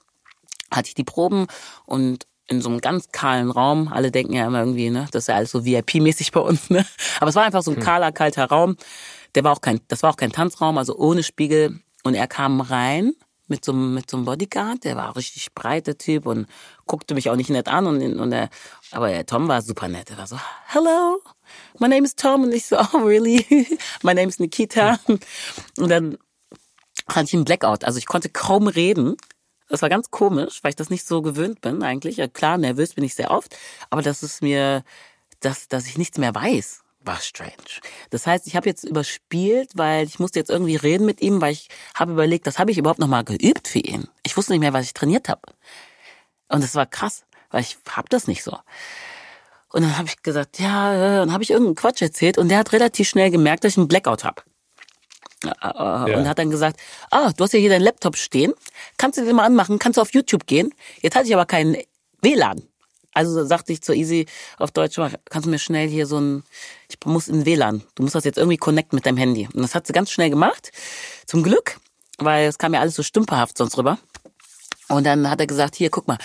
hatte 0.72 0.88
ich 0.88 0.96
die 0.96 1.04
Proben 1.04 1.48
und 1.86 2.26
in 2.48 2.62
so 2.62 2.70
einem 2.70 2.80
ganz 2.80 3.10
kahlen 3.12 3.50
Raum. 3.52 3.90
Alle 3.92 4.12
denken 4.12 4.34
ja 4.34 4.46
immer 4.46 4.60
irgendwie, 4.60 4.92
ne, 4.92 5.08
das 5.12 5.24
ist 5.24 5.28
ja 5.28 5.36
alles 5.36 5.52
so 5.52 5.66
VIP-mäßig 5.66 6.32
bei 6.32 6.40
uns, 6.40 6.70
ne? 6.70 6.86
Aber 7.20 7.30
es 7.30 7.36
war 7.36 7.44
einfach 7.44 7.64
so 7.64 7.72
ein 7.72 7.78
hm. 7.78 7.84
kahler, 7.84 8.12
kalter 8.12 8.46
Raum 8.46 8.78
der 9.36 9.44
war 9.44 9.52
auch 9.52 9.62
kein, 9.62 9.82
das 9.90 10.02
war 10.04 10.12
auch 10.12 10.18
kein 10.18 10.32
Tanzraum, 10.32 10.78
also 10.78 10.96
ohne 10.96 11.24
Spiegel. 11.24 11.80
Und 12.04 12.16
er 12.16 12.28
kam 12.28 12.62
rein 12.62 13.14
mit 13.48 13.64
so, 13.66 13.74
mit 13.74 14.10
so 14.10 14.18
einem 14.18 14.26
Bodyguard, 14.26 14.84
der 14.84 14.96
war 14.96 15.16
richtig 15.16 15.54
breiter 15.54 15.98
Typ 15.98 16.26
und 16.26 16.48
guckte 16.86 17.14
mich 17.14 17.30
auch 17.30 17.36
nicht 17.36 17.50
nett 17.50 17.68
an. 17.68 17.86
Und, 17.86 18.20
und 18.20 18.32
er, 18.32 18.50
aber 18.92 19.10
der 19.10 19.26
Tom 19.26 19.48
war 19.48 19.62
super 19.62 19.88
nett. 19.88 20.10
Er 20.10 20.18
war 20.18 20.28
so, 20.28 20.40
hello, 20.68 21.22
my 21.80 21.88
name 21.88 22.06
is 22.06 22.16
Tom. 22.16 22.44
Und 22.44 22.54
ich 22.54 22.66
so, 22.66 22.78
oh 22.94 23.00
really? 23.00 23.46
my 24.04 24.14
name 24.14 24.28
is 24.28 24.40
Nikita. 24.40 25.00
Und 25.08 25.90
dann 25.90 26.18
hatte 27.08 27.26
ich 27.26 27.34
einen 27.34 27.46
Blackout. 27.46 27.84
Also 27.84 28.00
ich 28.00 28.08
konnte 28.08 28.30
kaum 28.30 28.68
reden. 28.68 29.16
Das 29.68 29.82
war 29.82 29.90
ganz 29.90 30.12
komisch, 30.12 30.64
weil 30.64 30.70
ich 30.70 30.76
das 30.76 30.90
nicht 30.90 31.06
so 31.06 31.22
gewöhnt 31.22 31.62
bin 31.62 31.84
eigentlich. 31.84 32.18
Ja, 32.18 32.28
klar, 32.28 32.58
nervös 32.58 32.94
bin 32.94 33.04
ich 33.04 33.16
sehr 33.16 33.32
oft. 33.32 33.56
Aber 33.90 34.02
das 34.02 34.24
ist 34.24 34.42
mir, 34.42 34.84
dass, 35.40 35.68
dass 35.68 35.88
ich 35.88 35.98
nichts 35.98 36.18
mehr 36.18 36.34
weiß 36.34 36.85
war 37.06 37.20
strange. 37.22 37.52
Das 38.10 38.28
heißt, 38.28 38.48
ich 38.48 38.56
habe 38.56 38.68
jetzt 38.68 38.84
überspielt, 38.84 39.72
weil 39.76 40.06
ich 40.06 40.20
musste 40.20 40.40
jetzt 40.40 40.50
irgendwie 40.50 40.76
reden 40.76 41.06
mit 41.06 41.22
ihm, 41.22 41.42
weil 41.42 41.54
ich 41.54 41.70
habe 41.94 42.14
überlegt, 42.14 42.48
das 42.48 42.60
habe 42.60 42.72
ich 42.72 42.78
überhaupt 42.78 43.00
noch 43.00 43.08
mal 43.08 43.24
geübt 43.24 43.68
für 43.68 43.80
ihn. 43.80 44.08
Ich 44.24 44.36
wusste 44.38 44.54
nicht 44.54 44.62
mehr, 44.62 44.74
was 44.74 44.86
ich 44.86 44.94
trainiert 44.94 45.30
habe. 45.30 45.42
Und 46.48 46.64
das 46.64 46.76
war 46.76 46.86
krass, 46.86 47.26
weil 47.52 47.62
ich 47.62 47.78
habe 47.90 48.10
das 48.10 48.28
nicht 48.28 48.44
so. 48.44 48.58
Und 49.70 49.82
dann 49.82 49.98
habe 49.98 50.08
ich 50.08 50.22
gesagt, 50.24 50.60
ja, 50.60 50.94
äh, 50.94 51.18
dann 51.18 51.34
habe 51.34 51.44
ich 51.44 51.52
irgendeinen 51.52 51.76
Quatsch 51.76 52.02
erzählt 52.02 52.38
und 52.38 52.50
der 52.50 52.60
hat 52.60 52.72
relativ 52.72 53.10
schnell 53.10 53.32
gemerkt, 53.32 53.64
dass 53.64 53.74
ich 53.74 53.78
einen 53.78 53.88
Blackout 53.88 54.24
habe. 54.24 54.42
Äh, 55.44 55.50
äh, 55.50 56.12
ja. 56.12 56.18
Und 56.18 56.28
hat 56.28 56.40
dann 56.40 56.50
gesagt, 56.50 56.80
ah, 57.12 57.32
du 57.36 57.44
hast 57.44 57.54
ja 57.54 57.60
hier 57.60 57.70
deinen 57.70 57.82
Laptop 57.82 58.16
stehen, 58.16 58.54
kannst 58.98 59.20
du 59.20 59.26
den 59.26 59.36
mal 59.36 59.46
anmachen, 59.46 59.80
kannst 59.80 59.98
du 59.98 60.02
auf 60.02 60.14
YouTube 60.14 60.48
gehen. 60.48 60.74
Jetzt 61.02 61.16
hatte 61.16 61.28
ich 61.28 61.34
aber 61.34 61.46
keinen 61.46 61.78
WLAN. 62.22 62.64
Also 63.16 63.46
sagte 63.46 63.72
ich 63.72 63.82
zu 63.82 63.94
Easy 63.94 64.28
auf 64.58 64.72
Deutsch, 64.72 65.00
kannst 65.30 65.46
du 65.46 65.50
mir 65.50 65.58
schnell 65.58 65.88
hier 65.88 66.06
so 66.06 66.20
ein, 66.20 66.44
ich 66.90 66.98
muss 67.06 67.30
in 67.30 67.46
WLAN, 67.46 67.82
du 67.96 68.04
musst 68.04 68.14
das 68.14 68.26
jetzt 68.26 68.38
irgendwie 68.38 68.58
connecten 68.58 68.98
mit 68.98 69.06
deinem 69.06 69.18
Handy. 69.18 69.48
Und 69.54 69.62
das 69.62 69.74
hat 69.74 69.88
sie 69.88 69.94
ganz 69.94 70.12
schnell 70.12 70.30
gemacht, 70.30 70.72
zum 71.26 71.42
Glück, 71.42 71.80
weil 72.18 72.48
es 72.48 72.58
kam 72.58 72.74
ja 72.74 72.82
alles 72.82 72.96
so 72.96 73.04
stümperhaft 73.04 73.58
sonst 73.58 73.78
rüber. 73.78 73.98
Und 74.90 75.06
dann 75.06 75.30
hat 75.30 75.40
er 75.40 75.48
gesagt, 75.48 75.76
hier, 75.76 75.90
guck 75.90 76.10
mal, 76.10 76.18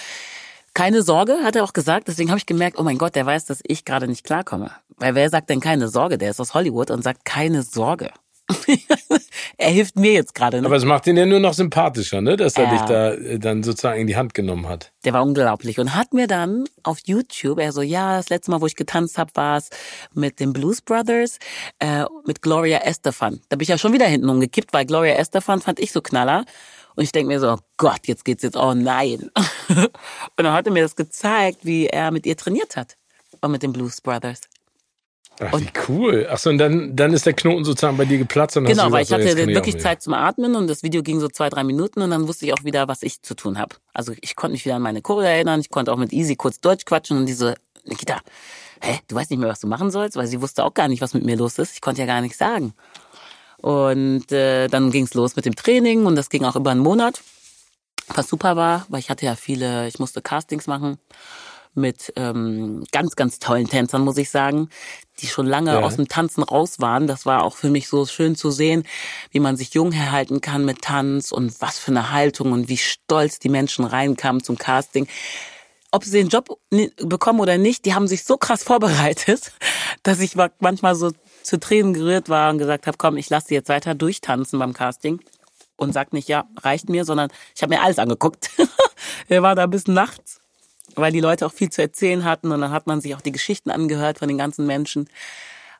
keine 0.75 1.03
Sorge, 1.03 1.39
hat 1.45 1.55
er 1.55 1.65
auch 1.65 1.73
gesagt. 1.73 2.09
Deswegen 2.09 2.31
habe 2.31 2.39
ich 2.39 2.47
gemerkt, 2.47 2.79
oh 2.79 2.83
mein 2.83 2.99
Gott, 2.99 3.15
der 3.15 3.25
weiß, 3.25 3.45
dass 3.45 3.61
ich 3.63 3.85
gerade 3.85 4.09
nicht 4.09 4.25
klarkomme. 4.25 4.73
Weil 4.97 5.15
wer 5.15 5.31
sagt 5.31 5.49
denn 5.49 5.61
keine 5.61 5.89
Sorge? 5.89 6.19
Der 6.19 6.31
ist 6.31 6.41
aus 6.41 6.55
Hollywood 6.55 6.91
und 6.91 7.03
sagt 7.03 7.25
keine 7.25 7.63
Sorge. 7.63 8.11
er 9.57 9.71
hilft 9.71 9.97
mir 9.97 10.13
jetzt 10.13 10.35
gerade. 10.35 10.61
Ne? 10.61 10.67
Aber 10.67 10.77
es 10.77 10.85
macht 10.85 11.07
ihn 11.07 11.17
ja 11.17 11.27
nur 11.27 11.41
noch 11.41 11.55
sympathischer, 11.55 12.21
ne? 12.21 12.37
dass 12.37 12.55
er 12.57 12.65
ja. 12.65 12.71
dich 12.71 12.81
da 12.83 13.13
äh, 13.13 13.39
dann 13.39 13.63
sozusagen 13.63 14.01
in 14.01 14.07
die 14.07 14.17
Hand 14.17 14.35
genommen 14.35 14.69
hat. 14.69 14.93
Der 15.05 15.13
war 15.13 15.23
unglaublich 15.23 15.79
und 15.79 15.95
hat 15.95 16.13
mir 16.13 16.27
dann 16.27 16.65
auf 16.83 16.99
YouTube, 17.05 17.59
er 17.59 17.73
so, 17.73 17.83
ja, 17.83 18.17
das 18.17 18.29
letzte 18.29 18.51
Mal, 18.51 18.61
wo 18.61 18.67
ich 18.67 18.77
getanzt 18.77 19.19
habe, 19.19 19.31
war 19.35 19.57
es 19.59 19.71
mit 20.15 20.41
den 20.41 20.53
Blues 20.53 20.81
Brothers, 20.81 21.39
äh, 21.79 22.05
mit 22.27 22.43
Gloria 22.43 22.79
Estefan. 22.79 23.41
Da 23.49 23.57
bin 23.57 23.63
ich 23.63 23.69
ja 23.69 23.79
schon 23.79 23.93
wieder 23.93 24.07
hinten 24.07 24.29
umgekippt, 24.29 24.73
weil 24.73 24.87
Gloria 24.87 25.15
Estefan 25.15 25.61
fand 25.61 25.81
ich 25.81 25.93
so 25.93 26.01
knaller. 26.01 26.45
Und 26.97 27.05
ich 27.05 27.13
denke 27.13 27.29
mir 27.33 27.41
so, 27.41 27.53
oh 27.53 27.59
Gott, 27.77 28.07
jetzt 28.07 28.25
geht's 28.25 28.43
jetzt, 28.43 28.57
oh 28.57 28.75
nein. 28.75 29.31
und 29.69 29.91
dann 30.37 30.53
hat 30.53 30.67
er 30.67 30.73
mir 30.73 30.83
das 30.83 30.97
gezeigt, 30.97 31.65
wie 31.65 31.87
er 31.87 32.11
mit 32.11 32.27
ihr 32.27 32.37
trainiert 32.37 32.77
hat. 32.77 32.97
Und 33.41 33.53
mit 33.53 33.63
den 33.63 33.73
Blues 33.73 34.01
Brothers. 34.01 34.43
Ach, 35.41 35.59
wie 35.59 35.71
cool. 35.89 36.27
Ach 36.31 36.39
so, 36.39 36.51
und 36.51 36.59
dann, 36.59 36.95
dann 36.95 37.15
ist 37.15 37.25
der 37.25 37.33
Knoten 37.33 37.65
sozusagen 37.65 37.97
bei 37.97 38.05
dir 38.05 38.19
geplatzt. 38.19 38.57
Und 38.59 38.67
genau, 38.67 38.93
weil 38.93 39.05
gesagt, 39.05 39.25
ich 39.25 39.31
hatte 39.31 39.47
wirklich 39.47 39.79
Zeit 39.79 40.03
zum 40.03 40.13
Atmen 40.13 40.55
und 40.55 40.67
das 40.67 40.83
Video 40.83 41.03
ging 41.03 41.19
so 41.19 41.29
zwei, 41.29 41.49
drei 41.49 41.65
Minuten 41.65 42.03
und 42.03 42.11
dann 42.11 42.29
wusste 42.29 42.45
ich 42.45 42.53
auch 42.53 42.63
wieder, 42.63 42.89
was 42.89 43.03
ich 43.03 43.23
zu 43.23 43.35
tun 43.35 43.59
habe. 43.59 43.77
Also 43.95 44.13
ich 44.21 44.37
konnte 44.37 44.53
mich 44.53 44.65
wieder 44.67 44.77
an 44.77 44.83
meine 44.83 45.01
Choreo 45.01 45.27
erinnern, 45.27 45.61
ich 45.61 45.71
konnte 45.71 45.93
auch 45.93 45.97
mit 45.97 46.13
Easy 46.13 46.37
kurz 46.37 46.61
Deutsch 46.61 46.85
quatschen 46.85 47.17
und 47.17 47.27
diese, 47.27 47.55
Nikita, 47.85 48.21
hä, 48.83 48.99
du 49.09 49.17
weißt 49.17 49.31
nicht 49.31 49.41
mehr, 49.41 49.49
was 49.49 49.61
du 49.61 49.67
machen 49.67 49.91
sollst? 49.91 50.17
Weil 50.17 50.27
sie 50.27 50.43
wusste 50.43 50.63
auch 50.63 50.75
gar 50.75 50.89
nicht, 50.89 51.01
was 51.01 51.15
mit 51.15 51.25
mir 51.25 51.37
los 51.37 51.59
ist. 51.59 51.73
Ich 51.73 51.81
konnte 51.81 52.03
ja 52.03 52.07
gar 52.07 52.21
nichts 52.21 52.37
sagen. 52.37 52.75
Und 53.57 54.31
äh, 54.33 54.69
dann 54.69 54.91
ging's 54.91 55.15
los 55.15 55.37
mit 55.37 55.47
dem 55.47 55.57
Training 55.57 56.05
und 56.05 56.17
das 56.17 56.29
ging 56.29 56.45
auch 56.45 56.57
über 56.57 56.71
einen 56.71 56.81
Monat, 56.81 57.23
was 58.09 58.29
super 58.29 58.57
war, 58.57 58.85
weil 58.89 59.01
ich 59.01 59.09
hatte 59.09 59.25
ja 59.25 59.37
viele, 59.37 59.89
ich 59.89 59.99
musste 59.99 60.21
Castings 60.21 60.67
machen 60.67 60.99
mit 61.75 62.13
ähm, 62.17 62.85
ganz, 62.93 63.17
ganz 63.17 63.39
tollen 63.39 63.69
Tänzern, 63.69 64.03
muss 64.03 64.17
ich 64.17 64.31
sagen, 64.31 64.69
die 65.21 65.27
schon 65.27 65.47
lange 65.47 65.73
ja. 65.73 65.81
aus 65.81 65.97
dem 65.97 66.09
Tanzen 66.09 66.43
raus 66.43 66.81
waren. 66.81 67.07
Das 67.07 67.27
war 67.27 67.45
auch 67.45 67.57
für 67.57 67.71
mich 67.71 67.89
so 67.89 68.07
schön 68.07 68.37
zu 68.37 68.51
sehen, 68.51 68.85
wie 69.31 69.41
man 69.41 69.57
sich 69.57 69.75
jung 69.75 69.93
herhalten 69.93 70.41
kann 70.41 70.65
mit 70.65 70.83
Tanz 70.83 71.33
und 71.33 71.61
was 71.61 71.79
für 71.79 71.93
eine 71.93 72.11
Haltung 72.11 72.53
und 72.53 72.69
wie 72.69 72.77
stolz 72.77 73.39
die 73.39 73.49
Menschen 73.49 73.85
reinkamen 73.85 74.43
zum 74.43 74.59
Casting. 74.59 75.07
Ob 75.93 76.05
sie 76.05 76.13
den 76.13 76.29
Job 76.29 76.59
bekommen 76.97 77.41
oder 77.41 77.59
nicht, 77.59 77.85
die 77.85 77.95
haben 77.95 78.07
sich 78.07 78.25
so 78.25 78.37
krass 78.37 78.63
vorbereitet, 78.63 79.53
dass 80.03 80.21
ich 80.21 80.37
manchmal 80.59 80.95
so 80.95 81.11
zu 81.43 81.59
Tränen 81.59 81.95
gerührt 81.95 82.29
war 82.29 82.51
und 82.51 82.59
gesagt 82.59 82.87
habe, 82.87 82.97
komm, 82.97 83.17
ich 83.17 83.31
lasse 83.31 83.49
sie 83.49 83.55
jetzt 83.55 83.69
weiter 83.69 83.95
durchtanzen 83.95 84.59
beim 84.59 84.73
Casting 84.73 85.21
und 85.77 85.93
sag 85.93 86.13
nicht, 86.13 86.29
ja, 86.29 86.45
reicht 86.59 86.89
mir, 86.89 87.05
sondern 87.05 87.31
ich 87.57 87.63
habe 87.63 87.75
mir 87.75 87.83
alles 87.83 87.99
angeguckt. 87.99 88.51
Wir 89.29 89.43
waren 89.43 89.57
da 89.57 89.67
bis 89.67 89.87
nachts 89.87 90.40
weil 90.97 91.13
die 91.13 91.21
Leute 91.21 91.47
auch 91.47 91.53
viel 91.53 91.71
zu 91.71 91.83
erzählen 91.83 92.25
hatten 92.25 92.53
und 92.53 92.61
dann 92.61 92.71
hat 92.71 92.87
man 92.87 93.01
sich 93.01 93.15
auch 93.15 93.21
die 93.21 93.33
Geschichten 93.33 93.71
angehört 93.71 94.19
von 94.19 94.29
den 94.29 94.39
ganzen 94.39 94.67
Menschen. 94.67 95.09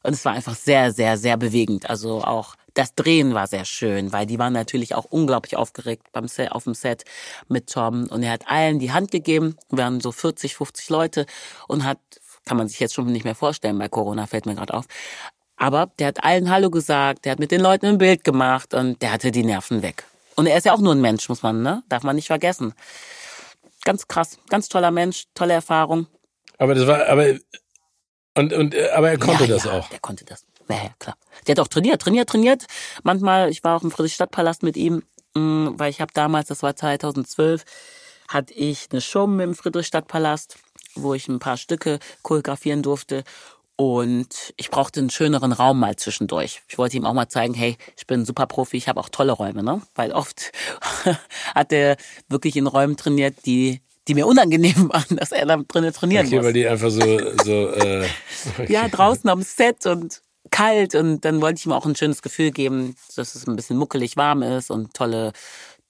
Und 0.03 0.15
es 0.15 0.25
war 0.25 0.33
einfach 0.33 0.55
sehr, 0.55 0.93
sehr, 0.93 1.19
sehr 1.19 1.37
bewegend. 1.37 1.91
Also 1.91 2.23
auch 2.23 2.55
das 2.75 2.95
Drehen 2.95 3.35
war 3.35 3.47
sehr 3.47 3.65
schön, 3.65 4.13
weil 4.13 4.27
die 4.27 4.39
waren 4.39 4.53
natürlich 4.53 4.95
auch 4.95 5.05
unglaublich 5.05 5.57
aufgeregt 5.57 6.07
beim 6.13 6.29
Set, 6.29 6.53
auf 6.53 6.65
dem 6.65 6.75
Set 6.75 7.05
mit 7.49 7.71
Tom. 7.71 8.07
Und 8.07 8.23
er 8.23 8.33
hat 8.33 8.49
allen 8.49 8.79
die 8.79 8.93
Hand 8.93 9.11
gegeben. 9.11 9.57
Wir 9.69 9.85
waren 9.85 10.01
so 10.01 10.13
40, 10.13 10.55
50 10.57 10.89
Leute 10.89 11.27
und 11.69 11.85
hat, 11.85 11.99
kann 12.47 12.57
man 12.57 12.69
sich 12.69 12.81
jetzt 12.81 12.95
schon 12.95 13.07
nicht 13.07 13.25
mehr 13.25 13.35
vorstellen, 13.35 13.79
bei 13.79 13.89
Corona 13.89 14.27
fällt 14.27 14.47
mir 14.47 14.55
gerade 14.55 14.75
auf. 14.75 14.87
Aber 15.57 15.91
der 15.99 16.07
hat 16.09 16.25
allen 16.25 16.49
Hallo 16.49 16.71
gesagt, 16.71 17.25
der 17.25 17.33
hat 17.33 17.39
mit 17.39 17.51
den 17.51 17.61
Leuten 17.61 17.87
ein 17.87 17.99
Bild 17.99 18.25
gemacht 18.25 18.73
und 18.73 19.03
der 19.03 19.13
hatte 19.13 19.31
die 19.31 19.45
Nerven 19.45 19.83
weg. 19.83 20.05
Und 20.37 20.47
er 20.47 20.57
ist 20.57 20.65
ja 20.65 20.73
auch 20.73 20.81
nur 20.81 20.95
ein 20.95 21.03
Mensch, 21.03 21.29
muss 21.29 21.43
man, 21.43 21.61
ne? 21.61 21.83
Darf 21.91 22.03
man 22.03 22.17
nicht 22.17 22.29
vergessen 22.29 22.73
ganz 23.85 24.09
krass, 24.09 24.39
ganz 24.49 24.69
toller 24.69 24.91
Mensch, 24.91 25.25
tolle 25.35 25.55
Erfahrung. 25.55 26.07
Aber 26.59 26.75
das 26.75 26.87
war, 26.87 27.07
aber 27.07 27.35
und, 28.37 28.53
und 28.53 28.77
aber 28.77 29.11
er 29.11 29.19
konnte 29.19 29.45
ja, 29.45 29.55
das 29.55 29.65
ja, 29.65 29.73
auch. 29.73 29.89
Der 29.89 29.99
konnte 29.99 30.25
das. 30.25 30.45
Ja, 30.69 30.77
ja, 30.77 30.91
klar. 30.99 31.17
Der 31.47 31.53
hat 31.53 31.61
auch 31.61 31.69
trainiert, 31.69 32.01
trainiert, 32.01 32.29
trainiert. 32.29 32.67
Manchmal, 33.03 33.51
ich 33.51 33.65
war 33.65 33.77
auch 33.77 33.83
im 33.83 33.91
Friedrichstadtpalast 33.91 34.63
mit 34.63 34.77
ihm, 34.77 35.03
mm, 35.35 35.71
weil 35.73 35.91
ich 35.91 36.01
habe 36.01 36.13
damals, 36.15 36.49
das 36.49 36.63
war 36.63 36.77
2012, 36.77 37.65
hatte 38.29 38.55
ich 38.55 38.89
eine 38.93 39.01
Show 39.01 39.27
mit 39.27 39.47
dem 39.47 39.55
Friedrichstadtpalast, 39.55 40.59
wo 40.95 41.15
ich 41.15 41.29
ein 41.29 41.41
paar 41.41 41.57
Stücke 41.57 41.99
choreografieren 42.23 42.83
durfte. 42.83 43.25
Und 43.81 44.53
ich 44.59 44.69
brauchte 44.69 45.01
einen 45.01 45.09
schöneren 45.09 45.53
Raum 45.53 45.81
mal 45.81 45.97
zwischendurch. 45.97 46.61
Ich 46.69 46.77
wollte 46.77 46.99
ihm 46.99 47.07
auch 47.07 47.15
mal 47.15 47.31
zeigen, 47.31 47.55
hey, 47.55 47.79
ich 47.97 48.07
bin 48.07 48.21
ein 48.21 48.25
super 48.27 48.45
Profi, 48.45 48.77
ich 48.77 48.89
habe 48.89 49.01
auch 49.01 49.09
tolle 49.09 49.33
Räume, 49.33 49.63
ne? 49.63 49.81
Weil 49.95 50.13
oft 50.13 50.53
hat 51.55 51.73
er 51.73 51.97
wirklich 52.29 52.57
in 52.57 52.67
Räumen 52.67 52.99
trainiert, 52.99 53.47
die 53.47 53.81
die 54.07 54.13
mir 54.13 54.27
unangenehm 54.27 54.91
waren, 54.93 55.17
dass 55.17 55.33
er 55.33 55.47
da 55.47 55.57
drinnen 55.67 55.95
trainieren 55.95 56.27
okay, 56.27 56.37
muss. 56.37 56.45
weil 56.45 56.53
die 56.53 56.69
einfach 56.69 56.91
so, 56.91 57.01
so 57.43 57.69
äh, 57.71 58.07
okay. 58.59 58.71
ja 58.71 58.87
draußen 58.87 59.31
am 59.31 59.41
Set 59.41 59.87
und 59.87 60.21
kalt 60.51 60.95
und 60.95 61.25
dann 61.25 61.41
wollte 61.41 61.61
ich 61.61 61.65
ihm 61.65 61.73
auch 61.73 61.87
ein 61.87 61.97
schönes 61.97 62.21
Gefühl 62.21 62.51
geben, 62.51 62.97
dass 63.17 63.35
es 63.35 63.47
ein 63.47 63.57
bisschen 63.57 63.79
muckelig 63.79 64.19
warm 64.19 64.43
ist 64.43 64.71
und 64.71 64.93
tolle 64.93 65.33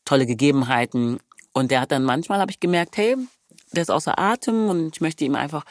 tolle 0.04 0.26
Gegebenheiten. 0.26 1.18
Und 1.52 1.72
der 1.72 1.80
hat 1.80 1.90
dann 1.90 2.04
manchmal 2.04 2.38
habe 2.38 2.52
ich 2.52 2.60
gemerkt, 2.60 2.96
hey, 2.96 3.16
der 3.72 3.82
ist 3.82 3.90
außer 3.90 4.16
Atem 4.16 4.68
und 4.68 4.94
ich 4.94 5.00
möchte 5.00 5.24
ihm 5.24 5.34
einfach 5.34 5.64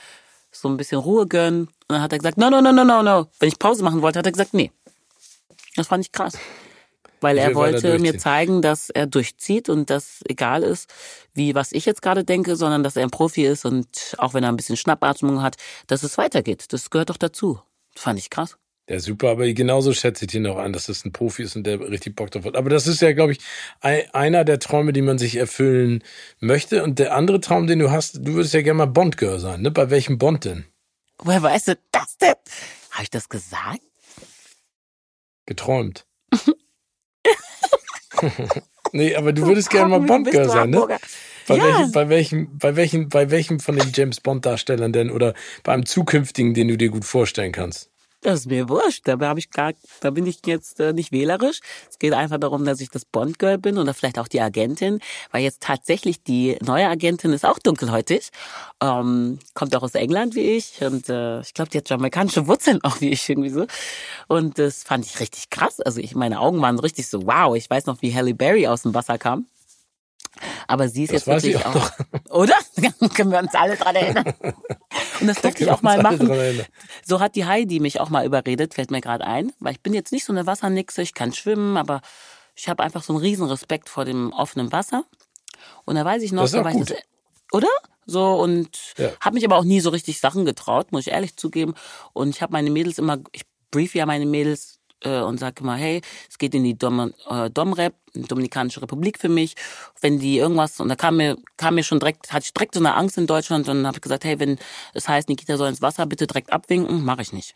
so 0.51 0.67
ein 0.67 0.77
bisschen 0.77 0.99
Ruhe 0.99 1.27
gönnen. 1.27 1.67
Und 1.67 1.73
dann 1.89 2.01
hat 2.01 2.11
er 2.11 2.19
gesagt, 2.19 2.37
no, 2.37 2.49
no, 2.49 2.61
no, 2.61 2.71
no, 2.71 2.83
no, 2.83 3.01
no. 3.01 3.27
Wenn 3.39 3.49
ich 3.49 3.59
Pause 3.59 3.83
machen 3.83 4.01
wollte, 4.01 4.19
hat 4.19 4.25
er 4.25 4.31
gesagt, 4.31 4.53
nee. 4.53 4.71
Das 5.75 5.87
fand 5.87 6.05
ich 6.05 6.11
krass. 6.11 6.37
Weil 7.21 7.37
er 7.37 7.53
wollte 7.53 7.89
er 7.89 7.99
mir 7.99 8.17
zeigen, 8.17 8.61
dass 8.61 8.89
er 8.89 9.05
durchzieht 9.05 9.67
und 9.67 9.89
dass 9.89 10.21
egal 10.27 10.63
ist, 10.63 10.89
wie 11.33 11.53
was 11.53 11.73
ich 11.73 11.85
jetzt 11.85 12.01
gerade 12.01 12.23
denke, 12.23 12.55
sondern 12.55 12.81
dass 12.81 12.95
er 12.95 13.03
ein 13.03 13.11
Profi 13.11 13.45
ist 13.45 13.65
und 13.65 14.15
auch 14.17 14.33
wenn 14.33 14.43
er 14.43 14.49
ein 14.49 14.55
bisschen 14.55 14.77
Schnappatmung 14.77 15.41
hat, 15.41 15.57
dass 15.87 16.03
es 16.03 16.17
weitergeht. 16.17 16.71
Das 16.71 16.89
gehört 16.89 17.09
doch 17.09 17.17
dazu. 17.17 17.59
Das 17.93 18.03
fand 18.03 18.19
ich 18.19 18.29
krass. 18.29 18.57
Ja, 18.89 18.99
super, 18.99 19.29
aber 19.29 19.45
genauso 19.53 19.93
schätze 19.93 20.25
ich 20.25 20.33
ihn 20.33 20.47
auch 20.47 20.57
an, 20.57 20.73
dass 20.73 20.87
das 20.87 21.05
ein 21.05 21.11
Profi 21.11 21.43
ist 21.43 21.55
und 21.55 21.67
der 21.67 21.79
richtig 21.79 22.15
Bock 22.15 22.31
drauf 22.31 22.43
hat. 22.45 22.55
Aber 22.55 22.71
das 22.71 22.87
ist 22.87 23.03
ja, 23.03 23.13
glaube 23.13 23.33
ich, 23.33 23.39
einer 23.81 24.43
der 24.43 24.57
Träume, 24.57 24.93
die 24.93 25.03
man 25.03 25.19
sich 25.19 25.35
erfüllen 25.35 26.03
möchte. 26.39 26.83
Und 26.83 26.97
der 26.97 27.13
andere 27.13 27.39
Traum, 27.39 27.67
den 27.67 27.77
du 27.77 27.91
hast, 27.91 28.25
du 28.25 28.33
würdest 28.33 28.55
ja 28.55 28.63
gerne 28.63 28.79
mal 28.79 28.87
Bond-Girl 28.87 29.39
sein, 29.39 29.61
ne? 29.61 29.69
Bei 29.69 29.91
welchem 29.91 30.17
Bond 30.17 30.45
denn? 30.45 30.65
Woher 31.19 31.43
weißt 31.43 31.67
du 31.67 31.77
das 31.91 32.17
denn? 32.17 32.33
Habe 32.89 33.03
ich 33.03 33.11
das 33.11 33.29
gesagt? 33.29 33.81
Geträumt. 35.45 36.07
nee, 38.91 39.15
aber 39.15 39.33
du 39.33 39.45
würdest 39.45 39.69
gerne 39.69 39.89
mal 39.89 39.99
Bond-Girl 39.99 40.49
sein, 40.49 40.71
ne? 40.71 40.97
Bei, 41.47 41.57
ja. 41.57 41.63
welchem, 41.63 41.91
bei, 41.91 42.09
welchem, 42.09 42.57
bei, 42.57 42.75
welchem, 42.75 43.09
bei 43.09 43.29
welchem 43.29 43.59
von 43.59 43.75
den 43.75 43.91
James 43.93 44.19
Bond-Darstellern 44.19 44.91
denn 44.91 45.11
oder 45.11 45.35
beim 45.61 45.85
zukünftigen, 45.85 46.55
den 46.55 46.69
du 46.69 46.75
dir 46.75 46.89
gut 46.89 47.05
vorstellen 47.05 47.51
kannst? 47.51 47.91
Das 48.21 48.41
ist 48.41 48.45
mir 48.47 48.67
wurscht. 48.67 49.07
Da, 49.07 49.17
hab 49.19 49.37
ich 49.37 49.49
gar, 49.49 49.71
da 50.01 50.09
bin 50.09 50.25
ich 50.25 50.39
jetzt 50.45 50.79
äh, 50.81 50.91
nicht 50.91 51.13
wählerisch. 51.13 51.61
Es 51.89 51.99
geht 51.99 52.13
einfach 52.13 52.37
darum, 52.37 52.65
dass 52.65 52.81
ich 52.81 52.89
das 52.89 53.05
Bond-Girl 53.05 53.57
bin 53.57 53.77
oder 53.77 53.93
vielleicht 53.93 54.19
auch 54.19 54.27
die 54.27 54.41
Agentin, 54.41 54.99
weil 55.31 55.41
jetzt 55.41 55.61
tatsächlich 55.61 56.21
die 56.23 56.57
neue 56.61 56.87
Agentin 56.87 57.31
ist 57.31 57.45
auch 57.45 57.59
dunkelhäutig. 57.59 58.29
Ähm, 58.83 59.39
kommt 59.53 59.73
auch 59.73 59.83
aus 59.83 59.95
England 59.95 60.35
wie 60.35 60.57
ich 60.57 60.81
und 60.81 61.07
äh, 61.07 61.39
ich 61.39 61.53
glaube, 61.53 61.71
die 61.71 61.77
hat 61.77 61.89
jamaikanische 61.89 62.45
Wurzeln 62.47 62.83
auch 62.83 62.99
wie 62.99 63.09
ich 63.09 63.29
irgendwie 63.29 63.49
so. 63.49 63.65
Und 64.27 64.59
das 64.59 64.83
fand 64.83 65.05
ich 65.05 65.19
richtig 65.21 65.49
krass. 65.49 65.79
Also 65.79 66.01
ich, 66.01 66.13
meine 66.13 66.39
Augen 66.41 66.61
waren 66.61 66.77
richtig 66.79 67.07
so, 67.07 67.25
wow. 67.25 67.55
Ich 67.55 67.69
weiß 67.69 67.85
noch, 67.85 68.01
wie 68.01 68.13
Halle 68.13 68.33
Berry 68.33 68.67
aus 68.67 68.83
dem 68.83 68.93
Wasser 68.93 69.17
kam. 69.17 69.47
Aber 70.67 70.89
sie 70.89 71.03
ist 71.03 71.13
das 71.13 71.25
jetzt 71.25 71.43
wirklich 71.43 71.65
auch, 71.65 71.75
auch 71.75 71.91
oder? 72.29 72.55
Können 73.13 73.31
wir 73.31 73.39
uns 73.39 73.53
alle 73.53 73.75
dran 73.75 73.95
erinnern. 73.95 74.33
Und 75.19 75.27
das 75.27 75.41
durfte 75.41 75.63
ich 75.63 75.71
auch 75.71 75.81
mal 75.81 76.01
machen. 76.01 76.65
So 77.05 77.19
hat 77.19 77.35
die 77.35 77.45
Heidi 77.45 77.79
mich 77.79 77.99
auch 77.99 78.09
mal 78.09 78.25
überredet, 78.25 78.73
fällt 78.73 78.91
mir 78.91 79.01
gerade 79.01 79.25
ein, 79.25 79.51
weil 79.59 79.73
ich 79.73 79.81
bin 79.81 79.93
jetzt 79.93 80.11
nicht 80.11 80.25
so 80.25 80.33
eine 80.33 80.45
Wassernixe, 80.45 81.01
ich 81.01 81.13
kann 81.13 81.33
schwimmen, 81.33 81.77
aber 81.77 82.01
ich 82.55 82.69
habe 82.69 82.83
einfach 82.83 83.03
so 83.03 83.13
einen 83.13 83.21
riesen 83.21 83.47
Respekt 83.47 83.89
vor 83.89 84.05
dem 84.05 84.33
offenen 84.33 84.71
Wasser. 84.71 85.03
Und 85.85 85.95
da 85.95 86.05
weiß 86.05 86.23
ich 86.23 86.31
noch, 86.31 86.43
das 86.43 86.51
da 86.51 86.63
war 86.63 86.71
ich 86.71 86.85
das, 86.85 86.97
oder? 87.51 87.69
So 88.05 88.33
und 88.41 88.95
ja. 88.97 89.11
habe 89.21 89.35
mich 89.35 89.45
aber 89.45 89.57
auch 89.57 89.63
nie 89.63 89.81
so 89.81 89.91
richtig 89.91 90.19
Sachen 90.19 90.45
getraut, 90.45 90.91
muss 90.91 91.07
ich 91.07 91.13
ehrlich 91.13 91.35
zugeben. 91.35 91.75
Und 92.13 92.29
ich 92.29 92.41
habe 92.41 92.53
meine 92.53 92.71
Mädels 92.71 92.97
immer, 92.97 93.19
ich 93.31 93.43
brief 93.71 93.93
ja 93.93 94.05
meine 94.05 94.25
Mädels 94.25 94.78
äh, 95.03 95.21
und 95.21 95.39
sage 95.39 95.61
immer, 95.61 95.75
hey, 95.75 96.01
es 96.29 96.37
geht 96.37 96.53
in 96.55 96.63
die 96.63 96.77
Dom, 96.77 97.13
äh, 97.29 97.49
Domrep, 97.49 97.93
Dominikanische 98.13 98.81
Republik 98.81 99.19
für 99.19 99.29
mich. 99.29 99.55
Wenn 100.01 100.19
die 100.19 100.37
irgendwas, 100.37 100.79
und 100.79 100.89
da 100.89 100.95
kam 100.95 101.17
mir, 101.17 101.37
kam 101.57 101.75
mir 101.75 101.83
schon 101.83 101.99
direkt, 101.99 102.31
hatte 102.33 102.45
ich 102.45 102.53
direkt 102.53 102.73
so 102.73 102.79
eine 102.79 102.95
Angst 102.95 103.17
in 103.17 103.27
Deutschland 103.27 103.69
und 103.69 103.85
habe 103.85 103.99
gesagt, 103.99 104.23
hey, 104.23 104.39
wenn 104.39 104.57
es 104.93 105.07
heißt, 105.07 105.29
Nikita 105.29 105.57
soll 105.57 105.69
ins 105.69 105.81
Wasser, 105.81 106.05
bitte 106.05 106.27
direkt 106.27 106.51
abwinken, 106.51 107.03
mache 107.03 107.21
ich 107.21 107.33
nicht. 107.33 107.55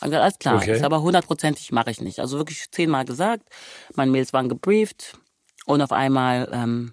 Und 0.00 0.10
gesagt, 0.10 0.22
alles 0.22 0.38
klar, 0.38 0.56
okay. 0.56 0.76
ist 0.76 0.84
aber 0.84 1.02
hundertprozentig 1.02 1.72
mache 1.72 1.90
ich 1.90 2.00
nicht. 2.00 2.20
Also 2.20 2.38
wirklich 2.38 2.70
zehnmal 2.70 3.04
gesagt, 3.04 3.48
meine 3.94 4.10
Mails 4.10 4.32
waren 4.32 4.48
gebrieft 4.48 5.18
und 5.66 5.82
auf 5.82 5.92
einmal 5.92 6.48
ähm, 6.52 6.92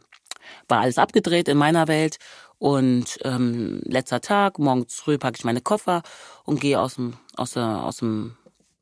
war 0.68 0.82
alles 0.82 0.98
abgedreht 0.98 1.48
in 1.48 1.58
meiner 1.58 1.88
Welt 1.88 2.18
und 2.58 3.20
ähm, 3.24 3.82
letzter 3.84 4.22
Tag, 4.22 4.60
morgens 4.60 4.96
früh 4.96 5.18
packe 5.18 5.38
ich 5.38 5.44
meine 5.44 5.62
Koffer 5.62 6.02
und 6.46 6.62
gehe 6.62 6.80
aus 6.80 6.96
dem, 6.96 7.18
aus, 7.36 7.52
der, 7.52 7.84
aus 7.84 7.98
dem 7.98 8.38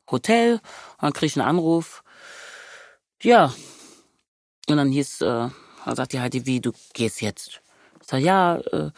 Hotel 0.09 0.53
und 0.53 0.61
dann 1.01 1.13
krieg 1.13 1.27
ich 1.27 1.39
einen 1.39 1.47
Anruf. 1.47 2.03
Ja. 3.21 3.53
Und 4.69 4.77
dann 4.77 4.91
hieß, 4.91 5.21
äh, 5.21 5.49
dann 5.85 5.95
sagt 5.95 6.13
die 6.13 6.19
halt, 6.19 6.45
wie, 6.45 6.61
du 6.61 6.71
gehst 6.93 7.21
jetzt. 7.21 7.61
Ich 8.01 8.07
sag, 8.07 8.21
ja, 8.21 8.57
äh, 8.57 8.91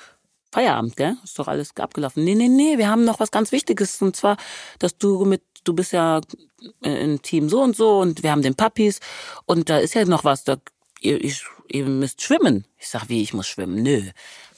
Feierabend, 0.52 0.96
gell? 0.96 1.18
Ist 1.24 1.38
doch 1.38 1.50
alles 1.50 1.76
abgelaufen. 1.76 2.24
Nee, 2.24 2.36
nee, 2.36 2.48
nee, 2.48 2.78
wir 2.78 2.90
haben 2.90 3.04
noch 3.04 3.20
was 3.20 3.30
ganz 3.30 3.52
Wichtiges. 3.52 4.02
Und 4.02 4.16
zwar, 4.16 4.38
dass 4.80 4.98
du 4.98 5.26
mit, 5.26 5.44
du 5.66 5.74
bist 5.74 5.92
ja 5.92 6.22
im 6.82 7.22
Team 7.22 7.50
so 7.50 7.62
und 7.62 7.76
so 7.76 8.00
und 8.00 8.24
wir 8.24 8.32
haben 8.32 8.42
den 8.42 8.56
Puppies 8.56 9.00
und 9.46 9.70
da 9.70 9.80
ist 9.80 9.96
ja 9.96 10.06
noch 10.06 10.24
was, 10.24 10.46
da, 10.46 10.58
ihr, 11.02 11.22
ich, 11.24 11.44
ihr 11.68 11.86
müsst 11.86 12.22
schwimmen. 12.22 12.66
Ich 12.78 12.88
sag, 12.88 13.10
wie, 13.10 13.22
ich 13.22 13.34
muss 13.34 13.48
schwimmen? 13.48 13.84
Nö, 13.84 14.02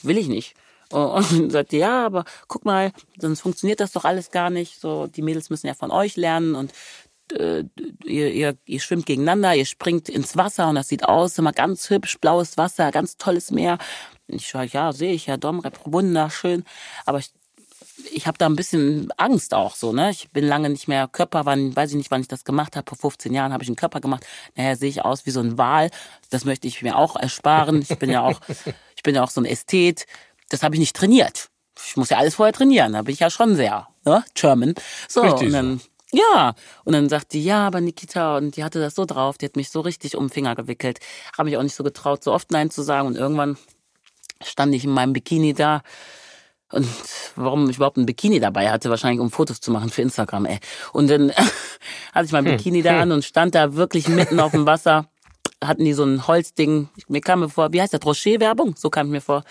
will 0.03 0.17
ich 0.17 0.27
nicht. 0.27 0.53
Und 0.91 1.51
sagte, 1.51 1.77
ja, 1.77 2.05
aber 2.05 2.25
guck 2.47 2.65
mal, 2.65 2.91
sonst 3.19 3.41
funktioniert 3.41 3.79
das 3.79 3.91
doch 3.91 4.05
alles 4.05 4.31
gar 4.31 4.49
nicht. 4.49 4.79
So, 4.79 5.07
die 5.07 5.21
Mädels 5.21 5.49
müssen 5.49 5.67
ja 5.67 5.73
von 5.73 5.91
euch 5.91 6.15
lernen 6.15 6.55
und 6.55 6.73
äh, 7.33 7.63
ihr, 8.05 8.31
ihr, 8.33 8.57
ihr 8.65 8.79
schwimmt 8.79 9.05
gegeneinander, 9.05 9.55
ihr 9.55 9.65
springt 9.65 10.09
ins 10.09 10.37
Wasser 10.37 10.69
und 10.69 10.75
das 10.75 10.87
sieht 10.87 11.03
aus, 11.03 11.37
immer 11.37 11.51
ganz 11.51 11.89
hübsch, 11.89 12.17
blaues 12.19 12.57
Wasser, 12.57 12.91
ganz 12.91 13.17
tolles 13.17 13.51
Meer. 13.51 13.77
Ich 14.27 14.47
sage, 14.49 14.69
ja, 14.73 14.91
sehe 14.93 15.13
ich, 15.13 15.27
ja, 15.27 15.37
Domrep, 15.37 15.79
wunderschön. 15.85 16.63
Aber 17.05 17.19
ich, 17.19 17.31
ich 18.13 18.27
habe 18.27 18.37
da 18.37 18.45
ein 18.45 18.55
bisschen 18.55 19.11
Angst 19.17 19.53
auch 19.53 19.75
so, 19.75 19.93
ne? 19.93 20.11
Ich 20.11 20.29
bin 20.31 20.45
lange 20.45 20.69
nicht 20.69 20.87
mehr 20.87 21.07
Körper, 21.07 21.45
wann, 21.45 21.75
weiß 21.75 21.91
ich 21.91 21.97
nicht, 21.97 22.11
wann 22.11 22.21
ich 22.21 22.27
das 22.27 22.43
gemacht 22.43 22.75
habe. 22.75 22.87
Vor 22.89 22.97
15 22.97 23.33
Jahren 23.33 23.53
habe 23.53 23.63
ich 23.63 23.69
einen 23.69 23.75
Körper 23.75 24.01
gemacht. 24.01 24.25
Naja, 24.55 24.75
sehe 24.75 24.89
ich 24.89 25.03
aus 25.03 25.25
wie 25.25 25.31
so 25.31 25.39
ein 25.39 25.57
Wal. 25.57 25.89
Das 26.29 26.45
möchte 26.45 26.67
ich 26.67 26.81
mir 26.81 26.97
auch 26.97 27.15
ersparen. 27.15 27.81
Ich 27.81 27.97
bin 27.97 28.09
ja 28.09 28.21
auch, 28.21 28.39
ich 28.95 29.03
bin 29.03 29.15
ja 29.15 29.23
auch 29.23 29.29
so 29.29 29.41
ein 29.41 29.45
Ästhet 29.45 30.05
das 30.49 30.63
habe 30.63 30.75
ich 30.75 30.79
nicht 30.79 30.95
trainiert. 30.95 31.49
Ich 31.85 31.95
muss 31.97 32.09
ja 32.09 32.17
alles 32.17 32.35
vorher 32.35 32.53
trainieren. 32.53 32.93
Da 32.93 33.01
bin 33.01 33.13
ich 33.13 33.19
ja 33.19 33.29
schon 33.29 33.55
sehr, 33.55 33.87
ne? 34.05 34.23
German. 34.33 34.73
So, 35.07 35.21
Richtig 35.21 35.47
und 35.47 35.53
dann, 35.53 35.81
ja. 36.11 36.55
Und 36.83 36.93
dann 36.93 37.09
sagt 37.09 37.33
die, 37.33 37.43
ja, 37.43 37.67
aber 37.67 37.81
Nikita, 37.81 38.37
und 38.37 38.55
die 38.55 38.63
hatte 38.63 38.79
das 38.79 38.95
so 38.95 39.05
drauf, 39.05 39.37
die 39.37 39.45
hat 39.45 39.55
mich 39.55 39.69
so 39.69 39.81
richtig 39.81 40.15
um 40.15 40.25
den 40.25 40.33
Finger 40.33 40.55
gewickelt. 40.55 40.99
Habe 41.37 41.49
mich 41.49 41.57
auch 41.57 41.63
nicht 41.63 41.75
so 41.75 41.83
getraut, 41.83 42.23
so 42.23 42.33
oft 42.33 42.51
Nein 42.51 42.71
zu 42.71 42.81
sagen. 42.81 43.07
Und 43.07 43.15
irgendwann 43.15 43.57
stand 44.43 44.73
ich 44.73 44.83
in 44.83 44.91
meinem 44.91 45.13
Bikini 45.13 45.53
da. 45.53 45.81
Und 46.71 46.87
warum 47.35 47.69
ich 47.69 47.77
überhaupt 47.77 47.97
ein 47.97 48.05
Bikini 48.05 48.39
dabei 48.39 48.69
hatte, 48.69 48.89
wahrscheinlich 48.89 49.21
um 49.21 49.31
Fotos 49.31 49.61
zu 49.61 49.71
machen 49.71 49.89
für 49.89 50.01
Instagram, 50.01 50.45
ey. 50.45 50.59
Und 50.91 51.09
dann 51.09 51.31
hatte 52.13 52.25
ich 52.25 52.31
mein 52.31 52.45
hm, 52.45 52.57
Bikini 52.57 52.81
da 52.81 52.91
hm. 52.91 53.01
an 53.01 53.11
und 53.13 53.25
stand 53.25 53.55
da 53.55 53.75
wirklich 53.75 54.07
mitten 54.07 54.39
auf 54.39 54.51
dem 54.51 54.65
Wasser. 54.65 55.07
Hatten 55.63 55.85
die 55.85 55.93
so 55.93 56.03
ein 56.03 56.27
Holzding. 56.27 56.89
Mir 57.07 57.21
kam 57.21 57.39
mir 57.39 57.49
vor, 57.49 57.71
wie 57.71 57.81
heißt 57.81 57.93
das, 57.93 58.05
Rocher-Werbung? 58.05 58.75
So 58.77 58.89
kam 58.89 59.07
ich 59.07 59.11
mir 59.11 59.21
vor. 59.21 59.43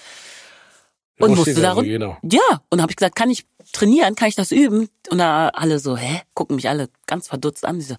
Und 1.18 1.34
musste 1.34 1.54
darum, 1.54 1.84
genau. 1.84 2.18
ja, 2.22 2.62
und 2.68 2.82
habe 2.82 2.92
ich 2.92 2.96
gesagt, 2.96 3.16
kann 3.16 3.30
ich 3.30 3.46
trainieren, 3.72 4.14
kann 4.16 4.28
ich 4.28 4.34
das 4.34 4.52
üben? 4.52 4.88
Und 5.10 5.18
da 5.18 5.48
alle 5.48 5.78
so, 5.78 5.96
hä, 5.96 6.20
gucken 6.34 6.56
mich 6.56 6.68
alle 6.68 6.88
ganz 7.06 7.28
verdutzt 7.28 7.64
an. 7.64 7.78
Die 7.78 7.84
so, 7.84 7.96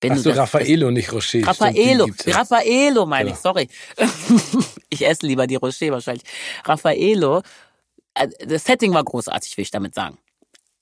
wenn 0.00 0.12
Ach 0.12 0.18
so, 0.18 0.28
das, 0.28 0.38
Raffaello, 0.38 0.90
nicht 0.90 1.12
Rocher. 1.12 1.46
Raffaello, 1.46 2.06
Raffaello 2.26 3.06
meine 3.06 3.30
genau. 3.30 3.36
ich, 3.36 3.40
sorry. 3.40 3.68
ich 4.90 5.06
esse 5.06 5.26
lieber 5.26 5.46
die 5.46 5.56
Rocher 5.56 5.90
wahrscheinlich. 5.90 6.24
Raffaello, 6.64 7.42
äh, 8.14 8.28
das 8.46 8.64
Setting 8.64 8.92
war 8.94 9.02
großartig, 9.02 9.56
will 9.56 9.62
ich 9.62 9.70
damit 9.70 9.94
sagen. 9.94 10.18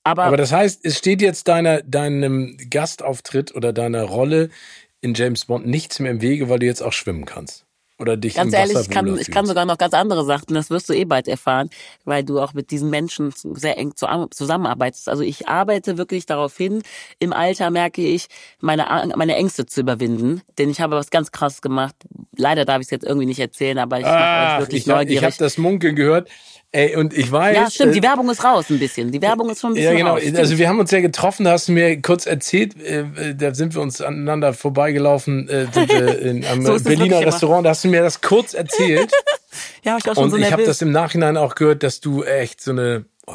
Aber, 0.03 0.25
Aber 0.25 0.37
das 0.37 0.51
heißt, 0.51 0.85
es 0.85 0.97
steht 0.97 1.21
jetzt 1.21 1.47
deiner, 1.47 1.81
deinem 1.81 2.57
Gastauftritt 2.69 3.55
oder 3.55 3.73
deiner 3.73 4.03
Rolle 4.03 4.49
in 5.01 5.15
James 5.15 5.45
Bond 5.45 5.65
nichts 5.65 5.99
mehr 5.99 6.11
im 6.11 6.21
Wege, 6.21 6.47
weil 6.49 6.59
du 6.59 6.67
jetzt 6.67 6.81
auch 6.81 6.93
schwimmen 6.93 7.25
kannst. 7.25 7.64
Oder 7.97 8.17
dich 8.17 8.35
Ganz 8.35 8.53
ehrlich, 8.53 8.77
ich 8.77 8.89
kann, 8.89 9.17
ich 9.17 9.31
kann 9.31 9.45
sogar 9.45 9.63
noch 9.63 9.77
ganz 9.77 9.93
andere 9.93 10.25
Sachen, 10.25 10.53
das 10.53 10.69
wirst 10.69 10.89
du 10.89 10.93
eh 10.93 11.05
bald 11.05 11.29
erfahren, 11.29 11.69
weil 12.03 12.25
du 12.25 12.41
auch 12.41 12.53
mit 12.53 12.69
diesen 12.71 12.89
Menschen 12.89 13.33
sehr 13.33 13.77
eng 13.77 13.93
zusammenarbeitest. 13.95 15.07
Also 15.07 15.23
ich 15.23 15.47
arbeite 15.47 15.97
wirklich 15.97 16.25
darauf 16.25 16.57
hin, 16.57 16.83
im 17.19 17.31
Alter 17.31 17.69
merke 17.69 18.01
ich, 18.01 18.27
meine, 18.59 18.85
meine 19.15 19.35
Ängste 19.35 19.65
zu 19.65 19.79
überwinden. 19.79 20.41
Denn 20.57 20.69
ich 20.69 20.81
habe 20.81 20.97
was 20.97 21.09
ganz 21.09 21.31
krasses 21.31 21.61
gemacht. 21.61 21.95
Leider 22.35 22.65
darf 22.65 22.81
ich 22.81 22.87
es 22.87 22.91
jetzt 22.91 23.05
irgendwie 23.05 23.27
nicht 23.27 23.39
erzählen, 23.39 23.77
aber 23.77 23.99
ich 23.99 24.05
mache 24.05 24.53
euch 24.53 24.59
wirklich 24.59 24.81
ich, 24.81 24.87
neugierig. 24.87 25.17
Ich 25.17 25.23
habe 25.23 25.35
das 25.37 25.57
Munkeln 25.57 25.95
gehört. 25.95 26.29
Ey, 26.75 26.97
und 26.97 27.13
ich 27.17 27.31
weiß. 27.31 27.55
Ja, 27.55 27.71
stimmt, 27.71 27.95
die 27.95 27.99
äh, 27.99 28.03
Werbung 28.03 28.29
ist 28.29 28.43
raus 28.43 28.69
ein 28.69 28.79
bisschen. 28.79 29.09
Die 29.09 29.21
Werbung 29.21 29.49
ist 29.49 29.61
schon 29.61 29.71
ein 29.71 29.75
bisschen. 29.75 29.93
Ja, 29.93 29.97
genau. 29.97 30.15
Raus, 30.15 30.23
also 30.35 30.57
wir 30.57 30.67
haben 30.67 30.77
uns 30.77 30.91
ja 30.91 30.99
getroffen, 30.99 31.45
da 31.45 31.51
hast 31.51 31.69
du 31.69 31.71
mir 31.71 32.01
kurz 32.01 32.25
erzählt, 32.25 32.75
äh, 32.81 33.33
da 33.33 33.55
sind 33.55 33.75
wir 33.75 33.81
uns 33.81 34.01
aneinander 34.01 34.53
vorbeigelaufen, 34.53 35.47
äh, 35.47 35.67
in 36.19 36.43
einem 36.43 36.65
so 36.65 36.77
Berliner 36.83 37.25
Restaurant, 37.25 37.65
da 37.65 37.69
hast 37.69 37.85
du 37.85 37.87
mir 37.87 38.01
das 38.01 38.19
kurz 38.19 38.53
erzählt. 38.53 39.09
ja, 39.83 39.95
ich 39.97 40.05
war 40.05 40.15
schon 40.15 40.25
und 40.25 40.31
so 40.31 40.35
nervös. 40.35 40.47
ich 40.47 40.51
habe 40.51 40.65
das 40.65 40.81
im 40.81 40.91
Nachhinein 40.91 41.37
auch 41.37 41.55
gehört, 41.55 41.81
dass 41.81 42.01
du 42.01 42.23
echt 42.23 42.61
so 42.61 42.71
eine. 42.71 43.05
Oh, 43.25 43.33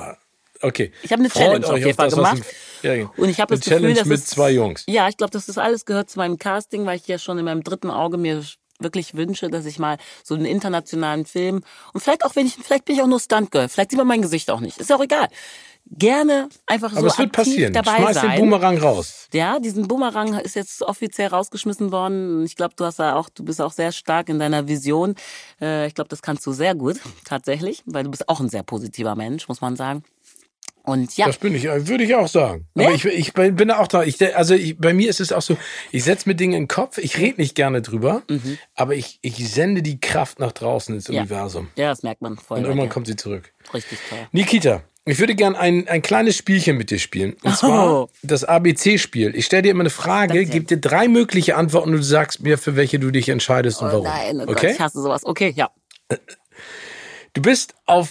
Okay. 0.62 0.92
Ich 1.02 1.10
habe 1.10 1.20
eine 1.20 1.30
Challenge 1.30 1.66
auf 1.66 1.78
jeden 1.78 1.94
Fall 1.94 2.10
gemacht. 2.10 2.42
ja, 2.82 3.10
Und 3.16 3.30
ich 3.30 3.40
habe 3.40 3.54
das 3.54 3.64
Gefühl, 3.64 3.78
Challenge 3.78 3.94
dass 3.94 4.06
mit 4.06 4.18
es, 4.18 4.26
zwei 4.26 4.50
Jungs. 4.50 4.84
Ja, 4.86 5.08
ich 5.08 5.16
glaube, 5.16 5.30
dass 5.30 5.46
das 5.46 5.56
alles 5.56 5.86
gehört 5.86 6.10
zu 6.10 6.18
meinem 6.18 6.38
Casting, 6.38 6.84
weil 6.84 6.96
ich 6.96 7.08
ja 7.08 7.18
schon 7.18 7.38
in 7.38 7.46
meinem 7.46 7.64
dritten 7.64 7.90
Auge 7.90 8.18
mir 8.18 8.42
wirklich 8.80 9.14
wünsche, 9.14 9.48
dass 9.50 9.66
ich 9.66 9.78
mal 9.78 9.96
so 10.24 10.34
einen 10.34 10.44
internationalen 10.46 11.24
Film 11.26 11.62
und 11.92 12.00
vielleicht 12.00 12.24
auch 12.24 12.36
wenn 12.36 12.46
ich 12.46 12.54
vielleicht 12.54 12.84
bin 12.84 12.96
ich 12.96 13.02
auch 13.02 13.06
nur 13.06 13.20
Stuntgirl, 13.20 13.68
vielleicht 13.68 13.90
sieht 13.90 13.98
man 13.98 14.06
mein 14.06 14.22
Gesicht 14.22 14.50
auch 14.50 14.60
nicht, 14.60 14.78
ist 14.78 14.90
ja 14.90 14.96
auch 14.96 15.02
egal. 15.02 15.28
Gerne 15.92 16.48
einfach 16.66 16.92
Aber 16.92 17.00
so 17.00 17.06
es 17.08 17.18
wird 17.18 17.28
aktiv 17.36 17.54
passieren. 17.54 17.72
dabei 17.72 17.96
Schmeiß 17.96 18.14
sein. 18.16 18.30
den 18.32 18.40
Boomerang 18.40 18.78
raus. 18.78 19.28
Ja, 19.32 19.58
diesen 19.58 19.88
Boomerang 19.88 20.34
ist 20.38 20.54
jetzt 20.54 20.82
offiziell 20.82 21.28
rausgeschmissen 21.28 21.90
worden. 21.90 22.44
Ich 22.44 22.54
glaube, 22.54 22.74
du 22.76 22.84
hast 22.84 22.98
ja 23.00 23.16
auch, 23.16 23.28
du 23.28 23.44
bist 23.44 23.60
auch 23.60 23.72
sehr 23.72 23.90
stark 23.90 24.28
in 24.28 24.38
deiner 24.38 24.68
Vision. 24.68 25.16
Äh, 25.60 25.86
Ich 25.88 25.94
glaube, 25.94 26.08
das 26.08 26.22
kannst 26.22 26.46
du 26.46 26.52
sehr 26.52 26.74
gut, 26.76 27.00
tatsächlich, 27.24 27.82
weil 27.86 28.04
du 28.04 28.10
bist 28.10 28.28
auch 28.28 28.38
ein 28.40 28.48
sehr 28.50 28.62
positiver 28.62 29.16
Mensch, 29.16 29.48
muss 29.48 29.62
man 29.62 29.74
sagen. 29.74 30.04
Und 30.90 31.16
ja, 31.16 31.26
Das 31.26 31.38
bin 31.38 31.54
ich, 31.54 31.64
äh, 31.64 31.86
würde 31.88 32.04
ich 32.04 32.14
auch 32.14 32.28
sagen. 32.28 32.66
Ne? 32.74 32.86
Aber 32.86 32.94
ich, 32.94 33.04
ich 33.04 33.32
bin 33.32 33.68
da 33.68 33.78
auch 33.78 33.86
da. 33.88 34.02
Ich, 34.02 34.36
also 34.36 34.54
ich, 34.54 34.76
bei 34.78 34.92
mir 34.92 35.08
ist 35.08 35.20
es 35.20 35.32
auch 35.32 35.42
so, 35.42 35.56
ich 35.92 36.04
setze 36.04 36.28
mir 36.28 36.34
Dinge 36.34 36.56
in 36.56 36.62
den 36.64 36.68
Kopf, 36.68 36.98
ich 36.98 37.16
rede 37.18 37.40
nicht 37.40 37.54
gerne 37.54 37.80
drüber, 37.82 38.22
aber 38.74 38.94
ich, 38.94 39.18
ich 39.22 39.48
sende 39.52 39.82
die 39.82 40.00
Kraft 40.00 40.38
nach 40.40 40.52
draußen 40.52 40.94
ins 40.94 41.08
Mhm. 41.08 41.14
Ja. 41.14 41.20
Universum. 41.22 41.68
ja, 41.76 41.88
das 41.90 42.02
merkt 42.02 42.22
man 42.22 42.36
voll. 42.36 42.58
Und 42.58 42.64
irgendwann 42.64 42.88
dir. 42.88 42.92
kommt 42.92 43.06
sie 43.06 43.16
zurück. 43.16 43.52
Richtig 43.72 43.98
toll. 44.08 44.18
Nikita, 44.32 44.82
ich 45.06 45.18
würde 45.18 45.34
gern 45.34 45.56
ein, 45.56 45.88
ein 45.88 46.02
kleines 46.02 46.36
Spielchen 46.36 46.76
mit 46.76 46.90
dir 46.90 46.98
spielen. 46.98 47.34
Und 47.42 47.56
zwar 47.56 48.02
Oh. 48.02 48.08
das 48.22 48.44
ABC-Spiel. 48.44 49.34
Ich 49.34 49.46
stelle 49.46 49.62
dir 49.62 49.70
immer 49.70 49.80
eine 49.80 49.90
Frage, 49.90 50.44
gebe 50.44 50.66
dir 50.66 50.76
drei 50.80 51.08
mögliche 51.08 51.56
Antworten 51.56 51.90
und 51.90 51.96
du 51.96 52.02
sagst 52.02 52.42
mir, 52.42 52.58
für 52.58 52.76
welche 52.76 52.98
du 52.98 53.10
dich 53.10 53.28
entscheidest 53.28 53.80
und 53.82 53.88
Oh 53.88 53.92
warum. 53.92 54.04
nein, 54.04 54.36
oh 54.40 54.46
Gott, 54.46 54.56
okay? 54.56 54.72
ich 54.72 54.80
hasse 54.80 55.00
sowas. 55.00 55.24
Okay, 55.24 55.52
ja. 55.56 55.70
Du 57.32 57.42
bist 57.42 57.74
auf 57.86 58.08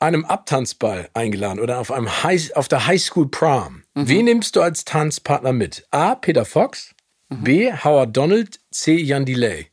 einem 0.00 0.24
Abtanzball 0.24 1.08
eingeladen 1.14 1.60
oder 1.60 1.78
auf 1.78 1.90
einem 1.90 2.22
High, 2.22 2.54
auf 2.56 2.68
der 2.68 2.86
Highschool 2.86 3.28
Prom. 3.28 3.82
Mhm. 3.94 4.08
Wen 4.08 4.24
nimmst 4.26 4.56
du 4.56 4.62
als 4.62 4.84
Tanzpartner 4.84 5.52
mit? 5.52 5.86
A. 5.90 6.14
Peter 6.14 6.44
Fox, 6.44 6.94
Mhm. 7.30 7.44
B. 7.44 7.72
Howard 7.72 8.16
Donald, 8.16 8.58
C. 8.70 8.96
Jan 8.96 9.26
Delay. 9.26 9.70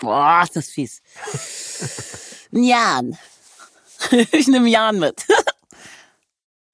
Boah, 0.00 0.40
ist 0.44 0.56
das 0.56 0.68
fies. 0.68 1.02
Jan. 2.52 3.16
Ich 4.32 4.46
nehme 4.46 4.68
Jan 4.68 4.98
mit. 4.98 5.26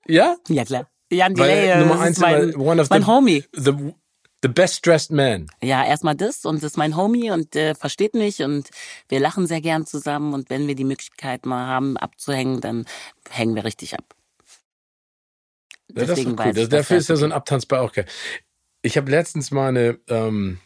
Ja? 0.07 0.37
ja, 0.49 0.65
klar. 0.65 0.89
Jan 1.11 1.35
Delay 1.35 1.77
Nummer 1.79 1.95
das 1.95 2.01
eins 2.03 2.17
ist 2.17 2.21
mein, 2.21 2.57
one 2.57 2.83
of 2.83 2.91
mein 2.91 3.03
the, 3.03 3.07
Homie. 3.07 3.45
The, 3.53 3.95
the 4.43 4.49
best 4.49 4.85
dressed 4.85 5.11
man. 5.11 5.47
Ja, 5.63 5.85
erstmal 5.85 6.17
das 6.17 6.45
und 6.45 6.57
das 6.57 6.73
ist 6.73 6.77
mein 6.77 6.97
Homie 6.97 7.31
und 7.31 7.55
äh, 7.57 7.75
versteht 7.75 8.15
mich 8.15 8.43
und 8.43 8.69
wir 9.09 9.21
lachen 9.21 9.47
sehr 9.47 9.61
gern 9.61 9.87
zusammen 9.87 10.35
und 10.35 10.51
wenn 10.51 10.67
wir 10.67 10.75
die 10.75 10.85
Möglichkeit 10.85 11.47
mal 11.47 11.67
haben 11.67 11.97
abzuhängen, 11.97 12.61
dann 12.61 12.85
hängen 13.31 13.55
wir 13.55 13.65
richtig 13.65 13.95
ab. 13.95 14.05
Ja, 15.95 16.07
das 16.07 16.19
ist 16.19 16.27
cool. 16.27 16.37
Das, 16.37 16.47
ich, 16.47 16.55
dass 16.55 16.69
dafür 16.69 16.97
das 16.97 17.05
ist 17.05 17.09
ja 17.09 17.17
so 17.17 17.25
ein 17.25 17.33
okay. 17.33 17.37
Abtanzball 17.39 17.81
auch 17.81 17.93
geil. 17.93 18.07
Ich 18.83 18.97
habe 18.97 19.11
letztens 19.11 19.53
meine, 19.53 20.01
ähm, 20.09 20.59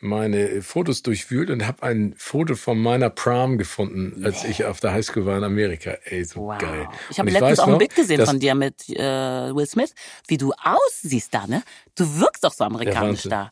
meine 0.00 0.62
Fotos 0.62 1.02
durchwühlt 1.02 1.50
und 1.50 1.66
habe 1.66 1.82
ein 1.82 2.14
Foto 2.16 2.54
von 2.54 2.78
meiner 2.78 3.10
Prom 3.10 3.58
gefunden, 3.58 4.24
als 4.24 4.44
ich 4.44 4.64
auf 4.64 4.80
der 4.80 4.92
Highschool 4.92 5.26
war 5.26 5.36
in 5.38 5.44
Amerika. 5.44 5.92
Ey, 6.04 6.24
so 6.24 6.40
Wow. 6.46 6.58
geil. 6.58 6.88
Ich 7.10 7.18
habe 7.18 7.30
letztens 7.30 7.58
auch 7.60 7.66
ein 7.66 7.72
noch, 7.72 7.78
Bild 7.78 7.94
gesehen 7.94 8.24
von 8.24 8.40
dir 8.40 8.54
mit 8.54 8.88
äh, 8.88 8.98
Will 9.54 9.66
Smith, 9.66 9.94
wie 10.26 10.38
du 10.38 10.52
aussiehst 10.52 11.34
da, 11.34 11.46
ne? 11.46 11.62
Du 11.94 12.18
wirkst 12.18 12.44
auch 12.46 12.52
so 12.52 12.64
amerikanisch 12.64 13.22
da. 13.24 13.50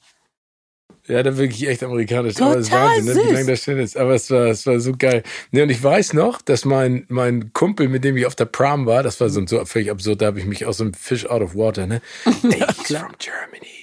Ja, 1.07 1.23
da 1.23 1.37
wirklich 1.39 1.67
echt 1.67 1.83
amerikanisch. 1.83 2.39
aber 2.41 2.59
es 2.59 2.69
Total 2.69 2.97
Wahnsinn, 2.99 3.17
ne, 3.17 3.31
wie 3.31 3.33
lange 3.35 3.47
das 3.47 3.65
schon 3.65 3.79
ist. 3.79 3.97
Aber 3.97 4.15
es 4.15 4.31
war, 4.31 4.47
es 4.49 4.67
war 4.67 4.79
so 4.79 4.93
geil. 4.97 5.23
Ne, 5.53 5.63
und 5.63 5.71
ich 5.71 5.83
weiß 5.83 6.13
noch, 6.13 6.43
dass 6.43 6.67
mein, 6.67 7.07
mein 7.09 7.53
Kumpel, 7.55 7.89
mit 7.89 8.05
dem 8.05 8.17
ich 8.19 8.27
auf 8.27 8.35
der 8.35 8.45
Prom 8.45 8.85
war, 8.85 9.03
das 9.03 9.19
war 9.21 9.31
so, 9.31 9.47
so 9.47 9.65
völlig 9.65 9.91
absurd, 9.91 10.21
da 10.21 10.27
habe 10.27 10.39
ich 10.39 10.45
mich 10.45 10.67
aus 10.67 10.79
so 10.79 10.85
einem 10.85 10.93
Fish 10.95 11.25
out 11.25 11.41
of 11.41 11.55
water, 11.55 11.87
ne? 11.87 12.03
Hey, 12.25 12.63
from 12.85 13.15
Germany. 13.19 13.78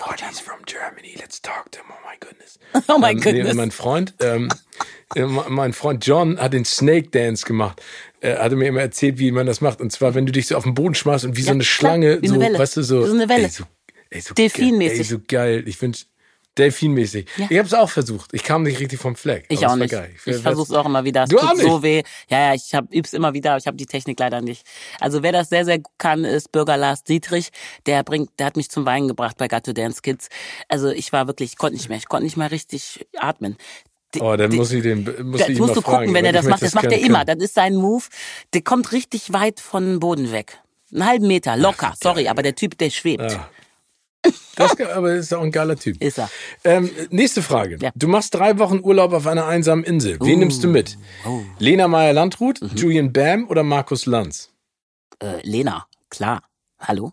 What, 0.00 0.20
he's 0.20 0.38
from 0.40 0.60
Germany. 0.66 1.14
Let's 1.18 1.40
talk 1.40 1.70
to 1.72 1.80
him. 1.80 1.86
Oh 1.90 2.00
my 2.04 2.16
goodness. 2.20 2.58
Oh 2.88 2.98
my 2.98 3.10
ähm, 3.10 3.16
nee, 3.16 3.22
goodness. 3.22 3.50
und 3.50 3.56
mein 3.56 3.70
Freund, 3.70 4.14
ähm, 4.20 4.48
äh, 5.16 5.24
mein 5.24 5.72
Freund 5.72 6.06
John 6.06 6.38
hat 6.38 6.52
den 6.52 6.64
Snake 6.64 7.08
Dance 7.08 7.44
gemacht. 7.46 7.82
Er 8.20 8.40
hatte 8.42 8.56
mir 8.56 8.66
immer 8.68 8.80
erzählt, 8.80 9.18
wie 9.18 9.30
man 9.32 9.46
das 9.46 9.60
macht. 9.60 9.80
Und 9.80 9.90
zwar, 9.90 10.14
wenn 10.14 10.26
du 10.26 10.32
dich 10.32 10.46
so 10.46 10.56
auf 10.56 10.64
den 10.64 10.74
Boden 10.74 10.94
schmeißt 10.94 11.24
und 11.24 11.36
wie 11.36 11.42
so 11.42 11.48
Ja, 11.48 11.52
eine 11.54 11.64
klar, 11.64 11.72
Schlange, 11.74 12.22
wie 12.22 12.28
so, 12.28 12.34
eine 12.34 12.44
Welle. 12.44 12.58
weißt 12.58 12.76
du, 12.76 12.82
so. 12.82 13.02
Wie 13.02 13.06
so 13.08 13.14
eine 13.14 13.28
Welle. 13.28 13.44
Ey, 13.44 13.50
so, 13.50 13.64
ey, 14.10 14.20
so 14.20 14.34
Delfinmäßig. 14.34 14.98
Ey, 14.98 15.04
so 15.04 15.18
geil. 15.26 15.64
Ich 15.66 15.80
wünsch, 15.82 16.06
Delfinmäßig. 16.58 17.26
Ja. 17.36 17.46
Ich 17.48 17.58
habe 17.58 17.66
es 17.66 17.74
auch 17.74 17.88
versucht. 17.88 18.34
Ich 18.34 18.42
kam 18.42 18.62
nicht 18.64 18.80
richtig 18.80 18.98
vom 19.00 19.16
Fleck. 19.16 19.46
Ich 19.48 19.66
auch 19.66 19.76
nicht. 19.76 19.90
Geil. 19.92 20.10
Ich 20.26 20.36
versuche 20.36 20.72
es 20.72 20.78
auch 20.78 20.86
immer 20.86 21.04
wieder. 21.04 21.22
Es 21.24 21.30
Du 21.30 21.36
tut 21.38 21.58
so 21.58 21.82
weh. 21.82 22.02
Ja, 22.28 22.48
ja, 22.48 22.54
ich 22.54 22.74
hab, 22.74 22.92
üb's 22.92 23.12
immer 23.12 23.32
wieder, 23.34 23.50
aber 23.52 23.58
ich 23.58 23.66
habe 23.66 23.76
die 23.76 23.86
Technik 23.86 24.18
leider 24.18 24.40
nicht. 24.40 24.66
Also 25.00 25.22
wer 25.22 25.32
das 25.32 25.48
sehr, 25.48 25.64
sehr 25.64 25.78
gut 25.78 25.92
kann, 25.98 26.24
ist 26.24 26.52
Bürger 26.52 26.76
Lars 26.76 27.04
Dietrich. 27.04 27.50
Der 27.86 28.02
bringt, 28.02 28.30
der 28.38 28.46
hat 28.46 28.56
mich 28.56 28.68
zum 28.70 28.84
Weinen 28.86 29.08
gebracht 29.08 29.36
bei 29.38 29.48
Gatto 29.48 29.72
Dance 29.72 30.02
Kids. 30.02 30.28
Also 30.68 30.88
ich 30.90 31.12
war 31.12 31.26
wirklich, 31.26 31.52
ich 31.52 31.58
konnte 31.58 31.76
nicht 31.76 31.88
mehr, 31.88 31.98
ich 31.98 32.08
konnte 32.08 32.24
nicht 32.24 32.36
mehr 32.36 32.50
richtig 32.50 33.06
atmen. 33.16 33.56
Die- 34.14 34.20
Oh, 34.20 34.36
dann 34.36 34.50
die- 34.50 34.56
muss 34.56 34.72
ich 34.72 34.82
den, 34.82 35.04
muss 35.28 35.40
das 35.40 35.48
ich 35.50 35.58
musst 35.58 35.76
du 35.76 35.80
fragen, 35.82 35.98
gucken, 36.06 36.14
wenn 36.14 36.24
er 36.24 36.30
ich 36.30 36.36
das 36.36 36.46
macht. 36.46 36.62
Das 36.62 36.74
macht 36.74 36.86
er 36.86 36.98
immer. 36.98 37.24
können. 37.24 37.38
Das 37.38 37.44
ist 37.48 37.54
sein 37.54 37.76
Move. 37.76 38.04
Der 38.54 38.62
kommt 38.62 38.92
richtig 38.92 39.32
weit 39.32 39.60
von 39.60 40.00
Boden 40.00 40.32
weg. 40.32 40.58
Einen 40.92 41.06
halben 41.06 41.26
Meter, 41.26 41.56
locker. 41.58 41.92
Sorry, 42.02 42.28
aber 42.28 42.42
der 42.42 42.54
Typ, 42.54 42.78
der 42.78 42.88
schwebt. 42.88 43.22
Ah. 43.22 43.50
Das, 44.56 44.78
aber 44.80 45.12
ist 45.14 45.32
auch 45.32 45.42
ein 45.42 45.52
geiler 45.52 45.76
Typ. 45.76 46.02
Ist 46.02 46.18
er. 46.18 46.28
Ähm, 46.64 46.90
nächste 47.10 47.42
Frage. 47.42 47.78
Ja. 47.80 47.90
Du 47.94 48.08
machst 48.08 48.34
drei 48.34 48.58
Wochen 48.58 48.80
Urlaub 48.82 49.12
auf 49.12 49.26
einer 49.26 49.46
einsamen 49.46 49.84
Insel. 49.84 50.18
Wen 50.20 50.36
Uh. 50.36 50.38
nimmst 50.40 50.64
du 50.64 50.68
mit? 50.68 50.98
Oh. 51.26 51.42
Lena 51.58 51.86
Meyer-Landrut, 51.88 52.60
Mhm. 52.62 52.70
Julian 52.76 53.12
Bam 53.12 53.48
oder 53.48 53.62
Markus 53.62 54.06
Lanz? 54.06 54.50
Äh, 55.22 55.40
Lena, 55.42 55.86
klar. 56.10 56.42
Hallo? 56.80 57.12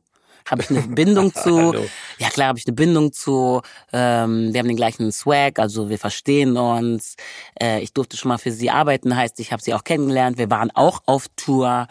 Habe 0.50 0.62
ich 0.62 0.70
eine 0.70 0.82
Bindung 0.82 1.34
zu? 1.44 1.74
Ja 2.20 2.30
klar, 2.30 2.48
habe 2.50 2.60
ich 2.60 2.68
eine 2.68 2.76
Bindung 2.76 3.12
zu. 3.14 3.62
Ähm, 3.94 4.54
wir 4.54 4.60
haben 4.60 4.68
den 4.68 4.78
gleichen 4.78 5.12
Swag, 5.12 5.58
also 5.60 5.90
wir 5.90 5.98
verstehen 6.00 6.56
uns. 6.58 7.16
Äh, 7.62 7.82
ich 7.82 7.94
durfte 7.94 8.16
schon 8.18 8.30
mal 8.30 8.38
für 8.38 8.52
sie 8.52 8.70
arbeiten, 8.70 9.16
heißt, 9.16 9.40
ich 9.40 9.52
habe 9.52 9.62
sie 9.62 9.74
auch 9.74 9.84
kennengelernt. 9.84 10.38
Wir 10.38 10.50
waren 10.52 10.70
auch 10.72 11.02
auf 11.08 11.28
Tour, 11.36 11.88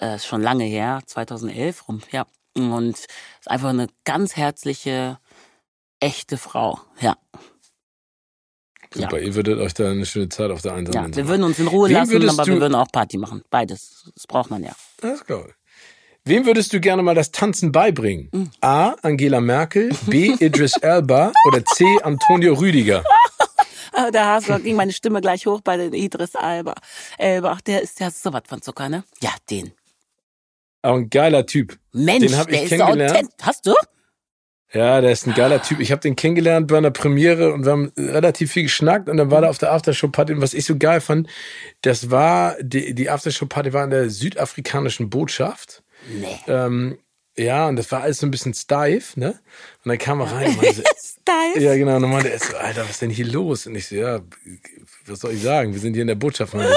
äh, 0.00 0.16
ist 0.16 0.26
schon 0.26 0.42
lange 0.42 0.64
her, 0.64 1.00
2011 1.06 1.88
rum, 1.88 2.00
ja. 2.10 2.26
Und 2.56 2.96
ist 2.98 3.08
einfach 3.46 3.68
eine 3.70 3.88
ganz 4.04 4.36
herzliche, 4.36 5.18
echte 6.00 6.36
Frau, 6.36 6.80
ja. 7.00 7.16
Super, 8.92 9.20
ihr 9.20 9.34
würdet 9.36 9.60
euch 9.60 9.72
da 9.72 9.88
eine 9.88 10.04
schöne 10.04 10.28
Zeit 10.28 10.50
auf 10.50 10.62
der 10.62 10.72
einsamen 10.74 10.94
Ja, 10.94 11.06
Insel 11.06 11.24
wir 11.24 11.28
würden 11.28 11.44
uns 11.44 11.60
in 11.60 11.68
Ruhe 11.68 11.88
Wen 11.88 11.94
lassen, 11.94 12.28
aber 12.28 12.46
wir 12.46 12.60
würden 12.60 12.74
auch 12.74 12.88
Party 12.90 13.18
machen. 13.18 13.42
Beides, 13.48 14.10
das 14.14 14.26
braucht 14.26 14.50
man 14.50 14.64
ja. 14.64 14.72
Das 15.00 15.24
glaube 15.24 15.50
ich. 15.50 15.54
Wem 16.24 16.44
würdest 16.44 16.72
du 16.72 16.80
gerne 16.80 17.02
mal 17.02 17.14
das 17.14 17.30
Tanzen 17.30 17.70
beibringen? 17.72 18.28
Mhm. 18.32 18.50
A. 18.60 18.94
Angela 19.02 19.40
Merkel, 19.40 19.90
B. 20.06 20.34
Idris 20.40 20.76
Elba 20.76 21.32
oder 21.46 21.64
C. 21.64 21.84
Antonio 22.02 22.54
Rüdiger? 22.54 23.04
Ah, 23.92 24.10
Da 24.12 24.34
hast 24.34 24.48
du, 24.48 24.56
ging 24.60 24.76
meine 24.76 24.92
Stimme 24.92 25.20
gleich 25.20 25.46
hoch 25.46 25.62
bei 25.62 25.76
den 25.76 25.92
Idris 25.92 26.36
Alba. 26.36 26.74
Elba, 27.18 27.50
ach, 27.50 27.60
der 27.60 27.82
ist 27.82 27.98
ja 27.98 28.08
sowas 28.08 28.42
von 28.46 28.62
Zucker, 28.62 28.88
ne? 28.88 29.02
Ja, 29.20 29.30
den. 29.50 29.72
Auch 30.82 30.96
ein 30.96 31.10
geiler 31.10 31.46
Typ. 31.46 31.78
Mensch, 31.92 32.26
Den 32.26 32.36
hab 32.38 32.48
ich 32.48 32.56
der 32.56 32.64
ist 32.64 32.70
so 32.70 32.76
kennengelernt. 32.76 33.30
Hast 33.42 33.66
du? 33.66 33.74
Ja, 34.72 35.00
der 35.00 35.10
ist 35.10 35.26
ein 35.26 35.34
geiler 35.34 35.60
Typ. 35.62 35.80
Ich 35.80 35.90
habe 35.90 36.00
den 36.00 36.14
kennengelernt 36.14 36.68
bei 36.68 36.78
einer 36.78 36.92
Premiere 36.92 37.52
und 37.52 37.64
wir 37.64 37.72
haben 37.72 37.92
relativ 37.96 38.52
viel 38.52 38.64
geschnackt 38.64 39.08
und 39.08 39.16
dann 39.16 39.30
war 39.30 39.42
er 39.42 39.50
auf 39.50 39.58
der 39.58 39.72
Aftershow-Party. 39.72 40.34
Und 40.34 40.42
was 40.42 40.54
ich 40.54 40.64
so 40.64 40.76
geil 40.78 41.00
fand, 41.00 41.28
das 41.82 42.10
war, 42.10 42.56
die, 42.60 42.94
die 42.94 43.10
Aftershow-Party 43.10 43.72
war 43.72 43.82
in 43.82 43.90
der 43.90 44.10
südafrikanischen 44.10 45.10
Botschaft. 45.10 45.82
Nee. 46.08 46.38
Ähm, 46.46 46.98
ja, 47.40 47.68
und 47.68 47.76
das 47.76 47.90
war 47.90 48.02
alles 48.02 48.18
so 48.18 48.26
ein 48.26 48.30
bisschen 48.30 48.52
steif, 48.52 49.16
ne? 49.16 49.30
Und 49.82 49.88
dann 49.88 49.98
kam 49.98 50.20
er 50.20 50.30
rein 50.30 50.48
und 50.50 50.62
meinte, 50.62 50.82
Steif. 51.02 51.56
ja 51.56 51.74
genau, 51.74 51.96
und 51.96 52.02
dann 52.02 52.10
meinte 52.10 52.30
er 52.30 52.38
so, 52.38 52.54
Alter, 52.56 52.82
was 52.82 52.90
ist 52.90 53.02
denn 53.02 53.10
hier 53.10 53.26
los? 53.26 53.66
Und 53.66 53.76
ich 53.76 53.88
so, 53.88 53.94
ja, 53.94 54.20
was 55.06 55.20
soll 55.20 55.32
ich 55.32 55.42
sagen? 55.42 55.72
Wir 55.72 55.80
sind 55.80 55.94
hier 55.94 56.02
in 56.02 56.08
der 56.08 56.16
Botschaft. 56.16 56.52
Und 56.52 56.60
so, 56.60 56.68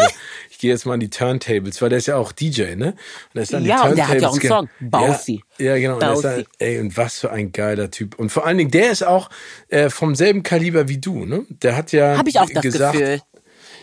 ich 0.49 0.59
gehe 0.59 0.71
jetzt 0.71 0.85
mal 0.85 0.93
an 0.93 1.01
die 1.01 1.09
Turntables, 1.09 1.81
weil 1.81 1.89
der 1.89 1.97
ist 1.97 2.07
ja 2.07 2.15
auch 2.15 2.31
DJ, 2.31 2.75
ne? 2.75 2.87
Und 2.87 2.95
er 3.33 3.41
ist 3.41 3.53
an 3.53 3.63
die 3.63 3.69
Ja, 3.69 3.83
und 3.83 3.97
der 3.97 4.07
hat 4.07 4.21
ja 4.21 4.29
auch 4.29 4.39
einen 4.39 4.47
Song, 4.47 4.69
Bouncy. 4.79 5.43
Ja, 5.57 5.75
ja 5.75 5.77
genau. 5.79 5.95
Und, 5.95 6.23
er 6.23 6.37
dann, 6.37 6.45
ey, 6.59 6.79
und 6.79 6.95
was 6.95 7.19
für 7.19 7.31
ein 7.31 7.51
geiler 7.51 7.91
Typ. 7.91 8.17
Und 8.17 8.31
vor 8.31 8.45
allen 8.45 8.57
Dingen, 8.57 8.71
der 8.71 8.91
ist 8.91 9.03
auch 9.03 9.29
äh, 9.67 9.89
vom 9.89 10.15
selben 10.15 10.43
Kaliber 10.43 10.87
wie 10.87 10.97
du, 10.97 11.25
ne? 11.25 11.45
Der 11.49 11.75
hat 11.75 11.91
ja 11.91 12.17
Habe 12.17 12.29
ich 12.29 12.39
auch 12.39 12.49
das 12.49 12.63
gesagt, 12.63 12.97
Gefühl. 12.97 13.21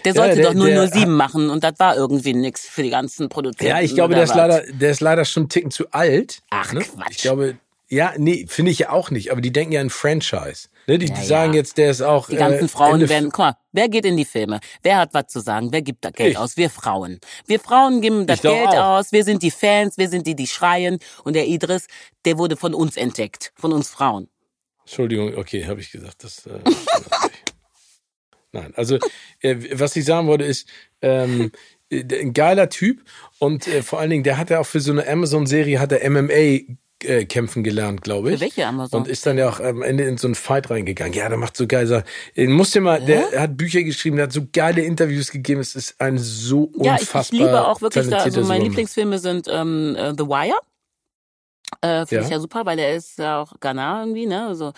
Der 0.05 0.14
Ja, 0.14 0.22
sollte 0.22 0.36
der- 0.36 0.52
doch 0.55 0.64
der 0.64 0.89
007 0.89 1.12
machen 1.14 1.51
und 1.51 1.62
das 1.64 1.74
war 1.78 1.97
irgendwie 1.97 2.32
nix 2.35 2.66
für 2.68 2.82
die 2.82 2.90
ganzen 2.90 3.28
Produzenten. 3.28 3.66
Ja, 3.70 3.81
ich 3.81 3.94
glaube, 3.94 4.14
der 4.14 4.24
ist 4.24 4.31
was? 4.31 4.36
leider, 4.36 4.62
der 4.72 4.90
ist 4.90 5.01
leider 5.01 5.24
schon 5.24 5.43
einen 5.44 5.48
Ticken 5.51 5.70
zu 5.70 5.90
alt. 5.90 6.40
Ach, 6.51 6.72
ne? 6.72 6.81
Quatsch. 6.81 7.06
Ich 7.10 7.18
glaube, 7.18 7.56
ja, 7.89 8.12
nee, 8.16 8.47
finde 8.48 8.70
ich 8.70 8.78
ja 8.78 8.90
auch 8.90 9.10
nicht. 9.10 9.32
Aber 9.32 9.40
die 9.40 9.52
denken 9.52 9.72
ja 9.72 9.81
in 9.81 9.90
Franchise. 9.90 10.68
Ne? 10.86 10.98
Die, 10.98 11.06
die 11.06 11.12
Ja, 11.12 11.22
sagen 11.22 11.52
ja. 11.55 11.59
jetzt, 11.59 11.77
der 11.77 11.90
ist 11.90 12.02
auch. 12.02 12.28
Die 12.28 12.36
ganzen 12.36 12.66
äh, 12.66 12.68
Frauen 12.68 12.94
Ende- 12.94 13.09
werden, 13.09 13.31
guck 13.31 13.39
mal, 13.40 13.56
wer 13.72 13.89
geht 13.89 14.05
in 14.06 14.16
die 14.16 14.24
Filme? 14.24 14.60
Wer 14.82 14.98
hat 14.98 15.12
was 15.12 15.27
zu 15.27 15.40
sagen? 15.40 15.72
Wer 15.72 15.82
gibt 15.82 16.05
da 16.05 16.10
Geld 16.10 16.31
Ich. 16.32 16.39
aus? 16.39 16.56
Wir 16.56 16.70
Frauen. 16.70 17.18
Wir 17.47 17.59
Frauen 17.59 18.01
geben 18.01 18.27
das 18.28 18.43
Geld 18.43 18.68
auch. 18.68 18.98
aus. 18.98 19.10
Wir 19.12 19.24
sind 19.24 19.43
die 19.43 19.51
Fans. 19.51 19.98
Wir 19.98 20.09
sind 20.09 20.27
die, 20.27 20.36
die 20.36 20.47
schreien. 20.47 20.98
Und 21.24 21.35
der 21.35 21.47
Idris, 21.48 21.89
der 22.24 22.39
wurde 22.39 22.56
von 22.56 22.74
uns 22.74 22.97
entdeckt. 22.97 23.52
Von 23.56 23.72
uns 23.72 23.89
Frauen. 23.90 24.28
Entschuldigung, 24.85 25.36
okay, 25.36 25.66
habe 25.66 25.81
ich 25.81 25.90
gesagt. 25.90 26.22
Das, 26.24 26.47
äh. 26.47 26.60
Nein, 28.52 28.72
also 28.77 28.98
äh, 29.40 29.56
was 29.72 29.94
ich 29.97 30.05
sagen 30.05 30.27
wollte 30.27 30.44
ist, 30.44 30.68
ähm, 31.02 31.52
äh, 31.90 32.02
ein 32.20 32.32
geiler 32.32 32.68
Typ 32.68 33.02
und 33.39 33.66
äh, 33.68 33.82
vor 33.82 34.01
allen 34.01 34.10
Dingen, 34.10 34.24
der 34.24 34.39
hat 34.39 34.51
ja 34.51 34.60
auch 34.60 34.66
für 34.66 34.81
so 34.81 34.93
eine 34.93 35.06
Amazon-Serie 35.06 35.78
hat 35.78 35.93
er 35.93 36.09
MMA 36.10 36.77
äh, 37.02 37.24
kämpfen 37.24 37.64
gelernt, 37.64 38.02
glaube 38.02 38.31
ich. 38.31 38.35
Für 38.36 38.43
welche 38.43 38.66
Amazon? 38.66 39.01
Und 39.01 39.09
ist 39.09 39.24
dann 39.24 39.39
ja 39.39 39.48
auch 39.48 39.60
am 39.60 39.82
Ende 39.82 40.05
in 40.05 40.18
so 40.18 40.28
einen 40.28 40.35
Fight 40.35 40.68
reingegangen. 40.68 41.14
Ja, 41.14 41.28
der 41.28 41.39
macht 41.39 41.56
so 41.56 41.66
geil. 41.66 41.86
So, 41.86 42.02
muss 42.36 42.72
dir 42.72 42.82
mal, 42.82 43.01
der 43.01 43.40
hat 43.40 43.56
Bücher 43.56 43.82
geschrieben, 43.82 44.16
der 44.16 44.24
hat 44.24 44.32
so 44.32 44.43
geile 44.52 44.82
Interviews 44.82 45.31
gegeben. 45.31 45.60
Es 45.60 45.74
ist 45.74 46.01
ein 46.01 46.18
so 46.18 46.64
unfassbar. 46.64 46.86
Ja, 46.86 47.20
ich, 47.20 47.32
ich 47.32 47.39
liebe 47.39 47.66
auch 47.66 47.81
wirklich 47.81 48.09
da, 48.09 48.18
also 48.18 48.44
meine 48.44 48.64
Lieblingsfilme 48.64 49.18
sind 49.18 49.47
ähm, 49.48 49.97
uh, 49.98 50.12
The 50.16 50.27
Wire. 50.27 50.59
Äh, 51.81 52.05
Finde 52.06 52.22
ja. 52.22 52.22
ich 52.22 52.31
ja 52.31 52.40
super, 52.40 52.66
weil 52.66 52.78
er 52.78 52.94
ist 52.94 53.18
ja 53.18 53.40
auch 53.40 53.59
Ghana 53.60 54.01
irgendwie, 54.01 54.27
ne? 54.27 54.48
Also 54.48 54.72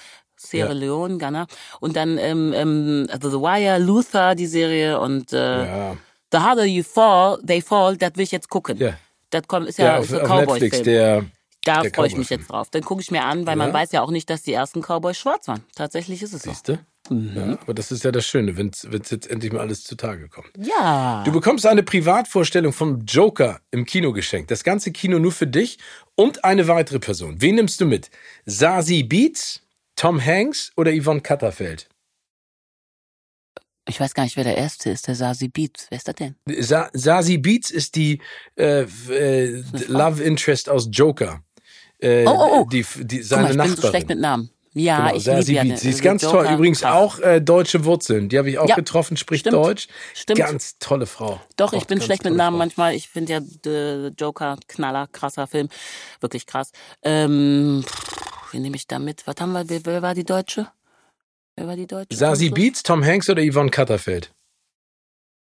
Sierra 0.48 0.68
ja. 0.68 0.74
Leone, 0.74 1.18
Ghana. 1.18 1.46
Und 1.80 1.96
dann 1.96 2.18
ähm, 2.18 2.52
ähm, 2.54 3.06
also 3.10 3.30
The 3.30 3.36
Wire, 3.36 3.78
Luther, 3.78 4.34
die 4.34 4.46
Serie 4.46 5.00
und 5.00 5.32
äh, 5.32 5.66
ja. 5.66 5.96
The 6.32 6.38
Harder 6.38 6.64
You 6.64 6.82
Fall, 6.82 7.38
They 7.46 7.60
Fall, 7.60 7.96
das 7.96 8.12
will 8.16 8.24
ich 8.24 8.32
jetzt 8.32 8.48
gucken. 8.48 8.78
Ja. 8.78 8.94
Das 9.30 9.46
kommt, 9.46 9.68
ist 9.68 9.78
ja, 9.78 9.86
ja 9.86 9.98
auf, 9.98 10.08
so 10.08 10.18
Cowboy-Film. 10.18 11.30
Da 11.64 11.82
freue 11.94 12.08
ich 12.08 12.16
mich 12.16 12.28
jetzt 12.28 12.48
drauf. 12.50 12.70
Dann 12.70 12.82
gucke 12.82 13.02
ich 13.02 13.10
mir 13.10 13.24
an, 13.24 13.46
weil 13.46 13.56
ja. 13.56 13.64
man 13.64 13.72
weiß 13.72 13.92
ja 13.92 14.02
auch 14.02 14.10
nicht, 14.10 14.28
dass 14.28 14.42
die 14.42 14.52
ersten 14.52 14.82
Cowboys 14.82 15.16
schwarz 15.16 15.46
waren. 15.48 15.62
Tatsächlich 15.74 16.22
ist 16.22 16.32
es 16.32 16.42
Siehste? 16.42 16.74
so. 16.74 16.78
Mhm. 17.14 17.32
Ja, 17.36 17.58
aber 17.60 17.74
das 17.74 17.90
ist 17.90 18.04
ja 18.04 18.12
das 18.12 18.24
Schöne, 18.26 18.56
wenn 18.56 18.68
es 18.68 18.86
jetzt 19.10 19.28
endlich 19.28 19.52
mal 19.52 19.60
alles 19.60 19.84
zutage 19.84 20.28
kommt. 20.28 20.50
Ja. 20.56 21.22
Du 21.24 21.32
bekommst 21.32 21.66
eine 21.66 21.82
Privatvorstellung 21.82 22.72
vom 22.72 23.04
Joker 23.04 23.60
im 23.70 23.84
Kino 23.84 24.12
geschenkt. 24.12 24.50
Das 24.50 24.64
ganze 24.64 24.92
Kino 24.92 25.18
nur 25.18 25.32
für 25.32 25.46
dich 25.46 25.78
und 26.14 26.44
eine 26.44 26.68
weitere 26.68 26.98
Person. 27.00 27.40
Wen 27.40 27.56
nimmst 27.56 27.80
du 27.80 27.86
mit? 27.86 28.10
Sasi 28.46 29.02
Beats, 29.02 29.61
Tom 30.02 30.20
Hanks 30.20 30.72
oder 30.76 30.90
Yvonne 30.90 31.20
Katterfeld? 31.20 31.88
Ich 33.88 34.00
weiß 34.00 34.14
gar 34.14 34.24
nicht, 34.24 34.36
wer 34.36 34.42
der 34.42 34.56
Erste 34.56 34.90
ist, 34.90 35.06
der 35.06 35.14
Sasi 35.14 35.46
Beats. 35.46 35.86
Wer 35.90 35.98
ist 35.98 36.08
das 36.08 36.16
denn? 36.16 36.34
Sa 36.58 36.90
Sasi 36.92 37.38
Beats 37.38 37.70
ist 37.70 37.94
die 37.94 38.20
äh, 38.56 38.80
äh, 38.82 39.62
Love 39.86 40.20
Interest 40.24 40.68
aus 40.68 40.88
Joker. 40.90 41.44
Äh, 42.00 42.26
oh, 42.26 42.30
oh, 42.30 42.48
oh. 42.52 42.68
Die, 42.68 42.84
die, 42.98 43.22
seine 43.22 43.46
Guck 43.46 43.48
mal, 43.48 43.50
ich 43.50 43.56
Nachbarin. 43.56 43.74
bin 43.74 43.80
so 43.80 43.88
schlecht 43.90 44.08
mit 44.08 44.18
Namen. 44.18 44.50
Ja, 44.74 45.10
genau, 45.10 45.16
ich 45.18 45.46
liebe 45.46 45.68
ja, 45.68 45.76
Sie 45.76 45.90
ist 45.90 46.02
ganz 46.02 46.22
Joker, 46.22 46.46
toll. 46.46 46.54
Übrigens 46.54 46.80
krass. 46.80 46.94
auch 46.94 47.18
äh, 47.20 47.40
deutsche 47.40 47.84
Wurzeln. 47.84 48.28
Die 48.28 48.38
habe 48.38 48.50
ich 48.50 48.58
auch 48.58 48.68
ja, 48.68 48.74
getroffen, 48.74 49.16
spricht 49.16 49.42
stimmt, 49.42 49.54
Deutsch. 49.54 49.86
Stimmt. 50.14 50.40
Ganz 50.40 50.78
tolle 50.80 51.06
Frau. 51.06 51.40
Doch, 51.56 51.72
auch 51.72 51.76
ich 51.78 51.86
bin 51.86 52.00
schlecht 52.00 52.24
mit 52.24 52.34
Namen 52.34 52.56
Frau. 52.56 52.58
manchmal. 52.58 52.94
Ich 52.96 53.08
finde 53.08 53.34
ja 53.34 53.40
The 53.40 54.10
Joker 54.18 54.58
Knaller, 54.66 55.06
krasser 55.12 55.46
Film. 55.46 55.68
Wirklich 56.20 56.46
krass. 56.46 56.72
Ähm, 57.04 57.84
wie 58.52 58.60
nehme 58.60 58.76
ich 58.76 58.86
da 58.86 58.98
mit? 58.98 59.26
Was 59.26 59.36
haben 59.40 59.52
wir? 59.52 59.68
Wer, 59.68 59.84
wer 59.84 60.02
war 60.02 60.14
die 60.14 60.24
Deutsche? 60.24 60.68
Wer 61.56 61.66
war 61.66 61.76
die 61.76 61.86
Deutsche? 61.86 62.16
Sasi 62.16 62.50
Beats, 62.50 62.82
Tom 62.82 63.04
Hanks 63.04 63.28
oder 63.28 63.42
Yvonne 63.42 63.70
Katterfeld? 63.70 64.32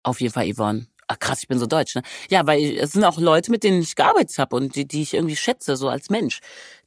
Auf 0.03 0.21
jeden 0.21 0.33
Fall 0.33 0.51
Yvonne. 0.51 0.87
Ach 1.07 1.19
krass, 1.19 1.43
ich 1.43 1.47
bin 1.47 1.59
so 1.59 1.67
deutsch, 1.67 1.95
ne? 1.95 2.01
Ja, 2.29 2.47
weil 2.47 2.77
es 2.77 2.93
sind 2.93 3.03
auch 3.03 3.19
Leute, 3.19 3.51
mit 3.51 3.63
denen 3.63 3.81
ich 3.81 3.95
gearbeitet 3.95 4.37
habe 4.39 4.55
und 4.55 4.75
die, 4.75 4.87
die 4.87 5.03
ich 5.03 5.13
irgendwie 5.13 5.35
schätze, 5.35 5.75
so 5.75 5.87
als 5.87 6.09
Mensch. 6.09 6.39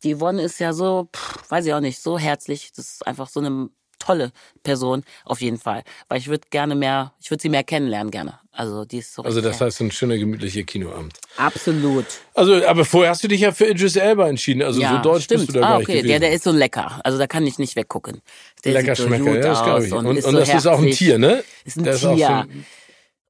Die 0.02 0.16
Yvonne 0.16 0.42
ist 0.42 0.58
ja 0.58 0.72
so, 0.72 1.08
pff, 1.14 1.48
weiß 1.50 1.66
ich 1.66 1.72
auch 1.72 1.80
nicht, 1.80 2.00
so 2.00 2.18
herzlich. 2.18 2.72
Das 2.72 2.86
ist 2.86 3.06
einfach 3.06 3.28
so 3.28 3.38
eine 3.40 3.70
tolle 3.98 4.32
Person, 4.62 5.04
auf 5.24 5.40
jeden 5.40 5.58
Fall. 5.58 5.82
Weil 6.08 6.18
ich 6.18 6.28
würde 6.28 6.46
gerne 6.50 6.74
mehr, 6.74 7.12
ich 7.20 7.30
würde 7.30 7.42
sie 7.42 7.48
mehr 7.48 7.64
kennenlernen 7.64 8.10
gerne. 8.10 8.38
Also 8.52 8.84
die 8.84 8.98
ist 8.98 9.14
so 9.14 9.22
Also 9.22 9.40
das 9.40 9.60
heißt 9.60 9.80
ein 9.80 9.90
schöner, 9.90 10.16
gemütlicher 10.16 10.64
Kinoabend. 10.64 11.14
Absolut. 11.36 12.06
Also, 12.34 12.64
aber 12.66 12.84
vorher 12.84 13.10
hast 13.10 13.22
du 13.22 13.28
dich 13.28 13.42
ja 13.42 13.52
für 13.52 13.66
Idris 13.66 13.96
Elba 13.96 14.28
entschieden. 14.28 14.62
Also 14.62 14.80
ja, 14.80 14.96
so 14.96 15.02
deutsch 15.10 15.24
stimmt. 15.24 15.46
bist 15.46 15.56
du 15.56 15.60
da 15.60 15.66
ah, 15.66 15.70
gar 15.70 15.80
okay. 15.80 16.02
Der, 16.02 16.18
der 16.18 16.32
ist 16.32 16.44
so 16.44 16.50
lecker. 16.50 17.00
Also 17.04 17.18
da 17.18 17.26
kann 17.26 17.46
ich 17.46 17.58
nicht 17.58 17.76
weggucken. 17.76 18.20
Der 18.64 18.72
lecker 18.72 18.96
Schmecker, 18.96 19.34
ja, 19.36 19.40
das 19.40 19.62
glaube 19.62 19.86
ich. 19.86 19.92
Und, 19.92 20.06
und, 20.06 20.16
und, 20.16 20.24
und 20.24 20.34
das 20.34 20.52
ist 20.52 20.66
auch 20.66 20.80
ein 20.80 20.90
Tier, 20.90 21.18
ne? 21.18 21.44
Ist 21.64 21.76
ein 21.76 21.84
der 21.84 21.96
Tier. 21.96 22.12
Ist 22.12 22.18
so 22.18 22.60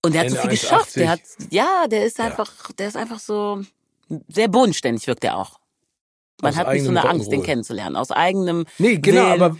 und 0.03 0.15
der 0.15 0.23
hat 0.23 0.31
so 0.31 0.37
viel 0.37 0.51
geschafft. 0.51 0.97
Der 0.97 1.11
hat, 1.11 1.21
ja, 1.51 1.87
der 1.89 2.07
ist 2.07 2.21
einfach, 2.21 2.51
ja. 2.69 2.75
der 2.79 2.89
ist 2.89 2.97
einfach 2.97 3.19
so 3.19 3.63
sehr 4.29 4.49
bodenständig 4.49 5.07
wirkt 5.07 5.25
er 5.25 5.37
auch. 5.37 5.59
Man 6.41 6.53
Aus 6.53 6.59
hat 6.59 6.73
nicht 6.73 6.85
so 6.85 6.91
eine 6.91 7.05
Angst, 7.05 7.33
den 7.33 7.43
kennenzulernen. 7.43 7.97
Aus 7.97 8.11
eigenem 8.11 8.65
Nee, 8.79 8.99
genau, 8.99 9.23
Willen 9.23 9.43
aber 9.43 9.57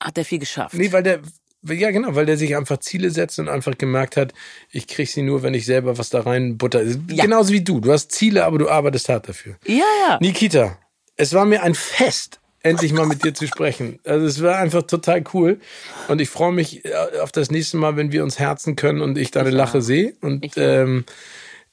hat 0.00 0.18
er 0.18 0.24
viel 0.24 0.38
geschafft. 0.38 0.74
Nee, 0.74 0.92
weil 0.92 1.02
der 1.02 1.20
ja, 1.62 1.90
genau, 1.90 2.14
weil 2.14 2.26
der 2.26 2.36
sich 2.36 2.56
einfach 2.56 2.78
Ziele 2.78 3.10
setzt 3.10 3.38
und 3.38 3.48
einfach 3.48 3.76
gemerkt 3.76 4.16
hat, 4.16 4.32
ich 4.70 4.86
krieg 4.86 5.08
sie 5.08 5.22
nur, 5.22 5.42
wenn 5.42 5.54
ich 5.54 5.66
selber 5.66 5.98
was 5.98 6.10
da 6.10 6.20
rein 6.20 6.58
butter. 6.58 6.82
Ja. 6.82 7.24
Genauso 7.24 7.52
wie 7.52 7.62
du. 7.62 7.80
Du 7.80 7.92
hast 7.92 8.12
Ziele, 8.12 8.44
aber 8.44 8.58
du 8.58 8.68
arbeitest 8.68 9.08
hart 9.08 9.28
dafür. 9.28 9.56
Ja, 9.66 9.84
ja. 10.08 10.18
Nikita, 10.20 10.78
es 11.16 11.32
war 11.32 11.44
mir 11.44 11.62
ein 11.62 11.74
Fest, 11.74 12.40
endlich 12.62 12.92
mal 12.92 13.06
mit 13.06 13.24
dir 13.24 13.34
zu 13.34 13.46
sprechen. 13.46 13.98
Also 14.04 14.26
es 14.26 14.42
war 14.42 14.58
einfach 14.58 14.82
total 14.82 15.24
cool. 15.34 15.60
Und 16.08 16.20
ich 16.20 16.28
freue 16.28 16.52
mich 16.52 16.84
äh, 16.84 16.92
auf 17.20 17.32
das 17.32 17.50
nächste 17.50 17.76
Mal, 17.78 17.96
wenn 17.96 18.12
wir 18.12 18.22
uns 18.22 18.38
herzen 18.38 18.76
können 18.76 19.00
und 19.00 19.18
ich 19.18 19.30
deine 19.30 19.48
ich 19.48 19.54
Lache 19.54 19.82
sehe. 19.82 20.14
Und 20.20 20.46
ähm, 20.56 21.04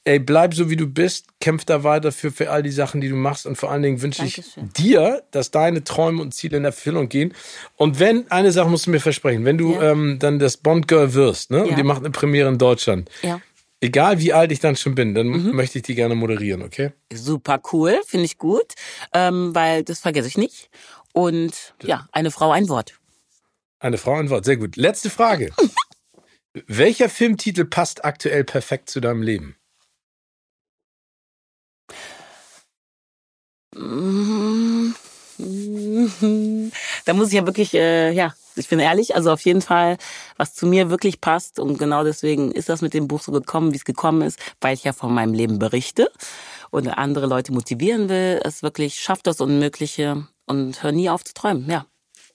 ey, 0.04 0.18
bleib 0.18 0.54
so 0.54 0.70
wie 0.70 0.76
du 0.76 0.86
bist, 0.86 1.26
kämpf 1.40 1.64
da 1.64 1.82
weiter 1.82 2.12
für, 2.12 2.30
für 2.30 2.50
all 2.50 2.62
die 2.62 2.70
Sachen, 2.70 3.00
die 3.00 3.08
du 3.08 3.16
machst. 3.16 3.46
Und 3.46 3.56
vor 3.56 3.70
allen 3.70 3.82
Dingen 3.82 4.02
wünsche 4.02 4.24
ich 4.24 4.42
dir, 4.76 5.22
dass 5.30 5.50
deine 5.50 5.82
Träume 5.82 6.22
und 6.22 6.34
Ziele 6.34 6.58
in 6.58 6.64
Erfüllung 6.64 7.08
gehen. 7.08 7.34
Und 7.76 7.98
wenn, 7.98 8.30
eine 8.30 8.52
Sache 8.52 8.68
musst 8.68 8.86
du 8.86 8.90
mir 8.90 9.00
versprechen, 9.00 9.44
wenn 9.44 9.58
du 9.58 9.74
ja. 9.74 9.92
ähm, 9.92 10.18
dann 10.18 10.38
das 10.38 10.58
Bond-Girl 10.58 11.14
wirst, 11.14 11.50
ne? 11.50 11.58
Ja. 11.58 11.64
Und 11.64 11.76
die 11.76 11.82
macht 11.82 12.00
eine 12.00 12.10
Premiere 12.10 12.48
in 12.48 12.58
Deutschland. 12.58 13.10
Ja. 13.22 13.40
Egal 13.80 14.20
wie 14.20 14.32
alt 14.32 14.52
ich 14.52 14.60
dann 14.60 14.76
schon 14.76 14.94
bin, 14.94 15.14
dann 15.14 15.26
mhm. 15.26 15.54
möchte 15.54 15.78
ich 15.78 15.82
die 15.82 15.94
gerne 15.94 16.14
moderieren, 16.14 16.62
okay? 16.62 16.92
Super 17.12 17.60
cool, 17.72 17.98
finde 18.06 18.24
ich 18.24 18.38
gut, 18.38 18.74
ähm, 19.12 19.54
weil 19.54 19.84
das 19.84 20.00
vergesse 20.00 20.28
ich 20.28 20.38
nicht. 20.38 20.70
Und 21.12 21.74
ja, 21.82 22.08
eine 22.12 22.30
Frau, 22.30 22.50
ein 22.50 22.68
Wort. 22.68 22.98
Eine 23.78 23.98
Frau, 23.98 24.14
ein 24.14 24.30
Wort, 24.30 24.44
sehr 24.44 24.56
gut. 24.56 24.76
Letzte 24.76 25.10
Frage. 25.10 25.50
Welcher 26.66 27.08
Filmtitel 27.08 27.64
passt 27.64 28.04
aktuell 28.04 28.44
perfekt 28.44 28.88
zu 28.88 29.00
deinem 29.00 29.22
Leben? 29.22 29.56
Da 37.06 37.12
muss 37.12 37.28
ich 37.28 37.34
ja 37.34 37.46
wirklich, 37.46 37.74
äh, 37.74 38.12
ja, 38.12 38.34
ich 38.56 38.68
bin 38.68 38.78
ehrlich, 38.78 39.16
also 39.16 39.32
auf 39.32 39.40
jeden 39.40 39.62
Fall, 39.62 39.98
was 40.36 40.54
zu 40.54 40.66
mir 40.66 40.90
wirklich 40.90 41.20
passt 41.20 41.58
und 41.58 41.78
genau 41.78 42.04
deswegen 42.04 42.52
ist 42.52 42.68
das 42.68 42.82
mit 42.82 42.94
dem 42.94 43.08
Buch 43.08 43.20
so 43.20 43.32
gekommen, 43.32 43.72
wie 43.72 43.76
es 43.76 43.84
gekommen 43.84 44.22
ist, 44.22 44.38
weil 44.60 44.74
ich 44.74 44.84
ja 44.84 44.92
von 44.92 45.12
meinem 45.12 45.34
Leben 45.34 45.58
berichte 45.58 46.10
und 46.70 46.86
andere 46.88 47.26
Leute 47.26 47.52
motivieren 47.52 48.08
will, 48.08 48.40
es 48.44 48.62
wirklich 48.62 49.00
schafft 49.00 49.26
das 49.26 49.40
Unmögliche 49.40 50.26
und 50.46 50.82
hör 50.82 50.92
nie 50.92 51.10
auf 51.10 51.24
zu 51.24 51.34
träumen, 51.34 51.68
ja. 51.70 51.86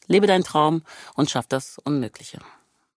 Lebe 0.07 0.25
deinen 0.25 0.43
Traum 0.43 0.81
und 1.13 1.29
schaff 1.29 1.45
das 1.47 1.77
Unmögliche. 1.83 2.39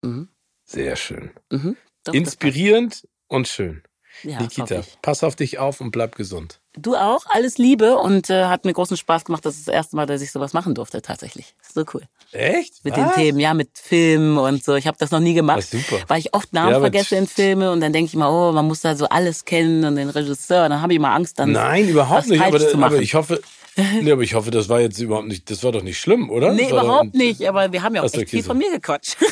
Mhm. 0.00 0.28
Sehr 0.64 0.96
schön. 0.96 1.30
Mhm. 1.50 1.76
Doch, 2.04 2.14
Inspirierend 2.14 3.06
und 3.28 3.48
schön. 3.48 3.82
Ja, 4.22 4.40
Nikita, 4.40 4.82
pass 5.02 5.22
auf 5.22 5.36
dich 5.36 5.58
auf 5.58 5.80
und 5.80 5.90
bleib 5.90 6.16
gesund. 6.16 6.61
Du 6.78 6.96
auch, 6.96 7.26
alles 7.28 7.58
Liebe 7.58 7.98
und 7.98 8.30
äh, 8.30 8.46
hat 8.46 8.64
mir 8.64 8.72
großen 8.72 8.96
Spaß 8.96 9.26
gemacht. 9.26 9.44
Das 9.44 9.56
ist 9.56 9.68
das 9.68 9.74
erste 9.74 9.94
Mal, 9.94 10.06
dass 10.06 10.22
ich 10.22 10.32
sowas 10.32 10.54
machen 10.54 10.74
durfte, 10.74 11.02
tatsächlich. 11.02 11.54
So 11.74 11.84
cool. 11.92 12.00
Echt? 12.32 12.82
Mit 12.82 12.96
Was? 12.96 13.12
den 13.14 13.22
Themen, 13.22 13.40
ja, 13.40 13.52
mit 13.52 13.68
Filmen 13.74 14.38
und 14.38 14.64
so. 14.64 14.74
Ich 14.74 14.86
habe 14.86 14.96
das 14.98 15.10
noch 15.10 15.20
nie 15.20 15.34
gemacht, 15.34 15.68
super. 15.70 15.98
weil 16.08 16.18
ich 16.18 16.32
oft 16.32 16.54
Namen 16.54 16.72
ja, 16.72 16.80
vergesse 16.80 17.16
in 17.16 17.26
Filme 17.26 17.70
und 17.70 17.80
dann 17.80 17.92
denke 17.92 18.08
ich 18.08 18.16
mal, 18.16 18.30
oh, 18.30 18.52
man 18.52 18.66
muss 18.66 18.80
da 18.80 18.96
so 18.96 19.06
alles 19.06 19.44
kennen 19.44 19.84
und 19.84 19.96
den 19.96 20.08
Regisseur. 20.08 20.64
Und 20.64 20.70
dann 20.70 20.80
habe 20.80 20.94
ich 20.94 20.98
mal 20.98 21.14
Angst, 21.14 21.38
dann 21.38 21.52
Nein, 21.52 21.88
überhaupt 21.88 22.28
nicht. 22.28 22.40
Aber, 22.40 22.58
aber, 22.58 23.00
ich 23.02 23.14
hoffe, 23.14 23.42
nee, 23.76 24.10
aber 24.10 24.22
ich 24.22 24.32
hoffe, 24.32 24.50
das 24.50 24.70
war 24.70 24.80
jetzt 24.80 24.98
überhaupt 24.98 25.28
nicht, 25.28 25.50
das 25.50 25.62
war 25.62 25.72
doch 25.72 25.82
nicht 25.82 25.98
schlimm, 25.98 26.30
oder? 26.30 26.54
Nee, 26.54 26.70
überhaupt 26.70 27.14
nicht. 27.14 27.46
Aber 27.46 27.70
wir 27.70 27.82
haben 27.82 27.94
ja 27.94 28.02
auch 28.02 28.12
echt 28.12 28.30
viel 28.30 28.42
von 28.42 28.56
mir 28.56 28.70
gequatscht. 28.70 29.18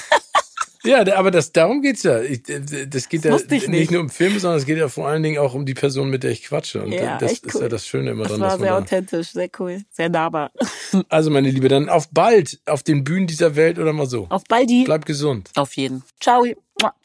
Ja, 0.82 1.04
aber 1.16 1.30
das, 1.30 1.52
darum 1.52 1.82
geht's 1.82 2.02
ja. 2.02 2.20
Ich, 2.22 2.42
das 2.42 3.08
geht 3.08 3.24
das 3.24 3.42
ja 3.42 3.46
nicht, 3.50 3.68
nicht, 3.68 3.90
nur 3.90 4.00
um 4.00 4.08
Filme, 4.08 4.40
sondern 4.40 4.58
es 4.58 4.66
geht 4.66 4.78
ja 4.78 4.88
vor 4.88 5.08
allen 5.08 5.22
Dingen 5.22 5.38
auch 5.38 5.54
um 5.54 5.66
die 5.66 5.74
Person, 5.74 6.08
mit 6.08 6.22
der 6.22 6.30
ich 6.30 6.44
quatsche. 6.44 6.82
Und 6.82 6.92
ja, 6.92 7.18
das 7.18 7.32
ist 7.32 7.54
cool. 7.54 7.62
ja 7.62 7.68
das 7.68 7.86
Schöne 7.86 8.10
immer 8.12 8.22
das 8.22 8.32
dran. 8.32 8.40
Das 8.40 8.50
war 8.52 8.58
sehr 8.58 8.76
authentisch, 8.76 9.32
sehr 9.32 9.50
cool, 9.58 9.82
sehr 9.90 10.08
nahbar. 10.08 10.52
Also, 11.08 11.30
meine 11.30 11.50
Liebe, 11.50 11.68
dann 11.68 11.88
auf 11.88 12.08
bald 12.10 12.60
auf 12.66 12.82
den 12.82 13.04
Bühnen 13.04 13.26
dieser 13.26 13.54
Welt 13.54 13.78
oder 13.78 13.92
mal 13.92 14.06
so. 14.06 14.26
Auf 14.28 14.42
baldi. 14.44 14.84
Bleib 14.84 15.06
gesund. 15.06 15.50
Auf 15.54 15.76
jeden. 15.76 16.02
Ciao. 16.20 16.44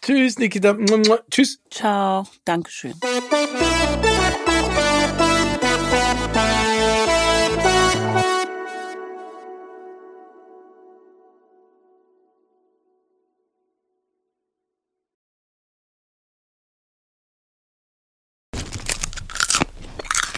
Tschüss, 0.02 0.40
Nikita. 0.40 0.76
Tschüss. 1.30 1.60
Ciao. 1.70 2.26
Dankeschön. 2.46 2.94